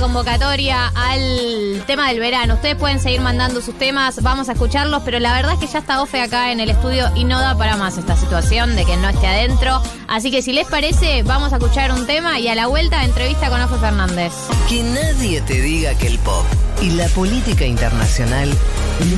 Convocatoria 0.00 0.92
al 0.94 1.82
tema 1.86 2.08
del 2.08 2.20
verano. 2.20 2.54
Ustedes 2.54 2.76
pueden 2.76 3.00
seguir 3.00 3.20
mandando 3.20 3.60
sus 3.60 3.76
temas, 3.78 4.22
vamos 4.22 4.48
a 4.48 4.52
escucharlos, 4.52 5.02
pero 5.04 5.18
la 5.18 5.34
verdad 5.34 5.54
es 5.54 5.58
que 5.58 5.66
ya 5.66 5.78
está 5.78 6.02
Ofe 6.02 6.20
acá 6.20 6.52
en 6.52 6.60
el 6.60 6.70
estudio 6.70 7.10
y 7.14 7.24
no 7.24 7.40
da 7.40 7.56
para 7.56 7.76
más 7.76 7.98
esta 7.98 8.16
situación 8.16 8.76
de 8.76 8.84
que 8.84 8.96
no 8.96 9.08
esté 9.08 9.26
adentro. 9.26 9.82
Así 10.08 10.30
que 10.30 10.42
si 10.42 10.52
les 10.52 10.66
parece, 10.66 11.22
vamos 11.22 11.52
a 11.52 11.56
escuchar 11.56 11.92
un 11.92 12.06
tema 12.06 12.38
y 12.38 12.48
a 12.48 12.54
la 12.54 12.66
vuelta 12.66 13.04
entrevista 13.04 13.50
con 13.50 13.60
Ofe 13.60 13.76
Fernández. 13.76 14.32
Que 14.68 14.82
nadie 14.82 15.40
te 15.42 15.60
diga 15.60 15.94
que 15.94 16.08
el 16.08 16.18
pop 16.18 16.44
y 16.80 16.90
la 16.90 17.06
política 17.08 17.64
internacional 17.64 18.50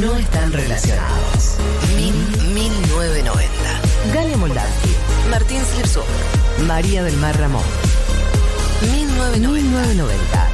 no 0.00 0.14
están 0.16 0.52
relacionados. 0.52 1.56
Min 1.96 2.14
1990. 2.54 3.50
Gale 4.14 4.36
Moldavsky. 4.36 4.94
Martín 5.30 5.62
Slipsuk. 5.64 6.04
María 6.66 7.02
del 7.02 7.16
Mar 7.16 7.38
Ramón. 7.38 7.64
1990. 8.92 10.06
15, 10.16 10.45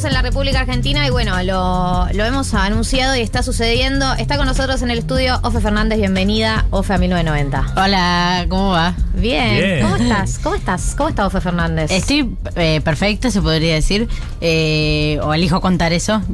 14 0.00 0.08
en 0.08 0.14
la 0.14 0.22
República 0.22 0.60
Argentina 0.60 1.06
y 1.06 1.10
bueno, 1.10 1.42
lo, 1.42 2.06
lo 2.14 2.24
hemos 2.24 2.54
anunciado 2.54 3.16
y 3.16 3.20
está 3.20 3.42
sucediendo. 3.42 4.14
Está 4.14 4.38
con 4.38 4.46
nosotros 4.46 4.80
en 4.80 4.90
el 4.90 4.98
estudio 4.98 5.38
Ofe 5.42 5.60
Fernández, 5.60 5.98
bienvenida, 5.98 6.64
Ofe 6.70 6.94
a 6.94 6.98
1990. 6.98 7.74
Hola, 7.76 8.46
¿cómo 8.48 8.70
va? 8.70 8.94
Bien. 9.20 9.56
Bien. 9.56 9.82
¿Cómo 9.82 9.96
estás? 9.96 10.38
¿Cómo 10.38 10.54
estás? 10.56 10.94
¿Cómo 10.96 11.08
está 11.08 11.26
Ofe 11.26 11.40
Fernández? 11.40 11.90
Estoy 11.90 12.34
eh, 12.56 12.80
perfecta, 12.82 13.30
se 13.30 13.40
podría 13.40 13.74
decir. 13.74 14.08
Eh, 14.40 15.18
o 15.22 15.34
elijo 15.34 15.60
contar 15.60 15.92
eso. 15.92 16.22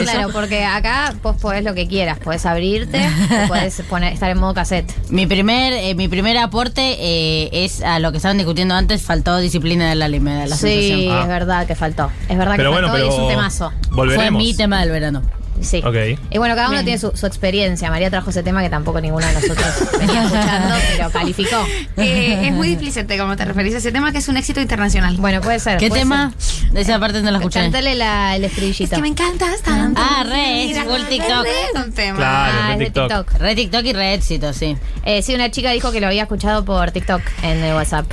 Claro, 0.00 0.30
porque 0.32 0.64
acá 0.64 1.14
vos 1.22 1.36
podés 1.36 1.64
lo 1.64 1.74
que 1.74 1.86
quieras, 1.86 2.18
podés 2.18 2.44
abrirte, 2.46 3.00
o 3.44 3.48
podés 3.48 3.80
poner, 3.88 4.12
estar 4.12 4.30
en 4.30 4.38
modo 4.38 4.54
cassette. 4.54 4.92
Mi 5.10 5.26
primer, 5.26 5.72
eh, 5.72 5.94
mi 5.94 6.08
primer 6.08 6.36
aporte 6.38 6.96
eh, 6.98 7.50
es 7.52 7.82
a 7.82 7.98
lo 7.98 8.10
que 8.10 8.16
estaban 8.18 8.36
discutiendo 8.38 8.74
antes, 8.74 9.02
faltó 9.02 9.38
disciplina 9.38 9.88
de 9.88 9.94
la 9.94 10.08
me 10.08 10.34
da 10.34 10.46
la 10.46 10.56
Sí, 10.56 10.66
sensación. 10.66 11.18
es 11.22 11.28
verdad 11.28 11.66
que 11.66 11.74
faltó. 11.74 12.10
Es 12.28 12.36
verdad 12.36 12.54
Pero 12.56 12.70
que 12.70 12.74
bueno, 12.74 12.88
faltó 12.88 13.04
y 13.04 13.08
pero 13.08 13.14
es 13.14 13.20
un 13.20 13.28
temazo. 13.28 13.72
Fue 13.92 14.30
mi 14.30 14.54
tema 14.54 14.80
del 14.80 14.90
verano. 14.90 15.22
Sí. 15.60 15.82
Ok. 15.84 16.18
Y 16.30 16.38
bueno, 16.38 16.54
cada 16.54 16.68
uno 16.68 16.76
Bien. 16.76 16.84
tiene 16.84 16.98
su, 16.98 17.12
su 17.14 17.26
experiencia. 17.26 17.90
María 17.90 18.10
trajo 18.10 18.30
ese 18.30 18.42
tema 18.42 18.62
que 18.62 18.70
tampoco 18.70 19.00
ninguno 19.00 19.26
de 19.26 19.32
nosotros 19.34 19.66
venía 19.98 20.22
escuchando, 20.24 20.74
pero 20.96 21.10
calificó. 21.10 21.66
Eh, 21.96 22.46
es 22.48 22.52
muy 22.52 22.68
displicente 22.68 23.18
como 23.18 23.36
te 23.36 23.44
referís 23.44 23.74
a 23.74 23.78
ese 23.78 23.92
tema, 23.92 24.12
que 24.12 24.18
es 24.18 24.28
un 24.28 24.36
éxito 24.36 24.60
internacional. 24.60 25.16
Bueno, 25.18 25.40
puede 25.40 25.58
ser. 25.60 25.78
¿Qué 25.78 25.88
puede 25.88 26.02
tema? 26.02 26.32
De 26.72 26.80
esa 26.80 26.98
parte 26.98 27.20
no 27.22 27.30
la 27.30 27.38
escuché. 27.38 27.60
Cantale 27.60 27.94
la, 27.94 28.36
el 28.36 28.44
estrellito. 28.44 28.84
Es 28.84 28.90
que 28.90 29.00
me 29.02 29.08
encantas 29.08 29.60
tanto. 29.62 30.00
Ah, 30.02 30.24
re, 30.26 30.70
es 30.70 30.78
full 30.78 31.02
TikTok. 31.08 31.46
es 31.46 31.84
un 31.84 31.92
tema. 31.92 32.16
Claro, 32.18 32.52
Ah, 32.60 32.66
re 32.68 32.72
es 32.72 32.78
de 32.78 32.84
TikTok. 32.86 33.08
TikTok. 33.08 33.40
Re 33.40 33.54
TikTok 33.54 33.84
y 33.84 33.92
re 33.92 34.14
éxito, 34.14 34.52
sí. 34.52 34.76
Eh, 35.04 35.22
sí, 35.22 35.34
una 35.34 35.50
chica 35.50 35.70
dijo 35.72 35.90
que 35.92 36.00
lo 36.00 36.06
había 36.06 36.22
escuchado 36.22 36.64
por 36.64 36.90
TikTok 36.90 37.20
en 37.42 37.62
el 37.64 37.74
WhatsApp. 37.74 38.06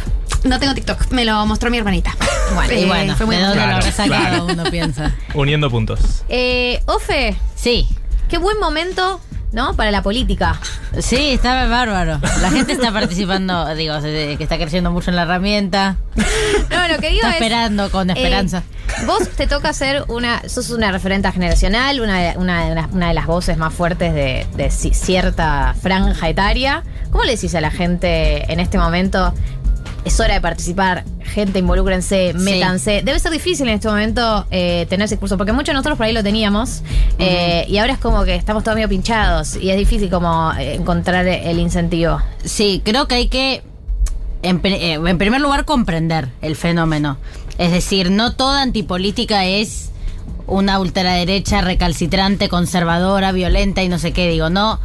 No 0.44 0.60
tengo 0.60 0.74
TikTok, 0.74 1.12
me 1.12 1.26
lo 1.26 1.46
mostró 1.46 1.70
mi 1.72 1.78
hermanita. 1.78 2.16
Bueno, 2.54 2.74
y 2.74 2.84
Eh, 2.84 2.86
bueno, 2.86 3.16
fue 3.16 3.26
muy 3.26 3.36
¿de 3.36 3.42
dónde 3.42 3.58
Claro, 3.58 3.86
lo 3.86 4.04
claro. 4.06 4.46
uno 4.46 4.64
piensa? 4.66 5.16
Uniendo 5.34 5.70
puntos. 5.70 6.00
Eh, 6.30 6.82
Ofe, 6.86 7.36
Sí. 7.56 7.88
qué 8.30 8.38
buen 8.38 8.60
momento, 8.60 9.20
¿no? 9.52 9.74
Para 9.76 9.92
la 9.92 10.02
política. 10.04 10.60
Sí, 11.00 11.32
está 11.34 11.68
bárbaro. 11.68 12.20
La 12.42 12.50
gente 12.52 12.74
está 12.74 12.92
participando, 12.92 13.66
digo, 13.76 14.00
que 14.02 14.38
está 14.40 14.58
creciendo 14.58 14.92
mucho 14.92 15.10
en 15.10 15.16
la 15.16 15.24
herramienta. 15.24 15.98
No, 16.70 16.88
lo 16.88 17.00
que 17.00 17.10
digo 17.10 17.18
Está 17.22 17.30
es. 17.30 17.36
esperando 17.36 17.90
con 17.92 18.10
eh, 18.10 18.14
esperanza. 18.16 18.64
vos 19.06 19.28
te 19.30 19.48
toca 19.48 19.74
ser 19.74 20.04
una. 20.08 20.42
Sos 20.48 20.70
una 20.70 20.92
referente 20.92 21.32
generacional, 21.32 22.00
una 22.02 22.20
de, 22.20 22.38
una 22.38 22.66
de 22.70 22.76
las- 22.76 22.92
una 22.92 23.08
de 23.10 23.14
las 23.14 23.26
voces 23.26 23.58
más 23.58 23.74
fuertes 23.74 24.14
de, 24.14 24.46
de 24.56 24.68
ci- 24.70 24.94
cierta 24.94 25.76
franja 25.82 26.30
etaria. 26.30 26.84
¿Cómo 27.12 27.24
le 27.24 27.32
decís 27.36 27.54
a 27.56 27.62
la 27.62 27.72
gente 27.72 28.52
en 28.52 28.60
este 28.60 28.78
momento? 28.78 29.34
Es 30.06 30.20
hora 30.22 30.36
de 30.36 30.42
participar, 30.42 31.04
gente, 31.22 31.60
involúcrense, 31.60 32.34
métanse. 32.34 33.02
Debe 33.04 33.20
ser 33.20 33.32
difícil 33.32 33.68
en 33.68 33.76
este 33.76 33.90
momento 33.90 34.46
eh, 34.52 34.86
tener 34.90 35.06
ese 35.06 35.18
curso, 35.18 35.38
porque 35.38 35.52
muchos 35.52 35.68
de 35.68 35.74
nosotros 35.74 35.98
por 35.98 36.06
ahí 36.06 36.14
lo 36.14 36.24
teníamos, 36.24 36.82
eh, 37.20 37.66
y 37.68 37.78
ahora 37.78 37.94
es 37.94 38.00
como 38.00 38.24
que 38.24 38.36
estamos 38.36 38.64
todos 38.64 38.76
medio 38.76 38.88
pinchados, 38.88 39.58
y 39.58 39.70
es 39.70 39.78
difícil 39.78 40.10
como 40.10 40.54
eh, 40.54 40.76
encontrar 40.76 41.28
el 41.28 41.60
incentivo. 41.60 42.22
Sí, 42.44 42.82
creo 42.86 43.08
que 43.08 43.16
hay 43.16 43.28
que, 43.28 43.64
en, 44.44 44.62
eh, 44.64 44.94
en 44.94 45.18
primer 45.18 45.42
lugar, 45.42 45.66
comprender 45.66 46.30
el 46.42 46.56
fenómeno. 46.56 47.18
Es 47.58 47.72
decir, 47.72 48.10
no 48.10 48.34
toda 48.34 48.62
antipolítica 48.62 49.46
es 49.46 49.90
una 50.46 50.80
ultraderecha 50.80 51.62
recalcitrante, 51.62 52.48
conservadora, 52.48 53.34
violenta 53.34 53.84
y 53.84 53.90
no 53.90 54.00
sé 54.00 54.14
qué. 54.14 54.30
Digo, 54.30 54.50
no, 54.50 54.80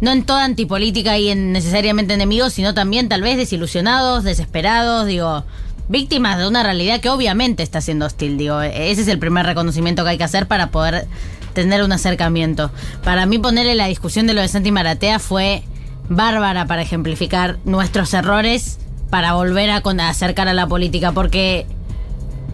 no 0.00 0.12
en 0.12 0.24
toda 0.24 0.44
antipolítica 0.44 1.12
hay 1.12 1.30
en- 1.30 1.52
necesariamente 1.52 2.14
enemigos, 2.14 2.52
sino 2.52 2.74
también 2.74 3.08
tal 3.08 3.22
vez 3.22 3.36
desilusionados, 3.36 4.24
desesperados, 4.24 5.06
digo, 5.06 5.44
víctimas 5.88 6.38
de 6.38 6.46
una 6.46 6.62
realidad 6.62 7.00
que 7.00 7.08
obviamente 7.08 7.62
está 7.62 7.80
siendo 7.80 8.06
hostil. 8.06 8.38
Digo, 8.38 8.60
ese 8.62 9.02
es 9.02 9.08
el 9.08 9.18
primer 9.18 9.44
reconocimiento 9.46 10.04
que 10.04 10.10
hay 10.10 10.18
que 10.18 10.24
hacer 10.24 10.46
para 10.46 10.70
poder 10.70 11.06
tener 11.52 11.82
un 11.82 11.92
acercamiento. 11.92 12.70
Para 13.02 13.26
mí 13.26 13.38
ponerle 13.38 13.74
la 13.74 13.86
discusión 13.86 14.26
de 14.26 14.34
lo 14.34 14.40
de 14.40 14.48
Santi 14.48 14.70
Maratea 14.70 15.18
fue 15.18 15.64
bárbara 16.08 16.66
para 16.66 16.82
ejemplificar 16.82 17.58
nuestros 17.64 18.14
errores 18.14 18.78
para 19.10 19.32
volver 19.32 19.70
a, 19.70 19.82
a 19.84 20.08
acercar 20.08 20.46
a 20.46 20.54
la 20.54 20.68
política, 20.68 21.10
porque 21.10 21.66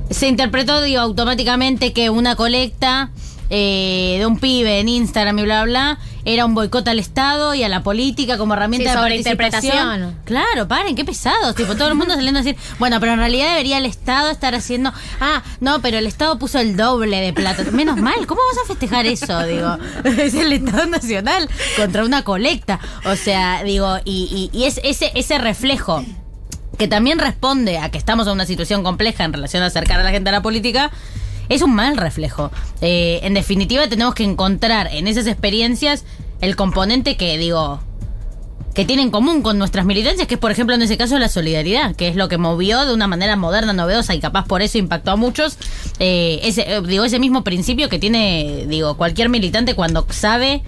se 0.09 0.29
interpretó, 0.29 0.81
digo, 0.81 1.01
automáticamente 1.03 1.93
que 1.93 2.09
una 2.09 2.37
colecta 2.37 3.11
eh, 3.51 4.17
de 4.19 4.27
un 4.27 4.39
pibe 4.39 4.81
en 4.81 4.89
Instagram 4.89 5.39
y 5.39 5.43
bla, 5.43 5.65
bla, 5.65 5.99
era 6.25 6.45
un 6.45 6.55
boicot 6.55 6.87
al 6.89 6.99
Estado 6.99 7.55
y 7.55 7.63
a 7.63 7.69
la 7.69 7.83
política 7.85 8.37
como 8.39 8.55
herramienta 8.55 8.91
Sí, 8.91 8.97
de 8.97 9.01
participación. 9.37 10.17
Claro, 10.25 10.67
paren, 10.67 10.97
qué 10.97 11.05
pesados. 11.05 11.55
Tipo, 11.55 11.77
todo 11.77 11.89
el 11.89 11.95
mundo 11.95 12.15
saliendo 12.17 12.41
a 12.41 12.43
decir, 12.43 12.59
bueno, 12.79 12.99
pero 12.99 13.13
en 13.13 13.19
realidad 13.19 13.51
debería 13.51 13.79
el 13.79 13.87
Estado 13.87 14.31
estar 14.31 14.55
haciendo. 14.55 14.93
Ah, 15.21 15.43
no, 15.61 15.81
pero 15.81 15.99
el 15.99 16.07
Estado 16.07 16.39
puso 16.39 16.59
el 16.59 16.77
doble 16.77 17.21
de 17.21 17.33
plata. 17.33 17.63
Menos 17.73 17.97
mal, 17.99 18.27
¿cómo 18.27 18.41
vas 18.53 18.65
a 18.65 18.67
festejar 18.67 19.07
eso? 19.07 19.41
Digo, 19.47 19.79
es 20.05 20.35
el 20.35 20.53
Estado 20.53 20.87
Nacional 20.87 21.49
contra 21.77 22.05
una 22.05 22.23
colecta. 22.25 22.81
O 23.05 23.15
sea, 23.15 23.63
digo, 23.63 23.99
y, 24.05 24.51
y- 24.53 24.59
y 24.59 24.65
es 24.65 24.81
ese, 24.83 25.13
ese 25.15 25.39
reflejo 25.39 26.05
que 26.79 26.89
también 26.89 27.19
responde 27.19 27.79
a 27.79 27.91
que 27.91 27.97
estamos 27.99 28.27
en 28.27 28.35
una 28.35 28.45
situación 28.45 28.83
compleja 28.83 29.25
en 29.25 29.33
relación 29.33 29.63
a 29.63 29.67
acercar 29.67 30.01
a 30.01 30.03
la 30.03 30.11
gente 30.11 30.29
a 30.29 30.33
la 30.33 30.43
política, 30.43 30.91
es 31.49 31.63
un 31.63 31.75
mal 31.75 31.97
reflejo. 31.97 32.51
Eh, 32.81 33.21
en 33.23 33.35
definitiva, 33.35 33.89
tenemos 33.89 34.15
que 34.15 34.25
encontrar 34.25 34.89
en 34.93 35.09
esas 35.09 35.27
experiencias 35.27 36.05
el 36.41 36.57
componente 36.57 37.17
que, 37.17 37.39
digo, 37.39 37.81
que 38.75 38.85
tiene 38.85 39.03
en 39.03 39.11
común 39.11 39.41
con 39.41 39.59
nuestras 39.59 39.87
militancias, 39.87 40.29
que 40.29 40.35
es, 40.35 40.41
por 40.41 40.51
ejemplo, 40.51 40.75
en 40.75 40.83
ese 40.83 40.99
caso, 40.99 41.19
la 41.19 41.29
solidaridad, 41.29 41.97
que 41.97 42.09
es 42.09 42.17
lo 42.17 42.29
que 42.29 42.37
movió 42.37 42.85
de 42.85 42.93
una 42.93 43.07
manera 43.07 43.35
moderna, 43.35 43.73
novedosa 43.73 44.15
y 44.15 44.21
capaz 44.21 44.47
por 44.47 44.61
eso 44.61 44.77
impactó 44.77 45.13
a 45.13 45.17
muchos. 45.17 45.57
eh, 45.99 46.41
eh, 46.43 46.83
digo, 46.87 47.05
ese 47.05 47.19
mismo 47.19 47.43
principio 47.43 47.89
que 47.89 47.99
tiene, 47.99 48.67
digo, 48.69 48.97
cualquier 48.97 49.31
militante 49.31 49.75
cuando 49.75 50.07
sabe 50.11 50.63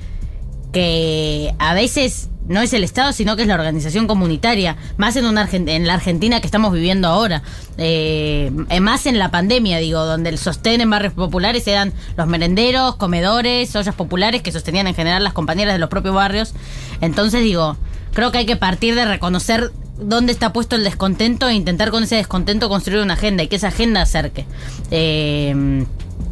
que 0.72 1.55
a 1.59 1.74
veces 1.74 2.31
no 2.49 2.61
es 2.61 2.72
el 2.72 2.82
Estado, 2.82 3.12
sino 3.12 3.36
que 3.36 3.42
es 3.42 3.49
la 3.49 3.55
organización 3.55 4.07
comunitaria, 4.07 4.76
más 4.96 5.16
en, 5.16 5.68
en 5.68 5.86
la 5.86 5.94
Argentina 5.94 6.40
que 6.40 6.46
estamos 6.46 6.72
viviendo 6.72 7.09
ahora, 7.09 7.42
eh, 7.76 8.51
eh, 8.70 8.80
más 8.80 9.07
en 9.07 9.18
la 9.18 9.30
pandemia, 9.30 9.78
digo, 9.78 10.05
donde 10.05 10.30
el 10.30 10.38
sostén 10.38 10.80
en 10.80 10.90
barrios 10.90 11.12
populares 11.12 11.66
eran 11.66 11.92
los 12.16 12.26
merenderos, 12.26 12.96
comedores, 12.96 13.74
ollas 13.76 13.94
populares 13.94 14.42
que 14.42 14.53
sostenían 14.53 14.86
en 14.86 14.94
general 14.94 15.22
las 15.22 15.32
compañeras 15.32 15.74
de 15.74 15.78
los 15.78 15.90
propios 15.90 16.14
barrios. 16.14 16.55
Entonces, 17.01 17.42
digo, 17.42 17.76
creo 18.14 18.32
que 18.32 18.38
hay 18.38 18.46
que 18.46 18.57
partir 18.57 18.94
de 18.94 19.05
reconocer 19.05 19.70
dónde 19.99 20.32
está 20.32 20.53
puesto 20.53 20.76
el 20.76 20.84
descontento 20.84 21.49
e 21.49 21.55
intentar 21.55 21.90
con 21.90 22.05
ese 22.05 22.16
descontento 22.16 22.68
construir 22.68 23.03
una 23.03 23.14
agenda 23.14 23.42
y 23.42 23.49
que 23.49 23.57
esa 23.57 23.68
agenda 23.68 24.03
acerque. 24.03 24.46
Eh, 24.90 25.84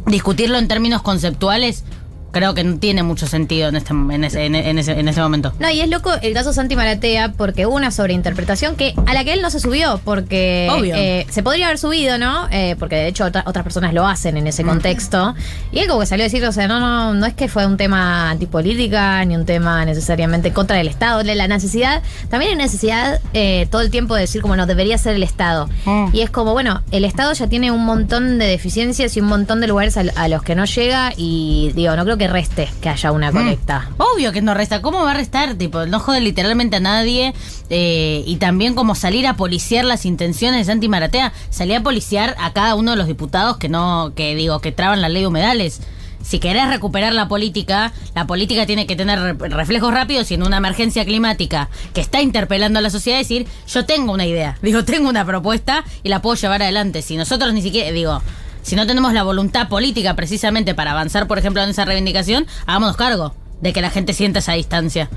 discutirlo 0.05 0.57
en 0.57 0.67
términos 0.67 1.01
conceptuales 1.01 1.83
creo 2.31 2.53
que 2.53 2.63
no 2.63 2.77
tiene 2.77 3.03
mucho 3.03 3.25
sentido 3.27 3.69
en, 3.69 3.75
este, 3.77 3.93
en, 3.93 4.23
ese, 4.23 4.45
en, 4.45 4.55
en 4.55 4.77
ese, 4.79 4.99
en 4.99 5.07
ese 5.07 5.21
momento. 5.21 5.53
No, 5.59 5.69
y 5.69 5.81
es 5.81 5.89
loco 5.89 6.11
el 6.21 6.33
caso 6.33 6.53
Santi 6.53 6.75
Maratea 6.75 7.33
porque 7.33 7.65
hubo 7.65 7.75
una 7.75 7.91
sobreinterpretación 7.91 8.75
que 8.75 8.93
a 9.05 9.13
la 9.13 9.23
que 9.23 9.33
él 9.33 9.41
no 9.41 9.49
se 9.49 9.59
subió 9.59 9.99
porque 10.03 10.67
Obvio. 10.71 10.95
eh, 10.95 11.25
se 11.29 11.43
podría 11.43 11.65
haber 11.67 11.77
subido, 11.79 12.17
¿no? 12.17 12.47
Eh, 12.51 12.75
porque 12.79 12.95
de 12.95 13.07
hecho 13.07 13.25
otra- 13.25 13.43
otras 13.45 13.63
personas 13.63 13.93
lo 13.93 14.07
hacen 14.07 14.37
en 14.37 14.47
ese 14.47 14.63
contexto. 14.63 15.35
Y 15.71 15.79
él 15.79 15.87
como 15.87 16.01
que 16.01 16.05
salió 16.05 16.23
a 16.23 16.27
decir, 16.29 16.43
o 16.45 16.51
sea, 16.51 16.67
no, 16.67 16.79
no, 16.79 17.13
no 17.13 17.25
es 17.25 17.33
que 17.33 17.47
fue 17.47 17.65
un 17.65 17.77
tema 17.77 18.29
antipolítica 18.29 19.23
ni 19.25 19.35
un 19.35 19.45
tema 19.45 19.85
necesariamente 19.85 20.51
contra 20.51 20.79
el 20.79 20.87
Estado. 20.87 21.23
La 21.23 21.47
necesidad, 21.47 22.01
también 22.29 22.51
hay 22.51 22.57
necesidad 22.57 23.19
eh, 23.33 23.67
todo 23.71 23.81
el 23.81 23.89
tiempo 23.91 24.15
de 24.15 24.21
decir 24.21 24.41
como 24.41 24.55
no 24.55 24.65
debería 24.65 24.97
ser 24.97 25.15
el 25.15 25.23
Estado. 25.23 25.69
Y 26.13 26.21
es 26.21 26.29
como, 26.29 26.53
bueno, 26.53 26.81
el 26.91 27.05
Estado 27.05 27.33
ya 27.33 27.47
tiene 27.47 27.71
un 27.71 27.85
montón 27.85 28.39
de 28.39 28.45
deficiencias 28.47 29.15
y 29.17 29.21
un 29.21 29.27
montón 29.27 29.61
de 29.61 29.67
lugares 29.67 29.97
a, 29.97 30.03
a 30.15 30.27
los 30.27 30.43
que 30.43 30.55
no 30.55 30.65
llega 30.65 31.13
y 31.15 31.71
digo, 31.75 31.95
no 31.95 32.03
creo 32.03 32.16
que 32.17 32.27
reste 32.27 32.69
que 32.81 32.89
haya 32.89 33.11
una 33.11 33.31
colecta. 33.31 33.89
Obvio 33.97 34.31
que 34.31 34.41
no 34.41 34.53
resta. 34.53 34.81
¿Cómo 34.81 35.03
va 35.03 35.11
a 35.11 35.13
restar? 35.13 35.55
Tipo, 35.55 35.85
no 35.85 35.99
jode 35.99 36.21
literalmente 36.21 36.77
a 36.77 36.79
nadie. 36.79 37.33
eh, 37.69 38.23
y 38.25 38.35
también 38.37 38.75
como 38.75 38.95
salir 38.95 39.27
a 39.27 39.35
policiar 39.35 39.85
las 39.85 40.05
intenciones 40.05 40.65
de 40.67 40.71
Santi 40.73 40.87
Maratea. 40.89 41.33
Salir 41.49 41.75
a 41.77 41.83
policiar 41.83 42.35
a 42.39 42.53
cada 42.53 42.75
uno 42.75 42.91
de 42.91 42.97
los 42.97 43.07
diputados 43.07 43.57
que 43.57 43.69
no, 43.69 44.13
que 44.15 44.35
digo, 44.35 44.59
que 44.59 44.71
traban 44.71 45.01
la 45.01 45.09
ley 45.09 45.21
de 45.21 45.27
humedales. 45.27 45.81
si 46.23 46.39
querés 46.39 46.67
recuperar 46.67 47.13
la 47.13 47.27
política, 47.29 47.93
la 48.13 48.27
política 48.27 48.65
tiene 48.65 48.85
que 48.85 48.95
tener 48.97 49.17
re- 49.19 49.49
reflejos 49.49 49.93
rápidos 49.93 50.29
y 50.31 50.33
en 50.33 50.43
una 50.43 50.57
emergencia 50.57 51.05
climática 51.05 51.69
que 51.93 52.01
está 52.01 52.21
interpelando 52.21 52.79
a 52.79 52.81
la 52.81 52.89
sociedad 52.89 53.17
decir, 53.17 53.47
yo 53.67 53.85
tengo 53.85 54.11
una 54.11 54.25
idea, 54.25 54.57
digo, 54.61 54.83
tengo 54.83 55.07
una 55.09 55.23
propuesta 55.25 55.85
y 56.03 56.09
la 56.09 56.21
puedo 56.21 56.35
llevar 56.35 56.61
adelante. 56.63 57.01
Si 57.01 57.15
nosotros 57.15 57.53
ni 57.53 57.61
siquiera, 57.61 57.91
digo, 57.91 58.21
si 58.67 58.75
no 58.75 58.85
tenemos 58.85 59.13
la 59.13 59.23
voluntad 59.23 59.69
política 59.69 60.13
precisamente 60.17 60.75
para 60.75 60.91
avanzar, 60.91 61.25
por 61.25 61.39
ejemplo, 61.39 61.63
en 61.63 61.69
esa 61.69 61.85
reivindicación, 61.85 62.45
hagámonos 62.65 62.97
cargo 62.97 63.33
de 63.61 63.73
que 63.73 63.81
la 63.81 63.89
gente 63.89 64.13
sienta 64.13 64.39
esa 64.39 64.53
distancia. 64.53 65.09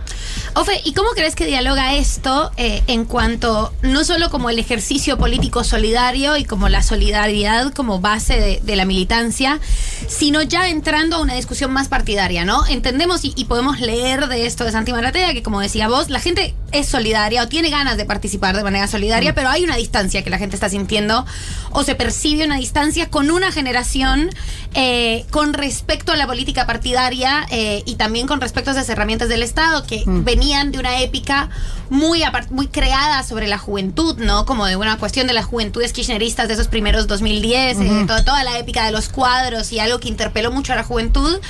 Ofe, 0.55 0.81
¿y 0.85 0.95
cómo 0.95 1.11
crees 1.11 1.35
que 1.35 1.47
dialoga 1.47 1.95
esto 1.95 2.51
eh, 2.57 2.83
en 2.87 3.05
cuanto 3.05 3.73
no 3.83 4.05
solo 4.05 4.31
como 4.31 4.51
el 4.51 4.59
ejercicio 4.59 5.19
político 5.19 5.65
solidario 5.65 6.37
y 6.37 6.45
como 6.45 6.69
la 6.69 6.83
solidaridad 6.83 7.73
como 7.73 8.01
base 8.01 8.41
de, 8.41 8.61
de 8.63 8.77
la 8.77 8.85
militancia, 8.85 9.61
sino 10.09 10.43
ya 10.43 10.69
entrando 10.69 11.17
a 11.17 11.21
una 11.21 11.35
discusión 11.35 11.73
más 11.73 11.89
partidaria, 11.89 12.45
¿no? 12.45 12.67
Entendemos 12.67 13.25
y, 13.25 13.33
y 13.37 13.45
podemos 13.45 13.81
leer 13.81 14.29
de 14.29 14.47
esto 14.47 14.65
de 14.65 14.73
Santi 14.73 14.93
Maratea 14.93 15.33
que, 15.35 15.43
como 15.43 15.61
decía 15.61 15.89
vos, 15.89 16.09
la 16.09 16.21
gente 16.21 16.55
es 16.73 16.87
solidaria 16.87 17.43
o 17.43 17.49
tiene 17.49 17.71
ganas 17.71 17.97
de 17.97 18.05
participar 18.05 18.57
de 18.57 18.63
manera 18.63 18.87
solidaria, 18.87 19.35
pero 19.35 19.49
hay 19.49 19.65
una 19.65 19.77
distancia 19.77 20.23
que 20.23 20.31
la 20.31 20.39
gente 20.39 20.57
está 20.57 20.69
sintiendo 20.69 21.27
o 21.73 21.83
se 21.83 21.95
percibe 21.95 22.45
una 22.45 22.57
distancia 22.57 23.11
con 23.11 23.31
una 23.31 23.53
generación 23.53 24.31
eh, 24.75 25.27
con 25.31 25.53
respecto 25.53 26.13
a 26.13 26.17
la 26.17 26.27
política 26.27 26.67
partidaria 26.67 27.47
eh, 27.51 27.83
y 27.87 27.97
también 27.97 28.27
con 28.31 28.41
respecto 28.41 28.71
a 28.71 28.75
esas 28.75 28.89
herramientas 28.89 29.29
del 29.29 29.43
Estado 29.43 29.85
que 29.85 30.05
venían 30.07 30.71
de 30.71 30.79
una 30.79 31.01
épica 31.01 31.51
muy, 31.89 32.23
muy 32.51 32.69
creada 32.69 33.25
sobre 33.25 33.49
la 33.49 33.59
juventud, 33.59 34.19
¿no? 34.19 34.47
Como 34.47 34.67
de 34.67 34.77
una 34.77 34.99
cuestión 34.99 35.27
de 35.27 35.33
las 35.33 35.47
juventudes 35.47 35.93
kirchneristas 35.93 36.47
de 36.47 36.55
esos 36.55 36.69
primeros 36.69 37.09
2010, 37.09 37.79
eh, 37.79 37.81
Ujú. 37.81 38.07
toda, 38.07 38.25
toda 38.25 38.45
la 38.45 38.57
épica 38.57 38.85
de 38.85 38.93
los 38.93 39.09
cuadros 39.09 39.73
y 39.73 39.81
algo 39.81 39.99
que 39.99 40.07
interpeló 40.07 40.53
mucho 40.53 40.73
a 40.73 40.77
la 40.77 40.85
juventud 40.85 41.41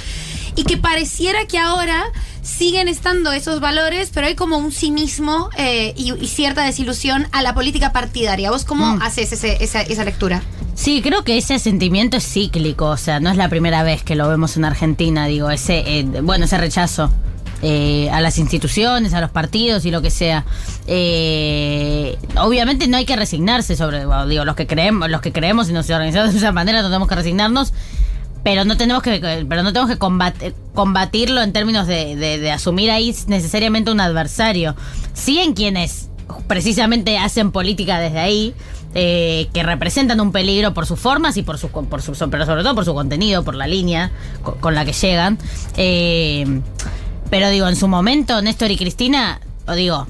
y 0.56 0.64
que 0.64 0.76
pareciera 0.76 1.46
que 1.46 1.58
ahora 1.58 2.04
siguen 2.42 2.88
estando 2.88 3.32
esos 3.32 3.60
valores, 3.60 4.10
pero 4.14 4.26
hay 4.26 4.34
como 4.34 4.56
un 4.58 4.72
cinismo 4.72 5.50
eh, 5.56 5.92
y, 5.96 6.12
y 6.14 6.26
cierta 6.28 6.64
desilusión 6.64 7.26
a 7.32 7.42
la 7.42 7.54
política 7.54 7.92
partidaria. 7.92 8.50
¿Vos 8.50 8.64
cómo 8.64 8.96
Mm. 8.96 9.02
haces 9.02 9.32
ese- 9.32 9.62
esa, 9.62 9.82
esa 9.82 10.04
lectura? 10.04 10.42
Sí, 10.74 11.02
creo 11.02 11.22
que 11.24 11.36
ese 11.36 11.58
sentimiento 11.58 12.16
es 12.16 12.24
cíclico, 12.26 12.86
o 12.86 12.96
sea, 12.96 13.20
no 13.20 13.30
es 13.30 13.36
la 13.36 13.48
primera 13.50 13.82
vez 13.82 14.02
que 14.02 14.14
lo 14.16 14.28
vemos 14.28 14.56
en 14.56 14.64
Argentina, 14.64 15.26
digo, 15.26 15.50
ese, 15.50 15.78
eh, 16.00 16.04
bueno, 16.22 16.46
ese 16.46 16.56
rechazo 16.56 17.12
eh, 17.62 18.08
a 18.10 18.22
las 18.22 18.38
instituciones, 18.38 19.12
a 19.12 19.20
los 19.20 19.30
partidos 19.30 19.84
y 19.84 19.90
lo 19.90 20.00
que 20.00 20.10
sea. 20.10 20.46
Eh, 20.86 22.16
obviamente 22.38 22.88
no 22.88 22.96
hay 22.96 23.04
que 23.04 23.16
resignarse 23.16 23.76
sobre, 23.76 24.04
digo, 24.28 24.44
los 24.46 24.56
que 24.56 24.66
creemos, 24.66 25.10
los 25.10 25.20
que 25.20 25.32
creemos 25.32 25.68
y 25.68 25.74
nos 25.74 25.88
organizamos 25.90 26.32
de 26.32 26.38
esa 26.38 26.52
manera 26.52 26.80
no 26.80 26.88
tenemos 26.88 27.06
que 27.08 27.14
resignarnos. 27.16 27.72
Pero 28.42 28.64
no 28.64 28.76
tenemos 28.76 29.02
que, 29.02 29.20
pero 29.48 29.62
no 29.62 29.72
tenemos 29.72 29.90
que 29.90 29.98
combat- 29.98 30.54
combatirlo 30.74 31.42
en 31.42 31.52
términos 31.52 31.86
de, 31.86 32.16
de- 32.16 32.50
asumir 32.50 32.90
ahí 32.90 33.14
necesariamente 33.26 33.90
un 33.90 34.00
adversario. 34.00 34.74
Sí 35.12 35.38
en 35.40 35.52
quienes 35.52 36.08
precisamente 36.46 37.18
hacen 37.18 37.52
política 37.52 37.98
desde 37.98 38.18
ahí, 38.18 38.54
eh, 38.94 39.48
que 39.52 39.62
representan 39.62 40.20
un 40.20 40.32
peligro 40.32 40.72
por 40.74 40.86
sus 40.86 40.98
formas 40.98 41.36
y 41.36 41.42
por 41.42 41.58
su, 41.58 41.68
por 41.68 42.02
su, 42.02 42.12
pero 42.30 42.46
sobre 42.46 42.62
todo 42.62 42.74
por 42.74 42.84
su 42.84 42.94
contenido, 42.94 43.44
por 43.44 43.54
la 43.54 43.66
línea 43.66 44.10
co- 44.42 44.54
con, 44.56 44.74
la 44.74 44.84
que 44.84 44.92
llegan. 44.92 45.38
Eh, 45.76 46.60
pero 47.30 47.50
digo, 47.50 47.68
en 47.68 47.76
su 47.76 47.88
momento, 47.88 48.40
Néstor 48.42 48.70
y 48.70 48.76
Cristina, 48.76 49.40
o 49.68 49.74
digo, 49.74 50.06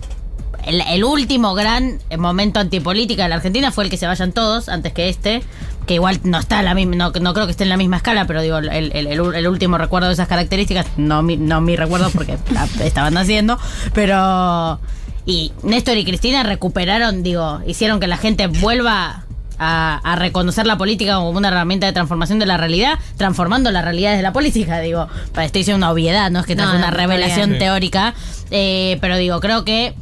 el, 0.65 0.81
el 0.83 1.05
último 1.05 1.55
gran 1.55 1.99
momento 2.19 2.61
antipolítica 2.61 3.25
de 3.25 3.29
la 3.31 3.35
Argentina 3.37 3.73
fue 3.73 3.85
el 3.85 3.91
que 3.91 3.97
se 3.97 4.07
vayan 4.07 4.33
todos 4.33 4.69
antes 4.69 4.93
que 4.93 5.09
este, 5.09 5.43
que 5.91 5.95
igual 5.95 6.21
no 6.23 6.39
está 6.39 6.63
la 6.63 6.73
misma, 6.73 6.95
no, 6.95 7.11
no 7.21 7.35
creo 7.35 7.47
que 7.47 7.51
esté 7.51 7.65
en 7.65 7.69
la 7.69 7.77
misma 7.77 7.97
escala, 7.97 8.25
pero 8.29 8.41
digo, 8.43 8.59
el, 8.59 8.93
el- 8.95 9.49
último 9.49 9.77
recuerdo 9.77 10.07
de 10.07 10.13
esas 10.13 10.29
características, 10.29 10.87
no 10.97 11.21
mi, 11.25 11.37
no 11.37 11.61
mi 11.61 11.75
recuerdo 11.75 12.11
porque 12.11 12.39
la 12.53 12.65
estaban 12.85 13.17
haciendo, 13.17 13.59
pero 13.93 14.79
y 15.27 15.51
Néstor 15.65 15.97
y 15.97 16.05
Cristina 16.05 16.45
recuperaron, 16.45 17.25
digo, 17.25 17.61
hicieron 17.67 17.99
que 17.99 18.07
la 18.07 18.19
gente 18.19 18.47
vuelva 18.47 19.25
a, 19.59 20.01
a 20.05 20.15
reconocer 20.15 20.65
la 20.65 20.79
política 20.79 21.17
como 21.17 21.31
una 21.31 21.49
herramienta 21.49 21.87
de 21.87 21.93
transformación 21.93 22.39
de 22.39 22.47
la 22.47 22.57
realidad, 22.57 22.99
transformando 23.17 23.73
la 23.73 23.83
realidad 23.83 24.15
de 24.17 24.23
la 24.23 24.33
política, 24.33 24.79
digo, 24.79 25.09
para 25.33 25.45
estoy 25.45 25.63
diciendo 25.63 25.79
una 25.85 25.91
obviedad, 25.91 26.31
no 26.31 26.39
es 26.39 26.47
que 26.47 26.55
No, 26.55 26.71
es 26.71 26.79
una 26.79 26.93
revelación 26.93 27.59
teórica, 27.59 28.15
eh, 28.53 28.97
pero 29.01 29.17
digo, 29.17 29.41
creo 29.41 29.65
que 29.65 29.95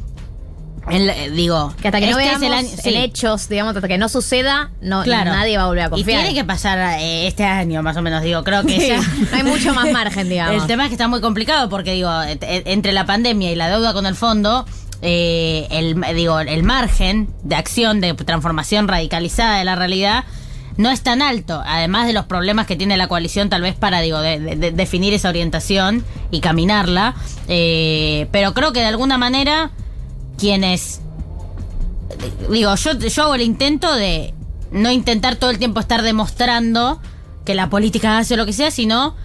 el- 0.91 1.09
eh, 1.09 1.29
digo 1.31 1.73
Que 1.81 1.87
hasta 1.89 1.99
que 1.99 2.07
no 2.11 2.17
este 2.19 2.33
es 2.33 2.39
veamos 2.39 2.71
el 2.73 2.77
sí. 2.79 2.95
hechos, 2.95 3.49
digamos, 3.49 3.75
hasta 3.75 3.87
que 3.87 3.97
no 3.97 4.09
suceda, 4.09 4.71
no, 4.81 5.03
Claro. 5.03 5.31
nadie 5.31 5.57
va 5.57 5.63
a 5.63 5.67
volver 5.67 5.83
a 5.83 5.87
Y 5.87 5.89
confiar. 5.89 6.21
tiene 6.21 6.33
que 6.35 6.43
pasar 6.45 6.99
eh, 6.99 7.27
este 7.27 7.43
año, 7.45 7.81
más 7.83 7.95
o 7.97 8.01
menos, 8.01 8.21
digo, 8.23 8.43
creo 8.43 8.63
que 8.63 8.79
Sí, 8.79 8.87
ya- 8.87 8.97
no 8.97 9.03
hay 9.37 9.43
mucho 9.43 9.73
más 9.73 9.91
margen, 9.91 10.27
digamos. 10.29 10.61
El 10.61 10.67
tema 10.67 10.83
es 10.83 10.89
que 10.89 10.95
está 10.95 11.07
muy 11.07 11.21
complicado 11.21 11.69
porque, 11.69 11.93
digo, 11.93 12.21
et- 12.23 12.43
et- 12.43 12.67
entre 12.67 12.91
la 12.93 13.05
pandemia 13.05 13.51
y 13.51 13.55
la 13.55 13.69
deuda 13.69 13.93
con 13.93 14.05
el 14.05 14.15
fondo, 14.15 14.65
eh, 15.01 15.67
el, 15.71 16.01
digo, 16.15 16.39
el 16.39 16.63
margen 16.63 17.29
de 17.43 17.55
acción, 17.55 18.01
de 18.01 18.13
transformación 18.13 18.87
radicalizada 18.87 19.57
de 19.59 19.63
la 19.65 19.75
realidad, 19.75 20.25
no 20.75 20.89
es 20.91 21.01
tan 21.01 21.21
alto, 21.21 21.61
además 21.65 22.07
de 22.07 22.13
los 22.13 22.23
problemas 22.25 22.65
que 22.65 22.77
tiene 22.77 22.95
la 22.95 23.09
coalición 23.09 23.49
tal 23.49 23.61
vez 23.61 23.75
para, 23.75 23.99
digo, 23.99 24.19
de 24.21 24.71
definir 24.73 25.13
esa 25.13 25.27
orientación 25.27 26.05
y 26.31 26.39
caminarla. 26.39 27.15
Eh, 27.49 28.27
pero 28.31 28.53
creo 28.53 28.71
que 28.71 28.79
de 28.79 28.85
alguna 28.85 29.17
manera 29.17 29.71
quienes 30.39 31.01
digo, 32.49 32.75
yo, 32.75 32.93
yo 32.93 33.23
hago 33.23 33.35
el 33.35 33.41
intento 33.41 33.93
de 33.93 34.33
no 34.71 34.91
intentar 34.91 35.35
todo 35.35 35.49
el 35.49 35.59
tiempo 35.59 35.79
estar 35.79 36.01
demostrando 36.01 37.01
que 37.45 37.55
la 37.55 37.69
política 37.69 38.17
hace 38.17 38.37
lo 38.37 38.45
que 38.45 38.53
sea, 38.53 38.71
sino 38.71 39.15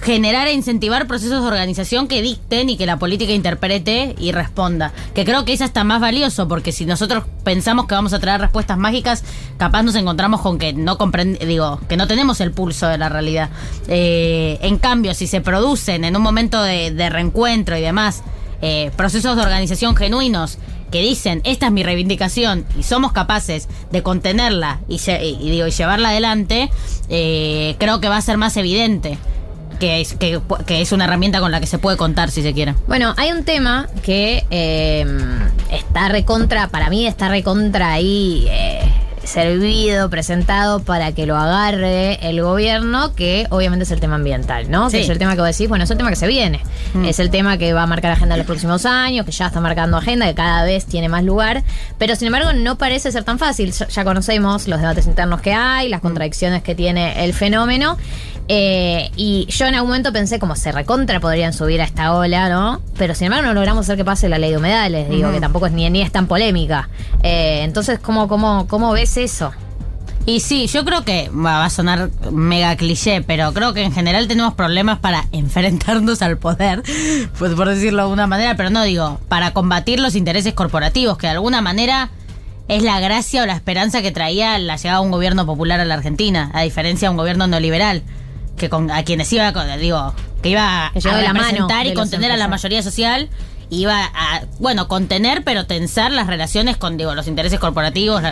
generar 0.00 0.46
e 0.46 0.52
incentivar 0.52 1.08
procesos 1.08 1.42
de 1.42 1.48
organización 1.48 2.06
que 2.06 2.22
dicten 2.22 2.70
y 2.70 2.76
que 2.76 2.86
la 2.86 2.98
política 2.98 3.32
interprete 3.32 4.14
y 4.18 4.30
responda. 4.32 4.92
Que 5.14 5.24
creo 5.24 5.44
que 5.44 5.52
es 5.52 5.60
hasta 5.60 5.82
más 5.82 6.00
valioso, 6.00 6.46
porque 6.46 6.70
si 6.70 6.86
nosotros 6.86 7.24
pensamos 7.42 7.86
que 7.86 7.94
vamos 7.94 8.12
a 8.12 8.20
traer 8.20 8.40
respuestas 8.40 8.78
mágicas, 8.78 9.24
capaz 9.56 9.82
nos 9.82 9.96
encontramos 9.96 10.40
con 10.40 10.58
que 10.58 10.72
no 10.72 10.98
comprend 10.98 11.38
digo, 11.40 11.80
que 11.88 11.96
no 11.96 12.06
tenemos 12.06 12.40
el 12.40 12.52
pulso 12.52 12.86
de 12.86 12.98
la 12.98 13.08
realidad. 13.08 13.50
Eh, 13.88 14.58
en 14.62 14.78
cambio, 14.78 15.14
si 15.14 15.26
se 15.26 15.40
producen 15.40 16.04
en 16.04 16.16
un 16.16 16.22
momento 16.22 16.62
de 16.62 17.10
reencuentro 17.10 17.76
y 17.76 17.80
demás, 17.80 18.22
eh, 18.62 18.90
procesos 18.96 19.36
de 19.36 19.42
organización 19.42 19.96
genuinos 19.96 20.58
que 20.90 21.02
dicen 21.02 21.40
esta 21.44 21.66
es 21.66 21.72
mi 21.72 21.82
reivindicación 21.82 22.64
y 22.78 22.82
somos 22.82 23.12
capaces 23.12 23.68
de 23.90 24.02
contenerla 24.02 24.80
y, 24.88 24.98
digo, 24.98 25.66
y 25.66 25.70
llevarla 25.70 26.10
adelante, 26.10 26.70
eh, 27.08 27.76
creo 27.78 28.00
que 28.00 28.08
va 28.08 28.16
a 28.16 28.22
ser 28.22 28.38
más 28.38 28.56
evidente 28.56 29.18
que 29.78 30.00
es, 30.00 30.14
que 30.14 30.80
es 30.80 30.92
una 30.92 31.04
herramienta 31.04 31.40
con 31.40 31.52
la 31.52 31.60
que 31.60 31.66
se 31.66 31.78
puede 31.78 31.96
contar 31.96 32.30
si 32.30 32.42
se 32.42 32.52
quiere. 32.52 32.74
Bueno, 32.86 33.14
hay 33.16 33.30
un 33.32 33.44
tema 33.44 33.88
que 34.02 34.44
eh, 34.50 35.06
está 35.70 36.08
recontra, 36.08 36.68
para 36.68 36.90
mí 36.90 37.06
está 37.06 37.28
recontra 37.28 37.92
ahí 37.92 38.46
eh, 38.50 38.80
servido, 39.28 40.10
presentado 40.10 40.80
para 40.80 41.12
que 41.12 41.26
lo 41.26 41.36
agarre 41.36 42.18
el 42.28 42.42
gobierno, 42.42 43.14
que 43.14 43.46
obviamente 43.50 43.84
es 43.84 43.90
el 43.90 44.00
tema 44.00 44.16
ambiental, 44.16 44.70
¿no? 44.70 44.90
Que 44.90 45.02
es 45.02 45.08
el 45.08 45.18
tema 45.18 45.34
que 45.34 45.40
vos 45.40 45.50
decís, 45.50 45.68
bueno, 45.68 45.84
es 45.84 45.90
el 45.90 45.96
tema 45.96 46.10
que 46.10 46.16
se 46.16 46.26
viene. 46.26 46.60
Mm. 46.94 47.04
Es 47.04 47.18
el 47.20 47.30
tema 47.30 47.58
que 47.58 47.72
va 47.72 47.82
a 47.82 47.86
marcar 47.86 48.10
agenda 48.12 48.34
en 48.34 48.38
los 48.40 48.46
próximos 48.46 48.86
años, 48.86 49.24
que 49.24 49.32
ya 49.32 49.46
está 49.46 49.60
marcando 49.60 49.96
agenda, 49.96 50.26
que 50.26 50.34
cada 50.34 50.64
vez 50.64 50.86
tiene 50.86 51.08
más 51.08 51.22
lugar, 51.22 51.62
pero 51.98 52.16
sin 52.16 52.26
embargo 52.26 52.52
no 52.52 52.76
parece 52.78 53.12
ser 53.12 53.24
tan 53.24 53.38
fácil. 53.38 53.72
Ya, 53.72 53.86
ya 53.88 54.04
conocemos 54.04 54.66
los 54.66 54.80
debates 54.80 55.06
internos 55.06 55.40
que 55.40 55.52
hay, 55.52 55.88
las 55.88 56.00
contradicciones 56.00 56.62
que 56.62 56.74
tiene 56.74 57.24
el 57.24 57.34
fenómeno. 57.34 57.96
eh, 58.50 59.10
y 59.14 59.44
yo 59.50 59.66
en 59.66 59.74
algún 59.74 59.90
momento 59.90 60.10
pensé 60.10 60.38
como 60.38 60.56
se 60.56 60.72
recontra 60.72 61.20
podrían 61.20 61.52
subir 61.52 61.82
a 61.82 61.84
esta 61.84 62.14
ola, 62.14 62.48
¿no? 62.48 62.80
Pero 62.96 63.14
sin 63.14 63.26
embargo 63.26 63.46
no 63.46 63.52
logramos 63.52 63.84
hacer 63.84 63.98
que 63.98 64.06
pase 64.06 64.26
la 64.30 64.38
ley 64.38 64.52
de 64.52 64.56
humedales, 64.56 65.10
digo, 65.10 65.30
que 65.30 65.38
tampoco 65.40 65.66
es 65.66 65.72
ni, 65.72 65.88
ni 65.90 66.00
es 66.00 66.10
tan 66.10 66.26
polémica. 66.26 66.88
Eh, 67.22 67.60
entonces, 67.62 67.98
¿cómo, 67.98 68.26
cómo, 68.26 68.66
¿cómo 68.66 68.92
ves 68.92 69.17
eso? 69.24 69.52
Y 70.26 70.40
sí, 70.40 70.66
yo 70.66 70.84
creo 70.84 71.04
que 71.04 71.30
va 71.30 71.64
a 71.64 71.70
sonar 71.70 72.10
mega 72.30 72.76
cliché, 72.76 73.22
pero 73.22 73.54
creo 73.54 73.72
que 73.72 73.82
en 73.82 73.92
general 73.92 74.28
tenemos 74.28 74.52
problemas 74.52 74.98
para 74.98 75.24
enfrentarnos 75.32 76.20
al 76.20 76.36
poder, 76.36 76.82
pues 77.38 77.54
por 77.54 77.68
decirlo 77.68 77.98
de 77.98 78.02
alguna 78.02 78.26
manera, 78.26 78.54
pero 78.54 78.68
no 78.68 78.82
digo, 78.82 79.20
para 79.28 79.52
combatir 79.52 80.00
los 80.00 80.14
intereses 80.14 80.52
corporativos, 80.52 81.16
que 81.16 81.28
de 81.28 81.32
alguna 81.32 81.62
manera 81.62 82.10
es 82.68 82.82
la 82.82 83.00
gracia 83.00 83.42
o 83.42 83.46
la 83.46 83.54
esperanza 83.54 84.02
que 84.02 84.10
traía 84.10 84.58
la 84.58 84.76
llegada 84.76 85.00
de 85.00 85.06
un 85.06 85.12
gobierno 85.12 85.46
popular 85.46 85.80
a 85.80 85.86
la 85.86 85.94
Argentina, 85.94 86.50
a 86.52 86.60
diferencia 86.60 87.08
de 87.08 87.10
un 87.12 87.16
gobierno 87.16 87.46
neoliberal, 87.46 88.02
que 88.58 88.68
con, 88.68 88.90
a 88.90 89.04
quienes 89.04 89.32
iba, 89.32 89.50
digo, 89.78 90.12
que 90.42 90.50
iba 90.50 90.90
Que 90.92 91.08
a 91.08 91.16
de 91.16 91.22
la 91.22 91.32
mano 91.32 91.46
representar 91.46 91.86
y 91.86 91.94
contener 91.94 92.32
a 92.32 92.36
la 92.36 92.48
mayoría 92.48 92.82
social 92.82 93.30
iba 93.70 94.02
a, 94.04 94.42
bueno, 94.58 94.88
contener, 94.88 95.44
pero 95.44 95.66
tensar 95.66 96.10
las 96.10 96.26
relaciones 96.26 96.76
con, 96.76 96.96
digo, 96.96 97.14
los 97.14 97.26
intereses 97.28 97.58
corporativos 97.60 98.22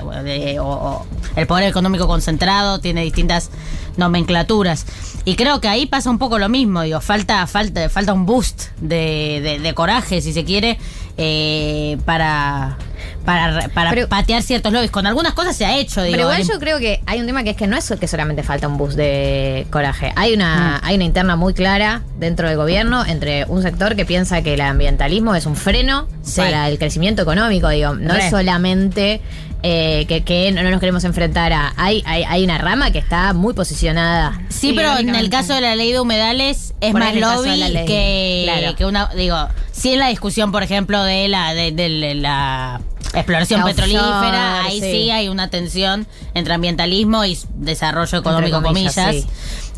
o 0.61 1.07
el 1.37 1.47
poder 1.47 1.65
económico 1.69 2.07
concentrado, 2.07 2.79
tiene 2.81 3.03
distintas 3.03 3.51
nomenclaturas. 3.97 4.87
Y 5.25 5.37
creo 5.37 5.61
que 5.61 5.69
ahí 5.69 5.87
pasa 5.87 6.09
un 6.11 6.19
poco 6.19 6.39
lo 6.39 6.49
mismo, 6.49 6.83
digo, 6.83 7.01
falta, 7.01 7.47
falta, 7.47 7.89
falta 7.89 8.13
un 8.13 8.27
boost 8.27 8.69
de, 8.81 9.41
de- 9.43 9.59
de 9.59 9.75
coraje, 9.75 10.21
si 10.21 10.33
se 10.33 10.45
quiere, 10.45 10.79
eh, 11.17 11.99
para, 12.05 12.79
para, 13.25 13.69
para 13.69 13.91
Pero- 13.91 14.09
patear 14.09 14.43
ciertos 14.43 14.73
lobbies. 14.73 14.91
Con 14.91 15.07
algunas 15.07 15.33
cosas 15.35 15.57
se 15.57 15.65
ha 15.67 15.77
hecho, 15.77 16.03
digo. 16.03 16.13
Pero 16.17 16.25
igual 16.31 16.43
yo 16.47 16.59
creo 16.59 16.79
que 16.79 17.01
hay 17.07 17.21
un 17.21 17.27
tema 17.27 17.43
que 17.45 17.51
es 17.51 17.57
que 17.57 17.67
no 17.67 17.77
es 17.77 17.93
que 17.99 18.09
solamente 18.09 18.43
falta 18.43 18.69
un 18.69 18.77
bus 18.79 18.97
de 18.97 19.67
coraje. 19.71 20.13
Hay 20.17 20.35
una, 20.35 20.81
hay 20.85 20.97
una 20.97 21.05
interna 21.05 21.37
muy 21.37 21.55
clara 21.55 22.03
dentro 22.19 22.49
del 22.49 22.57
gobierno 22.57 23.05
entre 23.05 23.45
un 23.47 23.63
sector 23.63 23.97
que 23.97 24.05
piensa 24.05 24.43
que 24.43 24.55
el 24.55 24.61
ambientalismo 24.61 25.35
es 25.35 25.47
un 25.47 25.57
freno 25.57 26.07
Sí. 26.23 26.41
para 26.41 26.69
el 26.69 26.79
crecimiento 26.79 27.23
económico. 27.23 27.69
Digo, 27.69 27.95
no 27.95 28.15
Re. 28.15 28.25
es 28.25 28.31
solamente 28.31 29.21
eh, 29.63 30.05
que, 30.09 30.23
que 30.23 30.53
no 30.53 30.63
nos 30.63 30.81
queremos 30.81 31.05
enfrentar 31.05 31.53
a. 31.53 31.73
Hay, 31.77 32.03
hay, 32.07 32.25
hay 32.25 32.45
una 32.45 32.59
rama 32.59 32.91
que 32.91 32.99
está 32.99 33.33
muy 33.33 33.55
posicionada. 33.55 34.41
Sí, 34.49 34.73
pero 34.75 34.97
en 34.99 35.15
el 35.15 35.31
caso 35.31 35.55
de 35.55 35.61
la 35.61 35.75
ley 35.77 35.93
de 35.93 36.01
humedales 36.01 36.75
es 36.81 36.93
Por 36.93 37.01
más 37.01 37.15
lobby 37.17 37.61
que, 37.87 38.43
claro. 38.45 38.77
que 38.77 38.85
una, 38.87 39.09
digo, 39.17 39.37
sí 39.73 39.93
en 39.95 40.01
la 40.01 40.09
discusión, 40.09 40.53
por 40.53 40.63
ejemplo, 40.63 41.03
de 41.03 41.29
la 41.29 41.55
de, 41.55 41.73
de 41.73 42.15
la 42.17 42.81
exploración 43.15 43.63
petrolífera, 43.65 44.65
ahí 44.65 44.81
sí. 44.81 44.91
sí. 44.91 45.11
hay 45.11 45.29
una 45.29 45.49
tensión 45.49 46.07
entre 46.35 46.55
ambientalismo 46.55 47.25
y 47.25 47.39
desarrollo 47.55 48.19
económico, 48.19 48.57
Entre 48.57 48.69
comillas, 48.69 48.95
comillas. 48.95 49.25
sí. 49.25 49.29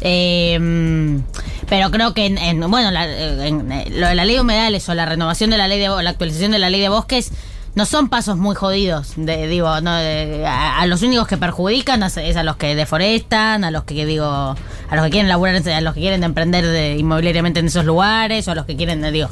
Eh, 0.01 1.21
pero 1.69 1.91
creo 1.91 2.15
que 2.15 2.27
en, 2.27 2.39
en- 2.39 2.71
bueno, 2.71 2.91
la, 2.91 3.07
en, 3.47 3.69
lo 4.01 4.07
de 4.09 4.15
la 4.15 4.25
ley 4.25 4.37
de 4.37 4.41
humedales 4.41 4.89
o 4.89 4.95
la 4.95 5.07
renovación 5.07 5.51
de 5.51 5.59
la 5.59 5.69
ley 5.69 5.79
de 5.81 5.89
la 5.89 6.11
actualización 6.11 6.53
de 6.53 6.59
la 6.59 6.71
ley 6.71 6.81
de 6.81 6.89
bosques 6.89 7.31
no 7.75 7.85
son 7.85 8.09
pasos 8.09 8.37
muy 8.39 8.57
jodidos. 8.57 9.13
De, 9.17 9.47
digo, 9.47 9.81
no, 9.81 9.95
de- 9.97 10.45
a, 10.47 10.81
a 10.81 10.87
los 10.87 11.03
únicos 11.03 11.27
que 11.29 11.37
perjudican 11.37 12.03
es 12.03 12.37
a 12.37 12.43
los 12.43 12.57
que 12.57 12.75
deforestan, 12.75 13.63
a 13.65 13.71
los 13.71 13.85
que 13.85 14.05
digo, 14.07 14.25
a 14.27 14.57
los 14.97 15.05
que 15.05 15.11
quieren 15.11 15.29
laburar, 15.29 15.57
a 15.69 15.81
los 15.81 15.95
que 15.95 16.01
quieren 16.01 16.25
emprender 16.25 16.67
de- 16.67 16.97
inmobiliariamente 16.97 17.61
en 17.61 17.67
esos 17.67 17.85
lugares, 17.85 18.49
o 18.49 18.53
a 18.53 18.55
los 18.55 18.67
que 18.67 18.77
quieren, 18.77 19.03
digo, 19.13 19.29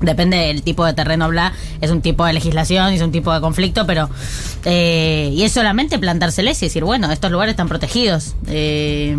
depende 0.00 0.36
del 0.36 0.62
tipo 0.62 0.84
de 0.84 0.92
terreno, 0.94 1.28
bla, 1.28 1.52
es 1.80 1.90
un 1.90 2.00
tipo 2.02 2.24
de 2.24 2.32
legislación, 2.32 2.92
es 2.92 3.02
un 3.02 3.12
tipo 3.12 3.32
de 3.32 3.40
conflicto, 3.40 3.86
pero 3.86 4.08
eh, 4.64 5.30
y 5.32 5.42
es 5.42 5.52
solamente 5.52 5.98
plantárseles 5.98 6.60
y 6.62 6.66
decir, 6.66 6.84
bueno, 6.84 7.10
estos 7.10 7.30
lugares 7.30 7.52
están 7.52 7.68
protegidos. 7.68 8.34
Eh, 8.48 9.16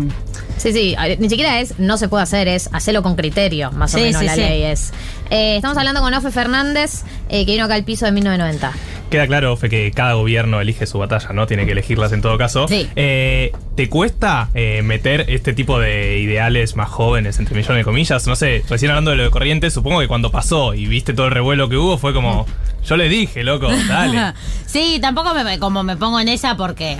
Sí, 0.62 0.72
sí, 0.72 0.94
ni 1.18 1.28
siquiera 1.28 1.58
es 1.58 1.80
no 1.80 1.98
se 1.98 2.06
puede 2.08 2.22
hacer, 2.22 2.46
es 2.46 2.70
hacerlo 2.72 3.02
con 3.02 3.16
criterio, 3.16 3.72
más 3.72 3.96
o 3.96 3.98
menos 3.98 4.20
sí, 4.20 4.26
la 4.26 4.34
sí. 4.36 4.40
ley 4.42 4.62
es. 4.62 4.92
Eh, 5.28 5.56
estamos 5.56 5.76
hablando 5.76 6.00
con 6.00 6.14
Ofe 6.14 6.30
Fernández, 6.30 7.02
eh, 7.28 7.44
que 7.44 7.50
vino 7.50 7.64
acá 7.64 7.74
al 7.74 7.82
piso 7.82 8.06
de 8.06 8.12
1990. 8.12 8.72
Queda 9.10 9.26
claro, 9.26 9.56
Fe, 9.56 9.68
que 9.68 9.90
cada 9.90 10.12
gobierno 10.12 10.60
elige 10.60 10.86
su 10.86 10.98
batalla, 11.00 11.30
¿no? 11.32 11.48
Tiene 11.48 11.66
que 11.66 11.72
elegirlas 11.72 12.12
en 12.12 12.22
todo 12.22 12.38
caso. 12.38 12.68
Sí. 12.68 12.88
Eh, 12.94 13.50
¿Te 13.74 13.88
cuesta 13.88 14.50
eh, 14.54 14.82
meter 14.82 15.24
este 15.30 15.52
tipo 15.52 15.80
de 15.80 16.20
ideales 16.20 16.76
más 16.76 16.88
jóvenes, 16.90 17.40
entre 17.40 17.56
millones 17.56 17.78
de 17.78 17.84
comillas? 17.84 18.28
No 18.28 18.36
sé, 18.36 18.62
recién 18.70 18.92
hablando 18.92 19.10
de 19.10 19.16
lo 19.16 19.24
de 19.24 19.30
Corrientes, 19.30 19.74
supongo 19.74 19.98
que 19.98 20.06
cuando 20.06 20.30
pasó 20.30 20.74
y 20.74 20.86
viste 20.86 21.12
todo 21.12 21.26
el 21.26 21.32
revuelo 21.32 21.68
que 21.68 21.76
hubo, 21.76 21.98
fue 21.98 22.14
como, 22.14 22.46
yo 22.86 22.96
le 22.96 23.08
dije, 23.08 23.42
loco, 23.42 23.66
dale. 23.88 24.32
sí, 24.66 24.98
tampoco 25.02 25.34
me, 25.34 25.58
como 25.58 25.82
me 25.82 25.96
pongo 25.96 26.20
en 26.20 26.28
esa 26.28 26.56
porque. 26.56 26.98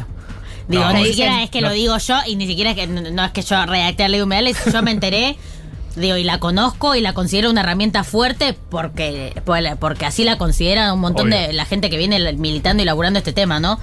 Digo, 0.69 0.85
No, 0.85 0.93
ni 0.93 1.01
dicen- 1.01 1.09
siquiera 1.13 1.43
es 1.43 1.51
que 1.51 1.61
no. 1.61 1.69
lo 1.69 1.75
digo 1.75 1.99
yo 1.99 2.17
y 2.27 2.37
ni 2.37 2.47
siquiera 2.47 2.71
es 2.71 2.77
que 2.77 2.87
no, 2.87 3.25
es 3.25 3.31
que 3.33 3.43
yo 3.43 3.67
redacté 3.67 4.09
la 4.09 4.19
ley 4.43 4.55
yo 4.73 4.83
me 4.83 4.91
enteré. 4.91 5.37
Digo, 5.95 6.17
y 6.17 6.25
la 6.25 6.39
conozco 6.39 6.95
y 6.95 7.03
la 7.03 7.13
considero 7.13 7.51
una 7.51 7.61
herramienta 7.61 8.03
fuerte 8.03 8.57
porque, 8.71 9.35
porque 9.79 10.07
así 10.07 10.25
la 10.25 10.39
considera 10.39 10.91
un 10.95 11.01
montón 11.01 11.27
Obvio. 11.31 11.39
de 11.49 11.53
la 11.53 11.67
gente 11.67 11.91
que 11.91 11.99
viene 11.99 12.33
militando 12.33 12.83
y 12.83 12.87
laburando 12.87 13.19
este 13.19 13.35
tema, 13.35 13.61
¿no? 13.61 13.79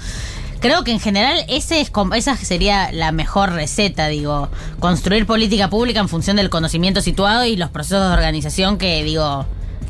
Creo 0.60 0.84
que 0.84 0.92
en 0.92 1.00
general 1.00 1.46
ese 1.50 1.82
es 1.82 1.92
como- 1.92 2.16
esa 2.16 2.36
sería 2.36 2.92
la 2.92 3.12
mejor 3.12 3.52
receta, 3.52 4.08
digo, 4.08 4.50
construir 4.80 5.28
política 5.28 5.70
pública 5.70 6.00
en 6.00 6.10
función 6.10 6.36
del 6.38 6.50
conocimiento 6.50 7.02
situado 7.02 7.46
y 7.46 7.56
los 7.58 7.70
procesos 7.70 8.08
de 8.08 8.12
organización 8.14 8.80
que, 8.80 9.04
digo, 9.04 9.46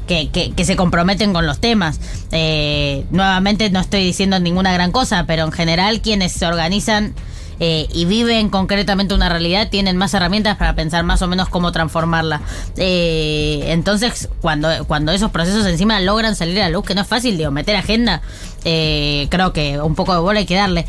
que, 0.10 0.30
que- 0.30 0.52
que 0.52 0.66
se 0.66 0.76
comprometen 0.76 1.32
con 1.32 1.46
los 1.46 1.60
temas. 1.60 2.02
Eh, 2.32 3.06
nuevamente 3.12 3.70
no 3.70 3.80
estoy 3.80 4.04
diciendo 4.04 4.40
ninguna 4.40 4.74
gran 4.74 4.92
cosa, 4.92 5.24
pero 5.28 5.46
en 5.46 5.52
general 5.52 6.02
quienes 6.02 6.32
se 6.34 6.46
organizan 6.48 7.14
eh, 7.62 7.88
y 7.94 8.06
viven 8.06 8.50
concretamente 8.50 9.14
una 9.14 9.28
realidad 9.30 9.70
tienen 9.70 9.98
más 9.98 10.14
herramientas 10.14 10.58
para 10.58 10.74
pensar 10.76 11.04
más 11.04 11.22
o 11.22 11.28
menos 11.28 11.50
cómo 11.50 11.72
transformarla. 11.72 12.42
Eh, 12.78 13.66
entonces, 13.68 14.30
cuando, 14.42 14.70
cuando 14.88 15.12
esos 15.12 15.30
procesos 15.30 15.66
encima 15.68 16.00
logran 16.00 16.36
salir 16.36 16.60
a 16.62 16.64
la 16.66 16.70
luz, 16.70 16.86
que 16.86 16.96
no 16.96 17.02
es 17.02 17.08
fácil, 17.08 17.38
digo, 17.38 17.52
meter 17.52 17.76
agenda, 17.76 18.22
eh, 18.64 19.28
creo 19.30 19.54
que 19.54 19.80
un 19.80 19.94
poco 19.94 20.14
de 20.14 20.20
bola 20.22 20.40
hay 20.40 20.46
que 20.46 20.56
darle. 20.56 20.86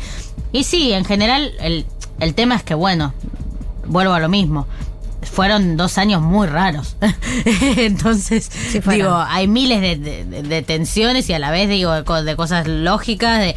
Y 0.53 0.63
sí, 0.63 0.93
en 0.93 1.05
general, 1.05 1.51
el, 1.59 1.85
el 2.19 2.33
tema 2.33 2.55
es 2.55 2.63
que, 2.63 2.73
bueno, 2.73 3.13
vuelvo 3.85 4.13
a 4.13 4.19
lo 4.19 4.29
mismo. 4.29 4.65
Fueron 5.21 5.77
dos 5.77 5.97
años 5.97 6.21
muy 6.21 6.47
raros. 6.47 6.95
Entonces, 7.77 8.49
digo, 8.97 9.15
hay 9.27 9.47
miles 9.47 9.81
de, 9.81 9.95
de- 10.43 10.61
tensiones 10.63 11.29
y 11.29 11.33
a 11.33 11.39
la 11.39 11.51
vez, 11.51 11.69
digo, 11.69 11.91
de, 11.91 12.03
co- 12.03 12.23
de 12.23 12.35
cosas 12.35 12.67
lógicas. 12.67 13.39
De, 13.39 13.55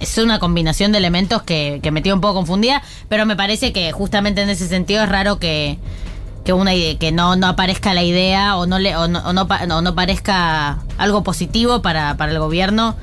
es 0.00 0.18
una 0.18 0.38
combinación 0.38 0.92
de 0.92 0.98
elementos 0.98 1.42
que, 1.42 1.80
que 1.82 1.90
me 1.90 2.02
tiene 2.02 2.14
un 2.14 2.20
poco 2.20 2.34
confundida, 2.34 2.82
pero 3.08 3.26
me 3.26 3.34
parece 3.36 3.72
que 3.72 3.92
justamente 3.92 4.42
en 4.42 4.50
ese 4.50 4.68
sentido 4.68 5.02
es 5.02 5.08
raro 5.08 5.38
que, 5.38 5.78
que 6.44 6.52
una 6.52 6.72
que 6.72 7.10
no, 7.12 7.34
no 7.36 7.46
aparezca 7.48 7.94
la 7.94 8.02
idea 8.02 8.56
o 8.56 8.66
no 8.66 8.78
le 8.78 8.94
o 8.96 9.08
no, 9.08 9.20
o 9.26 9.32
no, 9.32 9.42
o 9.42 9.80
no 9.82 9.94
parezca 9.94 10.78
algo 10.98 11.22
positivo 11.24 11.82
para, 11.82 12.16
para 12.16 12.32
el 12.32 12.38
gobierno 12.38 12.94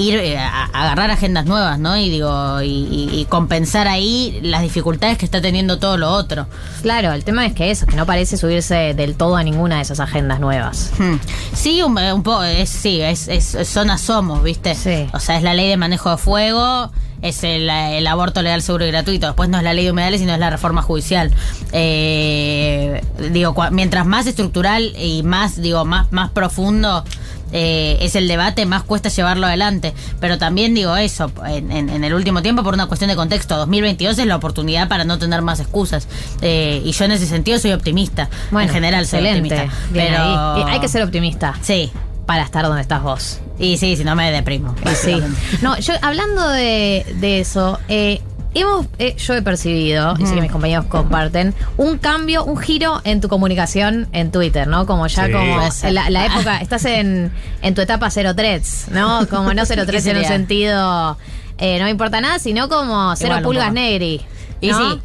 ir 0.00 0.14
eh, 0.18 0.38
a, 0.38 0.64
a 0.72 0.82
agarrar 0.84 1.10
agendas 1.10 1.46
nuevas, 1.46 1.78
¿no? 1.78 1.96
Y 1.96 2.08
digo, 2.10 2.60
y, 2.62 2.66
y- 2.90 3.20
y 3.20 3.24
compensar 3.26 3.86
ahí 3.88 4.38
las 4.42 4.62
dificultades 4.62 5.18
que 5.18 5.24
está 5.24 5.40
teniendo 5.40 5.78
todo 5.78 5.96
lo 5.96 6.10
otro. 6.10 6.46
Claro, 6.82 7.12
el 7.12 7.24
tema 7.24 7.44
es 7.46 7.52
que 7.54 7.70
eso, 7.70 7.86
que 7.86 7.96
no 7.96 8.06
parece 8.06 8.36
subirse 8.36 8.94
del 8.94 9.14
todo 9.14 9.36
a 9.36 9.42
ninguna 9.42 9.76
de 9.76 9.82
esas 9.82 10.00
agendas 10.00 10.40
nuevas. 10.40 10.90
Hmm. 10.98 11.16
Sí, 11.54 11.82
un, 11.82 11.98
un 11.98 12.22
poco, 12.22 12.42
es, 12.44 12.68
sí, 12.70 13.00
es, 13.00 13.28
es, 13.28 13.56
son 13.68 13.90
asomos, 13.90 14.42
¿viste? 14.42 14.74
O 15.12 15.20
sea, 15.20 15.36
es 15.36 15.42
la 15.42 15.54
ley 15.54 15.68
de 15.68 15.76
manejo 15.76 16.10
de 16.10 16.16
fuego, 16.16 16.90
es 17.22 17.44
el, 17.44 17.68
el 17.68 18.06
aborto 18.06 18.40
legal, 18.42 18.62
seguro 18.62 18.86
y 18.86 18.90
gratuito. 18.90 19.26
Después 19.26 19.48
no 19.50 19.58
es 19.58 19.64
la 19.64 19.74
ley 19.74 19.84
de 19.84 19.90
humedales, 19.90 20.20
sino 20.20 20.32
es 20.32 20.38
la 20.38 20.48
reforma 20.48 20.80
judicial. 20.82 21.30
Eh, 21.72 23.02
digo, 23.32 23.54
cua- 23.54 23.70
mientras 23.70 24.06
más 24.06 24.26
estructural 24.26 24.92
y 24.98 25.22
más, 25.22 25.60
digo, 25.60 25.84
más, 25.84 26.10
más 26.12 26.30
profundo 26.30 27.04
eh, 27.52 27.98
es 28.00 28.14
el 28.16 28.28
debate, 28.28 28.66
más 28.66 28.82
cuesta 28.82 29.08
llevarlo 29.08 29.46
adelante. 29.46 29.94
Pero 30.20 30.38
también 30.38 30.74
digo 30.74 30.96
eso, 30.96 31.30
en, 31.46 31.70
en- 31.72 31.88
en 31.90 32.04
el 32.04 32.14
último 32.14 32.42
tiempo, 32.42 32.62
por 32.62 32.74
una 32.74 32.86
cuestión 32.86 33.08
de 33.08 33.16
contexto, 33.16 33.56
2022 33.56 34.18
es 34.18 34.26
la 34.26 34.36
oportunidad 34.36 34.88
para 34.88 35.04
no 35.04 35.18
tener 35.18 35.42
más 35.42 35.60
excusas. 35.60 36.08
Eh, 36.42 36.82
y 36.84 36.92
yo 36.92 37.04
en 37.04 37.12
ese 37.12 37.26
sentido 37.26 37.58
soy 37.58 37.72
optimista. 37.72 38.28
Bueno, 38.50 38.68
en 38.68 38.74
general 38.74 39.06
soy 39.06 39.20
excelente. 39.20 39.54
optimista. 39.54 39.76
Bien 39.92 40.06
pero 40.08 40.66
hay 40.66 40.80
que 40.80 40.88
ser 40.88 41.02
optimista. 41.02 41.54
Sí. 41.62 41.90
Para 42.26 42.44
estar 42.44 42.64
donde 42.64 42.80
estás 42.82 43.02
vos. 43.02 43.40
Y 43.58 43.76
sí, 43.78 43.96
si 43.96 44.04
no 44.04 44.14
me 44.14 44.30
deprimo. 44.30 44.74
Y 44.90 44.94
sí. 44.94 45.20
No, 45.62 45.76
yo 45.80 45.94
hablando 46.00 46.48
de, 46.48 47.04
de 47.16 47.40
eso, 47.40 47.78
eh, 47.88 48.20
hemos, 48.54 48.86
eh, 48.98 49.14
yo 49.16 49.34
he 49.34 49.42
percibido, 49.42 50.14
y 50.18 50.26
sé 50.26 50.34
que 50.34 50.40
mis 50.40 50.50
compañeros 50.50 50.86
comparten, 50.86 51.54
un 51.76 51.98
cambio, 51.98 52.44
un 52.44 52.56
giro 52.58 53.00
en 53.04 53.20
tu 53.20 53.28
comunicación 53.28 54.08
en 54.12 54.32
Twitter, 54.32 54.66
¿no? 54.66 54.86
Como 54.86 55.06
ya 55.06 55.26
Sí. 55.26 55.32
como 55.32 55.60
la, 55.92 56.10
la 56.10 56.26
época, 56.26 56.58
estás 56.58 56.84
en, 56.84 57.30
en 57.62 57.74
tu 57.74 57.80
etapa 57.80 58.10
cero 58.10 58.34
threads, 58.34 58.86
¿no? 58.90 59.26
Como 59.28 59.54
no 59.54 59.64
cero 59.66 59.82
¿Qué 59.86 59.92
threads 59.92 60.06
en 60.06 60.16
un 60.18 60.24
sentido, 60.24 61.16
eh, 61.58 61.78
no 61.78 61.84
me 61.84 61.90
importa 61.90 62.20
nada, 62.20 62.38
sino 62.38 62.68
como 62.68 63.14
cero 63.16 63.28
Igual 63.30 63.42
pulgas 63.44 63.72
negri. 63.72 64.20
Y 64.60 64.72
sí. 64.72 65.00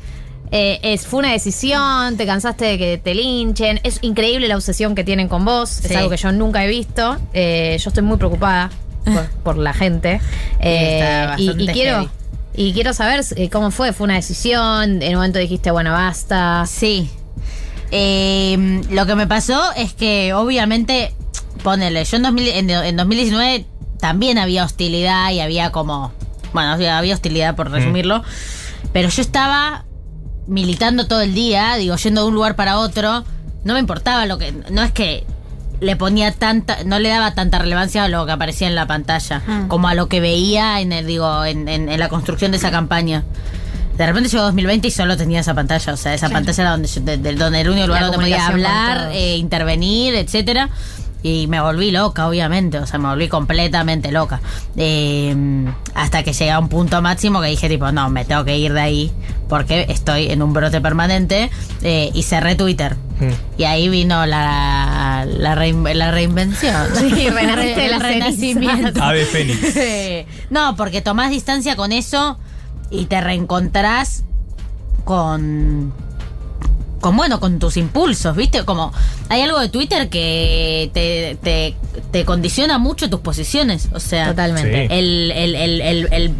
Eh, 0.51 0.79
es, 0.83 1.05
fue 1.07 1.19
una 1.19 1.31
decisión, 1.31 2.17
te 2.17 2.25
cansaste 2.25 2.65
de 2.65 2.77
que 2.77 2.97
te 2.97 3.13
linchen. 3.13 3.79
Es 3.83 3.99
increíble 4.01 4.47
la 4.47 4.55
obsesión 4.55 4.95
que 4.95 5.03
tienen 5.03 5.27
con 5.27 5.43
vos. 5.43 5.69
Sí. 5.69 5.87
Es 5.89 5.95
algo 5.97 6.09
que 6.09 6.17
yo 6.17 6.31
nunca 6.31 6.63
he 6.63 6.67
visto. 6.67 7.17
Yo 7.33 7.89
estoy 7.89 8.03
muy 8.03 8.17
preocupada 8.17 8.69
por, 9.03 9.25
por 9.43 9.57
la 9.57 9.73
gente. 9.73 10.21
Está 10.59 11.35
y, 11.37 11.49
y 11.63 11.67
quiero. 11.67 11.97
heavy. 11.97 12.09
Y 12.57 12.73
quiero 12.73 12.93
saber 12.93 13.23
eh, 13.35 13.49
cómo 13.49 13.71
fue. 13.71 13.93
¿Fue 13.93 14.05
una 14.05 14.15
decisión? 14.15 15.01
En 15.01 15.09
un 15.09 15.15
momento 15.15 15.39
dijiste, 15.39 15.71
bueno, 15.71 15.91
basta. 15.91 16.65
Sí. 16.67 17.09
Eh, 17.91 18.81
lo 18.89 19.05
que 19.05 19.15
me 19.15 19.27
pasó 19.27 19.61
es 19.75 19.93
que 19.93 20.33
obviamente, 20.33 21.13
ponele, 21.63 22.03
yo 22.03 22.17
en, 22.17 22.23
2000 22.23 22.47
en, 22.47 22.69
en 22.69 22.95
2019 22.95 23.65
también 23.99 24.37
había 24.37 24.63
hostilidad 24.63 25.31
y 25.31 25.39
había 25.39 25.71
como, 25.71 26.11
bueno, 26.53 26.71
había 26.71 26.97
había 26.97 27.13
hostilidad 27.13 27.55
por 27.55 27.71
resumirlo, 27.71 28.23
pero 28.91 29.09
yo 29.09 29.21
estaba 29.21 29.85
militando 30.47 31.07
todo 31.07 31.21
el 31.21 31.33
día, 31.33 31.75
digo, 31.75 31.95
yendo 31.95 32.21
de 32.21 32.27
un 32.27 32.33
lugar 32.33 32.55
para 32.55 32.79
otro, 32.79 33.23
no 33.63 33.73
me 33.73 33.79
importaba 33.79 34.25
lo 34.25 34.37
que, 34.37 34.51
no 34.69 34.83
es 34.83 34.91
que 34.91 35.25
le 35.81 35.95
ponía 35.95 36.31
tanta, 36.31 36.77
no 36.85 36.99
le 36.99 37.09
daba 37.09 37.33
tanta 37.35 37.59
relevancia 37.59 38.03
a 38.03 38.07
lo 38.07 38.25
que 38.25 38.31
aparecía 38.31 38.67
en 38.67 38.75
la 38.75 38.85
pantalla, 38.87 39.41
Mm. 39.45 39.67
como 39.67 39.87
a 39.87 39.93
lo 39.95 40.07
que 40.07 40.19
veía 40.19 40.79
en 40.81 40.91
el, 40.91 41.05
digo, 41.07 41.45
en, 41.45 41.67
en- 41.67 41.89
en 41.89 41.99
la 41.99 42.09
construcción 42.09 42.51
de 42.51 42.57
esa 42.57 42.71
campaña. 42.71 43.23
De 43.97 44.05
repente 44.05 44.27
llegó 44.29 44.43
2020 44.43 44.87
y 44.89 44.91
solo 44.91 45.15
tenía 45.15 45.39
esa 45.39 45.53
pantalla, 45.53 45.93
o 45.93 45.97
sea, 45.97 46.13
esa 46.13 46.27
Claro. 46.27 46.33
pantalla 46.45 46.61
era 46.63 46.71
donde, 46.71 46.87
yo- 46.89 47.01
de- 47.01 47.17
de- 47.17 47.33
donde 47.35 47.61
el 47.61 47.69
único 47.69 47.87
lugar 47.87 48.01
La 48.01 48.07
donde 48.07 48.21
podía 48.23 48.47
hablar, 48.47 49.09
eh, 49.13 49.37
intervenir, 49.37 50.15
etcétera. 50.15 50.69
Y 51.27 51.47
me 51.47 51.59
volví 51.59 51.89
loca, 51.89 52.27
obviamente, 52.27 52.77
o 52.77 52.85
sea, 52.85 52.99
me 52.99 53.07
volví 53.09 53.27
completamente 53.27 54.11
loca. 54.11 54.41
Eh, 54.77 55.35
hasta 55.95 56.21
que 56.21 56.33
llegué 56.33 56.51
a 56.51 56.59
un 56.59 56.69
punto 56.69 57.01
máximo 57.01 57.41
que 57.41 57.47
dije, 57.47 57.67
tipo, 57.67 57.91
no, 57.91 58.11
me 58.11 58.25
tengo 58.25 58.45
que 58.45 58.55
ir 58.59 58.73
de 58.73 58.81
ahí 58.81 59.11
porque 59.49 59.87
estoy 59.89 60.27
en 60.29 60.43
un 60.43 60.53
brote 60.53 60.81
permanente 60.81 61.49
eh, 61.81 62.11
y 62.13 62.21
cerré 62.21 62.53
Twitter. 62.53 62.95
Y 63.57 63.63
ahí 63.63 63.89
vino 63.89 64.27
la, 64.27 65.25
la, 65.27 65.55
rein- 65.55 65.91
la 65.95 66.11
reinvención. 66.11 66.89
Sí, 66.95 67.25
el 67.27 67.99
renacimiento. 67.99 69.01
Ave 69.03 69.25
Fénix. 69.25 70.29
no, 70.51 70.75
porque 70.75 71.01
tomás 71.01 71.31
distancia 71.31 71.75
con 71.75 71.91
eso 71.91 72.37
y 72.91 73.05
te 73.05 73.19
reencontrás 73.19 74.25
con. 75.05 75.91
Con 77.05 77.15
bueno, 77.17 77.39
con 77.39 77.59
tus 77.59 77.77
impulsos, 77.77 78.35
¿viste? 78.35 78.65
Como 78.65 78.91
hay 79.29 79.41
algo 79.43 79.59
de 79.59 79.69
Twitter 79.69 80.09
que 80.09 80.89
te, 80.91 81.37
te, 81.43 81.75
te 82.11 82.25
condiciona 82.25 82.79
mucho 82.79 83.11
tus 83.11 83.19
posiciones. 83.19 83.89
O 83.93 83.99
sea, 83.99 84.29
Totalmente. 84.29 84.87
Sí. 84.87 84.93
El, 84.95 85.31
el, 85.31 85.53
el, 85.55 85.81
el, 85.81 86.07
el- 86.13 86.33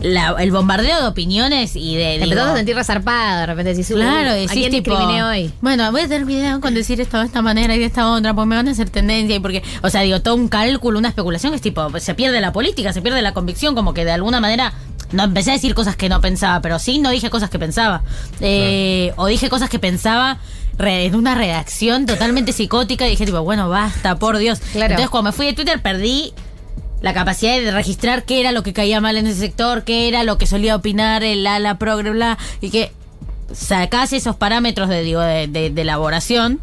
la- 0.00 0.34
el 0.40 0.50
bombardeo 0.50 1.00
de 1.02 1.06
opiniones 1.06 1.76
y 1.76 1.94
de. 1.94 2.02
Te 2.04 2.10
digo, 2.14 2.24
empezás 2.32 2.48
a 2.48 2.56
sentir 2.56 2.74
resarpada, 2.74 3.40
de 3.42 3.46
repente 3.46 3.70
decís, 3.74 3.88
uh, 3.92 3.94
Claro, 3.94 4.30
¿a 4.30 4.34
decís 4.34 4.50
quién 4.52 4.70
tipo, 4.72 4.90
discriminé 4.90 5.22
hoy? 5.22 5.52
Bueno, 5.60 5.90
voy 5.92 6.00
a 6.00 6.08
tener 6.08 6.24
cuidado 6.24 6.60
con 6.60 6.74
decir 6.74 7.00
esto 7.00 7.20
de 7.20 7.26
esta 7.26 7.40
manera 7.40 7.76
y 7.76 7.78
de 7.78 7.84
esta 7.84 8.10
otra, 8.10 8.34
porque 8.34 8.48
me 8.48 8.56
van 8.56 8.66
a 8.66 8.72
hacer 8.72 8.90
tendencia 8.90 9.36
y 9.36 9.38
porque, 9.38 9.62
o 9.84 9.88
sea, 9.90 10.00
digo, 10.00 10.20
todo 10.20 10.34
un 10.34 10.48
cálculo, 10.48 10.98
una 10.98 11.08
especulación 11.10 11.52
que 11.52 11.56
es 11.56 11.62
tipo, 11.62 11.96
se 12.00 12.14
pierde 12.14 12.40
la 12.40 12.52
política, 12.52 12.92
se 12.92 13.02
pierde 13.02 13.22
la 13.22 13.34
convicción, 13.34 13.76
como 13.76 13.94
que 13.94 14.04
de 14.04 14.10
alguna 14.10 14.40
manera 14.40 14.72
no 15.12 15.24
empecé 15.24 15.50
a 15.50 15.54
decir 15.54 15.74
cosas 15.74 15.96
que 15.96 16.08
no 16.08 16.20
pensaba, 16.20 16.60
pero 16.60 16.78
sí 16.78 16.98
no 16.98 17.10
dije 17.10 17.30
cosas 17.30 17.50
que 17.50 17.58
pensaba. 17.58 18.02
Eh, 18.40 19.12
O 19.16 19.26
dije 19.26 19.48
cosas 19.48 19.68
que 19.70 19.78
pensaba 19.78 20.38
en 20.78 21.14
una 21.16 21.34
redacción 21.34 22.06
totalmente 22.06 22.52
psicótica 22.52 23.06
y 23.06 23.10
dije 23.10 23.26
tipo, 23.26 23.40
bueno, 23.42 23.68
basta, 23.68 24.16
por 24.18 24.38
Dios. 24.38 24.60
Claro. 24.72 24.92
Entonces 24.92 25.10
cuando 25.10 25.30
me 25.30 25.36
fui 25.36 25.46
de 25.46 25.52
Twitter 25.54 25.80
perdí 25.82 26.32
la 27.00 27.14
capacidad 27.14 27.58
de 27.58 27.70
registrar 27.70 28.24
qué 28.24 28.40
era 28.40 28.52
lo 28.52 28.62
que 28.62 28.72
caía 28.72 29.00
mal 29.00 29.16
en 29.16 29.26
ese 29.26 29.40
sector, 29.40 29.84
qué 29.84 30.08
era 30.08 30.24
lo 30.24 30.36
que 30.38 30.46
solía 30.46 30.74
opinar 30.76 31.22
el 31.24 31.46
ala 31.46 31.78
progre, 31.78 32.10
bla, 32.10 32.38
y 32.60 32.70
que 32.70 32.92
sacás 33.52 34.12
esos 34.12 34.36
parámetros 34.36 34.88
de, 34.88 35.02
digo, 35.02 35.20
de, 35.20 35.46
de- 35.46 35.70
de 35.70 35.82
elaboración 35.82 36.60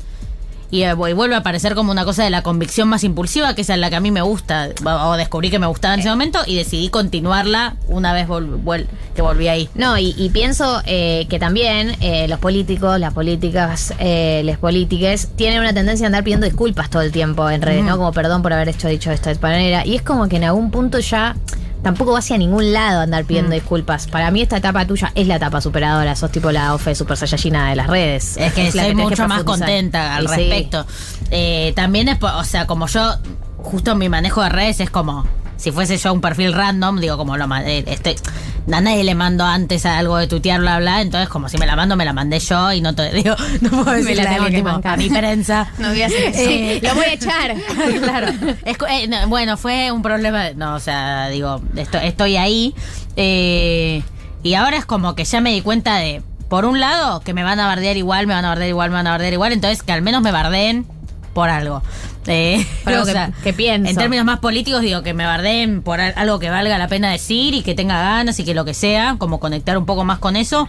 y, 0.72 0.84
eh, 0.84 0.92
y 0.92 1.14
vuelve 1.14 1.36
a 1.36 1.40
aparecer 1.40 1.76
como 1.76 1.92
una 1.92 2.06
cosa 2.06 2.24
de 2.24 2.30
la 2.30 2.42
convicción 2.42 2.88
más 2.90 3.04
impulsiva, 3.04 3.54
que 3.56 3.62
es 3.62 3.70
la 3.70 3.90
que 3.90 3.96
a 3.96 4.00
mí 4.00 4.12
me 4.12 4.22
gusta, 4.22 4.70
o 4.84 5.16
descubrí 5.16 5.50
que 5.50 5.60
me 5.60 5.68
gustaba 5.68 5.94
en 5.94 6.00
ese 6.02 6.10
momento, 6.10 6.40
y 6.46 6.56
decidí 6.56 6.90
continuarla 6.90 7.76
una 7.88 8.14
vez 8.14 8.28
vol- 8.28 8.88
que 9.16 9.22
volví 9.22 9.48
ahí. 9.48 9.70
No, 9.76 9.98
y, 9.98 10.14
y 10.18 10.30
pienso 10.30 10.82
eh, 10.86 11.28
que 11.30 11.40
también 11.40 11.96
eh, 12.02 12.28
los 12.28 12.40
políticos, 12.40 13.00
las 13.00 13.14
políticas, 13.14 13.94
eh, 14.00 14.42
les 14.44 14.58
políticas, 14.58 15.30
tienen 15.36 15.60
una 15.60 15.74
tendencia 15.74 16.06
a 16.06 16.08
andar 16.08 16.24
pidiendo 16.24 16.46
disculpas 16.46 16.90
todo 16.90 17.02
el 17.02 17.12
tiempo 17.12 17.50
en 17.50 17.62
redes. 17.62 17.84
¿no? 17.84 17.98
Como 17.98 18.12
perdón 18.12 18.42
por 18.42 18.54
haber 18.54 18.70
hecho 18.70 18.88
dicho 18.88 19.12
esto 19.12 19.30
de 19.30 19.34
esta 19.34 19.48
manera. 19.48 19.86
Y 19.86 19.96
es 19.96 20.02
como 20.02 20.28
que 20.28 20.38
en 20.38 20.46
algún 20.46 20.72
punto 20.72 21.00
ya 21.00 21.36
tampoco 21.86 22.14
va 22.14 22.18
hacia 22.20 22.36
ningún 22.40 22.74
lado 22.74 23.02
andar 23.02 23.26
pidiendo 23.26 23.52
Mm. 23.52 23.54
disculpas. 23.54 24.08
Para 24.08 24.32
mí 24.32 24.42
esta 24.42 24.58
etapa 24.58 24.88
tuya 24.88 25.12
es 25.14 25.28
la 25.28 25.36
etapa 25.36 25.62
superadora, 25.62 26.16
sos 26.16 26.32
tipo 26.32 26.52
la 26.52 26.74
OFE 26.74 26.96
Super 26.96 27.16
Saiyajina 27.16 27.70
de 27.70 27.76
las 27.76 27.86
redes. 27.86 28.38
Es 28.38 28.54
que 28.54 28.64
la 28.66 28.72
soy 28.72 28.82
que 28.88 28.96
mucho 28.96 29.28
más 29.28 29.44
contenta 29.44 30.16
al 30.16 30.24
Y 30.24 30.28
sí. 30.28 30.34
respecto. 30.36 30.86
Eh, 31.30 31.74
también 31.76 32.10
es, 32.10 32.18
o 32.22 32.44
sea, 32.44 32.66
como 32.66 32.88
yo, 32.88 33.14
justo 33.58 33.92
en 33.92 34.00
mi 34.00 34.10
manejo 34.10 34.42
de 34.42 34.50
redes 34.50 34.80
es 34.80 34.90
como, 34.90 35.28
si 35.58 35.72
fuese 35.72 35.98
yo 35.98 36.14
un 36.14 36.22
perfil 36.22 36.54
random, 36.54 37.00
digo, 37.00 37.18
como 37.18 37.38
lo 37.38 37.48
mandé, 37.48 37.84
estoy, 37.88 38.16
a 38.72 38.82
nadie 38.82 39.04
le 39.04 39.16
mando 39.16 39.46
antes 39.46 39.86
a 39.86 39.98
algo 39.98 40.18
de 40.18 40.28
tuitear, 40.28 40.60
bla, 40.60 40.80
bla, 40.80 41.02
entonces 41.02 41.30
como 41.30 41.48
si 41.50 41.58
me 41.58 41.66
la 41.66 41.76
mando, 41.76 41.96
me 41.96 42.04
la 42.06 42.14
mandé 42.14 42.40
yo 42.40 42.74
y 42.74 42.82
no 42.82 42.94
te 42.96 43.12
digo, 43.14 43.36
no 43.62 43.70
puedo 43.70 43.92
decirle 43.92 44.24
la 44.24 44.30
a 44.32 44.34
tengo 44.34 44.46
alguien, 44.46 44.52
que 44.52 44.58
tipo, 44.70 44.72
bancar. 44.74 44.94
a 44.94 44.98
mi 44.98 45.10
prensa. 45.10 45.68
No 45.78 45.90
voy 45.90 46.02
a 46.02 46.06
hacer 46.08 46.24
eso. 46.26 46.40
Eh, 46.50 46.80
Lo 46.84 46.96
voy 46.96 47.06
a 47.06 47.14
echar. 47.14 47.56
claro. 48.04 48.28
Es 48.66 48.78
eh, 48.90 49.08
no, 49.08 49.28
bueno, 49.30 49.56
fue 49.58 49.92
un 49.92 50.02
problema. 50.02 50.52
No, 50.56 50.76
o 50.76 50.80
sea, 50.80 51.28
digo, 51.30 51.62
esto- 51.76 51.98
estoy 52.00 52.38
ahí. 52.38 52.74
eh, 53.16 54.04
y 54.44 54.54
ahora 54.54 54.78
es 54.78 54.86
como 54.86 55.16
que 55.16 55.24
ya 55.26 55.42
me 55.42 55.52
di 55.52 55.62
cuenta 55.62 55.96
de, 55.98 56.22
por 56.50 56.66
un 56.66 56.80
lado, 56.80 57.22
que 57.22 57.34
me 57.34 57.44
van 57.44 57.60
a 57.60 57.66
bardear 57.68 57.98
igual, 57.98 58.28
me 58.28 58.34
van 58.36 58.46
a 58.46 58.50
bardear 58.50 58.70
igual, 58.70 58.90
me 58.92 58.96
van 58.98 59.08
a 59.08 59.12
bardear 59.12 59.34
igual. 59.34 59.52
Entonces, 59.54 59.82
que 59.82 59.92
al 59.92 60.02
menos 60.04 60.22
me 60.22 60.32
bardeen 60.32 60.86
por 61.34 61.50
algo. 61.50 61.82
Eh, 62.28 62.66
o 62.86 63.06
que- 63.06 63.12
sea, 63.12 63.32
que 63.44 63.54
pienso. 63.54 63.90
En 63.90 63.96
términos 63.96 64.26
más 64.26 64.40
políticos, 64.40 64.82
digo, 64.82 65.04
que 65.04 65.14
me 65.14 65.26
bardeen 65.26 65.82
por 65.82 66.00
al- 66.02 66.14
algo 66.16 66.40
que 66.40 66.50
valga 66.50 66.78
la 66.78 66.88
pena 66.88 67.12
decir 67.12 67.54
y 67.54 67.62
que 67.62 67.76
tenga 67.76 68.02
ganas 68.02 68.40
y 68.40 68.46
que 68.46 68.54
lo 68.54 68.66
que 68.66 68.74
sea, 68.74 69.16
como 69.18 69.40
conectar 69.40 69.78
un 69.78 69.86
poco 69.86 70.04
más 70.06 70.20
con 70.20 70.36
eso. 70.36 70.68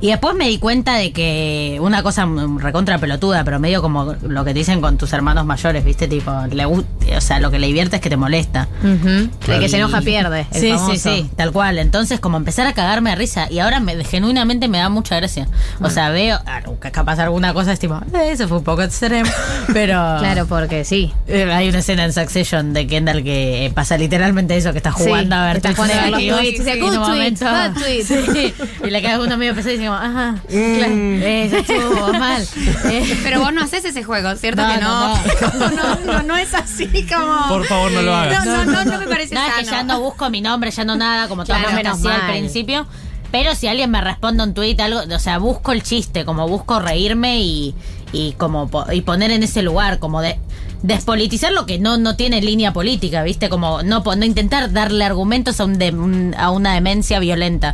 Y 0.00 0.08
después 0.08 0.34
me 0.34 0.48
di 0.48 0.58
cuenta 0.58 0.94
de 0.94 1.12
que 1.12 1.78
una 1.80 2.02
cosa 2.02 2.26
recontra 2.58 2.98
pelotuda, 2.98 3.44
pero 3.44 3.58
medio 3.58 3.82
como 3.82 4.14
lo 4.22 4.44
que 4.44 4.52
te 4.54 4.60
dicen 4.60 4.80
con 4.80 4.96
tus 4.96 5.12
hermanos 5.12 5.44
mayores, 5.44 5.84
¿viste? 5.84 6.08
Tipo, 6.08 6.32
le 6.50 6.64
o 6.66 6.84
sea, 7.20 7.38
lo 7.40 7.50
que 7.50 7.58
le 7.58 7.66
divierte 7.66 7.96
es 7.96 8.02
que 8.02 8.08
te 8.08 8.16
molesta. 8.16 8.68
El 8.82 9.30
que 9.60 9.68
se 9.68 9.76
enoja 9.76 10.00
pierde. 10.00 10.46
el 10.52 10.60
Sí, 10.60 10.70
famoso. 10.72 10.92
sí, 10.92 10.98
sí, 10.98 11.30
tal 11.36 11.52
cual. 11.52 11.78
Entonces, 11.78 12.18
como 12.20 12.36
empezar 12.36 12.66
a 12.66 12.72
cagarme 12.72 13.10
de 13.10 13.16
risa. 13.16 13.46
Y 13.50 13.58
ahora 13.58 13.80
me, 13.80 14.02
genuinamente 14.04 14.68
me 14.68 14.78
da 14.78 14.88
mucha 14.88 15.16
gracia. 15.16 15.48
O 15.80 15.90
sea, 15.90 16.10
veo, 16.10 16.38
ah, 16.46 16.60
que 16.80 16.90
capaz 16.90 17.18
alguna 17.18 17.52
cosa 17.52 17.72
es 17.72 17.78
tipo, 17.78 18.00
"Eh, 18.14 18.30
eso 18.32 18.48
fue 18.48 18.58
un 18.58 18.64
poco 18.64 18.82
extremo. 18.82 19.28
Pero. 19.72 19.92
Claro, 20.20 20.46
porque 20.46 20.84
sí. 20.84 21.12
Eh, 21.26 21.50
Hay 21.52 21.68
una 21.68 21.80
escena 21.80 22.04
en 22.04 22.12
Succession 22.12 22.72
de 22.72 22.86
Kendall 22.86 23.22
que 23.22 23.66
eh, 23.66 23.70
pasa 23.70 23.98
literalmente 23.98 24.56
eso, 24.56 24.72
que 24.72 24.78
está 24.78 24.92
Sí, 24.92 25.04
jugando 25.04 25.36
a 25.36 25.46
ver 25.48 25.56
está 25.56 25.74
jugando 25.74 25.94
a 25.94 25.96
ver 26.02 26.10
los 26.10 26.20
negativos, 26.20 26.40
tweets, 26.40 26.58
dice, 26.64 26.76
y 26.76 26.80
"Good 26.80 26.92
en 26.94 26.98
un 27.00 27.04
tweet, 27.04 27.16
momento- 27.16 27.44
bad 27.44 27.72
tweet". 27.74 28.04
Sí, 28.30 28.54
y 28.86 28.90
le 28.90 29.02
cae 29.02 29.18
uno 29.18 29.36
medio 29.36 29.54
pesado 29.54 29.74
y 29.74 29.78
dice 29.78 29.89
como, 29.90 30.02
ajá, 30.18 30.36
claro, 30.48 30.92
eh, 30.94 31.44
eso 31.46 31.56
estuvo 31.58 32.12
mal. 32.12 32.42
Eh, 32.84 33.18
Pero 33.22 33.40
vos 33.40 33.52
no 33.52 33.62
haces 33.62 33.84
ese 33.84 34.02
juego, 34.02 34.34
¿cierto 34.36 34.62
No, 34.62 34.74
que 34.74 34.80
no? 34.80 35.14
no, 35.16 35.16
No, 35.16 35.70
no, 36.04 36.12
no, 36.12 36.22
no 36.22 36.36
es 36.36 36.52
así 36.54 36.86
como. 37.06 37.48
Por 37.48 37.64
favor, 37.66 37.90
no 37.92 38.02
lo 38.02 38.14
hagas. 38.14 38.44
No, 38.44 38.64
no, 38.64 38.72
no, 38.72 38.84
no 38.84 38.98
me 38.98 39.06
parece 39.06 39.34
No, 39.34 39.44
es 39.46 39.52
que 39.54 39.64
sano. 39.64 39.76
ya 39.76 39.82
no 39.84 40.00
busco 40.00 40.28
mi 40.30 40.40
nombre, 40.40 40.70
ya 40.70 40.84
no 40.84 40.96
nada, 40.96 41.28
como 41.28 41.44
todo 41.44 41.56
Claro, 41.56 41.70
lo 41.70 41.76
que 41.76 41.82
menos 41.84 41.98
hacía 41.98 42.14
al 42.26 42.30
principio. 42.32 42.86
Pero 43.30 43.54
si 43.54 43.68
alguien 43.68 43.90
me 43.90 44.00
responde 44.00 44.42
un 44.42 44.54
tweet, 44.54 44.76
algo, 44.80 45.00
o 45.14 45.18
sea, 45.20 45.38
busco 45.38 45.70
el 45.72 45.82
chiste, 45.84 46.24
como 46.24 46.48
busco 46.48 46.80
reírme 46.80 47.40
y, 47.40 47.74
y 48.12 48.32
como 48.32 48.68
y 48.92 49.02
poner 49.02 49.30
en 49.30 49.44
ese 49.44 49.62
lugar, 49.62 50.00
como 50.00 50.20
de 50.20 50.36
despolitizar 50.82 51.52
lo 51.52 51.64
que 51.66 51.78
no, 51.78 51.96
no 51.96 52.16
tiene 52.16 52.40
línea 52.40 52.72
política, 52.72 53.22
¿viste? 53.22 53.48
Como 53.48 53.82
no, 53.84 54.00
no 54.02 54.24
intentar 54.24 54.72
darle 54.72 55.04
argumentos 55.04 55.60
a, 55.60 55.64
un 55.66 55.78
de- 55.78 55.92
un- 55.92 56.34
a 56.36 56.50
una 56.50 56.74
demencia 56.74 57.20
violenta. 57.20 57.72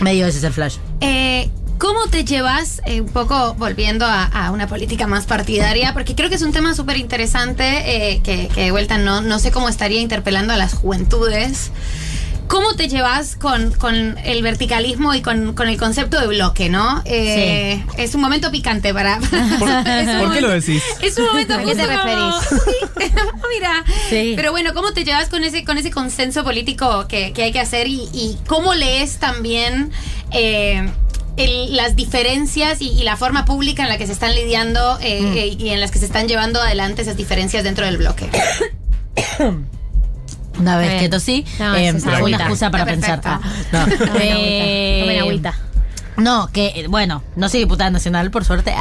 Medio 0.00 0.26
ese 0.26 0.38
es 0.38 0.44
el 0.44 0.52
flash. 0.54 0.76
Eh, 1.00 1.50
¿Cómo 1.78 2.08
te 2.08 2.26
llevas, 2.26 2.82
eh, 2.84 3.00
un 3.00 3.08
poco 3.08 3.54
volviendo 3.54 4.04
a, 4.06 4.50
una 4.52 4.66
política 4.66 5.06
más 5.06 5.24
partidaria? 5.24 5.94
Porque 5.94 6.14
creo 6.14 6.28
que 6.28 6.34
es 6.34 6.42
un 6.42 6.52
tema 6.52 6.74
súper 6.74 6.98
interesante 6.98 8.14
eh, 8.14 8.20
que, 8.22 8.48
que 8.48 8.64
de 8.64 8.70
vuelta 8.70 8.98
no, 8.98 9.22
no 9.22 9.38
sé 9.38 9.50
cómo 9.50 9.68
estaría 9.70 10.00
interpelando 10.00 10.52
a 10.52 10.58
las 10.58 10.74
juventudes. 10.74 11.70
¿Cómo 12.50 12.74
te 12.74 12.88
llevas 12.88 13.36
con, 13.36 13.70
con 13.72 14.18
el 14.24 14.42
verticalismo 14.42 15.14
y 15.14 15.22
con, 15.22 15.54
con 15.54 15.68
el 15.68 15.76
concepto 15.78 16.20
de 16.20 16.26
bloque, 16.26 16.68
no? 16.68 17.00
Eh, 17.04 17.80
Es 17.96 18.16
un 18.16 18.20
momento 18.20 18.50
picante 18.50 18.92
para... 18.92 19.18
¿Por 20.20 20.32
qué 20.32 20.40
lo 20.40 20.48
decís? 20.50 20.82
Es 21.00 21.16
un 21.16 21.26
momento 21.26 21.54
¿A 21.54 21.58
qué 21.58 21.76
te 21.76 21.86
referís? 21.86 22.34
Mira, 23.54 23.84
Sí. 24.08 24.32
pero 24.34 24.50
bueno, 24.50 24.74
¿cómo 24.74 24.92
te 24.92 25.04
llevas 25.04 25.28
con 25.28 25.44
ese, 25.44 25.62
con 25.64 25.78
ese 25.78 25.92
consenso 25.92 26.42
político 26.42 27.06
que, 27.06 27.32
que 27.32 27.44
hay 27.44 27.52
que 27.52 27.60
hacer 27.60 27.86
y, 27.86 28.08
y 28.12 28.36
cómo 28.48 28.74
lees 28.74 29.18
también 29.18 29.92
eh, 30.32 30.90
el- 31.36 31.76
las 31.76 31.94
diferencias 31.94 32.82
y, 32.82 32.88
y 32.90 33.04
la 33.04 33.16
forma 33.16 33.44
pública 33.44 33.84
en 33.84 33.88
la 33.88 33.96
que 33.96 34.06
se 34.08 34.12
están 34.12 34.34
lidiando 34.34 34.98
eh, 35.00 35.20
Mm. 35.56 35.60
y 35.62 35.70
en 35.70 35.78
las 35.80 35.92
que 35.92 36.00
se 36.00 36.06
están 36.06 36.26
llevando 36.26 36.60
adelante 36.60 37.02
esas 37.02 37.16
diferencias 37.16 37.62
dentro 37.62 37.86
del 37.86 37.96
bloque? 37.96 38.28
Una 40.60 40.76
vez 40.78 41.00
que 41.00 41.08
tosí, 41.08 41.44
No, 41.58 41.74
eh, 41.74 41.88
esa 41.88 41.96
es 41.98 42.04
una 42.04 42.16
agüita. 42.18 42.38
excusa 42.44 42.70
para 42.70 42.84
pensar. 42.86 43.20
Ah, 43.24 43.40
no. 43.72 43.78
Tomen 43.84 44.12
agüita. 44.12 44.24
Eh, 44.24 45.18
agüita. 45.20 45.54
No, 46.16 46.48
que, 46.52 46.66
eh, 46.76 46.86
bueno, 46.88 47.22
no 47.36 47.48
soy 47.48 47.60
diputada 47.60 47.88
nacional, 47.90 48.30
por 48.30 48.44
suerte. 48.44 48.74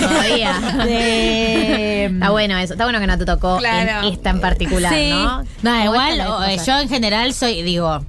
Todavía. 0.00 0.60
Eh, 0.88 2.10
Está 2.12 2.30
bueno 2.30 2.58
eso. 2.58 2.74
Está 2.74 2.84
bueno 2.84 3.00
que 3.00 3.06
no 3.06 3.16
te 3.16 3.24
tocó 3.24 3.56
Claro. 3.58 4.06
en 4.06 4.12
esta 4.12 4.30
en 4.30 4.40
particular, 4.40 4.92
sí. 4.92 5.08
¿no? 5.10 5.42
No, 5.62 5.84
igual, 5.84 6.20
o, 6.20 6.44
eh, 6.44 6.58
yo 6.66 6.78
en 6.78 6.88
general 6.88 7.32
soy, 7.32 7.62
digo, 7.62 8.04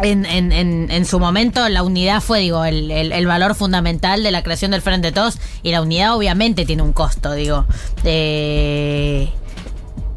en, 0.00 0.26
en, 0.26 0.50
en, 0.52 0.88
en 0.90 1.04
su 1.06 1.18
momento 1.20 1.68
la 1.68 1.82
unidad 1.82 2.20
fue, 2.20 2.40
digo, 2.40 2.64
el, 2.64 2.90
el, 2.90 3.12
el 3.12 3.26
valor 3.26 3.54
fundamental 3.54 4.22
de 4.22 4.30
la 4.32 4.42
creación 4.42 4.72
del 4.72 4.82
Frente 4.82 5.08
de 5.08 5.12
Todos 5.12 5.38
y 5.62 5.70
la 5.70 5.80
unidad 5.80 6.14
obviamente 6.16 6.64
tiene 6.66 6.82
un 6.82 6.92
costo, 6.92 7.32
digo. 7.34 7.66
Eh, 8.04 9.30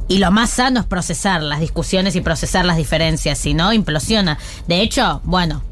y 0.09 0.17
lo 0.17 0.29
más 0.31 0.49
sano 0.49 0.81
es 0.81 0.85
procesar 0.85 1.41
las 1.41 1.61
discusiones 1.61 2.15
y 2.17 2.21
procesar 2.21 2.65
las 2.65 2.75
diferencias, 2.75 3.37
si 3.37 3.53
no, 3.53 3.71
implosiona. 3.71 4.37
De 4.67 4.81
hecho, 4.81 5.21
bueno, 5.23 5.63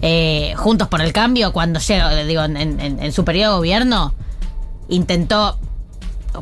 eh, 0.00 0.54
Juntos 0.56 0.88
por 0.88 1.02
el 1.02 1.12
Cambio, 1.12 1.52
cuando 1.52 1.78
llega, 1.80 2.24
digo, 2.24 2.42
en, 2.44 2.56
en- 2.56 2.80
en 3.02 3.12
su 3.12 3.24
periodo 3.24 3.52
de 3.52 3.58
gobierno, 3.58 4.14
intentó 4.88 5.58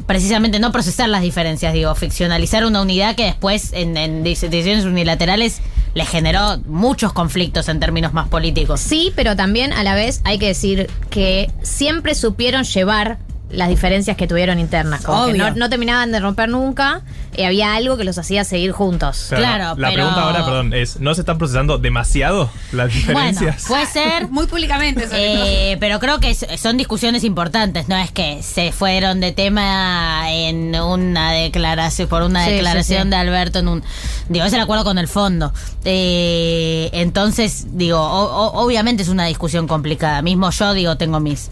precisamente 0.06 0.60
no 0.60 0.70
procesar 0.70 1.08
las 1.08 1.22
diferencias, 1.22 1.72
digo, 1.72 1.92
ficcionalizar 1.96 2.64
una 2.64 2.80
unidad 2.80 3.16
que 3.16 3.24
después 3.24 3.72
en, 3.72 3.96
en 3.96 4.22
decisiones 4.22 4.84
unilaterales 4.84 5.60
le 5.94 6.04
generó 6.04 6.58
muchos 6.66 7.12
conflictos 7.12 7.68
en 7.68 7.80
términos 7.80 8.12
más 8.12 8.28
políticos. 8.28 8.78
Sí, 8.80 9.12
pero 9.16 9.34
también 9.34 9.72
a 9.72 9.82
la 9.82 9.94
vez 9.96 10.20
hay 10.22 10.38
que 10.38 10.46
decir 10.46 10.88
que 11.10 11.50
siempre 11.62 12.14
supieron 12.14 12.62
llevar 12.62 13.18
las 13.50 13.68
diferencias 13.68 14.16
que 14.16 14.26
tuvieron 14.26 14.58
internas. 14.58 15.02
Como 15.02 15.26
que 15.26 15.34
no, 15.34 15.50
no 15.54 15.68
terminaban 15.70 16.12
de 16.12 16.20
romper 16.20 16.48
nunca 16.48 17.02
y 17.36 17.42
había 17.42 17.74
algo 17.74 17.96
que 17.96 18.04
los 18.04 18.16
hacía 18.18 18.44
seguir 18.44 18.72
juntos. 18.72 19.24
O 19.32 19.36
sea, 19.36 19.74
La, 19.76 19.92
pregunta 19.92 20.22
ahora, 20.22 20.44
perdón, 20.44 20.72
es: 20.72 21.00
¿no 21.00 21.14
se 21.14 21.22
están 21.22 21.38
procesando 21.38 21.78
demasiado 21.78 22.50
las 22.72 22.88
Bueno, 22.92 22.94
diferencias? 22.94 23.64
puede 23.66 23.86
ser. 23.86 24.28
Muy 24.30 24.46
públicamente. 24.46 25.08
Eh, 25.12 25.76
pero 25.80 25.98
creo 26.00 26.20
que 26.20 26.34
son 26.34 26.76
discusiones 26.76 27.24
importantes, 27.24 27.88
no 27.88 27.96
es 27.96 28.10
que 28.12 28.42
se 28.42 28.72
fueron 28.72 29.20
de 29.20 29.32
tema 29.32 30.30
en 30.32 30.74
una 30.80 31.32
declaración, 31.32 32.08
por 32.08 32.22
una 32.22 32.44
Sí, 32.44 32.52
declaración 32.52 32.98
sí, 33.00 33.04
sí. 33.04 33.10
de 33.10 33.16
Alberto 33.16 33.58
en 33.60 33.68
un. 33.68 33.82
Digo, 34.28 34.44
es 34.44 34.52
el 34.52 34.60
acuerdo 34.60 34.84
con 34.84 34.98
el 34.98 35.08
fondo. 35.08 35.52
Eh, 35.84 36.90
entonces, 36.92 37.66
digo, 37.76 37.98
o- 38.00 38.46
o- 38.46 38.64
obviamente 38.64 39.02
es 39.02 39.08
una 39.08 39.26
discusión 39.26 39.66
complicada. 39.66 40.22
Mismo 40.22 40.50
yo, 40.50 40.72
digo, 40.74 40.96
tengo 40.96 41.20
mis. 41.20 41.50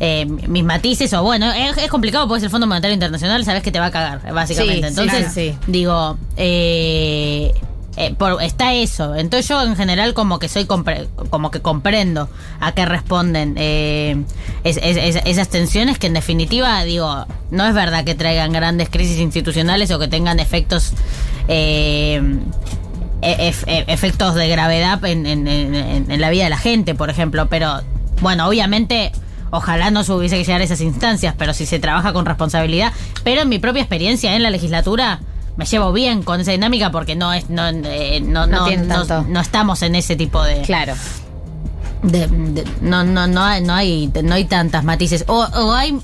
Eh, 0.00 0.26
mis 0.26 0.64
matices, 0.64 1.12
o 1.14 1.22
bueno, 1.22 1.52
es, 1.52 1.76
es 1.78 1.88
complicado 1.90 2.26
porque 2.28 2.38
es 2.38 2.44
el 2.44 2.50
Fondo 2.50 2.66
Monetario 2.66 2.94
Internacional, 2.94 3.44
sabes 3.44 3.62
que 3.62 3.72
te 3.72 3.80
va 3.80 3.86
a 3.86 3.90
cagar, 3.90 4.32
básicamente. 4.32 4.88
Sí, 4.90 5.00
Entonces, 5.00 5.32
sí, 5.32 5.54
digo, 5.66 6.16
eh, 6.36 7.52
eh, 7.96 8.14
por- 8.16 8.40
está 8.42 8.74
eso. 8.74 9.16
Entonces 9.16 9.48
yo 9.48 9.60
en 9.60 9.74
general 9.74 10.14
como 10.14 10.38
que 10.38 10.48
soy 10.48 10.66
compre- 10.66 11.08
como 11.30 11.50
que 11.50 11.60
comprendo 11.60 12.28
a 12.60 12.70
qué 12.72 12.84
responden 12.86 13.54
eh, 13.56 14.16
es- 14.62 14.76
es- 14.80 14.96
es- 14.96 15.22
esas 15.24 15.48
tensiones 15.48 15.98
que 15.98 16.06
en 16.06 16.14
definitiva 16.14 16.84
digo 16.84 17.26
no 17.50 17.66
es 17.66 17.74
verdad 17.74 18.04
que 18.04 18.14
traigan 18.14 18.52
grandes 18.52 18.88
crisis 18.88 19.18
institucionales 19.18 19.90
o 19.90 19.98
que 19.98 20.06
tengan 20.06 20.38
efectos 20.38 20.92
eh, 21.48 22.22
e- 23.20 23.50
ef- 23.50 23.64
e- 23.66 23.84
efectos 23.88 24.36
de 24.36 24.48
gravedad 24.48 25.04
en, 25.04 25.26
en- 25.26 25.48
en- 25.48 26.08
en 26.08 26.20
la 26.20 26.30
vida 26.30 26.44
de 26.44 26.50
la 26.50 26.58
gente, 26.58 26.94
por 26.94 27.10
ejemplo. 27.10 27.48
Pero 27.48 27.80
bueno, 28.20 28.46
obviamente 28.46 29.10
ojalá 29.50 29.90
no 29.90 30.04
se 30.04 30.12
hubiese 30.12 30.36
que 30.36 30.44
llegar 30.44 30.60
a 30.60 30.64
esas 30.64 30.80
instancias, 30.80 31.34
pero 31.38 31.52
si 31.54 31.66
se 31.66 31.78
trabaja 31.78 32.12
con 32.12 32.26
responsabilidad. 32.26 32.92
Pero 33.24 33.42
en 33.42 33.48
mi 33.48 33.58
propia 33.58 33.82
experiencia 33.82 34.34
en 34.36 34.42
la 34.42 34.50
legislatura 34.50 35.20
me 35.56 35.64
llevo 35.64 35.92
bien 35.92 36.22
con 36.22 36.40
esa 36.40 36.52
dinámica 36.52 36.90
porque 36.90 37.16
no 37.16 37.32
es 37.32 37.50
no 37.50 37.66
eh, 37.68 38.20
no, 38.20 38.46
No 38.46 38.66
no, 39.26 39.40
estamos 39.40 39.82
en 39.82 39.94
ese 39.96 40.14
tipo 40.16 40.42
de 40.42 40.62
Claro. 40.62 40.94
de- 42.02 42.28
de- 42.28 42.64
no 42.80 43.02
no 43.04 43.26
no 43.26 43.42
hay 43.42 43.60
no 43.62 43.74
hay 43.74 44.10
no 44.22 44.34
hay 44.34 44.44
tantas 44.44 44.84
matices 44.84 45.24
o, 45.26 45.40
o 45.42 45.72
hay 45.72 45.98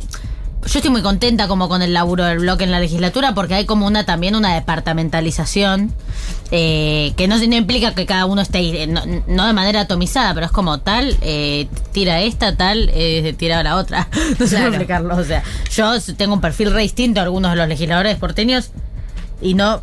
yo 0.67 0.79
estoy 0.79 0.91
muy 0.91 1.03
contenta 1.03 1.47
como 1.49 1.69
con 1.69 1.83
el 1.83 1.93
laburo 1.93 2.25
del 2.25 2.39
bloque 2.39 2.65
en 2.65 2.71
la 2.71 2.81
legislatura 2.81 3.35
porque 3.35 3.55
hay 3.55 3.67
como 3.67 3.87
una 3.87 4.05
también 4.05 4.35
una 4.35 4.55
departamentalización 4.55 5.93
eh, 6.51 7.13
que 7.17 7.29
no, 7.29 7.37
no 7.37 7.55
implica 7.55 7.95
que 7.95 8.07
cada 8.07 8.27
uno 8.27 8.41
esté 8.41 8.83
eh, 8.83 8.87
no, 8.87 9.03
no 9.27 9.47
de 9.47 9.53
manera 9.53 9.81
atomizada 9.83 10.33
pero 10.35 10.47
es 10.47 10.53
como 10.53 10.79
tal 10.81 11.17
eh, 11.21 11.69
tira 11.93 12.21
esta 12.23 12.57
tal 12.57 12.91
eh, 12.95 13.35
tira 13.37 13.63
la 13.63 13.77
otra 13.77 14.09
no 14.39 14.47
sé 14.47 14.57
cómo 14.57 14.65
Claro. 14.65 14.67
explicarlo 14.69 15.17
o 15.17 15.25
sea 15.25 15.43
yo 15.71 16.01
tengo 16.17 16.35
un 16.35 16.41
perfil 16.41 16.73
re 16.73 16.83
distinto 16.83 17.21
a 17.21 17.25
algunos 17.25 17.51
de 17.53 17.57
los 17.57 17.69
legisladores 17.69 18.17
porteños 18.17 18.71
y 19.43 19.55
no 19.55 19.83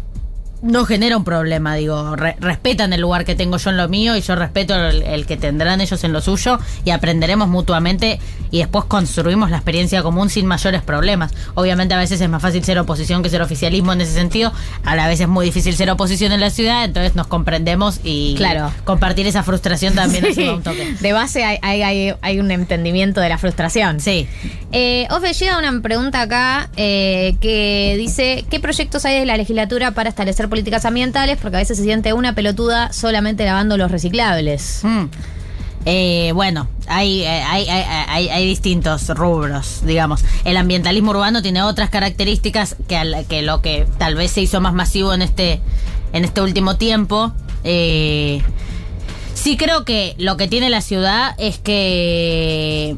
no 0.62 0.86
genera 0.86 1.18
un 1.18 1.24
problema, 1.24 1.76
digo, 1.76 2.16
re- 2.16 2.36
respetan 2.40 2.94
el 2.94 3.02
lugar 3.02 3.26
que 3.26 3.34
tengo 3.36 3.58
yo 3.58 3.72
en 3.72 3.78
lo 3.78 3.90
mío 3.90 4.16
y 4.16 4.22
yo 4.22 4.36
respeto 4.36 4.76
el, 4.76 5.02
el 5.04 5.26
que 5.26 5.36
tendrán 5.38 5.82
ellos 5.82 6.04
en 6.04 6.14
lo 6.14 6.22
suyo 6.22 6.60
y 6.86 6.92
aprenderemos 6.92 7.48
mutuamente 7.50 8.20
y 8.52 8.60
después 8.60 8.86
construimos 8.86 9.50
la 9.50 9.58
experiencia 9.58 10.04
común 10.04 10.30
sin 10.30 10.46
mayores 10.46 10.82
problemas. 10.84 11.34
Obviamente 11.56 11.94
a 11.94 11.98
veces 11.98 12.22
es 12.22 12.30
más 12.30 12.42
fácil 12.42 12.64
ser 12.64 12.78
oposición 12.78 13.24
que 13.24 13.30
ser 13.30 13.42
oficialismo 13.42 13.94
en 13.94 14.02
ese 14.02 14.14
sentido, 14.14 14.52
a 14.84 14.96
la 14.96 15.08
vez 15.08 15.20
es 15.20 15.28
muy 15.28 15.46
difícil 15.46 15.76
ser 15.76 15.90
oposición 15.90 16.32
en 16.32 16.40
la 16.42 16.50
ciudad, 16.52 16.84
entonces 16.86 17.16
nos 17.16 17.28
comprendemos 17.28 18.00
y 18.04 18.36
Claro. 18.36 18.72
compartir 18.84 19.26
esa 19.28 19.44
frustración 19.44 19.96
también 19.96 20.34
Sí. 20.36 20.48
un 20.48 20.62
toque. 20.62 20.94
De 21.00 21.14
base 21.14 21.44
hay, 21.44 21.58
hay- 21.62 21.82
hay- 21.82 22.14
hay 22.22 22.40
un 22.40 22.52
entendimiento 22.52 23.20
de 23.20 23.30
la 23.30 23.38
frustración. 23.38 24.00
Sí. 24.00 24.28
Eh, 24.72 25.08
Ofe, 25.10 25.34
llega 25.34 25.58
una 25.58 25.82
pregunta 25.82 26.22
acá 26.22 26.70
eh, 26.78 27.36
que 27.42 27.96
dice: 27.98 28.46
¿Qué 28.50 28.60
proyectos 28.60 29.06
hay 29.06 29.20
de 29.20 29.26
la 29.26 29.36
legislatura 29.38 29.92
para 29.92 30.10
establecer 30.10 30.48
políticas 30.52 30.86
ambientales? 30.86 31.40
Porque 31.42 31.58
a 31.58 31.60
veces 31.60 31.78
se 31.78 31.84
siente 31.84 32.14
una 32.14 32.36
pelotuda 32.36 32.94
solamente 32.94 33.44
lavando 33.44 33.76
los 33.78 33.90
reciclables. 33.90 34.82
Mm. 34.84 35.06
Eh, 35.86 36.32
bueno, 36.36 36.68
hay, 36.86 37.24
eh, 37.24 37.28
hay, 37.28 37.68
hay, 37.68 38.06
hay- 38.08 38.30
hay 38.30 38.46
distintos 38.46 39.08
rubros, 39.10 39.82
digamos. 39.84 40.24
El 40.46 40.58
ambientalismo 40.58 41.10
urbano 41.10 41.42
tiene 41.42 41.64
otras 41.64 41.90
características 41.90 42.76
que, 42.88 42.96
al- 42.98 43.26
que 43.28 43.42
lo 43.42 43.64
que 43.64 43.88
tal 43.98 44.14
vez 44.14 44.30
se 44.30 44.42
hizo 44.42 44.62
más 44.62 44.76
masivo 44.76 45.12
en 45.16 45.24
este, 45.24 45.60
en 46.14 46.24
este 46.24 46.42
último 46.42 46.76
tiempo. 46.78 47.34
Eh, 47.64 48.44
sí 49.34 49.58
creo 49.58 49.84
que 49.84 50.14
lo 50.20 50.38
que 50.38 50.48
tiene 50.48 50.70
la 50.70 50.82
ciudad 50.82 51.34
es 51.40 51.58
que 51.58 52.96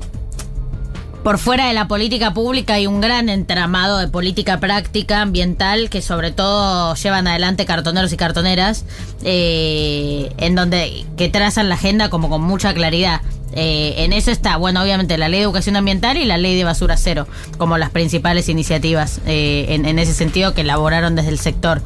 por 1.23 1.37
fuera 1.37 1.67
de 1.67 1.73
la 1.73 1.87
política 1.87 2.33
pública 2.33 2.75
hay 2.75 2.85
un 2.85 2.99
gran 2.99 3.29
entramado 3.29 3.97
de 3.97 4.09
política 4.09 4.59
práctica 4.59 5.21
ambiental 5.21 5.89
que 5.89 6.01
sobre 6.01 6.31
todo 6.31 6.95
llevan 6.95 7.27
adelante 7.27 7.65
cartoneros 7.65 8.11
y 8.11 8.17
cartoneras, 8.17 8.85
eh, 9.23 10.29
en 10.37 10.55
donde 10.55 11.05
que 11.17 11.29
trazan 11.29 11.69
la 11.69 11.75
agenda 11.75 12.09
como 12.09 12.29
con 12.29 12.41
mucha 12.41 12.73
claridad. 12.73 13.21
Eh, 13.55 14.03
en 14.03 14.13
eso 14.13 14.31
está, 14.31 14.57
bueno, 14.57 14.81
obviamente 14.81 15.17
la 15.17 15.29
ley 15.29 15.39
de 15.39 15.45
educación 15.45 15.75
ambiental 15.75 16.17
y 16.17 16.25
la 16.25 16.37
ley 16.37 16.57
de 16.57 16.63
basura 16.63 16.97
cero, 16.97 17.27
como 17.57 17.77
las 17.77 17.91
principales 17.91 18.49
iniciativas 18.49 19.21
eh, 19.25 19.67
en, 19.69 19.85
en 19.85 19.99
ese 19.99 20.13
sentido 20.13 20.53
que 20.53 20.61
elaboraron 20.61 21.15
desde 21.15 21.29
el 21.29 21.39
sector. 21.39 21.81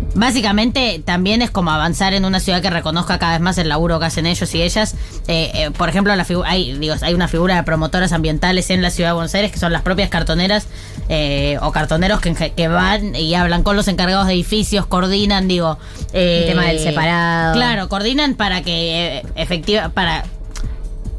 Eh, 0.00 0.04
Básicamente 0.16 1.02
también 1.04 1.42
es 1.42 1.50
como 1.50 1.72
avanzar 1.72 2.14
en 2.14 2.24
una 2.24 2.38
ciudad 2.38 2.62
que 2.62 2.70
reconozca 2.70 3.18
cada 3.18 3.32
vez 3.32 3.40
más 3.40 3.58
el 3.58 3.68
laburo 3.68 3.98
que 3.98 4.06
hacen 4.06 4.26
ellos 4.26 4.54
y 4.54 4.62
ellas. 4.62 4.94
Eh, 5.26 5.50
eh, 5.54 5.70
por 5.76 5.88
ejemplo, 5.88 6.14
la 6.14 6.24
hay, 6.46 6.78
digo, 6.78 6.94
hay 7.02 7.14
una 7.14 7.26
figura 7.26 7.56
de 7.56 7.62
promotoras 7.64 8.12
ambientales 8.12 8.70
en 8.70 8.80
la 8.80 8.90
ciudad 8.90 9.10
de 9.10 9.14
Buenos 9.14 9.34
Aires 9.34 9.50
que 9.50 9.58
son 9.58 9.72
las 9.72 9.82
propias 9.82 10.10
cartoneras 10.10 10.68
eh, 11.08 11.58
o 11.62 11.72
cartoneros 11.72 12.20
que, 12.20 12.32
que 12.32 12.68
van 12.68 13.16
y 13.16 13.34
hablan 13.34 13.64
con 13.64 13.74
los 13.74 13.88
encargados 13.88 14.28
de 14.28 14.34
edificios, 14.34 14.86
coordinan, 14.86 15.48
digo. 15.48 15.78
eh, 16.12 16.42
El 16.42 16.50
tema 16.52 16.66
del 16.66 16.78
separado. 16.78 17.54
Claro, 17.54 17.88
coordinan 17.88 18.34
para 18.36 18.62
que 18.62 19.18
eh, 19.18 19.22
efectiva, 19.34 19.88
para 19.88 20.24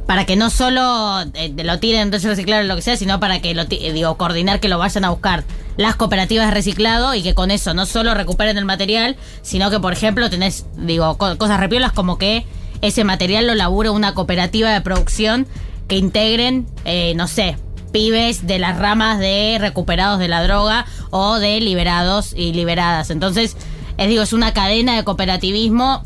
para 0.06 0.26
que 0.26 0.36
no 0.36 0.49
solo 0.49 1.22
eh, 1.34 1.53
lo 1.64 1.80
tiren 1.80 2.02
entonces 2.02 2.30
reciclar 2.30 2.64
o 2.64 2.68
lo 2.68 2.76
que 2.76 2.82
sea, 2.82 2.95
sino 2.98 3.19
para 3.19 3.40
que 3.41 3.53
lo 3.56 3.64
eh, 3.64 3.91
digo, 3.94 4.15
coordinar 4.18 4.60
que 4.60 4.69
lo 4.69 4.77
vayan 4.77 5.06
a 5.06 5.10
buscar 5.10 5.44
las 5.77 5.95
cooperativas 5.95 6.48
de 6.48 6.53
reciclado 6.53 7.15
y 7.15 7.23
que 7.23 7.34
con 7.34 7.52
eso 7.52 7.73
no 7.73 7.86
solo 7.86 8.14
recuperen 8.14 8.57
el 8.57 8.65
material, 8.65 9.18
sino 9.41 9.69
que 9.72 9.80
por 9.80 9.94
ejemplo 9.94 10.30
tenés, 10.30 10.65
digo, 10.77 11.18
co- 11.18 11.38
cosas 11.38 11.60
repiolas 11.60 11.91
como 11.91 12.18
que 12.18 12.45
ese 12.82 13.03
material 13.03 13.48
lo 13.48 13.56
labure 13.56 13.90
una 13.90 14.14
cooperativa 14.14 14.69
de 14.72 14.82
producción 14.82 15.48
que 15.88 15.98
integren, 15.98 16.68
eh, 16.86 17.14
no 17.15 17.27
sé, 17.27 17.57
pibes 17.91 18.45
de 18.45 18.60
las 18.60 18.77
ramas 18.77 19.19
de 19.19 19.57
recuperados 19.60 20.19
de 20.19 20.27
la 20.27 20.44
droga 20.44 20.86
o 21.10 21.40
de 21.40 21.60
liberados 21.61 22.34
y 22.36 22.53
liberadas. 22.53 23.10
Entonces, 23.10 23.56
es 23.98 24.07
digo, 24.10 24.22
es 24.23 24.34
una 24.34 24.53
cadena 24.53 24.95
de 24.98 25.03
cooperativismo 25.06 26.03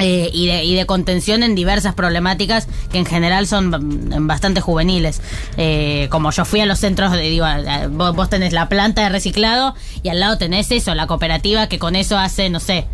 eh, 0.00 0.30
y, 0.32 0.46
de, 0.46 0.64
y 0.64 0.74
de 0.74 0.86
contención 0.86 1.42
en 1.42 1.54
diversas 1.54 1.94
problemáticas 1.94 2.66
que 2.90 2.98
en 2.98 3.06
general 3.06 3.46
son 3.46 3.68
mm, 3.68 4.26
bastante 4.26 4.60
juveniles. 4.60 5.20
Eh, 5.56 6.08
como 6.10 6.30
yo 6.30 6.44
fui 6.44 6.60
a 6.60 6.66
los 6.66 6.78
centros, 6.78 7.12
de, 7.12 7.22
digo, 7.22 7.46
vos, 7.90 8.14
vos 8.16 8.28
tenés 8.30 8.52
la 8.52 8.68
planta 8.68 9.02
de 9.02 9.08
reciclado 9.10 9.74
y 10.02 10.08
al 10.08 10.20
lado 10.20 10.38
tenés 10.38 10.70
eso, 10.70 10.94
la 10.94 11.06
cooperativa 11.06 11.68
que 11.68 11.78
con 11.78 11.96
eso 11.96 12.18
hace, 12.18 12.50
no 12.50 12.60
sé, 12.60 12.86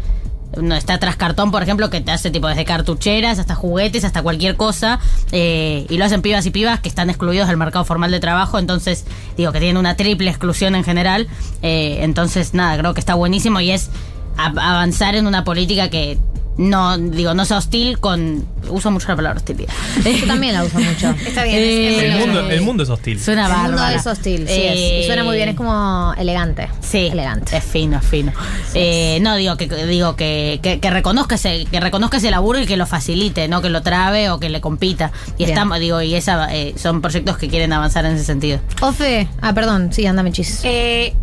no, 0.61 0.75
está 0.75 0.99
Trascartón, 0.99 1.51
por 1.51 1.63
ejemplo, 1.63 1.91
que 1.91 2.01
te 2.01 2.13
hace 2.13 2.31
tipo 2.31 2.49
desde 2.49 2.65
cartucheras 2.65 3.39
hasta 3.39 3.55
juguetes, 3.55 4.05
hasta 4.05 4.23
cualquier 4.23 4.57
cosa. 4.57 5.01
eh, 5.33 5.87
y 5.89 5.99
lo 5.99 6.05
hacen 6.05 6.23
pibas 6.23 6.47
y 6.47 6.51
pibas 6.51 6.81
que 6.81 6.89
están 6.89 7.11
excluidos 7.11 7.49
del 7.49 7.57
mercado 7.57 7.85
formal 7.85 8.11
de 8.11 8.21
trabajo. 8.21 8.59
Entonces, 8.59 9.05
digo 9.37 9.53
que 9.53 9.59
tienen 9.59 9.77
una 9.77 9.97
triple 9.97 10.31
exclusión 10.31 10.75
en 10.75 10.85
general. 10.85 11.29
eh, 11.63 11.99
entonces, 12.03 12.55
nada, 12.55 12.79
creo 12.79 12.95
que 12.95 13.01
está 13.01 13.15
buenísimo 13.15 13.61
y 13.61 13.71
es 13.71 13.91
avanzar 14.37 15.15
en 15.15 15.27
una 15.27 15.45
política 15.45 15.89
que 15.89 16.19
no, 16.59 16.97
digo, 16.99 17.35
no 17.35 17.45
sea 17.45 17.59
hostil 17.59 17.99
con. 17.99 18.47
Uso 18.69 18.91
mucho 18.91 19.07
la 19.09 19.17
palabra 19.17 19.37
hostilidad. 19.39 19.73
Yo 20.05 20.27
también 20.27 20.55
la 20.55 20.65
uso 20.65 20.79
mucho. 20.81 21.11
Está 21.27 21.45
bien. 21.45 21.57
Eh, 21.57 21.89
es- 21.89 22.03
es- 22.03 22.15
El 22.15 22.19
mundo, 22.21 22.51
el 22.51 22.61
mundo 22.63 22.83
es 22.83 22.89
hostil. 22.89 23.21
Suena 23.21 23.47
El 23.47 23.53
mundo 23.53 23.71
bárbaro. 23.77 23.97
es 23.97 24.07
hostil, 24.07 24.49
sí 24.49 24.55
Eh, 24.55 24.99
es. 25.01 25.05
Y 25.05 25.07
suena 25.07 25.23
muy 25.23 25.37
bien, 25.37 25.51
es 25.51 25.55
como 25.57 26.15
elegante. 26.19 26.69
Sí, 26.81 27.07
Elegante. 27.13 27.57
es 27.57 27.63
fino, 27.65 27.99
es 27.99 28.05
fino. 28.07 28.33
Eh, 28.75 29.19
no, 29.23 29.37
digo 29.37 29.57
que 29.57 29.67
digo 29.87 30.17
que, 30.17 30.59
que, 30.63 30.81
que 30.81 30.91
reconozca 30.91 31.37
ese, 31.37 31.67
que 31.71 31.79
reconozca 31.81 32.17
ese 32.17 32.31
laburo 32.31 32.59
y 32.61 32.67
que 32.67 32.77
lo 32.77 32.87
facilite, 32.87 33.47
no 33.49 33.63
que 33.63 33.69
lo 33.71 33.83
trabe 33.83 34.31
o 34.31 34.41
que 34.41 34.49
le 34.49 34.61
compita. 34.61 35.13
Y 35.35 35.45
Bien. 35.45 35.51
estamos, 35.51 35.79
digo, 35.79 36.03
y 36.03 36.15
esa 36.15 36.53
eh, 36.55 36.75
son 36.77 37.01
proyectos 37.03 37.37
que 37.39 37.49
quieren 37.49 37.73
avanzar 37.73 38.05
en 38.07 38.17
ese 38.17 38.25
sentido. 38.25 38.59
Ofe, 38.81 39.29
ah, 39.43 39.53
perdón, 39.55 39.93
sí, 39.93 40.07
andame 40.07 40.33
chis. 40.33 40.61
Eh, 40.65 41.15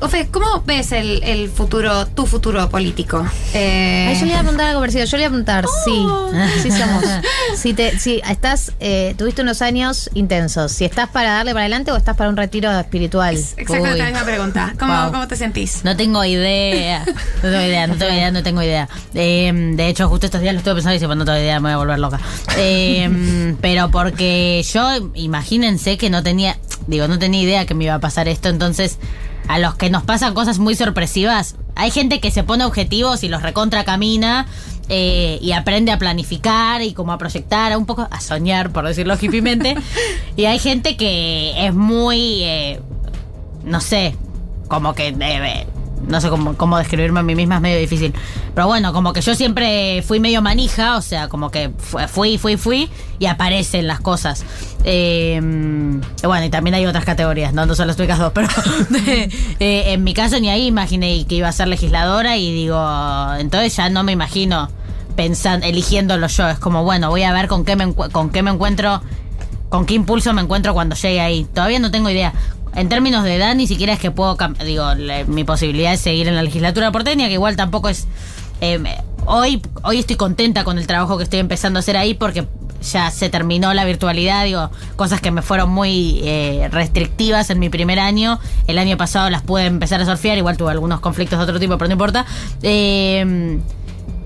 Ofe, 0.00 0.28
¿cómo 0.30 0.62
ves 0.64 0.92
el, 0.92 1.24
el 1.24 1.48
futuro, 1.48 2.06
tu 2.06 2.24
futuro 2.24 2.68
político? 2.70 3.26
Eh, 3.52 4.06
Ay, 4.08 4.14
yo 4.14 4.26
le 4.26 4.30
iba 4.30 4.38
a 4.38 4.42
preguntar 4.42 4.68
algo 4.68 4.80
parecido. 4.80 5.04
Yo 5.06 5.16
le 5.16 5.24
iba 5.24 5.28
a 5.28 5.30
preguntar, 5.30 5.64
Oh. 5.66 6.30
sí, 6.62 6.62
sí 6.62 6.70
somos. 6.70 7.04
Si, 7.56 7.72
te, 7.74 7.98
si 7.98 8.20
estás, 8.28 8.72
eh, 8.78 9.14
tuviste 9.18 9.42
unos 9.42 9.60
años 9.62 10.08
intensos, 10.14 10.70
si 10.70 10.84
estás 10.84 11.08
para 11.08 11.32
darle 11.32 11.52
para 11.52 11.62
adelante 11.62 11.90
o 11.90 11.96
estás 11.96 12.16
para 12.16 12.30
un 12.30 12.36
retiro 12.36 12.70
espiritual. 12.78 13.34
Exactamente 13.34 13.92
Uy. 13.94 13.98
la 13.98 14.04
misma 14.04 14.22
pregunta. 14.24 14.74
¿Cómo, 14.78 14.94
Wow. 15.02 15.10
¿Cómo 15.12 15.26
te 15.28 15.34
sentís? 15.34 15.84
No 15.84 15.96
tengo 15.96 16.24
idea. 16.24 17.04
No 17.42 17.50
tengo 17.50 17.60
idea, 17.64 17.86
no 17.88 17.94
tengo 17.96 18.12
idea, 18.12 18.30
no 18.30 18.42
tengo 18.44 18.62
idea. 18.62 18.88
Eh, 19.14 19.52
de 19.74 19.88
hecho, 19.88 20.08
justo 20.08 20.26
estos 20.26 20.40
días 20.40 20.52
lo 20.54 20.58
estuve 20.58 20.74
pensando 20.74 20.94
y 20.94 20.98
dije, 20.98 21.06
pues 21.06 21.18
no 21.18 21.24
tengo 21.24 21.38
idea, 21.38 21.58
me 21.58 21.68
voy 21.70 21.72
a 21.72 21.76
volver 21.78 21.98
loca. 21.98 22.20
Eh, 22.56 23.54
pero 23.60 23.90
porque 23.90 24.64
yo, 24.72 25.10
imagínense 25.14 25.96
que 25.98 26.10
no 26.10 26.22
tenía, 26.22 26.56
digo, 26.86 27.08
no 27.08 27.18
tenía 27.18 27.42
idea 27.42 27.66
que 27.66 27.74
me 27.74 27.84
iba 27.84 27.94
a 27.94 27.98
pasar 28.00 28.28
esto, 28.28 28.48
entonces 28.48 28.98
a 29.48 29.58
los 29.58 29.74
que 29.74 29.90
nos 29.90 30.04
pasan 30.04 30.34
cosas 30.34 30.58
muy 30.58 30.76
sorpresivas, 30.76 31.56
hay 31.74 31.90
gente 31.90 32.20
que 32.20 32.30
se 32.30 32.44
pone 32.44 32.64
objetivos 32.64 33.24
y 33.24 33.28
los 33.28 33.42
recontra 33.42 33.84
camina. 33.84 34.46
eh, 34.90 35.38
y 35.42 35.52
aprende 35.52 35.92
a 35.92 35.98
planificar 35.98 36.80
y 36.80 36.94
como 36.94 37.12
a 37.12 37.18
proyectar, 37.18 37.76
un 37.76 37.84
poco 37.84 38.08
a 38.10 38.20
soñar, 38.20 38.70
por 38.72 38.86
decirlo 38.86 39.16
hippiemente. 39.20 39.76
y 40.36 40.46
hay 40.46 40.58
gente 40.58 40.96
que 40.96 41.66
es 41.66 41.74
muy, 41.74 42.42
eh, 42.42 42.80
no 43.64 43.82
sé, 43.82 44.16
como 44.68 44.94
que 44.94 45.12
debe. 45.12 45.66
No 46.06 46.20
sé 46.20 46.28
cómo, 46.30 46.54
cómo 46.54 46.78
describirme 46.78 47.20
a 47.20 47.22
mí 47.22 47.34
misma, 47.34 47.56
es 47.56 47.60
medio 47.60 47.78
difícil. 47.78 48.14
Pero 48.54 48.66
bueno, 48.66 48.92
como 48.92 49.12
que 49.12 49.20
yo 49.20 49.34
siempre 49.34 50.02
fui 50.06 50.20
medio 50.20 50.40
manija, 50.42 50.96
o 50.96 51.02
sea, 51.02 51.28
como 51.28 51.50
que 51.50 51.70
fu- 51.78 51.98
fui, 52.08 52.38
fui, 52.38 52.56
fui 52.56 52.88
y 53.18 53.26
aparecen 53.26 53.86
las 53.86 54.00
cosas. 54.00 54.44
Eh, 54.84 55.40
bueno, 56.22 56.44
y 56.44 56.50
también 56.50 56.74
hay 56.74 56.86
otras 56.86 57.04
categorías, 57.04 57.52
no, 57.52 57.66
no 57.66 57.74
solo 57.74 57.90
estoy 57.90 58.06
dos, 58.06 58.32
pero 58.32 58.48
eh, 59.60 59.84
en 59.92 60.04
mi 60.04 60.14
caso 60.14 60.38
ni 60.40 60.48
ahí 60.48 60.66
imaginé 60.66 61.24
que 61.26 61.36
iba 61.36 61.48
a 61.48 61.52
ser 61.52 61.68
legisladora 61.68 62.36
y 62.36 62.52
digo, 62.52 62.78
entonces 63.38 63.76
ya 63.76 63.90
no 63.90 64.02
me 64.04 64.12
imagino 64.12 64.70
pensando, 65.16 65.66
eligiéndolo 65.66 66.26
yo. 66.28 66.48
Es 66.48 66.58
como, 66.58 66.84
bueno, 66.84 67.10
voy 67.10 67.22
a 67.24 67.32
ver 67.32 67.48
con 67.48 67.64
qué 67.64 67.76
me, 67.76 67.92
con 67.94 68.30
qué 68.30 68.42
me 68.42 68.50
encuentro 68.50 69.02
con 69.68 69.84
qué 69.84 69.92
impulso 69.92 70.32
me 70.32 70.40
encuentro 70.40 70.72
cuando 70.72 70.96
llegue 70.96 71.20
ahí. 71.20 71.44
Todavía 71.52 71.78
no 71.78 71.90
tengo 71.90 72.08
idea. 72.08 72.32
En 72.74 72.88
términos 72.88 73.24
de 73.24 73.34
edad, 73.36 73.54
ni 73.54 73.66
siquiera 73.66 73.92
es 73.92 73.98
que 73.98 74.10
puedo. 74.10 74.36
Digo, 74.64 74.84
mi 75.26 75.44
posibilidad 75.44 75.92
es 75.92 76.00
seguir 76.00 76.28
en 76.28 76.34
la 76.34 76.42
legislatura 76.42 76.92
porteña, 76.92 77.26
que 77.26 77.34
igual 77.34 77.56
tampoco 77.56 77.88
es. 77.88 78.06
eh, 78.60 78.80
hoy, 79.26 79.62
hoy 79.82 79.98
estoy 79.98 80.16
contenta 80.16 80.64
con 80.64 80.78
el 80.78 80.86
trabajo 80.86 81.16
que 81.16 81.24
estoy 81.24 81.40
empezando 81.40 81.78
a 81.78 81.80
hacer 81.80 81.96
ahí 81.96 82.14
porque 82.14 82.46
ya 82.80 83.10
se 83.10 83.28
terminó 83.28 83.74
la 83.74 83.84
virtualidad, 83.84 84.44
digo, 84.44 84.70
cosas 84.96 85.20
que 85.20 85.30
me 85.30 85.42
fueron 85.42 85.70
muy 85.70 86.20
eh, 86.22 86.68
restrictivas 86.70 87.50
en 87.50 87.58
mi 87.58 87.68
primer 87.68 87.98
año. 87.98 88.38
El 88.66 88.78
año 88.78 88.96
pasado 88.96 89.28
las 89.30 89.42
pude 89.42 89.66
empezar 89.66 90.00
a 90.00 90.06
surfear, 90.06 90.38
igual 90.38 90.56
tuve 90.56 90.70
algunos 90.70 91.00
conflictos 91.00 91.38
de 91.38 91.44
otro 91.44 91.58
tipo, 91.58 91.76
pero 91.76 91.88
no 91.88 91.92
importa. 91.92 92.24
Eh, 92.62 93.58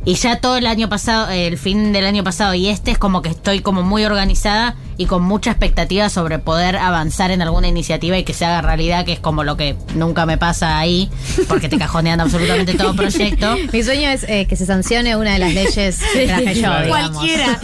y 0.04 0.14
ya 0.14 0.36
todo 0.40 0.56
el 0.56 0.66
año 0.66 0.88
pasado, 0.88 1.30
el 1.30 1.58
fin 1.58 1.92
del 1.92 2.04
año 2.06 2.24
pasado 2.24 2.54
y 2.54 2.68
este 2.68 2.90
es 2.90 2.98
como 2.98 3.22
que 3.22 3.28
estoy 3.30 3.60
como 3.60 3.82
muy 3.82 4.04
organizada 4.04 4.74
y 4.98 5.06
con 5.06 5.22
mucha 5.22 5.50
expectativa 5.50 6.08
sobre 6.10 6.38
poder 6.38 6.76
avanzar 6.76 7.30
en 7.30 7.40
alguna 7.40 7.66
iniciativa 7.66 8.18
y 8.18 8.24
que 8.24 8.34
se 8.34 8.44
haga 8.44 8.60
realidad, 8.62 9.04
que 9.06 9.12
es 9.14 9.20
como 9.20 9.42
lo 9.42 9.56
que 9.56 9.74
nunca 9.94 10.26
me 10.26 10.36
pasa 10.38 10.78
ahí, 10.78 11.08
porque 11.48 11.68
te 11.68 11.78
cajonean 11.78 12.20
absolutamente 12.20 12.74
todo 12.74 12.94
proyecto. 12.94 13.56
Mi 13.72 13.82
sueño 13.82 14.10
es 14.10 14.24
eh, 14.28 14.46
que 14.46 14.54
se 14.54 14.66
sancione 14.66 15.16
una 15.16 15.32
de 15.32 15.38
las 15.38 15.54
leyes 15.54 15.98
que 16.12 16.26
traje 16.26 16.54
yo, 16.54 16.80
digamos. 16.82 16.88
Cualquiera. 17.16 17.58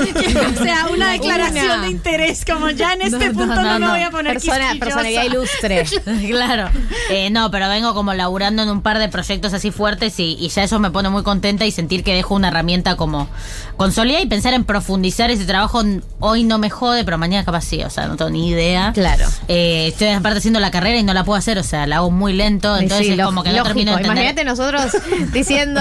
o 0.59 0.63
sea, 0.65 0.87
una 0.93 1.11
declaración 1.13 1.67
Una. 1.67 1.83
de 1.83 1.89
interés, 1.91 2.45
como 2.45 2.71
ya 2.71 2.95
en 2.95 3.03
este 3.03 3.19
No, 3.29 3.35
punto 3.35 3.55
no, 3.57 3.63
no, 3.63 3.63
no, 3.63 3.79
me 3.79 3.87
no. 3.87 3.91
voy 3.93 4.03
a 4.03 4.11
poner 4.11 4.33
Persona- 4.33 4.75
personalidad 4.81 5.25
ilustre. 5.25 5.85
claro. 6.29 6.71
Eh, 7.11 7.29
no, 7.31 7.51
pero 7.51 7.69
vengo 7.69 7.95
como 7.95 8.15
laburando 8.15 8.63
en 8.63 8.71
un 8.71 8.81
par 8.81 8.99
de 8.99 9.09
proyectos 9.11 9.53
así 9.53 9.71
fuertes 9.71 10.19
y, 10.19 10.37
y 10.41 10.49
ya 10.49 10.65
eso 10.65 10.79
me 10.79 10.91
pone 10.91 11.11
muy 11.11 11.23
contenta 11.23 11.67
y 11.67 11.71
sentir 11.73 12.03
que 12.03 12.15
dejo 12.15 12.28
una 12.37 12.49
herramienta 12.49 12.97
como 12.97 13.29
consolidada 13.77 14.23
y 14.23 14.27
pensar 14.27 14.55
en 14.55 14.65
profundizar 14.65 15.31
ese 15.31 15.45
trabajo 15.45 15.83
hoy 16.21 16.45
no 16.45 16.59
me 16.59 16.69
jode, 16.71 17.05
pero 17.05 17.17
mañana 17.19 17.45
capaz 17.45 17.63
sí, 17.63 17.83
o 17.83 17.91
sea, 17.91 18.07
no 18.09 18.17
tengo 18.17 18.31
ni 18.31 18.49
idea. 18.49 18.93
Claro. 18.93 19.27
Eh, 19.47 19.89
estoy 19.89 20.09
aparte 20.09 20.39
haciendo 20.39 20.59
la 20.61 20.71
carrera 20.71 20.99
y 20.99 21.03
no 21.03 21.15
la 21.15 21.25
puedo 21.25 21.39
hacer, 21.39 21.59
o 21.59 21.63
sea, 21.63 21.87
la 21.87 21.97
hago 21.99 22.11
muy 22.11 22.33
lento, 22.33 22.77
entonces 22.77 23.07
sí, 23.07 23.13
es 23.13 23.25
como 23.25 23.43
que 23.43 23.53
no 23.53 23.63
termino 23.63 23.93
de 23.93 23.99
entender. 23.99 24.25
Imagínate 24.25 24.45
nosotros 24.45 24.93
diciendo, 25.33 25.81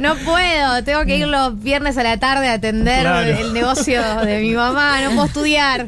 no 0.00 0.14
puedo, 0.16 0.82
tengo 0.84 1.04
que 1.04 1.18
ir 1.18 1.26
los 1.26 1.60
viernes 1.60 1.98
a 1.98 2.02
la 2.02 2.18
tarde 2.18 2.48
a 2.48 2.54
atender 2.54 3.02
Claro. 3.02 3.20
el 3.26 3.52
negocio 3.52 4.02
de 4.22 4.40
mi 4.40 4.54
mamá, 4.54 5.00
no 5.02 5.10
puedo 5.10 5.26
estudiar. 5.26 5.86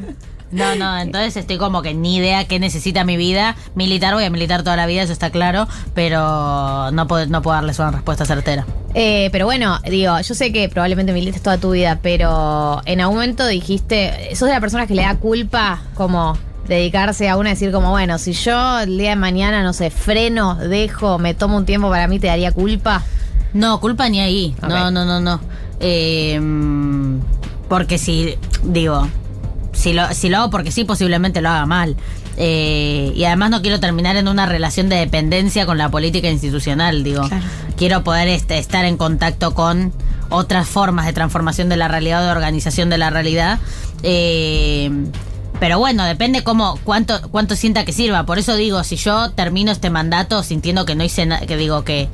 No, 0.51 0.75
no, 0.75 0.97
entonces 0.97 1.37
estoy 1.37 1.57
como 1.57 1.81
que 1.81 1.93
ni 1.93 2.17
idea 2.17 2.45
qué 2.45 2.59
necesita 2.59 3.03
mi 3.03 3.17
vida. 3.17 3.55
Militar, 3.75 4.13
voy 4.13 4.23
a 4.23 4.29
militar 4.29 4.63
toda 4.63 4.75
la 4.75 4.85
vida, 4.85 5.03
eso 5.03 5.13
está 5.13 5.29
claro, 5.29 5.67
pero 5.93 6.91
no 6.91 7.07
puedo, 7.07 7.25
no 7.27 7.41
puedo 7.41 7.55
darles 7.55 7.77
una 7.79 7.91
respuesta 7.91 8.25
certera. 8.25 8.65
Eh, 8.95 9.29
pero 9.31 9.45
bueno, 9.45 9.79
digo, 9.89 10.19
yo 10.19 10.33
sé 10.33 10.51
que 10.51 10.67
probablemente 10.67 11.13
milites 11.13 11.43
toda 11.43 11.57
tu 11.57 11.71
vida, 11.71 11.99
pero 12.01 12.81
en 12.85 13.01
algún 13.01 13.17
momento 13.17 13.45
dijiste, 13.45 14.29
sos 14.35 14.47
de 14.47 14.53
las 14.53 14.61
personas 14.61 14.87
que 14.87 14.95
le 14.95 15.03
da 15.03 15.15
culpa 15.15 15.81
como 15.93 16.37
dedicarse 16.67 17.29
a 17.29 17.37
una 17.37 17.49
y 17.49 17.53
decir 17.53 17.71
como, 17.71 17.91
bueno, 17.91 18.17
si 18.17 18.33
yo 18.33 18.79
el 18.79 18.97
día 18.97 19.11
de 19.11 19.15
mañana, 19.15 19.63
no 19.63 19.73
sé, 19.73 19.91
freno, 19.91 20.55
dejo, 20.55 21.19
me 21.19 21.33
tomo 21.33 21.57
un 21.57 21.65
tiempo 21.65 21.89
para 21.89 22.07
mí, 22.07 22.19
¿te 22.19 22.27
daría 22.27 22.51
culpa? 22.51 23.03
No, 23.53 23.79
culpa 23.79 24.09
ni 24.09 24.19
ahí. 24.19 24.55
No, 24.67 24.91
no, 24.91 25.05
no, 25.05 25.19
no. 25.19 25.39
Eh, 25.79 26.39
porque 27.67 27.97
si, 27.97 28.35
digo, 28.63 29.07
si 29.79 29.93
lo, 29.93 30.13
si 30.13 30.27
lo 30.27 30.39
hago 30.39 30.49
porque 30.49 30.71
sí, 30.71 30.83
posiblemente 30.83 31.41
lo 31.41 31.49
haga 31.49 31.65
mal. 31.65 31.95
Eh, 32.35 33.13
y 33.15 33.23
además 33.23 33.49
no 33.49 33.61
quiero 33.61 33.79
terminar 33.79 34.17
en 34.17 34.27
una 34.27 34.45
relación 34.45 34.89
de 34.89 34.97
dependencia 34.97 35.65
con 35.65 35.77
la 35.77 35.89
política 35.89 36.29
institucional, 36.29 37.03
digo. 37.03 37.23
Quiero 37.77 38.03
poder 38.03 38.27
este, 38.27 38.57
estar 38.57 38.83
en 38.83 38.97
contacto 38.97 39.53
con 39.53 39.93
otras 40.29 40.67
formas 40.67 41.05
de 41.05 41.13
transformación 41.13 41.69
de 41.69 41.77
la 41.77 41.87
realidad 41.87 42.21
o 42.21 42.25
de 42.25 42.31
organización 42.31 42.89
de 42.89 42.97
la 42.97 43.09
realidad. 43.09 43.59
Eh, 44.03 44.91
pero 45.61 45.79
bueno, 45.79 46.03
depende 46.03 46.43
cómo, 46.43 46.77
cuánto, 46.83 47.21
cuánto 47.31 47.55
sienta 47.55 47.85
que 47.85 47.93
sirva. 47.93 48.25
Por 48.25 48.37
eso 48.37 48.55
digo, 48.55 48.83
si 48.83 48.97
yo 48.97 49.31
termino 49.31 49.71
este 49.71 49.89
mandato 49.89 50.43
sintiendo 50.43 50.85
que 50.85 50.95
no 50.95 51.05
hice 51.05 51.25
nada, 51.25 51.45
que 51.45 51.55
digo 51.55 51.85
que 51.85 52.09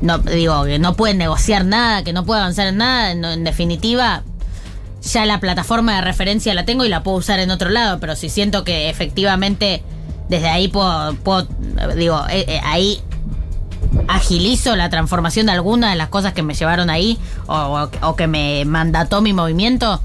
no 0.00 0.18
digo 0.18 0.64
que 0.64 0.80
no 0.80 0.94
pueden 0.94 1.18
negociar 1.18 1.64
nada, 1.64 2.02
que 2.02 2.12
no 2.12 2.24
puede 2.24 2.40
avanzar 2.40 2.66
en 2.66 2.78
nada, 2.78 3.12
en, 3.12 3.24
en 3.24 3.44
definitiva 3.44 4.24
ya 5.02 5.26
la 5.26 5.40
plataforma 5.40 5.96
de 5.96 6.00
referencia 6.02 6.54
la 6.54 6.64
tengo 6.64 6.84
y 6.84 6.88
la 6.88 7.02
puedo 7.02 7.16
usar 7.18 7.40
en 7.40 7.50
otro 7.50 7.70
lado, 7.70 7.98
pero 8.00 8.14
si 8.16 8.28
siento 8.28 8.64
que 8.64 8.88
efectivamente 8.88 9.82
desde 10.28 10.48
ahí 10.48 10.68
puedo, 10.68 11.14
puedo 11.16 11.46
digo, 11.96 12.24
eh, 12.30 12.44
eh, 12.48 12.60
ahí 12.64 13.00
agilizo 14.08 14.76
la 14.76 14.88
transformación 14.90 15.46
de 15.46 15.52
alguna 15.52 15.90
de 15.90 15.96
las 15.96 16.08
cosas 16.08 16.32
que 16.32 16.42
me 16.42 16.54
llevaron 16.54 16.88
ahí 16.90 17.18
o, 17.46 17.54
o- 17.54 17.90
o 18.08 18.16
que 18.16 18.26
me 18.26 18.64
mandató 18.64 19.20
mi 19.20 19.32
movimiento, 19.32 20.00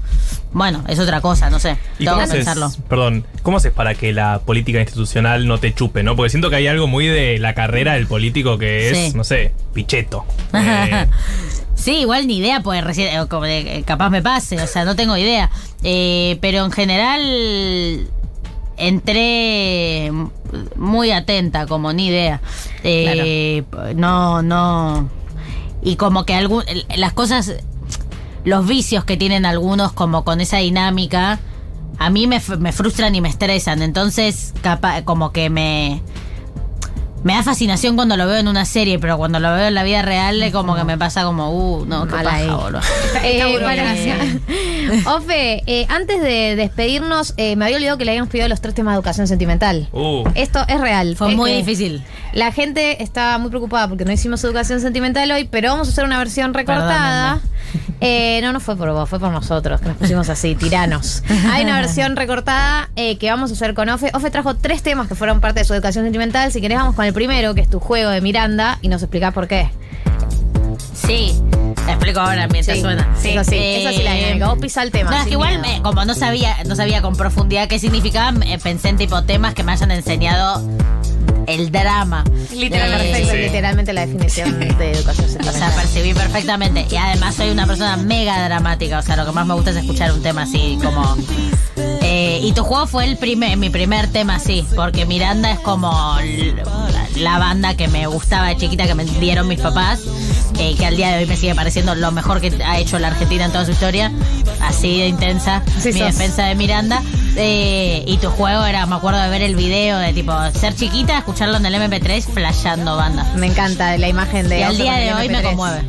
bueno, 0.52 0.82
es 0.88 0.98
otra 0.98 1.20
cosa, 1.20 1.48
no 1.50 1.58
sé, 1.58 1.76
¿Y 1.98 2.04
tengo 2.04 2.12
cómo 2.12 2.18
que 2.18 2.24
haces, 2.24 2.36
pensarlo. 2.36 2.70
perdón, 2.88 3.24
cómo 3.42 3.58
haces 3.58 3.72
para 3.72 3.94
que 3.94 4.12
la 4.12 4.40
política 4.44 4.80
institucional 4.80 5.46
no 5.46 5.58
te 5.58 5.72
chupe, 5.74 6.02
no? 6.02 6.16
Porque 6.16 6.30
siento 6.30 6.50
que 6.50 6.56
hay 6.56 6.66
algo 6.66 6.86
muy 6.86 7.06
de 7.06 7.38
la 7.38 7.54
carrera 7.54 7.94
del 7.94 8.06
político 8.06 8.58
que 8.58 8.90
es, 8.90 8.98
Sí. 8.98 9.12
no 9.16 9.24
sé, 9.24 9.52
picheto. 9.72 10.24
Eh, 10.54 11.06
Sí, 11.78 11.98
igual 12.00 12.26
ni 12.26 12.38
idea, 12.38 12.60
pues 12.60 12.82
recién, 12.82 13.08
eh, 13.08 13.26
eh, 13.46 13.82
capaz 13.86 14.10
me 14.10 14.20
pase, 14.20 14.60
o 14.60 14.66
sea, 14.66 14.84
no 14.84 14.96
tengo 14.96 15.16
idea. 15.16 15.48
Eh, 15.84 16.36
pero 16.40 16.64
en 16.64 16.72
general 16.72 17.22
entré 18.76 20.12
muy 20.76 21.10
atenta, 21.12 21.66
como 21.66 21.92
ni 21.92 22.08
idea. 22.08 22.40
Eh, 22.84 23.64
No, 23.96 24.42
no. 24.42 25.08
Y 25.82 25.96
como 25.96 26.24
que 26.24 26.34
algún, 26.34 26.64
las 26.96 27.12
cosas, 27.12 27.52
los 28.44 28.66
vicios 28.66 29.04
que 29.04 29.16
tienen 29.16 29.46
algunos 29.46 29.92
como 29.92 30.24
con 30.24 30.40
esa 30.40 30.58
dinámica, 30.58 31.38
a 31.98 32.10
mí 32.10 32.26
me, 32.26 32.40
me 32.58 32.72
frustran 32.72 33.14
y 33.14 33.20
me 33.20 33.28
estresan. 33.28 33.82
Entonces, 33.82 34.54
capa- 34.62 35.04
como 35.04 35.32
que 35.32 35.50
me... 35.50 36.02
Me 37.28 37.34
da 37.34 37.42
fascinación 37.42 37.94
cuando 37.94 38.16
lo 38.16 38.26
veo 38.26 38.38
en 38.38 38.48
una 38.48 38.64
serie, 38.64 38.98
pero 38.98 39.18
cuando 39.18 39.38
lo 39.38 39.52
veo 39.54 39.66
en 39.68 39.74
la 39.74 39.82
vida 39.82 40.00
real, 40.00 40.42
es 40.42 40.50
como 40.50 40.74
que 40.74 40.84
me 40.84 40.96
pasa 40.96 41.24
como, 41.24 41.50
uh, 41.50 41.84
no, 41.84 42.06
qué 42.06 42.12
Mal 42.14 42.26
ahí. 42.26 42.46
paja, 42.46 42.56
boludo. 42.56 42.80
Eh, 43.22 43.44
burocracia. 43.52 44.16
para- 45.04 45.14
Ofe, 45.18 45.62
eh, 45.66 45.84
antes 45.90 46.22
de 46.22 46.56
despedirnos, 46.56 47.34
eh, 47.36 47.54
me 47.56 47.66
había 47.66 47.76
olvidado 47.76 47.98
que 47.98 48.06
le 48.06 48.12
habíamos 48.12 48.30
pedido 48.30 48.48
los 48.48 48.62
tres 48.62 48.74
temas 48.74 48.94
de 48.94 48.96
educación 48.96 49.26
sentimental. 49.26 49.90
uh, 49.92 50.24
Esto 50.36 50.60
es 50.68 50.80
real. 50.80 51.16
Fue 51.16 51.28
Es 51.32 51.36
muy 51.36 51.50
que 51.50 51.56
difícil. 51.58 52.02
La 52.38 52.52
gente 52.52 53.02
está 53.02 53.36
muy 53.38 53.50
preocupada 53.50 53.88
porque 53.88 54.04
no 54.04 54.12
hicimos 54.12 54.44
educación 54.44 54.80
sentimental 54.80 55.28
hoy, 55.32 55.48
pero 55.50 55.70
vamos 55.72 55.88
a 55.88 55.90
hacer 55.90 56.04
una 56.04 56.18
versión 56.18 56.54
recortada. 56.54 57.40
Eh, 58.00 58.38
no, 58.42 58.52
no 58.52 58.60
fue 58.60 58.76
por 58.76 58.92
vos, 58.92 59.10
fue 59.10 59.18
por 59.18 59.32
nosotros, 59.32 59.80
que 59.80 59.88
nos 59.88 59.96
pusimos 59.96 60.28
así, 60.28 60.54
tiranos. 60.54 61.24
Hay 61.50 61.64
una 61.64 61.74
versión 61.80 62.14
recortada 62.14 62.88
eh, 62.94 63.18
que 63.18 63.28
vamos 63.28 63.50
a 63.50 63.54
hacer 63.54 63.74
con 63.74 63.88
Ofe. 63.88 64.10
Ofe 64.14 64.30
trajo 64.30 64.54
tres 64.54 64.84
temas 64.84 65.08
que 65.08 65.16
fueron 65.16 65.40
parte 65.40 65.58
de 65.60 65.64
su 65.64 65.74
educación 65.74 66.04
sentimental. 66.04 66.52
Si 66.52 66.60
querés, 66.60 66.78
vamos 66.78 66.94
con 66.94 67.04
el 67.06 67.12
primero, 67.12 67.54
que 67.56 67.60
es 67.60 67.68
tu 67.68 67.80
juego 67.80 68.10
de 68.10 68.20
Miranda, 68.20 68.78
y 68.82 68.88
nos 68.88 69.02
explicás 69.02 69.34
por 69.34 69.48
qué. 69.48 69.68
Sí, 70.94 71.42
te 71.84 71.90
explico 71.90 72.20
ahora 72.20 72.46
mientras 72.46 72.76
Sí, 72.76 72.82
suena. 72.82 73.08
sí, 73.20 73.30
eso 73.30 73.42
sí, 73.50 73.56
eso 73.58 73.90
sí 73.98 74.02
la 74.04 74.12
dinámica. 74.14 74.46
Vos 74.48 74.58
pisa 74.60 74.82
el 74.84 74.92
tema, 74.92 75.10
No, 75.10 75.16
es 75.18 75.24
que 75.24 75.32
igual, 75.32 75.58
me- 75.58 75.82
como 75.82 76.04
no 76.04 76.14
sabía, 76.14 76.56
no 76.66 76.76
sabía 76.76 77.02
con 77.02 77.16
profundidad 77.16 77.66
qué 77.66 77.80
significaban, 77.80 78.42
eh, 78.44 78.58
pensé 78.62 78.90
en 78.90 78.96
tipo 78.96 79.24
temas 79.24 79.54
que 79.54 79.64
me 79.64 79.72
hayan 79.72 79.90
enseñado 79.90 80.62
el 81.48 81.70
drama. 81.72 82.24
Literalmente, 82.52 83.22
Eh, 83.22 83.42
literalmente 83.46 83.92
la 83.92 84.06
definición 84.06 84.58
de 84.60 84.90
educación 84.92 85.28
O 85.40 85.52
sea, 85.52 85.70
percibí 85.74 86.14
perfectamente. 86.14 86.86
Y 86.90 86.96
además 86.96 87.34
soy 87.34 87.50
una 87.50 87.66
persona 87.66 87.96
mega 87.96 88.44
dramática. 88.44 88.98
O 88.98 89.02
sea, 89.02 89.16
lo 89.16 89.26
que 89.26 89.32
más 89.32 89.46
me 89.46 89.54
gusta 89.54 89.70
es 89.70 89.76
escuchar 89.76 90.12
un 90.12 90.22
tema 90.22 90.42
así, 90.42 90.78
como. 90.82 91.16
Eh, 91.76 92.40
y 92.42 92.52
tu 92.52 92.62
juego 92.64 92.86
fue 92.86 93.04
el 93.04 93.16
primer, 93.16 93.56
mi 93.56 93.70
primer 93.70 94.08
tema 94.12 94.36
así. 94.36 94.64
Porque 94.76 95.06
Miranda 95.06 95.50
es 95.52 95.58
como 95.60 96.16
la 97.16 97.38
banda 97.38 97.74
que 97.76 97.88
me 97.88 98.06
gustaba 98.06 98.48
de 98.48 98.56
chiquita, 98.56 98.86
que 98.86 98.94
me 98.94 99.04
dieron 99.04 99.48
mis 99.48 99.60
papás. 99.60 100.00
eh, 100.58 100.74
que 100.76 100.86
al 100.86 100.96
día 100.96 101.10
de 101.10 101.18
hoy 101.18 101.26
me 101.26 101.36
sigue 101.36 101.54
pareciendo 101.54 101.94
lo 101.94 102.10
mejor 102.10 102.40
que 102.40 102.52
ha 102.64 102.78
hecho 102.78 102.98
la 102.98 103.08
Argentina 103.08 103.44
en 103.44 103.52
toda 103.52 103.64
su 103.64 103.70
historia. 103.72 104.10
Así 104.60 104.98
de 105.00 105.06
intensa 105.08 105.62
Sí 105.80 105.92
mi 105.92 106.00
sos. 106.00 106.08
defensa 106.16 106.44
de 106.46 106.54
Miranda. 106.54 107.02
Eh, 107.36 108.02
y 108.06 108.16
tu 108.18 108.28
juego 108.30 108.64
era, 108.64 108.84
me 108.86 108.96
acuerdo 108.96 109.20
de 109.20 109.28
ver 109.28 109.42
el 109.42 109.54
video 109.54 109.98
de 109.98 110.12
tipo 110.12 110.32
ser 110.58 110.74
chiquita, 110.74 111.18
escucharlo 111.18 111.56
en 111.58 111.66
el 111.66 111.74
MP3, 111.74 112.24
flasheando 112.32 112.96
banda. 112.96 113.24
Me 113.36 113.46
encanta 113.46 113.96
la 113.96 114.08
imagen 114.08 114.48
de 114.48 114.58
Y 114.60 114.62
al 114.62 114.76
día 114.76 114.94
de 114.94 115.14
hoy 115.14 115.28
me 115.28 115.38
MP3. 115.38 115.42
conmueve. 115.44 115.82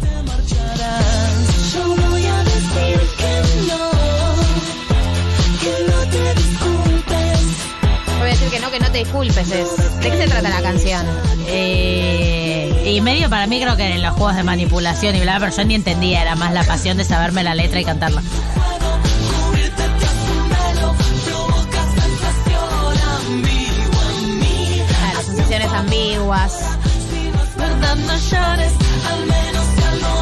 Voy 8.19 8.27
a 8.27 8.31
decir 8.31 8.49
que 8.49 8.59
no, 8.59 8.69
que 8.71 8.79
no 8.79 8.91
te 8.91 8.97
disculpes. 8.99 9.51
es- 9.51 9.99
¿De 10.01 10.09
qué 10.11 10.17
se 10.17 10.27
trata 10.27 10.49
la 10.49 10.61
canción? 10.61 11.05
Eh, 11.47 12.91
y 12.93 13.01
medio 13.01 13.29
para 13.29 13.47
mí 13.47 13.61
creo 13.61 13.75
que 13.77 13.95
en 13.95 14.01
los 14.01 14.13
juegos 14.13 14.35
de 14.35 14.43
manipulación 14.43 15.15
y 15.15 15.21
bla, 15.21 15.37
pero 15.39 15.55
yo 15.55 15.63
ni 15.65 15.75
entendía, 15.75 16.21
era 16.21 16.35
más 16.35 16.53
la 16.53 16.63
pasión 16.63 16.97
de 16.97 17.05
saberme 17.05 17.43
la 17.43 17.55
letra 17.55 17.79
y 17.79 17.85
cantarla. 17.85 18.21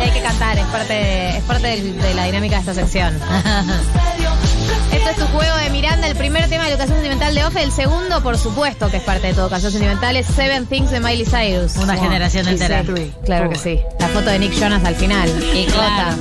Hay 0.01 0.11
que 0.11 0.21
cantar, 0.21 0.57
es 0.57 0.65
parte, 0.67 1.37
es 1.37 1.43
parte 1.43 1.81
de 1.81 2.13
la 2.13 2.25
dinámica 2.25 2.55
de 2.55 2.59
esta 2.61 2.73
sección. 2.73 3.13
Esto 4.91 5.09
es 5.09 5.15
tu 5.17 5.25
juego 5.27 5.55
de 5.57 5.69
Miranda, 5.69 6.07
el 6.07 6.15
primer 6.15 6.47
tema 6.49 6.63
de 6.65 6.71
educación 6.71 6.97
sentimental 6.97 7.35
de 7.35 7.43
Ofe, 7.45 7.63
el 7.63 7.71
segundo, 7.71 8.21
por 8.23 8.37
supuesto, 8.37 8.89
que 8.89 8.97
es 8.97 9.03
parte 9.03 9.27
de 9.27 9.33
tu 9.33 9.41
educación 9.41 9.71
sentimental, 9.71 10.15
es 10.15 10.27
Seven 10.27 10.65
Things 10.65 10.91
de 10.91 10.99
Miley 10.99 11.25
Cyrus. 11.25 11.75
Una 11.77 11.95
generación 11.97 12.45
Sí, 12.45 12.51
entera. 12.51 12.83
claro 13.25 13.49
que 13.49 13.55
sí. 13.55 13.79
La 13.99 14.07
foto 14.07 14.29
de 14.29 14.39
Nick 14.39 14.53
Jonas 14.53 14.83
al 14.85 14.95
final. 14.95 15.29
Y 15.53 15.65
claro. 15.65 16.15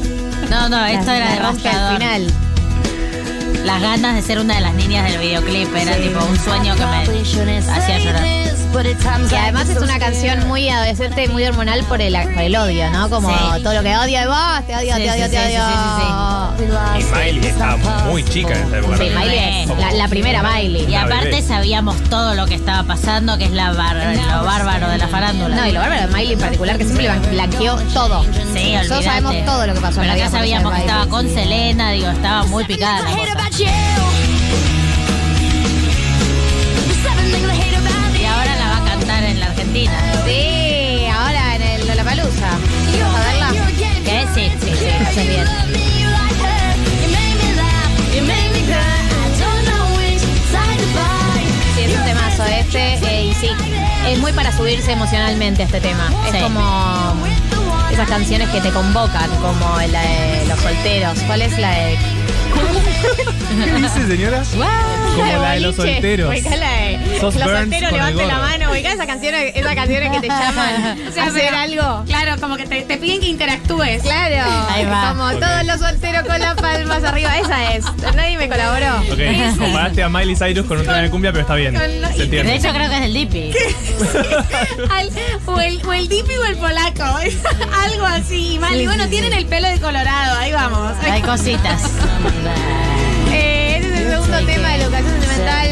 No, 0.51 0.69
no, 0.69 0.85
esto 0.87 1.11
era 1.11 1.37
rompe 1.37 1.69
al 1.69 1.97
final. 1.97 2.27
Las 3.67 3.83
ganas 3.83 4.15
de 4.15 4.23
ser 4.23 4.39
una 4.39 4.55
de 4.55 4.61
las 4.61 4.75
niñas 4.75 5.11
del 5.11 5.19
videoclip 5.21 5.75
era 5.75 5.97
tipo 5.97 6.25
un 6.25 6.39
sueño 6.39 6.75
que 6.77 6.87
me 6.87 7.59
hacía 7.59 7.99
llorar. 7.99 8.25
Que 9.31 9.37
además 9.39 9.69
es 9.71 9.79
una 9.79 9.99
canción 9.99 10.47
muy 10.49 10.69
adolescente 10.69 11.25
y 11.25 11.29
muy 11.29 11.45
hormonal 11.45 11.83
por 11.85 12.01
el, 12.03 12.15
por 12.35 12.43
el 12.43 12.55
odio, 12.57 12.91
¿no? 12.91 13.09
Como 13.09 13.31
Sí. 13.31 13.63
todo 13.63 13.73
lo 13.73 13.83
que 13.83 13.97
odio 13.97 14.21
de 14.21 14.27
vos, 14.27 14.67
te 14.67 14.77
odio, 14.77 14.97
Sí, 14.97 15.03
te 15.03 15.11
odio, 15.13 15.25
sí, 15.25 15.31
te 15.31 15.37
sí, 15.49 15.57
odio. 15.57 16.99
Y 16.99 17.05
Miley 17.05 17.47
estaba 17.49 17.77
muy 18.05 18.23
chica 18.25 18.55
en 18.55 18.67
esa 18.67 18.79
época. 18.79 18.97
Sí. 18.99 19.05
Miley 19.17 19.63
es 19.63 19.69
la, 19.79 19.91
la 19.93 20.09
primera 20.09 20.43
Miley. 20.43 20.85
Y 20.91 20.95
aparte 20.95 21.41
sabíamos 21.43 21.97
todo 22.11 22.35
lo 22.35 22.45
que 22.47 22.55
estaba 22.55 22.83
pasando, 22.85 23.39
que 23.39 23.45
es 23.47 23.51
la 23.53 23.73
bar- 23.73 23.97
lo 23.97 24.45
bárbaro 24.45 24.89
de 24.89 24.99
la 24.99 25.09
farándula. 25.09 25.57
No, 25.57 25.67
y 25.67 25.73
lo 25.73 25.81
bárbaro 25.81 26.03
de 26.09 26.15
Miley 26.15 26.33
en 26.35 26.39
particular, 26.41 26.77
que 26.77 26.85
siempre 26.85 27.09
blanqueó 27.31 27.77
todo. 27.95 28.25
Sí, 28.25 28.73
Nosotros 28.75 28.99
olvídate. 28.99 29.05
sabemos 29.05 29.35
todo 29.47 29.67
lo 29.67 29.75
que 29.75 29.81
pasó 29.81 30.03
en 30.03 30.11
Pero 30.11 30.23
acá 30.23 30.31
sabíamos 30.31 30.75
que 30.75 30.81
estaba 30.81 31.07
con 31.07 31.29
Selena, 31.33 31.91
digo, 31.93 32.09
estaba 32.11 32.45
muy 32.45 32.65
picada 32.65 33.01
la 33.01 33.07
cosa. 33.11 33.23
Y 33.59 33.65
ahora 38.27 38.55
la 38.57 38.69
va 38.69 38.77
a 38.77 38.85
cantar 38.85 39.24
en 39.24 39.41
la 39.41 39.47
Argentina. 39.47 39.93
Sí, 40.27 41.07
ahora 41.07 41.57
en 41.57 41.62
el 41.62 41.87
Lollapalooza. 41.87 42.51
¿Vamos 43.01 43.16
a 43.19 43.24
verla? 43.24 43.53
¿Qué? 44.05 44.27
Sí, 44.35 44.51
sí, 44.61 44.73
sí, 45.15 45.20
bien. 45.27 45.47
Sí, 51.74 51.83
es 51.83 51.97
un 51.97 52.05
temazo 52.05 52.45
este. 52.45 52.95
eh, 52.95 53.24
y 53.24 53.35
sí, 53.35 53.49
es 54.07 54.19
muy 54.19 54.33
para 54.33 54.53
subirse 54.55 54.93
emocionalmente 54.93 55.62
este 55.62 55.81
tema. 55.81 56.09
Sí. 56.31 56.37
Es 56.37 56.43
como 56.43 57.15
esas 57.91 58.09
canciones 58.09 58.51
que 58.51 58.61
te 58.61 58.70
convocan, 58.70 59.31
como 59.41 59.78
la 59.91 60.03
de 60.03 60.45
los 60.47 60.59
solteros. 60.61 61.19
¿Cuál 61.27 61.41
es 61.43 61.59
la 61.59 61.70
de 61.70 61.99
¿Qué 63.65 63.73
dice, 63.73 64.07
señora? 64.07 64.43
Como 65.15 65.27
la 65.27 65.53
de 65.53 65.61
los 65.61 65.77
boliche. 65.77 65.95
solteros. 65.95 66.35
Los 67.23 67.35
solteros, 67.35 67.91
con 67.91 68.01
el 68.01 68.17
levante 68.17 68.27
la 68.27 68.39
mano. 68.39 68.71
Ubicá 68.73 68.93
esa 68.93 69.07
canción, 69.07 69.35
esas 69.35 69.75
canciones 69.75 70.11
que 70.13 70.21
te 70.21 70.29
llaman 70.29 70.99
O 71.09 71.13
sea, 71.13 71.25
a 71.25 71.27
hacer 71.27 71.43
pero- 71.51 71.57
algo. 71.59 72.05
Claro, 72.07 72.41
como 72.41 72.57
que 72.57 72.67
te, 72.67 72.83
te 72.83 72.97
piden 72.99 73.21
que 73.21 73.27
interactúes. 73.29 74.03
Claro, 74.03 74.51
Ahí 74.71 74.85
va. 74.87 75.09
como 75.11 75.31
todos 75.39 75.65
los 75.65 75.81
solteros 75.81 76.27
con 76.27 76.41
las 76.41 76.55
palmas 76.55 77.05
arriba. 77.05 77.37
Esa 77.39 77.75
es. 77.75 77.85
Nadie 78.15 78.37
me 78.39 78.49
colaboró. 78.49 79.01
Ok, 79.13 79.59
comparaste 79.59 80.03
a 80.03 80.09
Miley 80.09 80.37
Cyrus 80.37 80.67
con 80.67 80.79
un 80.79 80.85
tema 80.85 80.99
de 80.99 81.11
cumbia, 81.11 81.33
pero 81.33 81.43
está 81.43 81.55
bien. 81.55 81.75
Se 82.17 82.27
De 82.27 82.55
hecho, 82.55 82.73
creo 82.73 82.89
que 82.89 82.95
es 82.97 83.01
del 83.03 83.15
Dipi. 83.15 83.53
Al- 84.91 85.11
o, 85.47 85.61
el, 85.61 85.81
o 85.87 85.93
el 85.93 86.09
dipi 86.09 86.35
o 86.35 86.45
el 86.45 86.57
polaco. 86.57 87.05
Algo 87.85 88.07
así. 88.07 88.55
Y 88.55 88.59
mal. 88.59 88.81
Y 88.81 88.87
bueno, 88.87 89.09
tienen 89.09 89.33
el 89.33 89.47
pelo 89.47 89.69
de 89.69 89.79
colorado. 89.81 90.39
Ahí 90.39 90.53
vamos. 90.53 90.93
Hay 91.11 91.23
cositas. 91.23 91.83
Eh, 93.33 93.77
ese 93.79 93.89
es 93.95 94.01
el 94.01 94.11
segundo 94.11 94.37
tema 94.47 94.69
de 94.71 94.79
la 94.79 94.85
educación 94.85 95.11
sentimental 95.21 95.66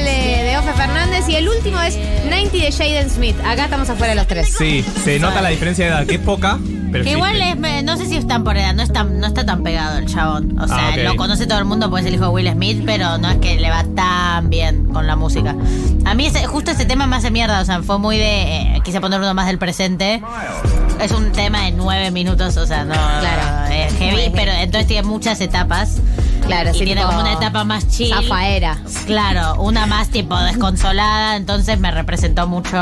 Fernández. 0.75 1.29
Y 1.29 1.37
el 1.37 1.49
último 1.49 1.81
es 1.81 1.97
90 2.29 2.53
de 2.57 2.73
Jaden 2.73 3.11
Smith. 3.11 3.37
Acá 3.45 3.65
estamos 3.65 3.89
afuera 3.91 4.15
los 4.15 4.27
tres. 4.27 4.55
Sí, 4.57 4.85
se 5.05 5.19
nota 5.19 5.41
la 5.43 5.49
diferencia 5.51 5.85
de 5.87 5.91
edad, 5.91 6.07
que 6.07 6.15
es 6.17 6.21
poca, 6.21 6.59
pero 6.93 7.05
Que 7.05 7.13
igual 7.13 7.41
es, 7.43 7.57
me- 7.57 7.83
no 7.83 7.97
sé 7.97 8.07
si 8.07 8.17
están 8.17 8.45
por 8.45 8.57
edad, 8.57 8.73
no, 8.75 8.83
está, 8.83 9.05
no 9.05 9.27
está 9.27 9.45
tan 9.45 9.63
pegado 9.63 9.99
el 9.99 10.07
chabón. 10.07 10.59
O 10.61 10.67
sea, 10.69 10.89
Ah, 10.89 10.91
ok. 10.93 11.03
lo 11.05 11.17
conoce 11.17 11.47
todo 11.47 11.59
el 11.59 11.65
mundo, 11.65 11.91
pues 11.91 12.03
es 12.05 12.09
el 12.09 12.15
hijo 12.15 12.25
de 12.25 12.31
Will 12.31 12.51
Smith, 12.53 12.83
pero 12.87 13.19
no 13.19 13.31
es 13.31 13.37
que 13.39 13.57
le 13.59 13.71
va 13.71 13.85
tan 13.97 14.51
bien 14.51 14.85
con 14.93 15.07
la 15.07 15.17
música. 15.17 15.55
A 16.05 16.15
mí 16.15 16.27
ese- 16.27 16.47
justo 16.47 16.71
ese 16.71 16.85
tema 16.85 17.07
me 17.07 17.17
hace 17.17 17.31
mierda, 17.31 17.61
o 17.61 17.65
sea, 17.65 17.83
fue 17.83 17.99
muy 17.99 18.19
de... 18.19 18.43
eh, 18.77 18.81
quise 18.85 19.01
poner 19.01 19.21
uno 19.21 19.35
más 19.35 19.47
del 19.47 19.59
presente. 19.59 20.23
Es 21.01 21.11
un 21.13 21.33
tema 21.33 21.63
de 21.63 21.73
nueve 21.73 22.11
minutos, 22.11 22.57
o 22.57 22.67
sea, 22.67 22.85
no... 22.85 22.95
Claro. 22.95 23.73
Es 23.75 23.93
heavy, 23.99 24.31
pero 24.35 24.53
entonces 24.53 24.87
tiene 24.87 25.07
muchas 25.07 25.41
etapas. 25.41 25.99
Claro, 26.47 26.71
y 26.71 26.75
sí, 26.75 26.85
tiene 26.85 27.01
tipo 27.01 27.09
como 27.09 27.21
una 27.23 27.33
etapa 27.33 27.65
más 27.65 27.89
chill. 27.89 28.13
Zafaera. 28.15 28.77
Claro, 29.07 29.55
una 29.63 29.87
más 29.87 30.09
tipo 30.11 30.39
desconsolada, 30.39 31.37
entonces 31.37 31.79
me 31.81 31.91
representó 31.91 32.47
mucho 32.47 32.77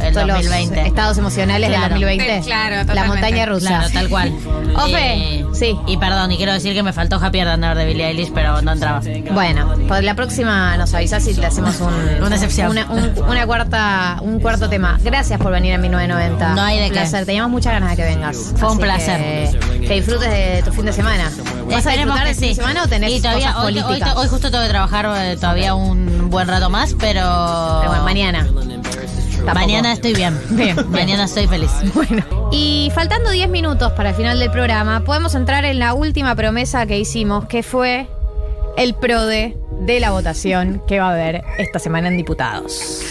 el 0.00 0.14
Todos 0.14 0.28
los 0.28 0.36
2020. 0.36 0.86
estados 0.86 1.18
emocionales 1.18 1.68
Claro. 1.70 1.94
del 1.94 2.00
2020. 2.02 2.36
Eh, 2.36 2.40
claro, 2.44 2.76
La 2.76 2.80
totalmente. 2.82 3.08
montaña 3.20 3.46
rusa. 3.46 3.68
Claro, 3.68 3.88
tal 3.92 4.08
cual. 4.08 4.32
Ofe, 4.76 5.16
Y- 5.16 5.44
sí. 5.54 5.76
Y 5.88 5.96
perdón, 5.96 6.30
y 6.30 6.36
quiero 6.36 6.52
decir 6.52 6.72
que 6.72 6.84
me 6.84 6.92
faltó 6.92 7.16
Happy 7.16 7.40
Under 7.42 7.76
de 7.76 7.84
Billie 7.84 8.06
Eilish, 8.06 8.30
pero 8.32 8.62
no 8.62 8.72
entraba. 8.72 9.00
Bueno, 9.32 9.74
por 9.88 10.04
la 10.04 10.14
próxima 10.14 10.76
nos 10.76 10.94
avisás 10.94 11.24
si 11.24 11.34
te 11.34 11.46
hacemos 11.46 11.80
un, 11.80 11.92
Una 12.24 12.36
excepción. 12.36 12.70
Una, 12.70 12.86
un- 12.90 13.12
una 13.28 13.44
cuarta, 13.46 14.18
un 14.22 14.38
cuarto 14.38 14.68
tema. 14.68 14.98
Gracias 15.02 15.40
por 15.40 15.50
venir 15.50 15.74
a 15.74 15.78
1990. 15.78 16.54
No 16.54 16.62
hay 16.62 16.78
de 16.78 16.84
un 16.84 16.90
qué. 16.90 16.94
placer. 17.00 17.26
Teníamos 17.26 17.49
muchas 17.50 17.72
ganas 17.72 17.90
de 17.90 17.96
que 17.96 18.02
vengas. 18.04 18.52
Fue 18.56 18.68
un 18.68 18.74
Así 18.74 18.82
placer. 18.82 19.20
Que, 19.80 19.86
que 19.86 19.94
disfrutes 19.94 20.30
de 20.30 20.62
tu 20.64 20.72
fin 20.72 20.84
de 20.86 20.92
semana. 20.92 21.30
¿Vas 21.70 21.86
a 21.86 21.90
disfrutar 21.90 22.22
que 22.22 22.28
del 22.28 22.34
fin 22.34 22.48
de 22.48 22.48
sí. 22.48 22.54
semana 22.54 22.84
o 22.84 22.88
tenés 22.88 23.12
Y 23.12 23.20
todavía, 23.20 23.48
cosas 23.52 23.64
hoy, 23.64 23.76
hoy, 23.76 23.82
políticas? 23.82 24.16
hoy 24.16 24.28
justo 24.28 24.50
tengo 24.50 24.64
que 24.64 24.70
trabajar 24.70 25.06
eh, 25.16 25.36
todavía 25.36 25.74
un 25.74 26.30
buen 26.30 26.48
rato 26.48 26.70
más, 26.70 26.94
pero. 26.98 27.20
Pero 27.20 27.88
bueno, 27.88 28.04
mañana. 28.04 28.48
Mañana 29.54 29.92
estoy 29.92 30.14
bien. 30.14 30.38
Bien, 30.50 30.76
bien. 30.76 30.90
Mañana 30.90 31.24
estoy 31.24 31.46
feliz. 31.46 31.70
Bueno, 31.94 32.24
y 32.52 32.90
faltando 32.94 33.30
10 33.30 33.48
minutos 33.48 33.92
para 33.92 34.10
el 34.10 34.14
final 34.14 34.38
del 34.38 34.50
programa, 34.50 35.00
podemos 35.04 35.34
entrar 35.34 35.64
en 35.64 35.78
la 35.78 35.94
última 35.94 36.34
promesa 36.34 36.86
que 36.86 36.98
hicimos, 36.98 37.46
que 37.46 37.62
fue 37.62 38.06
el 38.76 38.94
PRODE 38.94 39.56
de 39.80 40.00
la 40.00 40.10
votación 40.10 40.82
que 40.86 41.00
va 41.00 41.08
a 41.08 41.12
haber 41.12 41.42
esta 41.58 41.78
semana 41.78 42.08
en 42.08 42.16
diputados. 42.16 43.02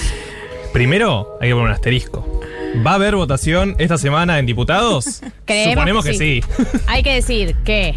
Primero, 0.72 1.38
hay 1.42 1.50
que 1.50 1.54
poner 1.56 1.70
un 1.70 1.74
asterisco. 1.74 2.42
¿Va 2.86 2.92
a 2.92 2.96
haber 2.96 3.16
votación 3.16 3.76
esta 3.78 3.98
semana 3.98 4.40
en 4.40 4.46
diputados? 4.46 5.22
Creemos 5.46 5.74
Suponemos 5.74 6.06
que 6.06 6.12
que 6.12 6.18
sí. 6.18 6.44
Hay 6.88 7.04
que 7.04 7.14
decir 7.14 7.56
que. 7.66 7.96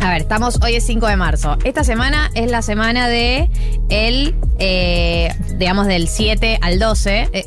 A 0.00 0.10
ver, 0.10 0.22
estamos, 0.22 0.60
hoy 0.62 0.74
es 0.74 0.84
5 0.84 1.06
de 1.06 1.16
marzo. 1.16 1.56
Esta 1.64 1.82
semana 1.82 2.30
es 2.34 2.50
la 2.50 2.60
semana 2.60 3.08
de 3.08 3.48
el, 3.88 4.34
eh, 4.58 5.32
digamos, 5.56 5.86
del 5.86 6.08
7 6.08 6.58
al 6.60 6.78
12. 6.78 7.28
eh, 7.32 7.46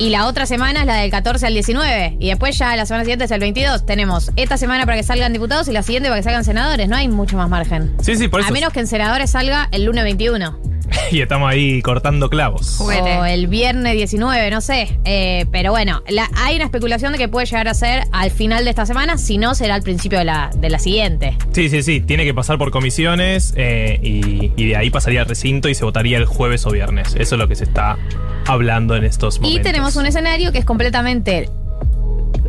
y 0.00 0.08
la 0.08 0.26
otra 0.26 0.46
semana 0.46 0.80
es 0.80 0.86
la 0.86 0.94
del 0.94 1.10
14 1.10 1.46
al 1.46 1.52
19. 1.52 2.16
Y 2.18 2.28
después 2.28 2.56
ya 2.56 2.74
la 2.74 2.86
semana 2.86 3.04
siguiente 3.04 3.26
es 3.26 3.30
el 3.30 3.38
22. 3.40 3.84
Tenemos 3.84 4.30
esta 4.34 4.56
semana 4.56 4.86
para 4.86 4.96
que 4.96 5.02
salgan 5.02 5.32
diputados 5.32 5.68
y 5.68 5.72
la 5.72 5.82
siguiente 5.82 6.08
para 6.08 6.20
que 6.20 6.24
salgan 6.24 6.42
senadores. 6.42 6.88
No 6.88 6.96
hay 6.96 7.06
mucho 7.08 7.36
más 7.36 7.50
margen. 7.50 7.94
Sí, 8.00 8.16
sí, 8.16 8.26
por 8.26 8.40
eso. 8.40 8.48
A 8.48 8.52
menos 8.52 8.72
que 8.72 8.80
en 8.80 8.86
senadores 8.86 9.30
salga 9.30 9.68
el 9.72 9.84
lunes 9.84 10.02
21. 10.04 10.69
y 11.10 11.20
estamos 11.20 11.50
ahí 11.50 11.82
cortando 11.82 12.28
clavos. 12.30 12.80
O 12.80 12.90
el 13.24 13.46
viernes 13.46 13.94
19, 13.94 14.50
no 14.50 14.60
sé. 14.60 14.98
Eh, 15.04 15.46
pero 15.52 15.70
bueno, 15.70 16.02
la- 16.08 16.30
hay 16.36 16.56
una 16.56 16.64
especulación 16.64 17.12
de 17.12 17.18
que 17.18 17.28
puede 17.28 17.46
llegar 17.46 17.68
a 17.68 17.74
ser 17.74 18.04
al 18.12 18.30
final 18.30 18.64
de 18.64 18.70
esta 18.70 18.86
semana, 18.86 19.18
si 19.18 19.38
no 19.38 19.54
será 19.54 19.74
al 19.74 19.82
principio 19.82 20.18
de 20.18 20.24
la, 20.24 20.50
de 20.56 20.70
la 20.70 20.78
siguiente. 20.78 21.36
Sí, 21.52 21.68
sí, 21.68 21.82
sí. 21.82 22.00
Tiene 22.00 22.24
que 22.24 22.34
pasar 22.34 22.58
por 22.58 22.70
comisiones 22.70 23.54
eh, 23.56 23.98
y, 24.02 24.52
y 24.56 24.68
de 24.68 24.76
ahí 24.76 24.90
pasaría 24.90 25.20
al 25.22 25.26
recinto 25.28 25.68
y 25.68 25.74
se 25.74 25.84
votaría 25.84 26.18
el 26.18 26.24
jueves 26.26 26.66
o 26.66 26.70
viernes. 26.70 27.14
Eso 27.18 27.34
es 27.34 27.38
lo 27.38 27.48
que 27.48 27.54
se 27.56 27.64
está 27.64 27.96
hablando 28.46 28.96
en 28.96 29.04
estos 29.04 29.38
momentos. 29.40 29.60
Y 29.60 29.62
tenemos 29.62 29.96
un 29.96 30.06
escenario 30.06 30.52
que 30.52 30.58
es 30.58 30.64
completamente 30.64 31.48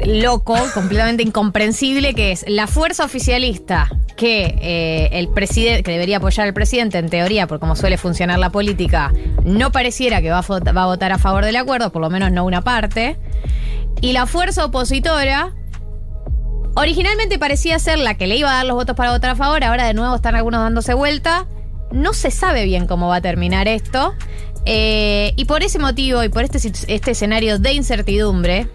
loco, 0.06 0.56
completamente 0.74 1.24
incomprensible, 1.24 2.14
que 2.14 2.32
es 2.32 2.46
la 2.48 2.68
fuerza 2.68 3.06
oficialista 3.06 3.90
que 4.16 4.56
eh, 4.62 5.10
el 5.14 5.30
presidente, 5.30 5.84
que 5.84 5.92
debería 5.92 6.18
apoyar 6.18 6.48
al 6.48 6.54
presidente 6.54 7.00
en 7.00 7.10
teoría, 7.10 7.48
por 7.48 7.60
cómo 7.60 7.76
suele 7.76 7.98
funcionar 7.98 8.38
la 8.38 8.52
política, 8.52 9.12
no 9.44 9.72
pareciera 9.72 10.22
que 10.22 10.30
va 10.30 10.40
a, 10.40 10.86
votar 10.86 11.12
a 11.12 11.18
favor 11.18 11.44
del 11.44 11.56
acuerdo, 11.56 11.92
por 11.92 12.02
lo 12.02 12.10
menos 12.10 12.32
no 12.32 12.46
una 12.46 12.62
parte. 12.62 13.18
Y 14.00 14.14
la 14.14 14.28
fuerza 14.28 14.66
opositora 14.66 15.54
originalmente 16.76 17.40
parecía 17.40 17.80
ser 17.80 18.00
la 18.00 18.16
que 18.16 18.28
le 18.28 18.36
iba 18.36 18.52
a 18.52 18.58
dar 18.58 18.66
los 18.66 18.76
votos 18.76 18.96
para 18.96 19.12
votar 19.12 19.32
a 19.32 19.36
favor, 19.36 19.64
ahora 19.64 19.86
de 19.86 19.94
nuevo 19.94 20.16
están 20.16 20.36
algunos 20.36 20.62
dándose 20.62 20.94
vuelta. 20.94 21.48
No 21.92 22.14
se 22.14 22.32
sabe 22.32 22.66
bien 22.66 22.88
cómo 22.88 23.08
va 23.08 23.18
a 23.18 23.22
terminar 23.22 23.68
esto. 23.68 24.14
Eh, 24.66 25.34
y 25.36 25.46
por 25.46 25.64
ese 25.64 25.80
motivo 25.80 26.24
y 26.24 26.30
por 26.30 26.44
este, 26.44 26.60
este 26.88 27.12
escenario 27.12 27.58
de 27.58 27.74
incertidumbre, 27.74 28.68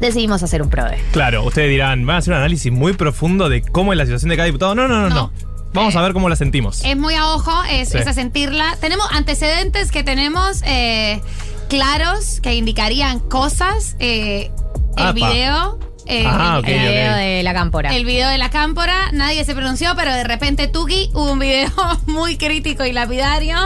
decidimos 0.00 0.42
hacer 0.42 0.62
un 0.62 0.70
PRODE. 0.70 0.98
Claro, 1.12 1.44
ustedes 1.44 1.68
dirán, 1.70 2.06
van 2.06 2.16
a 2.16 2.18
hacer 2.18 2.32
un 2.32 2.38
análisis 2.38 2.72
muy 2.72 2.92
profundo 2.94 3.48
de 3.48 3.62
cómo 3.62 3.92
es 3.92 3.96
la 3.98 4.04
situación 4.04 4.28
de 4.30 4.36
cada 4.36 4.46
diputado. 4.46 4.74
No, 4.74 4.88
no, 4.88 5.08
no, 5.08 5.08
no. 5.08 5.32
Vamos 5.72 5.94
a 5.96 6.00
ver 6.02 6.12
cómo 6.14 6.28
la 6.30 6.36
sentimos. 6.36 6.82
Es 6.84 6.96
muy 6.96 7.14
a 7.14 7.26
ojo, 7.28 7.52
es, 7.70 7.90
Sí. 7.90 7.98
es 7.98 8.06
a 8.06 8.12
sentirla. 8.14 8.76
Tenemos 8.80 9.06
antecedentes 9.12 9.90
que 9.92 10.02
tenemos 10.02 10.62
eh, 10.64 11.20
claros 11.68 12.40
que 12.40 12.54
indicarían 12.54 13.20
cosas. 13.20 13.96
eh, 13.98 14.50
el 14.96 15.12
video. 15.12 15.78
eh, 16.06 16.24
Ah, 16.26 16.54
el, 16.54 16.60
ok, 16.60 16.68
el 16.68 16.78
video 16.88 17.14
de 17.16 17.42
la 17.42 17.52
cámpora. 17.52 17.94
el 17.94 18.04
video 18.06 18.28
de 18.30 18.38
la 18.38 18.48
cámpora, 18.48 19.10
nadie 19.12 19.44
se 19.44 19.54
pronunció, 19.54 19.92
pero 19.96 20.14
de 20.14 20.24
repente 20.24 20.68
Tuki 20.68 21.10
hubo 21.12 21.32
un 21.32 21.38
video 21.40 21.68
muy 22.06 22.38
crítico 22.38 22.84
y 22.86 22.92
lapidario. 22.92 23.56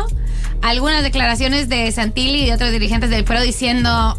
Algunas 0.62 1.02
declaraciones 1.04 1.68
de 1.68 1.90
Santilli 1.92 2.42
y 2.42 2.46
de 2.46 2.54
otros 2.54 2.70
dirigentes 2.72 3.10
del 3.10 3.24
PRO 3.24 3.40
diciendo 3.42 4.18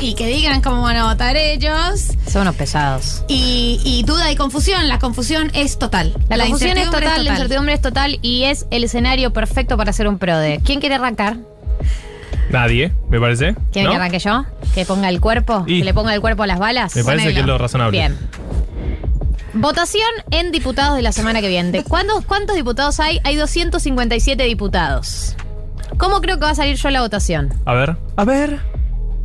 y 0.00 0.14
que 0.14 0.26
digan 0.26 0.62
cómo 0.62 0.82
van 0.82 0.96
a 0.96 1.04
votar 1.04 1.36
ellos. 1.36 2.08
Son 2.26 2.42
unos 2.42 2.54
pesados. 2.56 3.24
Y, 3.28 3.80
y 3.84 4.02
duda 4.04 4.30
y 4.32 4.36
confusión. 4.36 4.88
La 4.88 4.98
confusión 4.98 5.50
es 5.54 5.78
total. 5.78 6.14
La, 6.28 6.38
confusión 6.38 6.78
es 6.78 6.90
total, 6.90 7.24
la 7.24 7.30
incertidumbre 7.32 7.74
es 7.74 7.80
total 7.80 8.18
y 8.22 8.44
es 8.44 8.66
el 8.70 8.84
escenario 8.84 9.32
perfecto 9.32 9.76
para 9.76 9.90
hacer 9.90 10.08
un 10.08 10.18
PRODE. 10.18 10.60
¿Quién 10.64 10.80
quiere 10.80 10.94
arrancar? 10.96 11.36
Nadie, 12.50 12.92
me 13.08 13.20
parece. 13.20 13.54
¿Quiere 13.72 13.86
¿No? 13.86 13.90
que 13.92 13.96
arranque 13.96 14.18
yo? 14.18 14.44
¿Que 14.74 14.84
ponga 14.84 15.08
el 15.08 15.20
cuerpo? 15.20 15.64
Y- 15.66 15.80
¿Que 15.80 15.84
le 15.84 15.94
ponga 15.94 16.14
el 16.14 16.20
cuerpo 16.20 16.42
a 16.42 16.46
las 16.46 16.58
balas? 16.58 16.96
Me 16.96 17.04
parece 17.04 17.32
que 17.32 17.40
es 17.40 17.46
lo 17.46 17.58
razonable. 17.58 17.96
Bien. 17.96 18.18
Votación 19.52 20.08
en 20.30 20.52
diputados 20.52 20.96
de 20.96 21.02
la 21.02 21.12
semana 21.12 21.40
que 21.40 21.48
viene. 21.48 21.82
¿Cuántos, 21.84 22.24
¿Cuántos 22.24 22.56
diputados 22.56 23.00
hay? 23.00 23.20
Hay 23.24 23.36
257 23.36 24.42
diputados. 24.44 25.34
¿Cómo 25.98 26.20
creo 26.20 26.38
que 26.38 26.44
va 26.44 26.50
a 26.50 26.54
salir 26.54 26.76
yo 26.76 26.88
la 26.90 27.00
votación? 27.02 27.52
A 27.66 27.74
ver. 27.74 27.96
A 28.16 28.24
ver. 28.24 28.60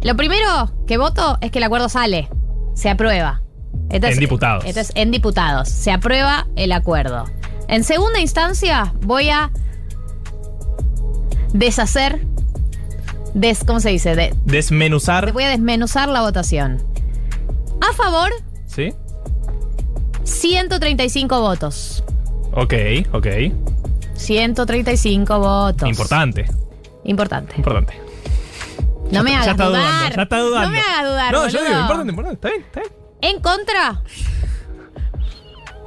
Lo 0.05 0.15
primero 0.15 0.71
que 0.85 0.97
voto 0.97 1.39
es 1.41 1.49
que 1.49 1.57
el 1.57 1.63
acuerdo 1.63 1.89
sale. 1.89 2.29
Se 2.75 2.89
aprueba. 2.91 3.41
En 3.89 4.19
diputados. 4.19 4.63
Entonces, 4.65 4.91
en 4.95 5.09
diputados. 5.09 5.67
Se 5.67 5.91
aprueba 5.91 6.45
el 6.55 6.71
acuerdo. 6.73 7.25
En 7.67 7.83
segunda 7.83 8.19
instancia, 8.19 8.93
voy 9.01 9.29
a 9.29 9.49
deshacer. 11.53 12.25
Des, 13.33 13.63
¿Cómo 13.63 13.79
se 13.79 13.89
dice? 13.89 14.15
De- 14.15 14.33
Desmenuzar. 14.45 15.31
voy 15.33 15.43
a 15.43 15.49
desmenuzar 15.49 16.07
la 16.09 16.21
votación. 16.21 16.83
A 17.81 17.91
favor, 17.93 18.31
¿Sí? 18.67 18.93
135 20.23 21.41
votos. 21.41 22.03
Ok, 22.53 22.73
ok. 23.11 23.27
135 24.13 25.39
votos. 25.39 25.89
Importante, 25.89 26.45
Importante. 27.03 27.55
importante. 27.57 28.04
No 29.11 29.23
me 29.23 29.35
hagas 29.35 29.55
dudar. 29.55 29.69
dudando, 29.69 30.15
ya 30.15 30.23
está 30.23 30.39
dudando. 30.39 30.67
No 30.67 30.73
me 30.73 30.79
hagas 30.79 31.03
dudar. 31.03 31.31
No, 31.31 31.47
yo 31.47 31.59
boludo. 31.59 31.69
digo, 31.69 31.81
importante, 31.81 32.09
importante. 32.11 32.35
Está 32.35 32.49
bien, 32.49 32.61
está 32.63 32.79
bien. 32.81 32.93
En 33.21 33.41
contra. 33.41 34.01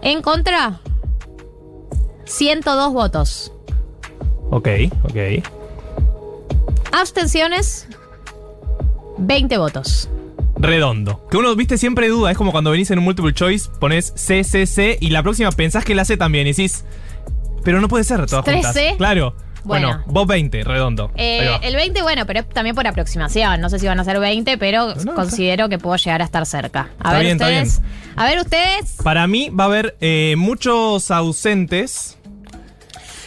En 0.03 0.23
contra. 0.23 0.81
102 2.25 2.93
votos. 2.93 3.53
Ok, 4.51 4.69
ok. 5.05 5.45
Abstenciones. 6.93 7.89
20 9.19 9.59
votos. 9.59 10.09
Redondo. 10.57 11.27
Que 11.31 11.37
uno, 11.37 11.55
viste, 11.55 11.79
siempre 11.79 12.09
duda. 12.09 12.31
Es 12.31 12.37
como 12.37 12.53
cuando 12.53 12.71
venís 12.71 12.91
en 12.91 12.99
un 12.99 13.05
multiple 13.05 13.33
choice, 13.33 13.69
pones 13.79 14.13
C, 14.17 14.45
C, 14.45 14.67
C 14.67 14.99
y 15.01 15.11
la 15.11 15.23
próxima 15.23 15.51
pensás 15.53 15.85
que 15.85 15.95
la 15.95 16.05
C 16.05 16.17
también 16.17 16.47
y 16.47 16.51
decís. 16.51 16.85
Pero 17.65 17.81
no 17.81 17.89
puede 17.89 18.05
ser 18.05 18.25
todas 18.27 18.45
¿Tres 18.45 18.57
juntas. 18.57 18.75
C? 18.75 18.95
Claro. 18.97 19.35
Bueno. 19.65 19.89
Bueno, 19.89 20.05
vos 20.07 20.27
20, 20.27 20.65
redondo. 20.65 21.11
Eh, 21.17 21.59
el 21.63 21.75
20, 21.77 22.03
bueno, 22.03 22.25
pero 22.27 22.41
es 22.41 22.49
también 22.49 22.75
por 22.75 22.87
aproximación. 22.87 23.61
No 23.61 23.69
sé 23.69 23.79
si 23.79 23.87
van 23.87 24.01
a 24.01 24.05
ser 24.05 24.19
20, 24.21 24.57
pero 24.59 24.95
considero 25.15 25.69
que 25.69 25.79
puedo 25.79 25.97
llegar 25.97 26.23
a 26.23 26.25
estar 26.25 26.47
cerca. 26.47 26.89
A 27.01 27.09
Está 27.09 27.13
ver 27.13 27.21
bien, 27.23 27.33
está 27.37 27.47
ustedes. 27.47 27.83
A 28.17 28.25
ver 28.27 28.39
ustedes. 28.41 28.97
Para 29.03 29.27
mí 29.27 29.51
va 29.51 29.65
a 29.65 29.67
haber 29.67 29.97
eh, 30.01 30.35
muchos 30.39 31.11
ausentes. 31.11 32.17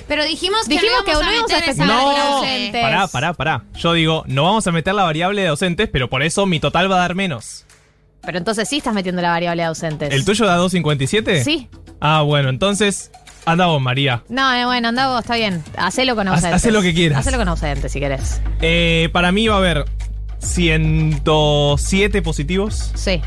Pero 0.07 0.25
dijimos 0.25 0.67
que 0.67 0.73
Dijimos 0.73 0.95
no 0.99 1.03
que 1.05 1.11
íbamos 1.11 1.25
no 1.25 1.29
a 1.29 1.33
íbamos 1.33 1.51
a 1.51 1.55
meter 1.55 1.69
esa 1.69 1.85
variable. 1.85 2.21
ausentes. 2.21 2.81
Pará, 2.81 3.07
pará, 3.07 3.33
pará. 3.33 3.63
Yo 3.75 3.93
digo, 3.93 4.23
no 4.27 4.43
vamos 4.43 4.67
a 4.67 4.71
meter 4.71 4.93
la 4.93 5.03
variable 5.03 5.41
de 5.41 5.47
ausentes, 5.47 5.89
pero 5.91 6.09
por 6.09 6.21
eso 6.23 6.45
mi 6.45 6.59
total 6.59 6.91
va 6.91 6.95
a 6.95 6.99
dar 6.99 7.15
menos. 7.15 7.65
Pero 8.21 8.37
entonces 8.37 8.67
sí 8.67 8.77
estás 8.77 8.93
metiendo 8.93 9.21
la 9.21 9.29
variable 9.29 9.63
de 9.63 9.67
ausentes. 9.67 10.13
¿El 10.13 10.25
tuyo 10.25 10.45
da 10.45 10.57
2.57? 10.59 11.43
Sí. 11.43 11.69
Ah, 12.01 12.23
bueno, 12.23 12.49
entonces, 12.49 13.11
anda 13.45 13.65
vos, 13.67 13.81
María. 13.81 14.23
No, 14.29 14.53
eh, 14.53 14.65
bueno, 14.65 14.89
anda 14.89 15.07
vos, 15.09 15.21
está 15.21 15.35
bien. 15.35 15.63
Hacelo 15.77 16.15
con 16.15 16.27
Haz- 16.27 16.35
ausentes. 16.35 16.55
hacé 16.55 16.71
lo 16.71 16.81
que 16.81 16.93
quieras. 16.93 17.19
Hacelo 17.19 17.37
con 17.37 17.47
ausentes 17.47 17.91
si 17.91 17.99
querés. 17.99 18.41
Eh, 18.61 19.09
para 19.13 19.31
mí 19.31 19.47
va 19.47 19.55
a 19.55 19.57
haber 19.57 19.85
107 20.39 22.21
positivos. 22.21 22.91
Sí. 22.95 23.21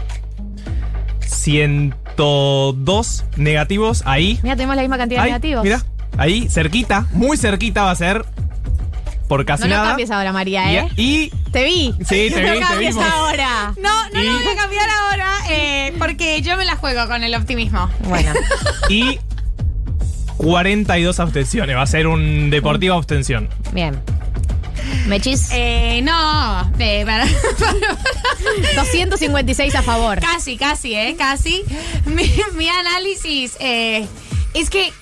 102 1.27 3.25
negativos 3.37 4.03
ahí. 4.07 4.39
Mira, 4.43 4.57
tenemos 4.57 4.77
la 4.77 4.83
misma 4.83 4.99
cantidad 4.99 5.21
de 5.23 5.27
negativos. 5.29 5.65
Mira, 5.65 5.83
ahí, 6.17 6.49
cerquita, 6.49 7.07
muy 7.13 7.37
cerquita 7.37 7.83
va 7.85 7.91
a 7.91 7.97
ser. 7.97 8.25
Por 9.29 9.45
casi 9.47 9.63
No 9.63 9.69
lo 9.71 9.77
nada. 9.77 9.89
cambies 9.89 10.11
ahora, 10.11 10.33
María, 10.33 10.71
¿eh? 10.75 10.89
Y, 10.97 11.03
y- 11.25 11.31
Te 11.51 11.65
vi. 11.65 11.95
Sí, 12.01 12.29
te 12.31 12.43
no 12.43 12.43
vi, 12.43 12.47
lo 12.49 12.55
te 12.55 12.61
cambies 12.61 12.95
vimos. 12.95 13.11
ahora. 13.13 13.73
No, 13.81 14.09
no 14.13 14.23
Y- 14.23 14.27
lo 14.27 14.33
voy 14.35 14.47
a 14.49 14.55
cambiar 14.57 14.87
ahora 14.91 15.27
eh, 15.51 15.95
porque 15.99 16.43
yo 16.43 16.57
me 16.59 16.65
la 16.67 16.77
juego 16.77 17.09
con 17.09 17.23
el 17.25 17.35
optimismo. 17.35 17.89
Bueno. 18.09 18.33
y 18.91 19.19
42 20.37 21.21
abstenciones. 21.21 21.77
Va 21.77 21.83
a 21.83 21.87
ser 21.87 22.07
un 22.07 22.51
deportivo 22.51 22.95
abstención. 22.95 23.49
Bien. 23.73 24.01
Mechis. 25.07 25.49
Eh, 25.53 26.01
no, 26.03 26.71
eh, 26.79 27.05
para- 27.07 27.27
256 28.77 29.75
a 29.75 29.83
favor. 29.83 30.21
casi, 30.21 30.57
casi, 30.57 30.95
¿eh? 30.95 31.15
Casi. 31.19 31.63
Mi, 32.07 32.31
mi 32.57 32.69
análisis 32.69 33.57
eh, 33.61 34.07
es 34.55 34.71
que 34.71 34.93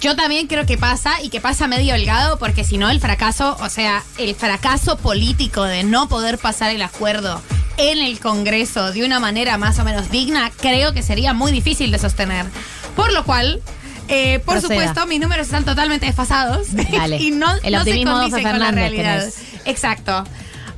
yo 0.00 0.14
también 0.16 0.46
creo 0.46 0.66
que 0.66 0.76
pasa 0.76 1.22
y 1.22 1.30
que 1.30 1.40
pasa 1.40 1.66
medio 1.66 1.94
holgado 1.94 2.38
porque 2.38 2.64
si 2.64 2.78
no 2.78 2.90
el 2.90 3.00
fracaso, 3.00 3.56
o 3.60 3.68
sea, 3.68 4.02
el 4.18 4.34
fracaso 4.34 4.96
político 4.98 5.62
de 5.64 5.84
no 5.84 6.08
poder 6.08 6.38
pasar 6.38 6.70
el 6.70 6.82
acuerdo 6.82 7.40
en 7.78 7.98
el 7.98 8.18
Congreso 8.20 8.92
de 8.92 9.04
una 9.04 9.20
manera 9.20 9.56
más 9.58 9.78
o 9.78 9.84
menos 9.84 10.10
digna, 10.10 10.50
creo 10.60 10.92
que 10.92 11.02
sería 11.02 11.32
muy 11.32 11.52
difícil 11.52 11.90
de 11.90 11.98
sostener. 11.98 12.46
Por 12.94 13.12
lo 13.12 13.24
cual... 13.24 13.62
eh, 14.08 14.38
por 14.40 14.54
Proceda. 14.60 14.80
supuesto, 14.80 15.06
mis 15.06 15.20
números 15.20 15.46
están 15.46 15.64
totalmente 15.64 16.06
desfasados 16.06 16.68
Dale. 16.72 17.16
y 17.20 17.30
no, 17.30 17.46
El 17.62 17.72
no 17.74 17.84
se 17.84 18.04
condicen 18.04 18.42
con 18.42 18.58
la 18.58 18.70
realidad. 18.70 19.24
Exacto. 19.64 20.24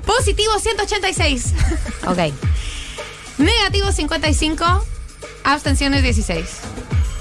Positivo 0.06 0.58
186. 0.58 1.54
Ok. 2.06 2.18
Negativo 3.38 3.92
55. 3.92 4.64
Abstenciones 5.44 6.02
16. 6.02 6.60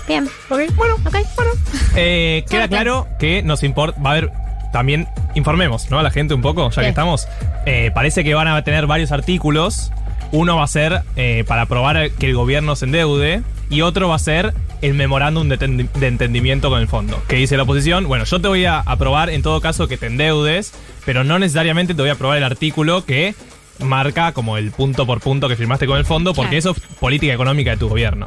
Bien. 0.07 0.29
Ok, 0.49 0.59
bueno. 0.75 0.95
Ok, 1.05 1.15
bueno. 1.35 1.51
Eh, 1.95 2.45
queda 2.49 2.67
claro 2.67 3.07
que 3.19 3.43
nos 3.43 3.63
importa. 3.63 3.99
Va 4.01 4.11
a 4.11 4.13
haber. 4.13 4.31
También 4.71 5.07
informemos, 5.35 5.89
¿no? 5.89 5.97
A 5.99 6.03
la 6.03 6.11
gente 6.11 6.34
un 6.34 6.41
poco, 6.41 6.69
ya 6.69 6.81
que 6.81 6.89
estamos. 6.89 7.27
Eh, 7.65 7.91
parece 7.93 8.23
que 8.23 8.34
van 8.34 8.47
a 8.47 8.63
tener 8.63 8.85
varios 8.85 9.11
artículos. 9.11 9.91
Uno 10.31 10.57
va 10.57 10.64
a 10.64 10.68
ser 10.68 11.02
eh, 11.15 11.44
para 11.48 11.64
aprobar 11.64 12.11
que 12.11 12.26
el 12.27 12.35
gobierno 12.35 12.76
se 12.76 12.85
endeude. 12.85 13.44
Y 13.69 13.81
otro 13.81 14.07
va 14.07 14.15
a 14.15 14.19
ser 14.19 14.53
el 14.81 14.94
memorándum 14.94 15.49
de, 15.49 15.60
tendi- 15.60 15.91
de 15.91 16.07
entendimiento 16.07 16.69
con 16.69 16.80
el 16.80 16.88
fondo. 16.88 17.22
Que 17.27 17.35
dice 17.35 17.57
la 17.57 17.64
oposición, 17.64 18.07
bueno, 18.07 18.23
yo 18.23 18.39
te 18.39 18.48
voy 18.48 18.64
a 18.65 18.80
aprobar 18.80 19.30
en 19.30 19.41
todo 19.41 19.60
caso 19.60 19.88
que 19.89 19.98
te 19.98 20.06
endeudes, 20.07 20.73
pero 21.06 21.23
no 21.26 21.38
necesariamente 21.38 21.94
te 21.94 22.02
voy 22.02 22.10
a 22.10 22.14
aprobar 22.14 22.38
el 22.38 22.45
artículo 22.45 23.03
que 23.06 23.35
marca 23.80 24.31
como 24.31 24.57
el 24.57 24.72
punto 24.72 25.06
por 25.06 25.19
punto 25.19 25.49
que 25.49 25.56
firmaste 25.57 25.85
con 25.85 25.98
el 25.98 26.06
fondo, 26.06 26.34
porque 26.34 26.57
Claro. 26.60 26.72
eso 26.76 26.81
es 26.89 26.95
política 26.98 27.34
económica 27.34 27.72
de 27.72 27.77
tu 27.77 27.89
gobierno. 27.89 28.26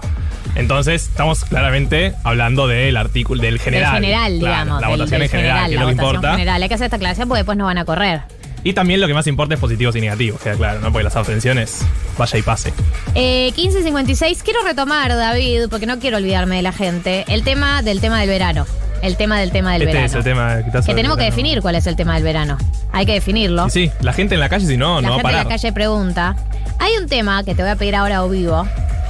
Entonces, 0.57 1.05
estamos 1.09 1.45
claramente 1.45 2.12
hablando 2.25 2.67
del 2.67 2.97
artículo, 2.97 3.41
del 3.41 3.59
general. 3.59 3.95
Del 3.95 4.03
general, 4.05 4.39
Claro, 4.41 4.53
digamos. 4.65 4.81
La 4.83 4.89
del- 4.89 4.97
votación 4.99 5.21
del 5.21 5.23
en 5.23 5.29
general, 5.31 5.57
que 5.69 5.75
es 5.75 5.77
la 5.77 5.81
lo 5.81 5.89
que 5.89 5.95
votación 5.95 6.15
importa. 6.17 6.33
general. 6.37 6.62
Hay 6.62 6.69
que 6.69 6.75
hacer 6.75 6.85
esta 6.85 6.97
aclaración 6.97 7.29
porque 7.29 7.39
después 7.39 7.57
no 7.59 7.65
van 7.65 7.79
a 7.79 7.85
correr. 7.85 8.21
Y 8.62 8.73
también 8.74 9.01
lo 9.01 9.07
que 9.07 9.15
más 9.15 9.27
importa 9.27 9.55
es 9.55 9.61
positivos 9.61 9.97
y 9.97 10.01
negativos, 10.01 10.41
queda 10.41 10.55
claro, 10.55 10.81
¿no? 10.81 10.93
Porque 10.93 11.05
las 11.05 11.16
abstenciones, 11.16 11.81
vaya 12.19 12.39
y 12.39 12.43
pase. 12.43 12.73
Eh, 13.15 13.53
15.56, 13.57 14.43
quiero 14.43 14.62
retomar, 14.62 15.09
David, 15.15 15.69
porque 15.70 15.87
no 15.87 15.99
quiero 15.99 16.19
olvidarme 16.19 16.57
de 16.57 16.62
la 16.62 16.73
gente, 16.73 17.24
el 17.28 17.43
tema 17.43 17.82
del 17.82 18.01
tema 18.01 18.20
del 18.20 18.28
verano. 18.28 18.66
El 19.03 19.16
tema 19.16 19.41
del 19.41 19.51
tema 19.51 19.73
del 19.73 19.82
este 19.82 19.95
verano. 19.95 20.07
es 20.07 20.15
el 20.15 20.24
tema 20.24 20.57
que, 20.62 20.70
que 20.70 20.95
tenemos 20.95 21.16
que 21.16 21.24
definir 21.24 21.62
cuál 21.62 21.74
es 21.74 21.87
el 21.87 21.97
tema 21.97 22.15
del 22.15 22.23
verano. 22.23 22.59
Hay 22.93 23.07
que 23.07 23.15
definirlo. 23.15 23.70
Sí, 23.70 23.91
la 24.01 24.12
gente 24.12 24.35
en 24.35 24.41
la 24.41 24.51
calle, 24.51 24.66
si 24.66 24.77
no, 24.77 25.01
la 25.01 25.09
no 25.09 25.15
va 25.15 25.15
a 25.15 25.19
gente 25.20 25.39
en 25.39 25.45
la 25.45 25.49
calle 25.49 25.73
pregunta. 25.73 26.37
Hay 26.78 26.93
un 27.01 27.09
tema 27.09 27.43
que 27.43 27.55
te 27.55 27.62
voy 27.62 27.70
a 27.70 27.77
pedir 27.77 27.97
ahora 27.97 28.23
o 28.23 28.28
vivo. 28.28 28.66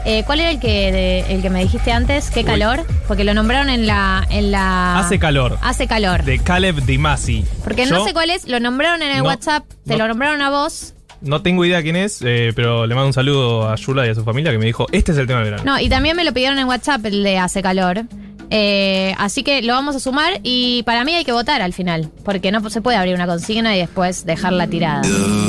Eh, 0.06 0.22
¿Cuál 0.24 0.40
era 0.40 0.51
el 0.51 0.59
que 0.60 0.90
de- 0.93 1.35
el 1.35 1.43
que 1.43 1.51
me 1.51 1.60
dijiste 1.62 1.93
antes? 1.93 2.31
¿Qué 2.31 2.40
Uy. 2.40 2.47
calor? 2.47 2.86
Porque 3.06 3.22
lo 3.24 3.35
nombraron 3.35 3.68
en 3.68 3.86
la 3.86 4.27
en 4.31 4.51
la 4.51 4.98
Hace 4.98 5.18
calor. 5.18 5.59
Hace 5.62 5.86
calor. 5.86 6.24
De 6.24 6.39
Caleb 6.39 6.82
Dimasi. 6.85 7.44
Porque 7.62 7.85
Yo 7.86 7.98
no 7.98 8.05
sé 8.05 8.12
cuál 8.12 8.31
es, 8.31 8.48
lo 8.48 8.60
nombraron 8.60 9.02
en 9.02 9.10
el 9.12 9.18
No, 9.18 9.24
WhatsApp, 9.24 9.64
te 9.86 9.93
no. 9.93 9.98
lo 9.98 10.09
nombraron 10.09 10.40
a 10.43 10.51
vos. 10.51 10.94
No 11.20 11.43
tengo 11.43 11.66
idea 11.66 11.82
quién 11.82 11.97
es, 11.97 12.22
eh, 12.24 12.52
pero 12.56 12.86
le 12.86 12.94
mando 12.94 13.09
un 13.09 13.12
saludo 13.12 13.68
a 13.68 13.74
Yula 13.77 14.06
y 14.06 14.09
a 14.09 14.14
su 14.14 14.24
familia 14.24 14.52
que 14.52 14.59
me 14.59 14.64
dijo, 14.64 14.86
este 14.90 15.12
es 15.12 15.18
el 15.18 15.27
tema 15.27 15.40
del 15.40 15.51
verano. 15.51 15.64
No, 15.74 15.78
y 15.78 15.90
también 15.90 16.16
me 16.16 16.24
lo 16.24 16.32
pidieron 16.32 16.59
en 16.59 16.66
WhatsApp 16.66 17.05
el 17.05 17.22
de 17.22 17.36
Hace 17.36 17.60
Calor. 17.60 18.05
Eh, 18.51 19.14
así 19.18 19.43
que 19.43 19.62
lo 19.62 19.72
vamos 19.74 19.94
a 19.97 20.01
sumar 20.01 20.40
y 20.43 20.82
para 20.82 21.05
mí 21.05 21.14
hay 21.14 21.24
que 21.24 21.32
votar 21.32 21.62
al 21.62 21.72
final, 21.72 22.10
porque 22.24 22.51
no 22.51 22.68
se 22.68 22.81
puede 22.82 22.97
abrir 22.97 23.14
una 23.14 23.27
consigna 23.27 23.77
y 23.77 23.78
después 23.78 24.27
dejarla 24.27 24.66
tirada. 24.66 25.02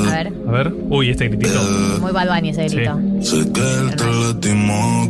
A 0.06 0.10
ver, 0.10 0.32
A 0.48 0.50
ver. 0.50 0.72
Uy, 0.88 1.10
este 1.10 1.28
gritito. 1.28 1.62
muy 2.00 2.12
Bad 2.12 2.28
Bunny 2.34 2.50
ese 2.50 2.68
grito. 2.68 2.98
Sé 3.20 3.52
que 3.52 3.72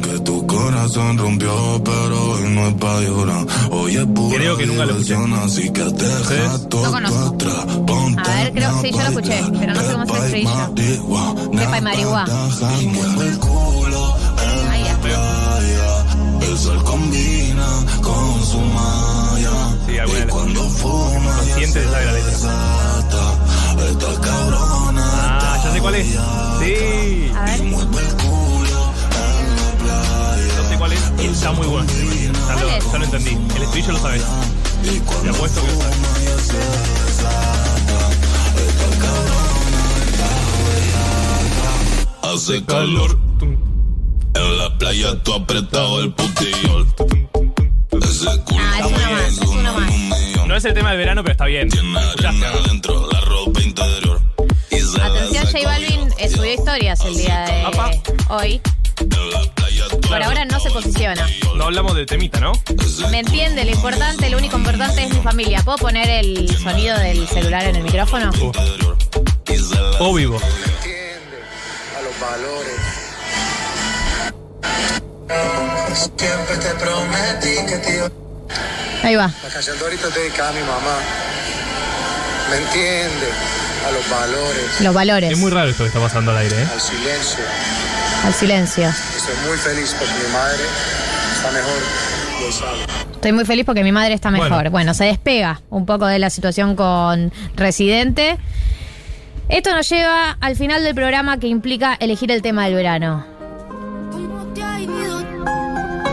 que 0.03 0.21
tu 0.21 0.47
corazón 0.47 1.19
rompió, 1.19 1.83
pero 1.85 2.33
hoy 2.33 2.49
no 2.51 2.69
es 2.69 2.75
pa' 2.75 3.01
llorar. 3.01 3.47
Hoy 3.71 3.97
es 3.97 4.07
pura 4.07 4.37
Creo 4.37 4.57
que 4.57 4.67
nunca 4.67 4.85
lo 4.87 4.97
escuché. 4.99 5.15
así 5.15 5.73
que 5.73 5.83
deja 5.85 6.69
todo 6.69 6.91
conozco. 6.91 7.35
atrás. 7.35 7.65
Ponte 7.87 8.31
A 8.31 8.35
ver, 8.35 8.53
creo, 8.53 8.81
sí, 8.81 8.91
yo 8.91 8.99
lo 8.99 9.09
escuché, 9.09 9.41
pero 9.59 9.75
no 9.75 9.81
sé 9.81 9.93
cómo 9.93 10.05
es 10.05 10.11
el 10.11 10.17
estribillo. 10.25 10.75
Pepa 11.53 11.79
y 11.79 11.81
Marihuá. 11.81 12.25
Consciente 20.83 21.81
de 21.81 21.91
sabe 21.91 22.05
la 22.07 22.13
letra. 22.13 22.31
desata. 22.31 23.23
Esta 23.89 24.21
cabrona. 24.21 25.05
Ah, 25.05 25.61
ya 25.65 25.73
sé 25.73 25.81
cuál 25.81 25.95
es. 25.95 26.07
Sí. 26.07 26.17
A 27.37 27.45
ver. 27.45 27.63
No 30.57 30.69
sé 30.69 30.77
cuál 30.79 30.93
es 30.93 31.01
y 31.19 31.27
está 31.27 31.53
muy 31.53 31.67
bueno. 31.67 31.91
Ya 31.93 32.55
lo, 32.61 32.93
ya 32.93 32.99
lo 32.99 33.05
entendí. 33.05 33.31
El 33.57 33.63
estribillo 33.63 33.93
lo 33.93 33.99
sabes. 33.99 34.23
Te 35.23 35.29
apuesto 35.31 35.61
que 35.63 35.73
lo 35.73 35.79
sabes. 35.79 37.03
Hace 42.23 42.65
calor. 42.65 43.19
En 44.35 44.59
la 44.59 44.79
playa 44.79 45.23
tú 45.23 45.35
apretado 45.35 46.01
el 46.01 46.13
putillol. 46.15 46.87
Ese 48.03 48.27
culo 48.45 48.61
Ah, 48.61 48.79
es 48.81 48.87
una 48.87 49.11
más, 49.11 49.33
es 49.33 49.39
una 49.43 49.73
más. 49.73 49.93
No 50.53 50.59
es 50.59 50.65
el 50.67 50.75
tema 50.75 50.91
del 50.91 50.99
verano, 50.99 51.23
pero 51.23 51.33
está 51.33 51.47
bien. 51.47 51.69
Atención, 51.69 51.95
J 55.47 55.59
Balvin 55.65 56.11
eh, 56.19 56.29
subió 56.29 56.53
historias 56.53 57.03
el 57.07 57.17
día 57.17 57.47
de 57.47 57.65
hoy. 58.29 58.61
Por 60.07 60.23
ahora 60.23 60.45
no 60.45 60.61
se 60.61 60.71
posiciona. 60.71 61.27
No 61.57 61.65
hablamos 61.65 61.97
del 61.97 62.05
temita, 62.05 62.39
¿no? 62.39 62.53
Me 63.11 63.21
entiende, 63.21 63.65
lo 63.65 63.71
importante, 63.71 64.29
lo 64.29 64.37
único 64.37 64.59
importante 64.59 65.05
es 65.05 65.15
mi 65.15 65.23
familia. 65.23 65.63
¿Puedo 65.65 65.79
poner 65.79 66.11
el 66.11 66.55
sonido 66.59 66.99
del 66.99 67.27
celular 67.29 67.65
en 67.65 67.77
el 67.77 67.85
micrófono? 67.85 68.31
O 70.01 70.15
vivo. 70.15 70.39
a 71.97 72.03
los 72.03 72.21
valores. 72.21 72.79
Siempre 75.95 76.57
te 76.59 76.75
prometí 76.75 77.57
que 77.67 77.79
te 77.79 77.97
iba 77.97 78.11
Ahí 79.03 79.17
va. 79.17 79.31
La 79.43 79.49
canción 79.49 79.79
de 79.79 79.85
ahorita 79.85 80.09
es 80.09 80.15
dedicada 80.15 80.51
a 80.51 80.53
mi 80.53 80.61
mamá. 80.61 80.97
¿Me 82.51 82.57
entiende? 82.57 83.29
A 83.87 83.91
los 83.91 84.09
valores. 84.11 84.81
Los 84.81 84.95
valores. 84.95 85.33
Es 85.33 85.39
muy 85.39 85.51
raro 85.51 85.71
esto 85.71 85.85
que 85.85 85.89
está 85.89 86.01
pasando 86.01 86.31
al 86.31 86.39
aire, 86.39 86.63
¿eh? 86.63 86.67
Al 86.73 86.81
silencio. 86.81 87.45
Al 88.25 88.35
silencio. 88.35 88.89
Estoy 88.89 89.49
muy 89.49 89.59
feliz 89.59 89.97
porque 89.99 90.15
mi 90.15 90.33
madre 90.33 90.65
está 91.35 91.51
mejor. 91.51 91.83
Lo 92.41 92.53
sabe. 92.53 93.03
Estoy 93.13 93.33
muy 93.33 93.45
feliz 93.45 93.65
porque 93.65 93.83
mi 93.83 93.93
madre 93.93 94.15
está 94.15 94.31
mejor. 94.31 94.49
Bueno. 94.49 94.71
Bueno, 94.71 94.95
se 94.95 95.05
despega 95.05 95.61
un 95.71 95.87
poco 95.87 96.07
de 96.07 96.19
la 96.19 96.31
situación 96.31 96.77
con 96.77 97.33
Residente. 97.57 98.39
Esto 99.49 99.75
nos 99.75 99.89
lleva 99.89 100.37
al 100.41 100.57
final 100.57 100.83
del 100.83 100.95
programa 100.95 101.39
que 101.39 101.47
implica 101.47 101.95
elegir 102.01 102.31
el 102.31 102.43
tema 102.43 102.65
del 102.65 102.75
verano. 102.75 103.25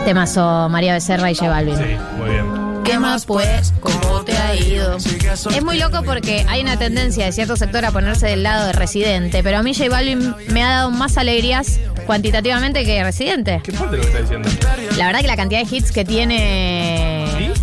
Temazo 0.04 0.68
María 0.68 0.94
Becerra 0.94 1.30
y 1.30 1.34
J 1.34 1.48
Balvin. 1.48 1.76
Sí, 1.76 1.96
bien. 2.30 2.82
¿Qué 2.84 2.98
más 2.98 3.24
pues? 3.24 3.72
¿Cómo 3.80 4.24
te 4.24 4.36
ha 4.36 4.54
ido? 4.56 4.96
Es 4.96 5.62
muy 5.62 5.78
loco 5.78 6.02
porque 6.04 6.44
hay 6.48 6.60
una 6.62 6.76
tendencia 6.76 7.26
de 7.26 7.32
cierto 7.32 7.56
sector 7.56 7.84
a 7.84 7.92
ponerse 7.92 8.26
del 8.26 8.42
lado 8.42 8.66
de 8.66 8.72
Residente, 8.72 9.42
pero 9.42 9.58
a 9.58 9.62
mí 9.62 9.74
J 9.74 9.88
Balvin 9.88 10.34
me 10.48 10.62
ha 10.62 10.70
dado 10.70 10.90
más 10.90 11.16
alegrías 11.16 11.78
cuantitativamente 12.06 12.84
que 12.84 13.04
Residente. 13.04 13.60
¿Qué 13.62 13.72
fuerte 13.72 13.96
lo 13.96 14.02
que 14.02 14.08
está 14.08 14.20
diciendo? 14.22 14.48
La 14.96 15.06
verdad 15.06 15.20
que 15.20 15.26
la 15.26 15.36
cantidad 15.36 15.60
de 15.64 15.76
hits 15.76 15.92
que 15.92 16.04
tiene... 16.04 17.19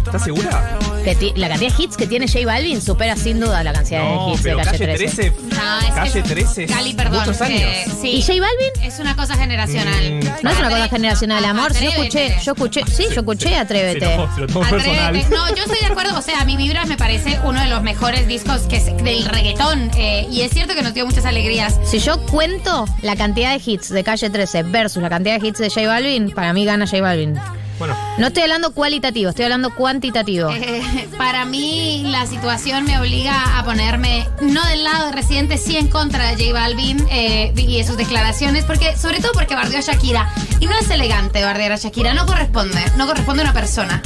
¿Estás 0.07 0.23
segura? 0.23 0.77
que 1.03 1.15
ti- 1.15 1.31
la 1.37 1.47
cantidad 1.47 1.73
de 1.77 1.83
hits 1.83 1.95
que 1.95 2.05
tiene 2.05 2.27
J 2.27 2.45
Balvin 2.45 2.81
supera 2.81 3.15
sin 3.15 3.39
duda 3.39 3.63
la 3.63 3.71
cantidad 3.71 4.03
No, 4.03 4.25
de 4.27 4.31
hits 4.33 4.43
de 4.43 4.49
pero 4.51 4.57
Calle, 4.57 4.71
Calle 4.71 4.97
13. 4.97 5.15
13. 5.31 5.55
No, 5.55 5.79
es 5.79 5.85
Calle 5.93 6.11
que- 6.11 6.21
13. 6.29 6.65
Gali, 6.65 6.93
perdón. 6.95 7.19
Muchos 7.19 7.41
años. 7.41 7.61
eh, 7.61 7.85
sí. 8.01 8.09
¿Y 8.09 8.21
J 8.21 8.33
Balvin? 8.41 8.83
Es 8.83 8.99
una 8.99 9.15
cosa 9.15 9.35
generacional. 9.37 10.19
No 10.43 10.49
es 10.49 10.59
una 10.59 10.69
cosa 10.69 10.89
generacional, 10.89 11.45
amor. 11.45 11.73
Yo 11.79 11.89
escuché, 11.89 12.35
yo 12.43 12.51
escuché, 12.53 12.81
sí, 12.91 13.05
yo 13.13 13.21
escuché 13.21 13.55
Atrévete. 13.55 13.99
Se 14.05 14.17
lo, 14.17 14.35
se 14.35 14.41
lo 14.41 14.47
tomo 14.47 14.69
personal. 14.69 15.05
Atrévete. 15.05 15.29
No, 15.35 15.47
yo 15.55 15.63
estoy 15.63 15.79
de 15.79 15.85
acuerdo. 15.85 16.17
O 16.17 16.21
sea, 16.21 16.41
a 16.41 16.45
mi 16.45 16.57
Vibras 16.57 16.87
me 16.87 16.97
parece 16.97 17.39
uno 17.45 17.61
de 17.61 17.67
los 17.67 17.81
mejores 17.83 18.27
discos 18.27 18.61
que 18.63 18.77
es 18.77 18.85
del 19.03 19.23
reggaetón. 19.25 19.91
eh, 19.97 20.27
y 20.29 20.41
es 20.41 20.51
cierto 20.51 20.75
que 20.75 20.81
nos 20.81 20.93
dio 20.93 21.05
muchas 21.05 21.23
alegrías. 21.25 21.79
Si 21.85 21.99
yo 21.99 22.17
cuento 22.25 22.85
la 23.01 23.15
cantidad 23.15 23.57
de 23.57 23.61
hits 23.65 23.89
de 23.89 24.03
Calle 24.03 24.29
13 24.29 24.63
versus 24.63 25.01
la 25.01 25.09
cantidad 25.09 25.39
de 25.39 25.47
hits 25.47 25.59
de 25.59 25.69
J 25.69 25.87
Balvin, 25.87 26.31
para 26.31 26.51
mí 26.53 26.65
gana 26.65 26.85
J 26.85 27.01
Balvin. 27.01 27.39
Bueno. 27.79 27.95
No 28.17 28.27
estoy 28.27 28.43
hablando 28.43 28.71
cualitativo, 28.73 29.29
estoy 29.29 29.45
hablando 29.45 29.73
cuantitativo. 29.75 30.49
Eh, 30.51 31.07
para 31.17 31.45
mí 31.45 32.03
la 32.07 32.25
situación 32.25 32.85
me 32.85 32.97
obliga 32.99 33.59
a 33.59 33.63
ponerme 33.63 34.27
no 34.41 34.65
del 34.65 34.83
lado 34.83 35.07
de 35.07 35.11
Residente, 35.11 35.57
sí 35.57 35.77
en 35.77 35.87
contra 35.87 36.27
de 36.31 36.43
J 36.43 36.53
Balvin 36.59 37.05
eh, 37.11 37.53
y 37.55 37.77
de 37.77 37.83
sus 37.85 37.97
declaraciones, 37.97 38.65
porque 38.65 38.97
sobre 38.97 39.19
todo 39.19 39.31
porque 39.33 39.53
bardeó 39.55 39.77
a 39.77 39.81
Shakira. 39.81 40.27
Y 40.59 40.65
no 40.65 40.73
es 40.79 40.89
elegante 40.89 41.43
bardear 41.43 41.73
a 41.73 41.77
Shakira, 41.77 42.13
no 42.13 42.25
corresponde, 42.25 42.79
no 42.97 43.05
corresponde 43.05 43.41
a 43.43 43.45
una 43.45 43.53
persona. 43.53 44.01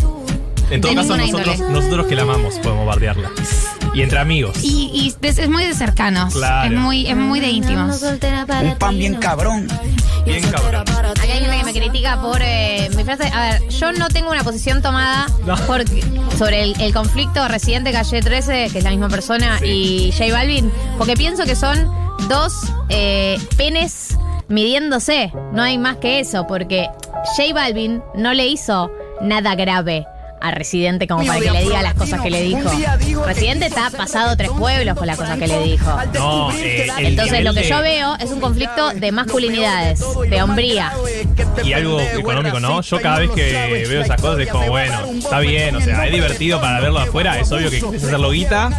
En 0.70 0.80
todo 0.80 0.92
de 0.92 0.96
caso, 0.98 1.18
nosotros, 1.18 1.56
índole. 1.58 1.74
nosotros 1.74 2.08
que 2.08 2.16
la 2.16 2.22
amamos 2.22 2.56
podemos 2.60 2.86
bardearla. 2.86 3.30
Y 3.94 4.04
entre 4.04 4.20
amigos. 4.20 4.58
Y, 4.64 4.90
y 4.94 5.28
es, 5.28 5.38
es 5.38 5.50
muy 5.50 5.66
de 5.66 5.74
cercanos, 5.74 6.34
Claro. 6.34 6.74
es 6.74 6.80
muy, 6.80 7.08
es 7.08 7.16
muy 7.18 7.42
de 7.42 7.50
íntimos. 7.50 8.02
Un 8.02 8.76
pan 8.80 8.98
bien 8.98 9.16
cabrón. 9.16 9.68
Bien 10.26 10.42
cabrón. 10.52 10.84
Aquí 11.22 11.32
hay 11.32 11.40
gente 11.42 11.58
que 11.58 11.64
me 11.64 11.74
critica 11.74 12.22
por 12.22 12.42
eh, 12.42 12.90
mi 12.96 13.04
frase. 13.04 13.28
A 13.34 13.52
ver, 13.60 13.70
yo 13.70 13.92
no 13.94 14.08
tengo 14.10 14.30
una 14.32 14.44
posición 14.44 14.82
tomada 14.82 15.28
porque- 15.68 16.04
sobre 16.38 16.64
el, 16.64 16.80
el 16.82 16.94
conflicto 16.94 17.48
Residente 17.48 17.92
Calle 17.92 18.22
13, 18.22 18.70
que 18.72 18.78
es 18.80 18.84
la 18.84 18.92
misma 18.92 19.10
persona, 19.10 19.60
y 19.64 20.12
J 20.18 20.32
Balvin, 20.34 20.72
porque 20.98 21.14
pienso 21.16 21.44
que 21.46 21.56
son 21.56 21.90
dos 22.28 22.54
eh, 22.90 23.38
penes 23.58 24.18
midiéndose. 24.48 25.32
No 25.54 25.62
hay 25.64 25.78
más 25.78 25.98
que 25.98 26.20
eso, 26.20 26.46
porque 26.48 26.88
J 27.38 27.54
Balvin 27.54 28.02
no 28.16 28.34
le 28.34 28.48
hizo 28.48 28.92
nada 29.22 29.56
grave 29.56 30.06
a 30.42 30.52
Residente 30.52 31.08
como 31.08 31.26
para 31.26 31.40
que 31.40 31.52
le 31.52 31.64
diga 31.64 31.82
las 31.82 31.94
cosas 31.94 32.22
que 32.22 32.30
le 32.30 32.42
dijo. 32.42 32.70
Residente 33.26 33.66
está 33.68 33.90
pasado 33.92 34.36
tres 34.36 34.50
pueblos 34.50 34.98
con 34.98 35.08
las 35.08 35.18
cosas 35.18 35.38
que 35.38 35.48
le 35.48 35.60
dijo. 35.64 35.90
No, 36.14 36.52
eh, 36.54 36.88
el 36.98 37.06
Entonces 37.08 37.26
nivel 37.34 37.46
lo 37.46 37.54
que 37.54 37.62
de- 37.62 37.70
yo 37.70 37.82
veo 37.82 38.16
es 38.20 38.32
un 38.32 38.40
conflicto 38.40 38.94
de 38.94 39.12
masculinidades, 39.12 40.02
de 40.30 40.42
hombría. 40.42 40.92
Y 41.64 41.74
algo 41.74 42.00
económico, 42.02 42.60
¿no? 42.60 42.82
Yo 42.82 43.02
cada 43.02 43.20
vez 43.20 43.32
que 43.32 43.86
veo 43.88 44.02
esas 44.02 44.20
cosas 44.22 44.40
es 44.40 44.50
como, 44.50 44.68
bueno, 44.68 45.00
está 45.18 45.40
bien, 45.40 45.76
o 45.76 45.82
sea, 45.82 46.06
es 46.06 46.12
divertido 46.14 46.60
para 46.62 46.80
verlo 46.80 47.00
afuera, 47.00 47.40
es 47.40 47.52
obvio 47.52 47.70
que 47.70 47.80
quieres 47.80 48.04
hacerlo 48.04 48.32
guita, 48.32 48.70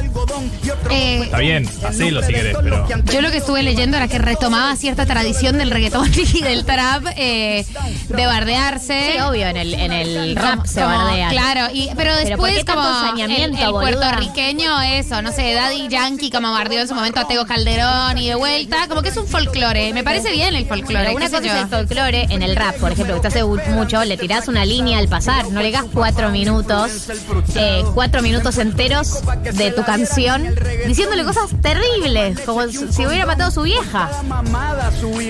Eh, 0.90 1.20
Está 1.24 1.38
bien, 1.38 1.68
hacelo 1.86 2.22
si 2.22 2.32
querés, 2.32 2.56
pero. 2.62 2.86
Yo 3.04 3.20
lo 3.22 3.30
que 3.30 3.38
estuve 3.38 3.62
leyendo 3.62 3.96
era 3.96 4.08
que 4.08 4.18
retomaba 4.18 4.74
cierta 4.76 5.06
tradición 5.06 5.56
del 5.58 5.70
reggaetón 5.70 6.10
y 6.34 6.42
del 6.42 6.64
trap 6.64 7.04
eh, 7.16 7.64
de 8.08 8.26
bardearse. 8.26 9.12
Sí, 9.14 9.20
obvio, 9.20 9.46
en 9.46 9.56
el, 9.56 9.74
en 9.74 9.92
el 9.92 10.36
rap 10.36 10.66
se 10.66 10.80
Como- 10.82 10.94
bardean. 10.96 11.30
Claro, 11.52 11.74
y, 11.74 11.86
pero 11.88 11.96
Pero 11.96 12.16
después 12.16 12.38
¿por 12.38 12.50
qué 12.50 12.64
tanto 12.64 12.82
como 12.82 13.80
el, 13.80 13.94
puertorriqueño, 13.94 14.80
eso, 14.82 15.20
no 15.20 15.32
sé, 15.32 15.52
Daddy 15.52 15.88
Yankee 15.88 16.30
como 16.30 16.50
bardeó 16.50 16.80
en 16.80 16.88
su 16.88 16.94
momento 16.94 17.20
a 17.20 17.28
Tego 17.28 17.44
Calderón 17.44 18.16
y 18.16 18.28
de 18.28 18.34
vuelta, 18.36 18.88
como 18.88 19.02
que 19.02 19.10
es 19.10 19.16
un 19.18 19.26
folclore. 19.26 19.92
Me 19.92 20.02
parece 20.02 20.30
bien 20.30 20.54
el 20.54 20.66
folclore. 20.66 21.04
Pero 21.04 21.16
una 21.16 21.26
cosa 21.26 21.42
yo. 21.42 21.52
es 21.52 21.62
el 21.62 21.68
folclore 21.68 22.26
en 22.30 22.42
el 22.42 22.56
rap, 22.56 22.76
por 22.76 22.92
ejemplo, 22.92 23.16
que 23.16 23.20
te 23.20 23.28
hace 23.28 23.44
mucho, 23.44 24.02
le 24.04 24.16
tirás 24.16 24.48
una 24.48 24.64
línea 24.64 24.98
al 24.98 25.08
pasar, 25.08 25.50
no 25.50 25.60
le 25.60 25.70
das 25.70 25.84
cuatro 25.92 26.30
minutos, 26.30 27.10
eh, 27.54 27.84
cuatro 27.92 28.22
minutos 28.22 28.56
enteros 28.56 29.20
de 29.52 29.72
tu 29.72 29.84
canción, 29.84 30.54
diciéndole 30.86 31.22
cosas 31.24 31.50
terribles, 31.60 32.40
como 32.40 32.66
si 32.68 33.06
hubiera 33.06 33.26
matado 33.26 33.50
a 33.50 33.52
su 33.52 33.62
vieja. 33.62 34.10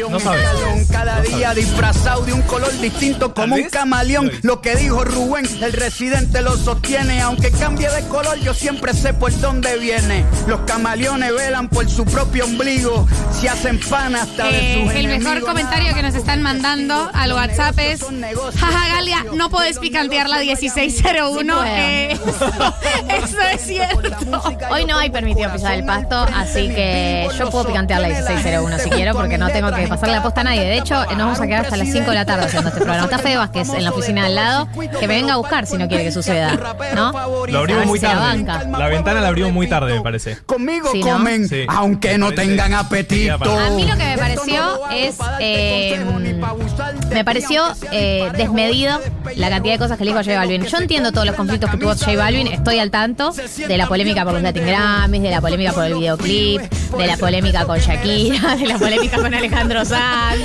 No 0.08 0.20
sabes. 0.20 0.46
Cada 0.88 1.20
día 1.20 1.52
disfrazado 1.52 2.24
de 2.24 2.32
un 2.32 2.42
color 2.42 2.72
distinto 2.80 3.34
como 3.34 3.56
un 3.56 3.64
camaleón. 3.64 4.30
Lo 4.42 4.60
que 4.60 4.76
dijo 4.76 5.04
Rubén, 5.04 5.46
el 5.60 5.72
residente 5.72 6.11
lo 6.42 6.56
sostiene. 6.56 7.20
Aunque 7.22 7.50
cambie 7.50 7.88
de 7.90 8.02
color, 8.08 8.38
yo 8.40 8.52
siempre 8.54 8.92
sé 8.94 9.14
por 9.14 9.32
dónde 9.40 9.78
viene. 9.78 10.24
Los 10.46 10.60
camaleones 10.60 11.32
velan 11.34 11.68
por 11.68 11.88
su 11.88 12.04
propio 12.04 12.44
ombligo. 12.44 13.06
Se 13.40 13.48
hacen 13.48 13.78
pan 13.80 14.14
hasta 14.16 14.48
de 14.48 14.58
Eh, 14.58 14.84
sus 14.84 14.94
el 14.94 15.06
mejor 15.06 15.22
enemigos. 15.22 15.48
comentario 15.48 15.94
que 15.94 16.02
nos 16.02 16.14
están 16.14 16.42
mandando 16.42 17.10
al 17.14 17.32
WhatsApp 17.32 17.78
es 17.78 18.00
Jaja 18.58 18.88
Galia, 18.96 19.24
no 19.34 19.50
podés 19.50 19.78
picantear 19.78 20.28
la 20.28 20.38
1601. 20.38 21.62
Sí, 21.62 21.68
Eh, 21.68 22.12
eso, 22.12 22.46
eso 23.08 23.40
es 23.52 23.60
cierto. 23.62 24.42
Hoy 24.70 24.84
no 24.84 24.98
hay 24.98 25.10
permitido 25.10 25.52
pisar 25.52 25.74
el 25.74 25.84
pasto, 25.84 26.26
así 26.34 26.68
que 26.68 27.28
yo 27.38 27.50
puedo 27.50 27.66
picantear 27.66 28.00
la 28.00 28.08
1601 28.08 28.78
si 28.78 28.90
quiero, 28.90 29.14
porque 29.14 29.38
no 29.38 29.48
tengo 29.50 29.72
que 29.72 29.86
pasarle 29.88 30.16
la 30.16 30.22
posta 30.22 30.42
a 30.42 30.44
nadie. 30.44 30.60
De 30.62 30.78
hecho, 30.78 30.94
nos 31.06 31.18
vamos 31.18 31.40
a 31.40 31.46
quedar 31.46 31.64
hasta 31.64 31.76
las 31.76 31.88
5 31.90 32.10
de 32.10 32.14
la 32.16 32.24
tarde 32.24 32.44
haciendo 32.46 32.68
este 32.68 32.80
programa. 32.80 33.04
Está 33.04 33.18
Fede 33.18 33.36
Vázquez 33.36 33.68
en 33.70 33.84
la 33.84 33.90
oficina 33.90 34.22
de 34.22 34.26
al 34.28 34.34
lado, 34.34 34.68
que 35.00 35.08
me 35.08 35.14
venga 35.14 35.34
a 35.34 35.36
buscar 35.36 35.66
si 35.66 35.76
no 35.76 35.88
quiere 35.88 36.01
que 36.02 36.12
suceda. 36.12 36.58
¿No? 36.94 37.12
Lo 37.48 37.58
abrimos 37.58 37.86
muy 37.86 37.98
la 37.98 38.08
tarde. 38.08 38.20
banca. 38.44 38.64
La 38.78 38.88
ventana 38.88 39.20
la 39.20 39.28
abrimos 39.28 39.52
muy 39.52 39.68
tarde, 39.68 39.94
me 39.94 40.00
parece. 40.00 40.38
Conmigo 40.46 40.88
Sí, 40.92 41.00
¿no? 41.02 41.12
comen, 41.12 41.48
Sí. 41.48 41.64
aunque 41.68 42.18
no 42.18 42.32
tengan 42.32 42.74
apetito. 42.74 43.34
A 43.58 43.70
mí 43.70 43.84
lo 43.86 43.96
que 43.96 44.04
me 44.04 44.18
pareció 44.18 44.80
es. 44.90 45.16
eh, 45.40 46.04
me 47.10 47.24
pareció 47.24 47.64
eh, 47.92 48.30
desmedido 48.36 49.00
la 49.36 49.50
cantidad 49.50 49.74
de 49.74 49.78
cosas 49.78 49.98
que 49.98 50.04
le 50.04 50.10
dijo 50.10 50.20
a 50.20 50.24
J 50.24 50.36
Balvin. 50.36 50.64
Yo 50.64 50.78
entiendo 50.78 51.12
todos 51.12 51.26
los 51.26 51.36
conflictos 51.36 51.70
que 51.70 51.76
tuvo 51.76 51.90
J 51.94 52.16
Balvin, 52.16 52.46
estoy 52.48 52.78
al 52.78 52.90
tanto 52.90 53.32
de 53.32 53.76
la 53.78 53.86
polémica 53.86 54.24
por 54.24 54.32
los 54.34 54.42
Latin 54.42 54.66
Grammys, 54.66 55.22
de 55.22 55.30
la 55.30 55.40
polémica 55.40 55.72
por 55.72 55.84
el 55.84 55.94
videoclip, 55.94 56.60
de 56.62 57.06
la 57.06 57.16
polémica 57.16 57.64
con 57.64 57.78
Shakira, 57.78 58.56
de 58.60 58.66
la 58.66 58.78
polémica 58.78 59.16
con 59.18 59.32
Alejandro 59.34 59.84
Sanz. 59.84 60.40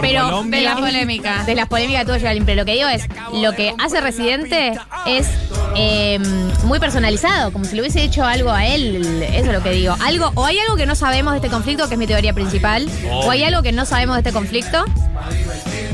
Pero 0.00 0.24
Colombia. 0.24 0.58
De 0.58 0.64
la 0.64 0.76
polémica. 0.76 1.44
de 1.44 1.54
las 1.54 1.68
polémicas 1.68 2.00
que 2.02 2.06
tuvo 2.06 2.14
J 2.16 2.24
Balvin. 2.28 2.44
Pero 2.44 2.56
lo 2.62 2.64
que 2.64 2.72
digo 2.74 2.88
es, 2.88 3.06
lo 3.32 3.52
que 3.52 3.74
hace 3.78 4.00
Residente 4.00 4.72
es 5.06 5.28
eh, 5.76 6.18
muy 6.64 6.78
personalizado, 6.78 7.52
como 7.52 7.64
si 7.64 7.74
le 7.74 7.82
hubiese 7.82 8.02
hecho 8.02 8.24
algo 8.24 8.50
a 8.50 8.66
él. 8.66 9.22
Eso 9.22 9.46
es 9.46 9.52
lo 9.52 9.62
que 9.62 9.70
digo. 9.70 9.94
Algo, 10.00 10.32
o 10.34 10.44
hay 10.44 10.58
algo 10.58 10.76
que 10.76 10.86
no 10.86 10.94
sabemos 10.94 11.32
de 11.32 11.38
este 11.38 11.48
conflicto, 11.48 11.88
que 11.88 11.94
es 11.94 11.98
mi 11.98 12.06
teoría 12.06 12.32
principal, 12.32 12.88
o 13.10 13.30
hay 13.30 13.44
algo 13.44 13.62
que 13.62 13.72
no 13.72 13.84
sabemos 13.84 14.16
de 14.16 14.20
este 14.20 14.32
conflicto, 14.32 14.84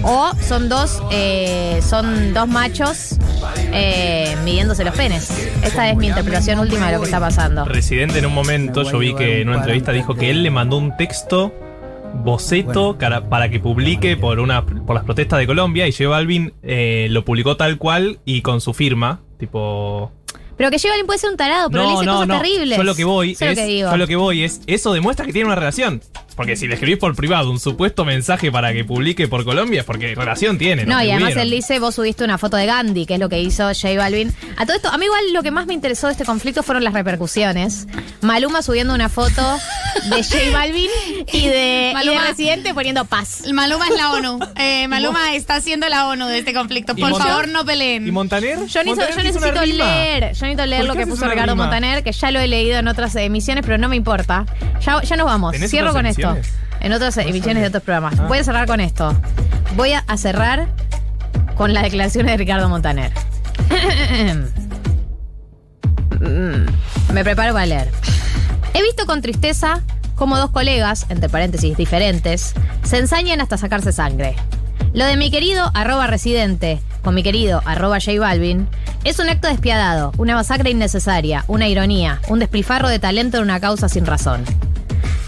o 0.03 0.33
son 0.41 0.69
dos, 0.69 1.03
eh, 1.11 1.81
son 1.87 2.35
dos 2.35 2.49
machos 2.49 3.17
eh, 3.73 4.37
midiéndose 4.45 4.85
los 4.85 4.95
penes. 4.95 5.31
Esta 5.63 5.91
es 5.91 5.97
mi 5.97 6.09
interpretación 6.09 6.59
última 6.59 6.87
de 6.87 6.93
lo 6.93 7.01
que 7.01 7.07
está 7.07 7.21
pasando. 7.21 7.65
Residente 7.65 8.19
en 8.19 8.27
un 8.27 8.35
momento, 8.35 8.83
yo 8.83 8.99
vi 8.99 9.15
que 9.15 9.41
en 9.41 9.49
una 9.49 9.59
entrevista 9.59 9.93
dijo 9.93 10.15
que 10.15 10.31
él 10.31 10.43
le 10.43 10.51
mandó 10.51 10.77
un 10.77 10.97
texto 10.97 11.53
boceto 12.23 12.97
cara- 12.99 13.29
para 13.29 13.51
que 13.51 13.61
publique 13.61 14.17
por 14.17 14.39
una 14.41 14.65
por 14.65 14.95
las 14.95 15.05
protestas 15.05 15.39
de 15.39 15.47
Colombia 15.47 15.87
y 15.87 15.93
J 15.93 16.09
Balvin 16.09 16.53
eh, 16.63 17.09
lo 17.11 17.25
publicó 17.25 17.57
tal 17.57 17.79
cual 17.79 18.19
y 18.25 18.43
con 18.43 18.61
su 18.61 18.73
firma, 18.73 19.21
tipo 19.39 20.11
Pero 20.57 20.71
que 20.71 20.79
J 20.79 20.89
Balvin 20.91 21.07
puede 21.07 21.19
ser 21.19 21.31
un 21.31 21.37
tarado, 21.37 21.71
pero 21.71 21.85
le 21.85 21.91
dice 21.91 22.07
cosas 22.07 22.29
terribles. 22.29 22.77
Yo 22.79 22.85
lo 22.85 22.95
que 22.95 23.05
voy 23.05 23.33
Eso 23.33 23.45
es 23.45 23.51
es, 23.53 23.57
lo 23.59 23.63
que 23.65 23.67
digo. 23.73 23.91
yo 23.91 23.97
lo 23.97 24.07
que 24.07 24.17
voy 24.17 24.43
es 24.45 24.61
eso 24.67 24.93
demuestra 24.93 25.27
que 25.27 25.33
tiene 25.33 25.47
una 25.47 25.57
relación. 25.57 26.01
Porque 26.37 26.57
si 26.57 26.67
le 26.67 26.75
escribís 26.75 26.99
por 26.99 27.15
privado 27.15 27.51
un 27.51 27.61
supuesto 27.61 28.05
mensaje 28.05 28.51
para 28.51 28.73
que 28.73 28.85
publique 28.85 29.29
por 29.29 29.45
Colombia 29.45 29.81
es 29.81 29.87
porque 29.87 30.15
relación 30.15 30.59
tiene. 30.59 30.85
No, 30.85 31.03
y 31.03 31.11
además 31.11 31.37
él 31.37 31.51
dice, 31.51 31.79
vos 31.79 31.95
subiste 31.95 32.25
una 32.25 32.39
foto 32.39 32.57
de 32.57 32.67
Gandhi, 32.67 33.07
que 33.07 33.15
es 33.15 33.21
lo 33.21 33.29
que 33.29 33.41
hizo 33.41 33.65
J 33.69 33.95
Balvin. 33.97 34.35
A 34.57 34.67
todo 34.67 34.77
esto, 34.77 34.89
a 34.89 34.99
mí 34.99 35.05
igual 35.05 35.33
lo 35.33 35.43
que 35.43 35.51
más 35.51 35.67
me 35.67 35.75
interesó 35.75 36.07
de 36.09 36.13
este 36.13 36.25
conflicto 36.25 36.63
fueron 36.63 36.83
las 36.85 36.93
repercusiones. 36.95 37.87
Maluma 38.21 38.63
subiendo 38.63 38.95
una 38.95 39.09
foto 39.09 39.43
de 40.11 40.23
J 40.25 40.37
Balvin 40.53 40.89
y 41.33 41.47
de, 41.47 41.47
y 41.47 41.49
de 41.49 41.93
Maluma- 41.95 42.29
Residente 42.29 42.75
poniendo 42.75 43.05
paz. 43.05 43.45
Maluma 43.53 43.87
es 43.89 43.97
la 43.97 44.13
ONU. 44.13 44.39
Eh, 44.57 44.89
Maluma 44.89 45.35
está 45.35 45.57
haciendo 45.57 45.89
la 45.89 46.09
ONU 46.09 46.27
de 46.27 46.39
este 46.39 46.53
conflicto. 46.53 46.95
¿Y 46.97 47.01
Por 47.01 47.17
favor, 47.17 47.49
no 47.49 47.65
peleen. 47.65 48.07
¿Y 48.07 48.11
Montaner? 48.13 48.67
Yo, 48.67 48.85
Montaner 48.85 49.15
yo 49.17 49.23
necesito 49.23 49.65
leer, 49.67 50.23
yo 50.35 50.47
necesito 50.47 50.67
leer 50.67 50.81
¿Por 50.87 50.89
lo 50.89 50.97
que 50.97 51.07
puso 51.07 51.25
Ricardo 51.29 51.53
rima? 51.53 51.65
Montaner, 51.65 52.03
que 52.03 52.13
ya 52.13 52.31
lo 52.31 52.41
he 52.41 52.49
leído 52.49 52.79
en 52.79 52.89
otras 52.89 53.15
emisiones, 53.17 53.65
pero 53.65 53.79
no 53.79 53.89
me 53.89 53.97
importa. 53.97 54.47
Ya, 54.85 55.01
ya 55.03 55.17
nos 55.17 55.27
vamos. 55.27 55.53
¿Tenés 55.53 55.71
Cierro 55.71 55.93
con 55.93 56.07
esto. 56.07 56.24
En 56.81 56.93
otras 56.93 57.17
emisiones 57.17 57.63
de 57.63 57.69
otros 57.69 57.83
programas. 57.83 58.17
Voy 58.29 58.39
a 58.39 58.45
cerrar 58.45 58.67
con 58.67 58.81
esto. 58.81 59.17
Voy 59.77 59.93
a, 59.93 60.05
cerrar 60.17 60.69
con 61.57 61.73
las 61.73 61.83
declaraciones 61.85 62.33
de 62.33 62.37
Ricardo 62.37 62.69
Montaner. 62.69 63.13
Me 67.13 67.25
preparo 67.25 67.53
para 67.53 67.67
leer. 67.67 67.91
He 68.73 68.83
visto 68.83 69.07
con 69.07 69.23
tristeza 69.23 69.81
cómo 70.15 70.37
dos 70.37 70.51
colegas, 70.51 71.07
entre 71.09 71.29
paréntesis 71.29 71.77
diferentes, 71.77 72.55
se 72.83 72.99
ensañan 72.99 73.41
hasta 73.41 73.57
sacarse 73.57 73.93
sangre. 73.93 74.37
Lo 74.93 75.05
de 75.07 75.17
mi 75.17 75.31
querido 75.31 75.71
arroba 75.75 76.07
residente 76.07 76.81
con 77.03 77.15
mi 77.15 77.23
querido 77.23 77.63
arroba 77.67 77.99
J 78.01 78.19
Balvin 78.19 78.67
es 79.05 79.19
un 79.19 79.29
acto 79.29 79.47
despiadado, 79.49 80.13
una 80.17 80.35
masacre 80.35 80.71
innecesaria, 80.71 81.45
una 81.49 81.69
ironía, 81.69 82.21
un 82.29 82.39
despilfarro 82.39 82.89
de 82.89 82.99
talento 82.99 83.37
en 83.37 83.43
una 83.43 83.61
causa 83.61 83.89
sin 83.89 84.07
razón. 84.07 84.43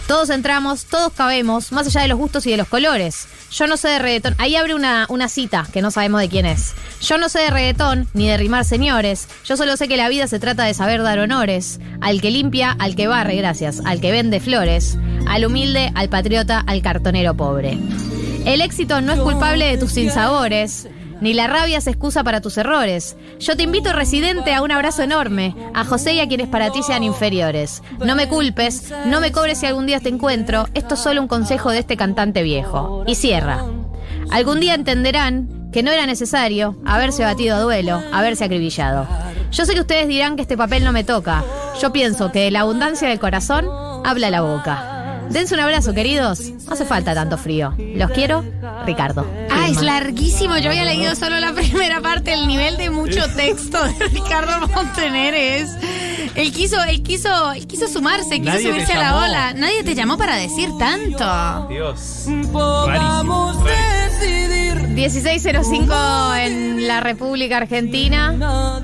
Todos 0.07 0.31
entramos, 0.31 0.85
todos 0.85 1.13
cabemos, 1.13 1.73
más 1.73 1.89
allá 1.89 2.03
de 2.03 2.09
los 2.09 2.19
gustos 2.19 2.47
y 2.47 2.53
de 2.53 2.57
los 2.57 2.69
colores. 2.69 3.27
Yo 3.51 3.67
no 3.67 3.77
sé 3.77 3.89
de 3.89 3.99
reggaetón. 3.99 4.37
Ahí 4.39 4.55
abre 4.55 4.77
una, 4.77 5.07
una 5.09 5.29
cita 5.29 5.67
que 5.73 5.83
no 5.83 5.91
sabemos 5.91 6.21
de 6.21 6.29
quién 6.29 6.47
es. 6.47 6.75
Yo 7.01 7.19
no 7.19 7.29
sé 7.29 7.41
de 7.41 7.51
reggaetón 7.51 8.09
ni 8.15 8.29
de 8.29 8.37
rimar 8.37 8.65
señores. 8.65 9.29
Yo 9.45 9.57
solo 9.57 9.77
sé 9.77 9.89
que 9.89 9.97
la 9.97 10.09
vida 10.09 10.29
se 10.29 10.39
trata 10.39 10.63
de 10.63 10.75
saber 10.75 11.03
dar 11.03 11.19
honores. 11.19 11.81
Al 12.01 12.21
que 12.21 12.31
limpia, 12.31 12.77
al 12.79 12.95
que 12.95 13.09
barre, 13.09 13.35
gracias. 13.35 13.83
Al 13.85 14.01
que 14.01 14.13
vende 14.13 14.39
flores. 14.39 14.97
Al 15.27 15.45
humilde, 15.45 15.91
al 15.97 16.09
patriota, 16.09 16.63
al 16.65 16.83
cartonero 16.83 17.35
pobre. 17.35 17.77
El 18.45 18.61
éxito 18.61 19.01
no 19.01 19.13
es 19.13 19.19
culpable 19.19 19.67
de 19.67 19.77
tus 19.77 19.91
sinsabores. 19.91 20.87
Ni 21.21 21.33
la 21.33 21.47
rabia 21.47 21.79
es 21.79 21.87
excusa 21.87 22.23
para 22.25 22.41
tus 22.41 22.59
errores. 22.59 23.17
Yo 23.39 23.57
te 23.57 23.63
invito, 23.63 23.93
residente, 23.93 24.55
a 24.55 24.63
un 24.63 24.71
abrazo 24.71 25.03
enorme. 25.03 25.55
A 25.75 25.85
José 25.85 26.15
y 26.15 26.21
a 26.21 26.29
quienes 26.29 26.49
para 26.49 26.71
ti 26.71 26.83
sean 26.83 27.03
inferiores. 27.03 27.83
No 27.99 28.15
me 28.15 28.29
culpes, 28.29 28.93
no 29.07 29.21
me 29.21 29.33
cobres 29.33 29.59
si 29.59 29.67
algún 29.67 29.87
día 29.87 30.01
te 30.01 30.09
encuentro. 30.09 30.69
Esto 30.75 30.95
es 30.95 31.01
solo 31.01 31.23
un 31.23 31.29
consejo 31.29 31.71
de 31.71 31.79
este 31.79 31.97
cantante 31.97 32.43
viejo. 32.43 33.05
Y 33.07 33.15
cierra. 33.15 33.65
Algún 34.31 34.61
día 34.61 34.75
entenderán 34.75 35.71
que 35.73 35.83
no 35.83 35.91
era 35.91 36.07
necesario 36.07 36.77
haberse 36.85 37.23
batido 37.23 37.57
a 37.57 37.61
duelo, 37.61 38.03
haberse 38.13 38.45
acribillado. 38.45 39.07
Yo 39.53 39.65
sé 39.65 39.75
que 39.75 39.81
ustedes 39.81 40.09
dirán 40.09 40.37
que 40.37 40.43
este 40.43 40.57
papel 40.57 40.85
no 40.85 40.93
me 40.93 41.05
toca. 41.05 41.45
Yo 41.81 41.93
pienso 41.93 42.33
que 42.33 42.41
de 42.41 42.51
la 42.51 42.61
abundancia 42.61 43.09
del 43.09 43.21
corazón 43.21 43.67
habla 44.05 44.31
la 44.31 44.43
boca. 44.43 44.96
Dense 45.31 45.55
un 45.55 45.61
abrazo, 45.61 45.93
queridos. 45.95 46.41
No 46.67 46.73
hace 46.73 46.85
falta 46.85 47.15
tanto 47.15 47.37
frío. 47.39 47.75
Los 47.79 48.11
quiero, 48.11 48.45
Ricardo. 48.85 49.27
Ah, 49.51 49.69
es 49.69 49.81
larguísimo. 49.83 50.57
Yo 50.59 50.71
había 50.71 50.85
leído 50.85 51.15
solo 51.15 51.39
la 51.41 51.53
primera 51.55 52.01
parte. 52.01 52.33
El 52.33 52.47
nivel 52.47 52.77
de 52.77 52.91
mucho 52.91 53.27
texto 53.35 53.83
de 53.85 54.09
Ricardo 54.09 54.67
Montaner 54.75 55.35
es. 55.35 55.71
Él 56.35 56.53
quiso, 56.53 56.83
él 56.85 57.03
quiso, 57.03 57.53
él 57.53 57.67
quiso 57.67 57.89
sumarse, 57.89 58.39
quiso 58.41 58.45
Nadie 58.53 58.71
subirse 58.71 58.93
a 58.93 58.99
la 58.99 59.17
ola. 59.17 59.55
Nadie 59.55 59.83
te 59.85 59.95
llamó 59.95 60.19
para 60.19 60.37
decir 60.37 60.69
tanto. 60.79 61.67
Dios. 61.69 62.27
Podamos 62.53 63.65
decidir 63.65 63.96
1605 64.97 66.35
en 66.37 66.89
la 66.89 67.01
República 67.01 67.59
Argentina. 67.59 68.33
Nos 68.33 68.81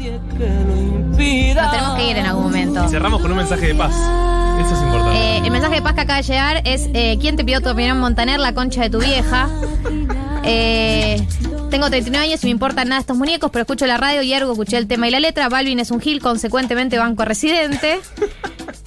tenemos 1.17 1.97
que 1.97 2.11
ir 2.11 2.17
en 2.19 2.27
algún 2.27 2.45
momento. 2.45 2.85
Y 2.85 2.89
cerramos 2.91 3.23
con 3.23 3.31
un 3.31 3.39
mensaje 3.39 3.69
de 3.69 3.75
paz. 3.75 3.95
Eso 4.61 4.75
es 4.75 4.83
importante. 4.83 5.19
Eh, 5.19 5.39
el 5.43 5.51
mensaje 5.51 5.77
de 5.77 5.83
paz 5.83 5.95
que 5.95 6.01
acaba 6.03 6.19
de 6.19 6.25
llegar 6.25 6.61
es 6.67 6.91
eh, 6.93 7.17
¿Quién 7.19 7.37
te 7.37 7.45
pidió 7.45 7.63
tu 7.63 7.71
opinión, 7.71 7.99
Montaner? 7.99 8.39
La 8.41 8.53
concha 8.53 8.83
de 8.83 8.91
tu 8.91 8.99
vieja. 8.99 9.49
Eh, 10.45 11.27
tengo 11.71 11.89
39 11.89 12.27
años 12.27 12.43
y 12.43 12.47
me 12.47 12.51
importan 12.51 12.89
nada 12.89 13.01
estos 13.01 13.17
muñecos, 13.17 13.51
pero 13.51 13.63
escucho 13.63 13.87
la 13.87 13.97
radio 13.97 14.21
y 14.21 14.35
ergo 14.35 14.53
escuché 14.53 14.77
el 14.77 14.89
tema 14.89 15.09
y 15.09 15.13
la 15.13 15.21
letra. 15.21 15.49
Balvin 15.49 15.81
es 15.81 15.91
un 15.91 16.01
gil, 16.01 16.21
consecuentemente 16.21 16.99
banco 16.99 17.25
residente. 17.25 18.01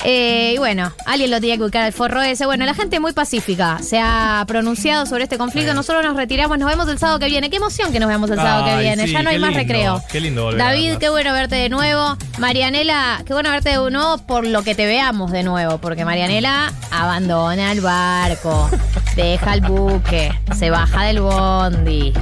Eh, 0.07 0.53
y 0.53 0.57
bueno, 0.59 0.91
alguien 1.07 1.31
lo 1.31 1.39
tenía 1.39 1.57
que 1.57 1.63
ubicar 1.63 1.81
al 1.81 1.91
forro 1.91 2.21
ese. 2.21 2.45
Bueno, 2.45 2.63
la 2.63 2.75
gente 2.75 2.99
muy 2.99 3.11
pacífica 3.13 3.79
se 3.81 3.99
ha 3.99 4.43
pronunciado 4.47 5.07
sobre 5.07 5.23
este 5.23 5.39
conflicto. 5.39 5.73
Nosotros 5.73 6.03
nos 6.05 6.15
retiramos, 6.15 6.59
nos 6.59 6.69
vemos 6.69 6.87
el 6.89 6.99
sábado 6.99 7.17
que 7.17 7.25
viene. 7.25 7.49
Qué 7.49 7.55
emoción 7.55 7.91
que 7.91 7.99
nos 7.99 8.07
veamos 8.07 8.29
el 8.29 8.35
sábado 8.37 8.65
que 8.65 8.83
viene. 8.83 9.07
sí, 9.07 9.13
ya 9.13 9.23
no 9.23 9.31
hay 9.31 9.39
más 9.39 9.49
lindo, 9.55 9.63
recreo. 9.63 10.03
Qué 10.11 10.21
lindo 10.21 10.43
volver 10.43 10.59
David, 10.59 10.97
qué 10.99 11.09
bueno 11.09 11.33
verte 11.33 11.55
de 11.55 11.69
nuevo. 11.69 12.17
Marianela, 12.37 13.23
qué 13.25 13.33
bueno 13.33 13.49
verte 13.49 13.69
de 13.69 13.77
nuevo 13.89 14.19
por 14.19 14.45
lo 14.45 14.61
que 14.61 14.75
te 14.75 14.85
veamos 14.85 15.31
de 15.31 15.41
nuevo. 15.41 15.79
Porque 15.79 16.05
Marianela 16.05 16.71
abandona 16.91 17.71
el 17.71 17.81
barco, 17.81 18.69
deja 19.15 19.55
el 19.55 19.61
buque, 19.61 20.31
se 20.55 20.69
baja 20.69 21.05
del 21.05 21.21
bondi, 21.21 22.13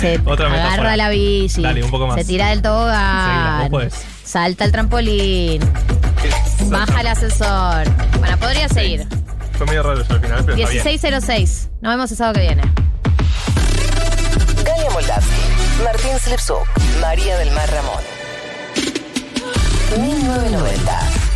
se 0.00 0.18
Otra 0.24 0.46
agarra 0.46 0.96
la 0.96 1.10
bici, 1.10 1.60
Dale, 1.60 1.84
un 1.84 1.90
poco 1.90 2.06
más. 2.06 2.16
se 2.16 2.24
tira 2.24 2.48
del 2.48 2.60
Seguila, 2.60 2.70
tobogán, 2.70 3.60
vos 3.60 3.68
podés. 3.68 4.19
Salta 4.30 4.62
al 4.62 4.70
trampolín, 4.70 5.60
baja 6.66 7.00
el 7.00 7.08
ascensor. 7.08 7.84
Bueno, 8.20 8.38
podría 8.38 8.68
seguir. 8.68 9.04
Fue 9.54 9.66
medio 9.66 9.82
raro 9.82 10.00
eso 10.00 10.12
al 10.12 10.20
final, 10.20 10.44
pero 10.44 10.56
está 10.56 10.70
bien. 10.70 10.84
1606. 10.84 11.68
Nos 11.80 11.92
vemos 11.92 12.10
el 12.12 12.16
sábado 12.16 12.34
que 12.34 12.42
viene. 12.42 12.62
Galia 14.64 14.90
Moldavsky, 14.90 15.82
Martín 15.82 16.18
Slipsuk, 16.20 16.64
María 17.00 17.38
del 17.38 17.50
Mar 17.50 17.68
Ramón. 17.72 18.02
1990. 19.98 21.29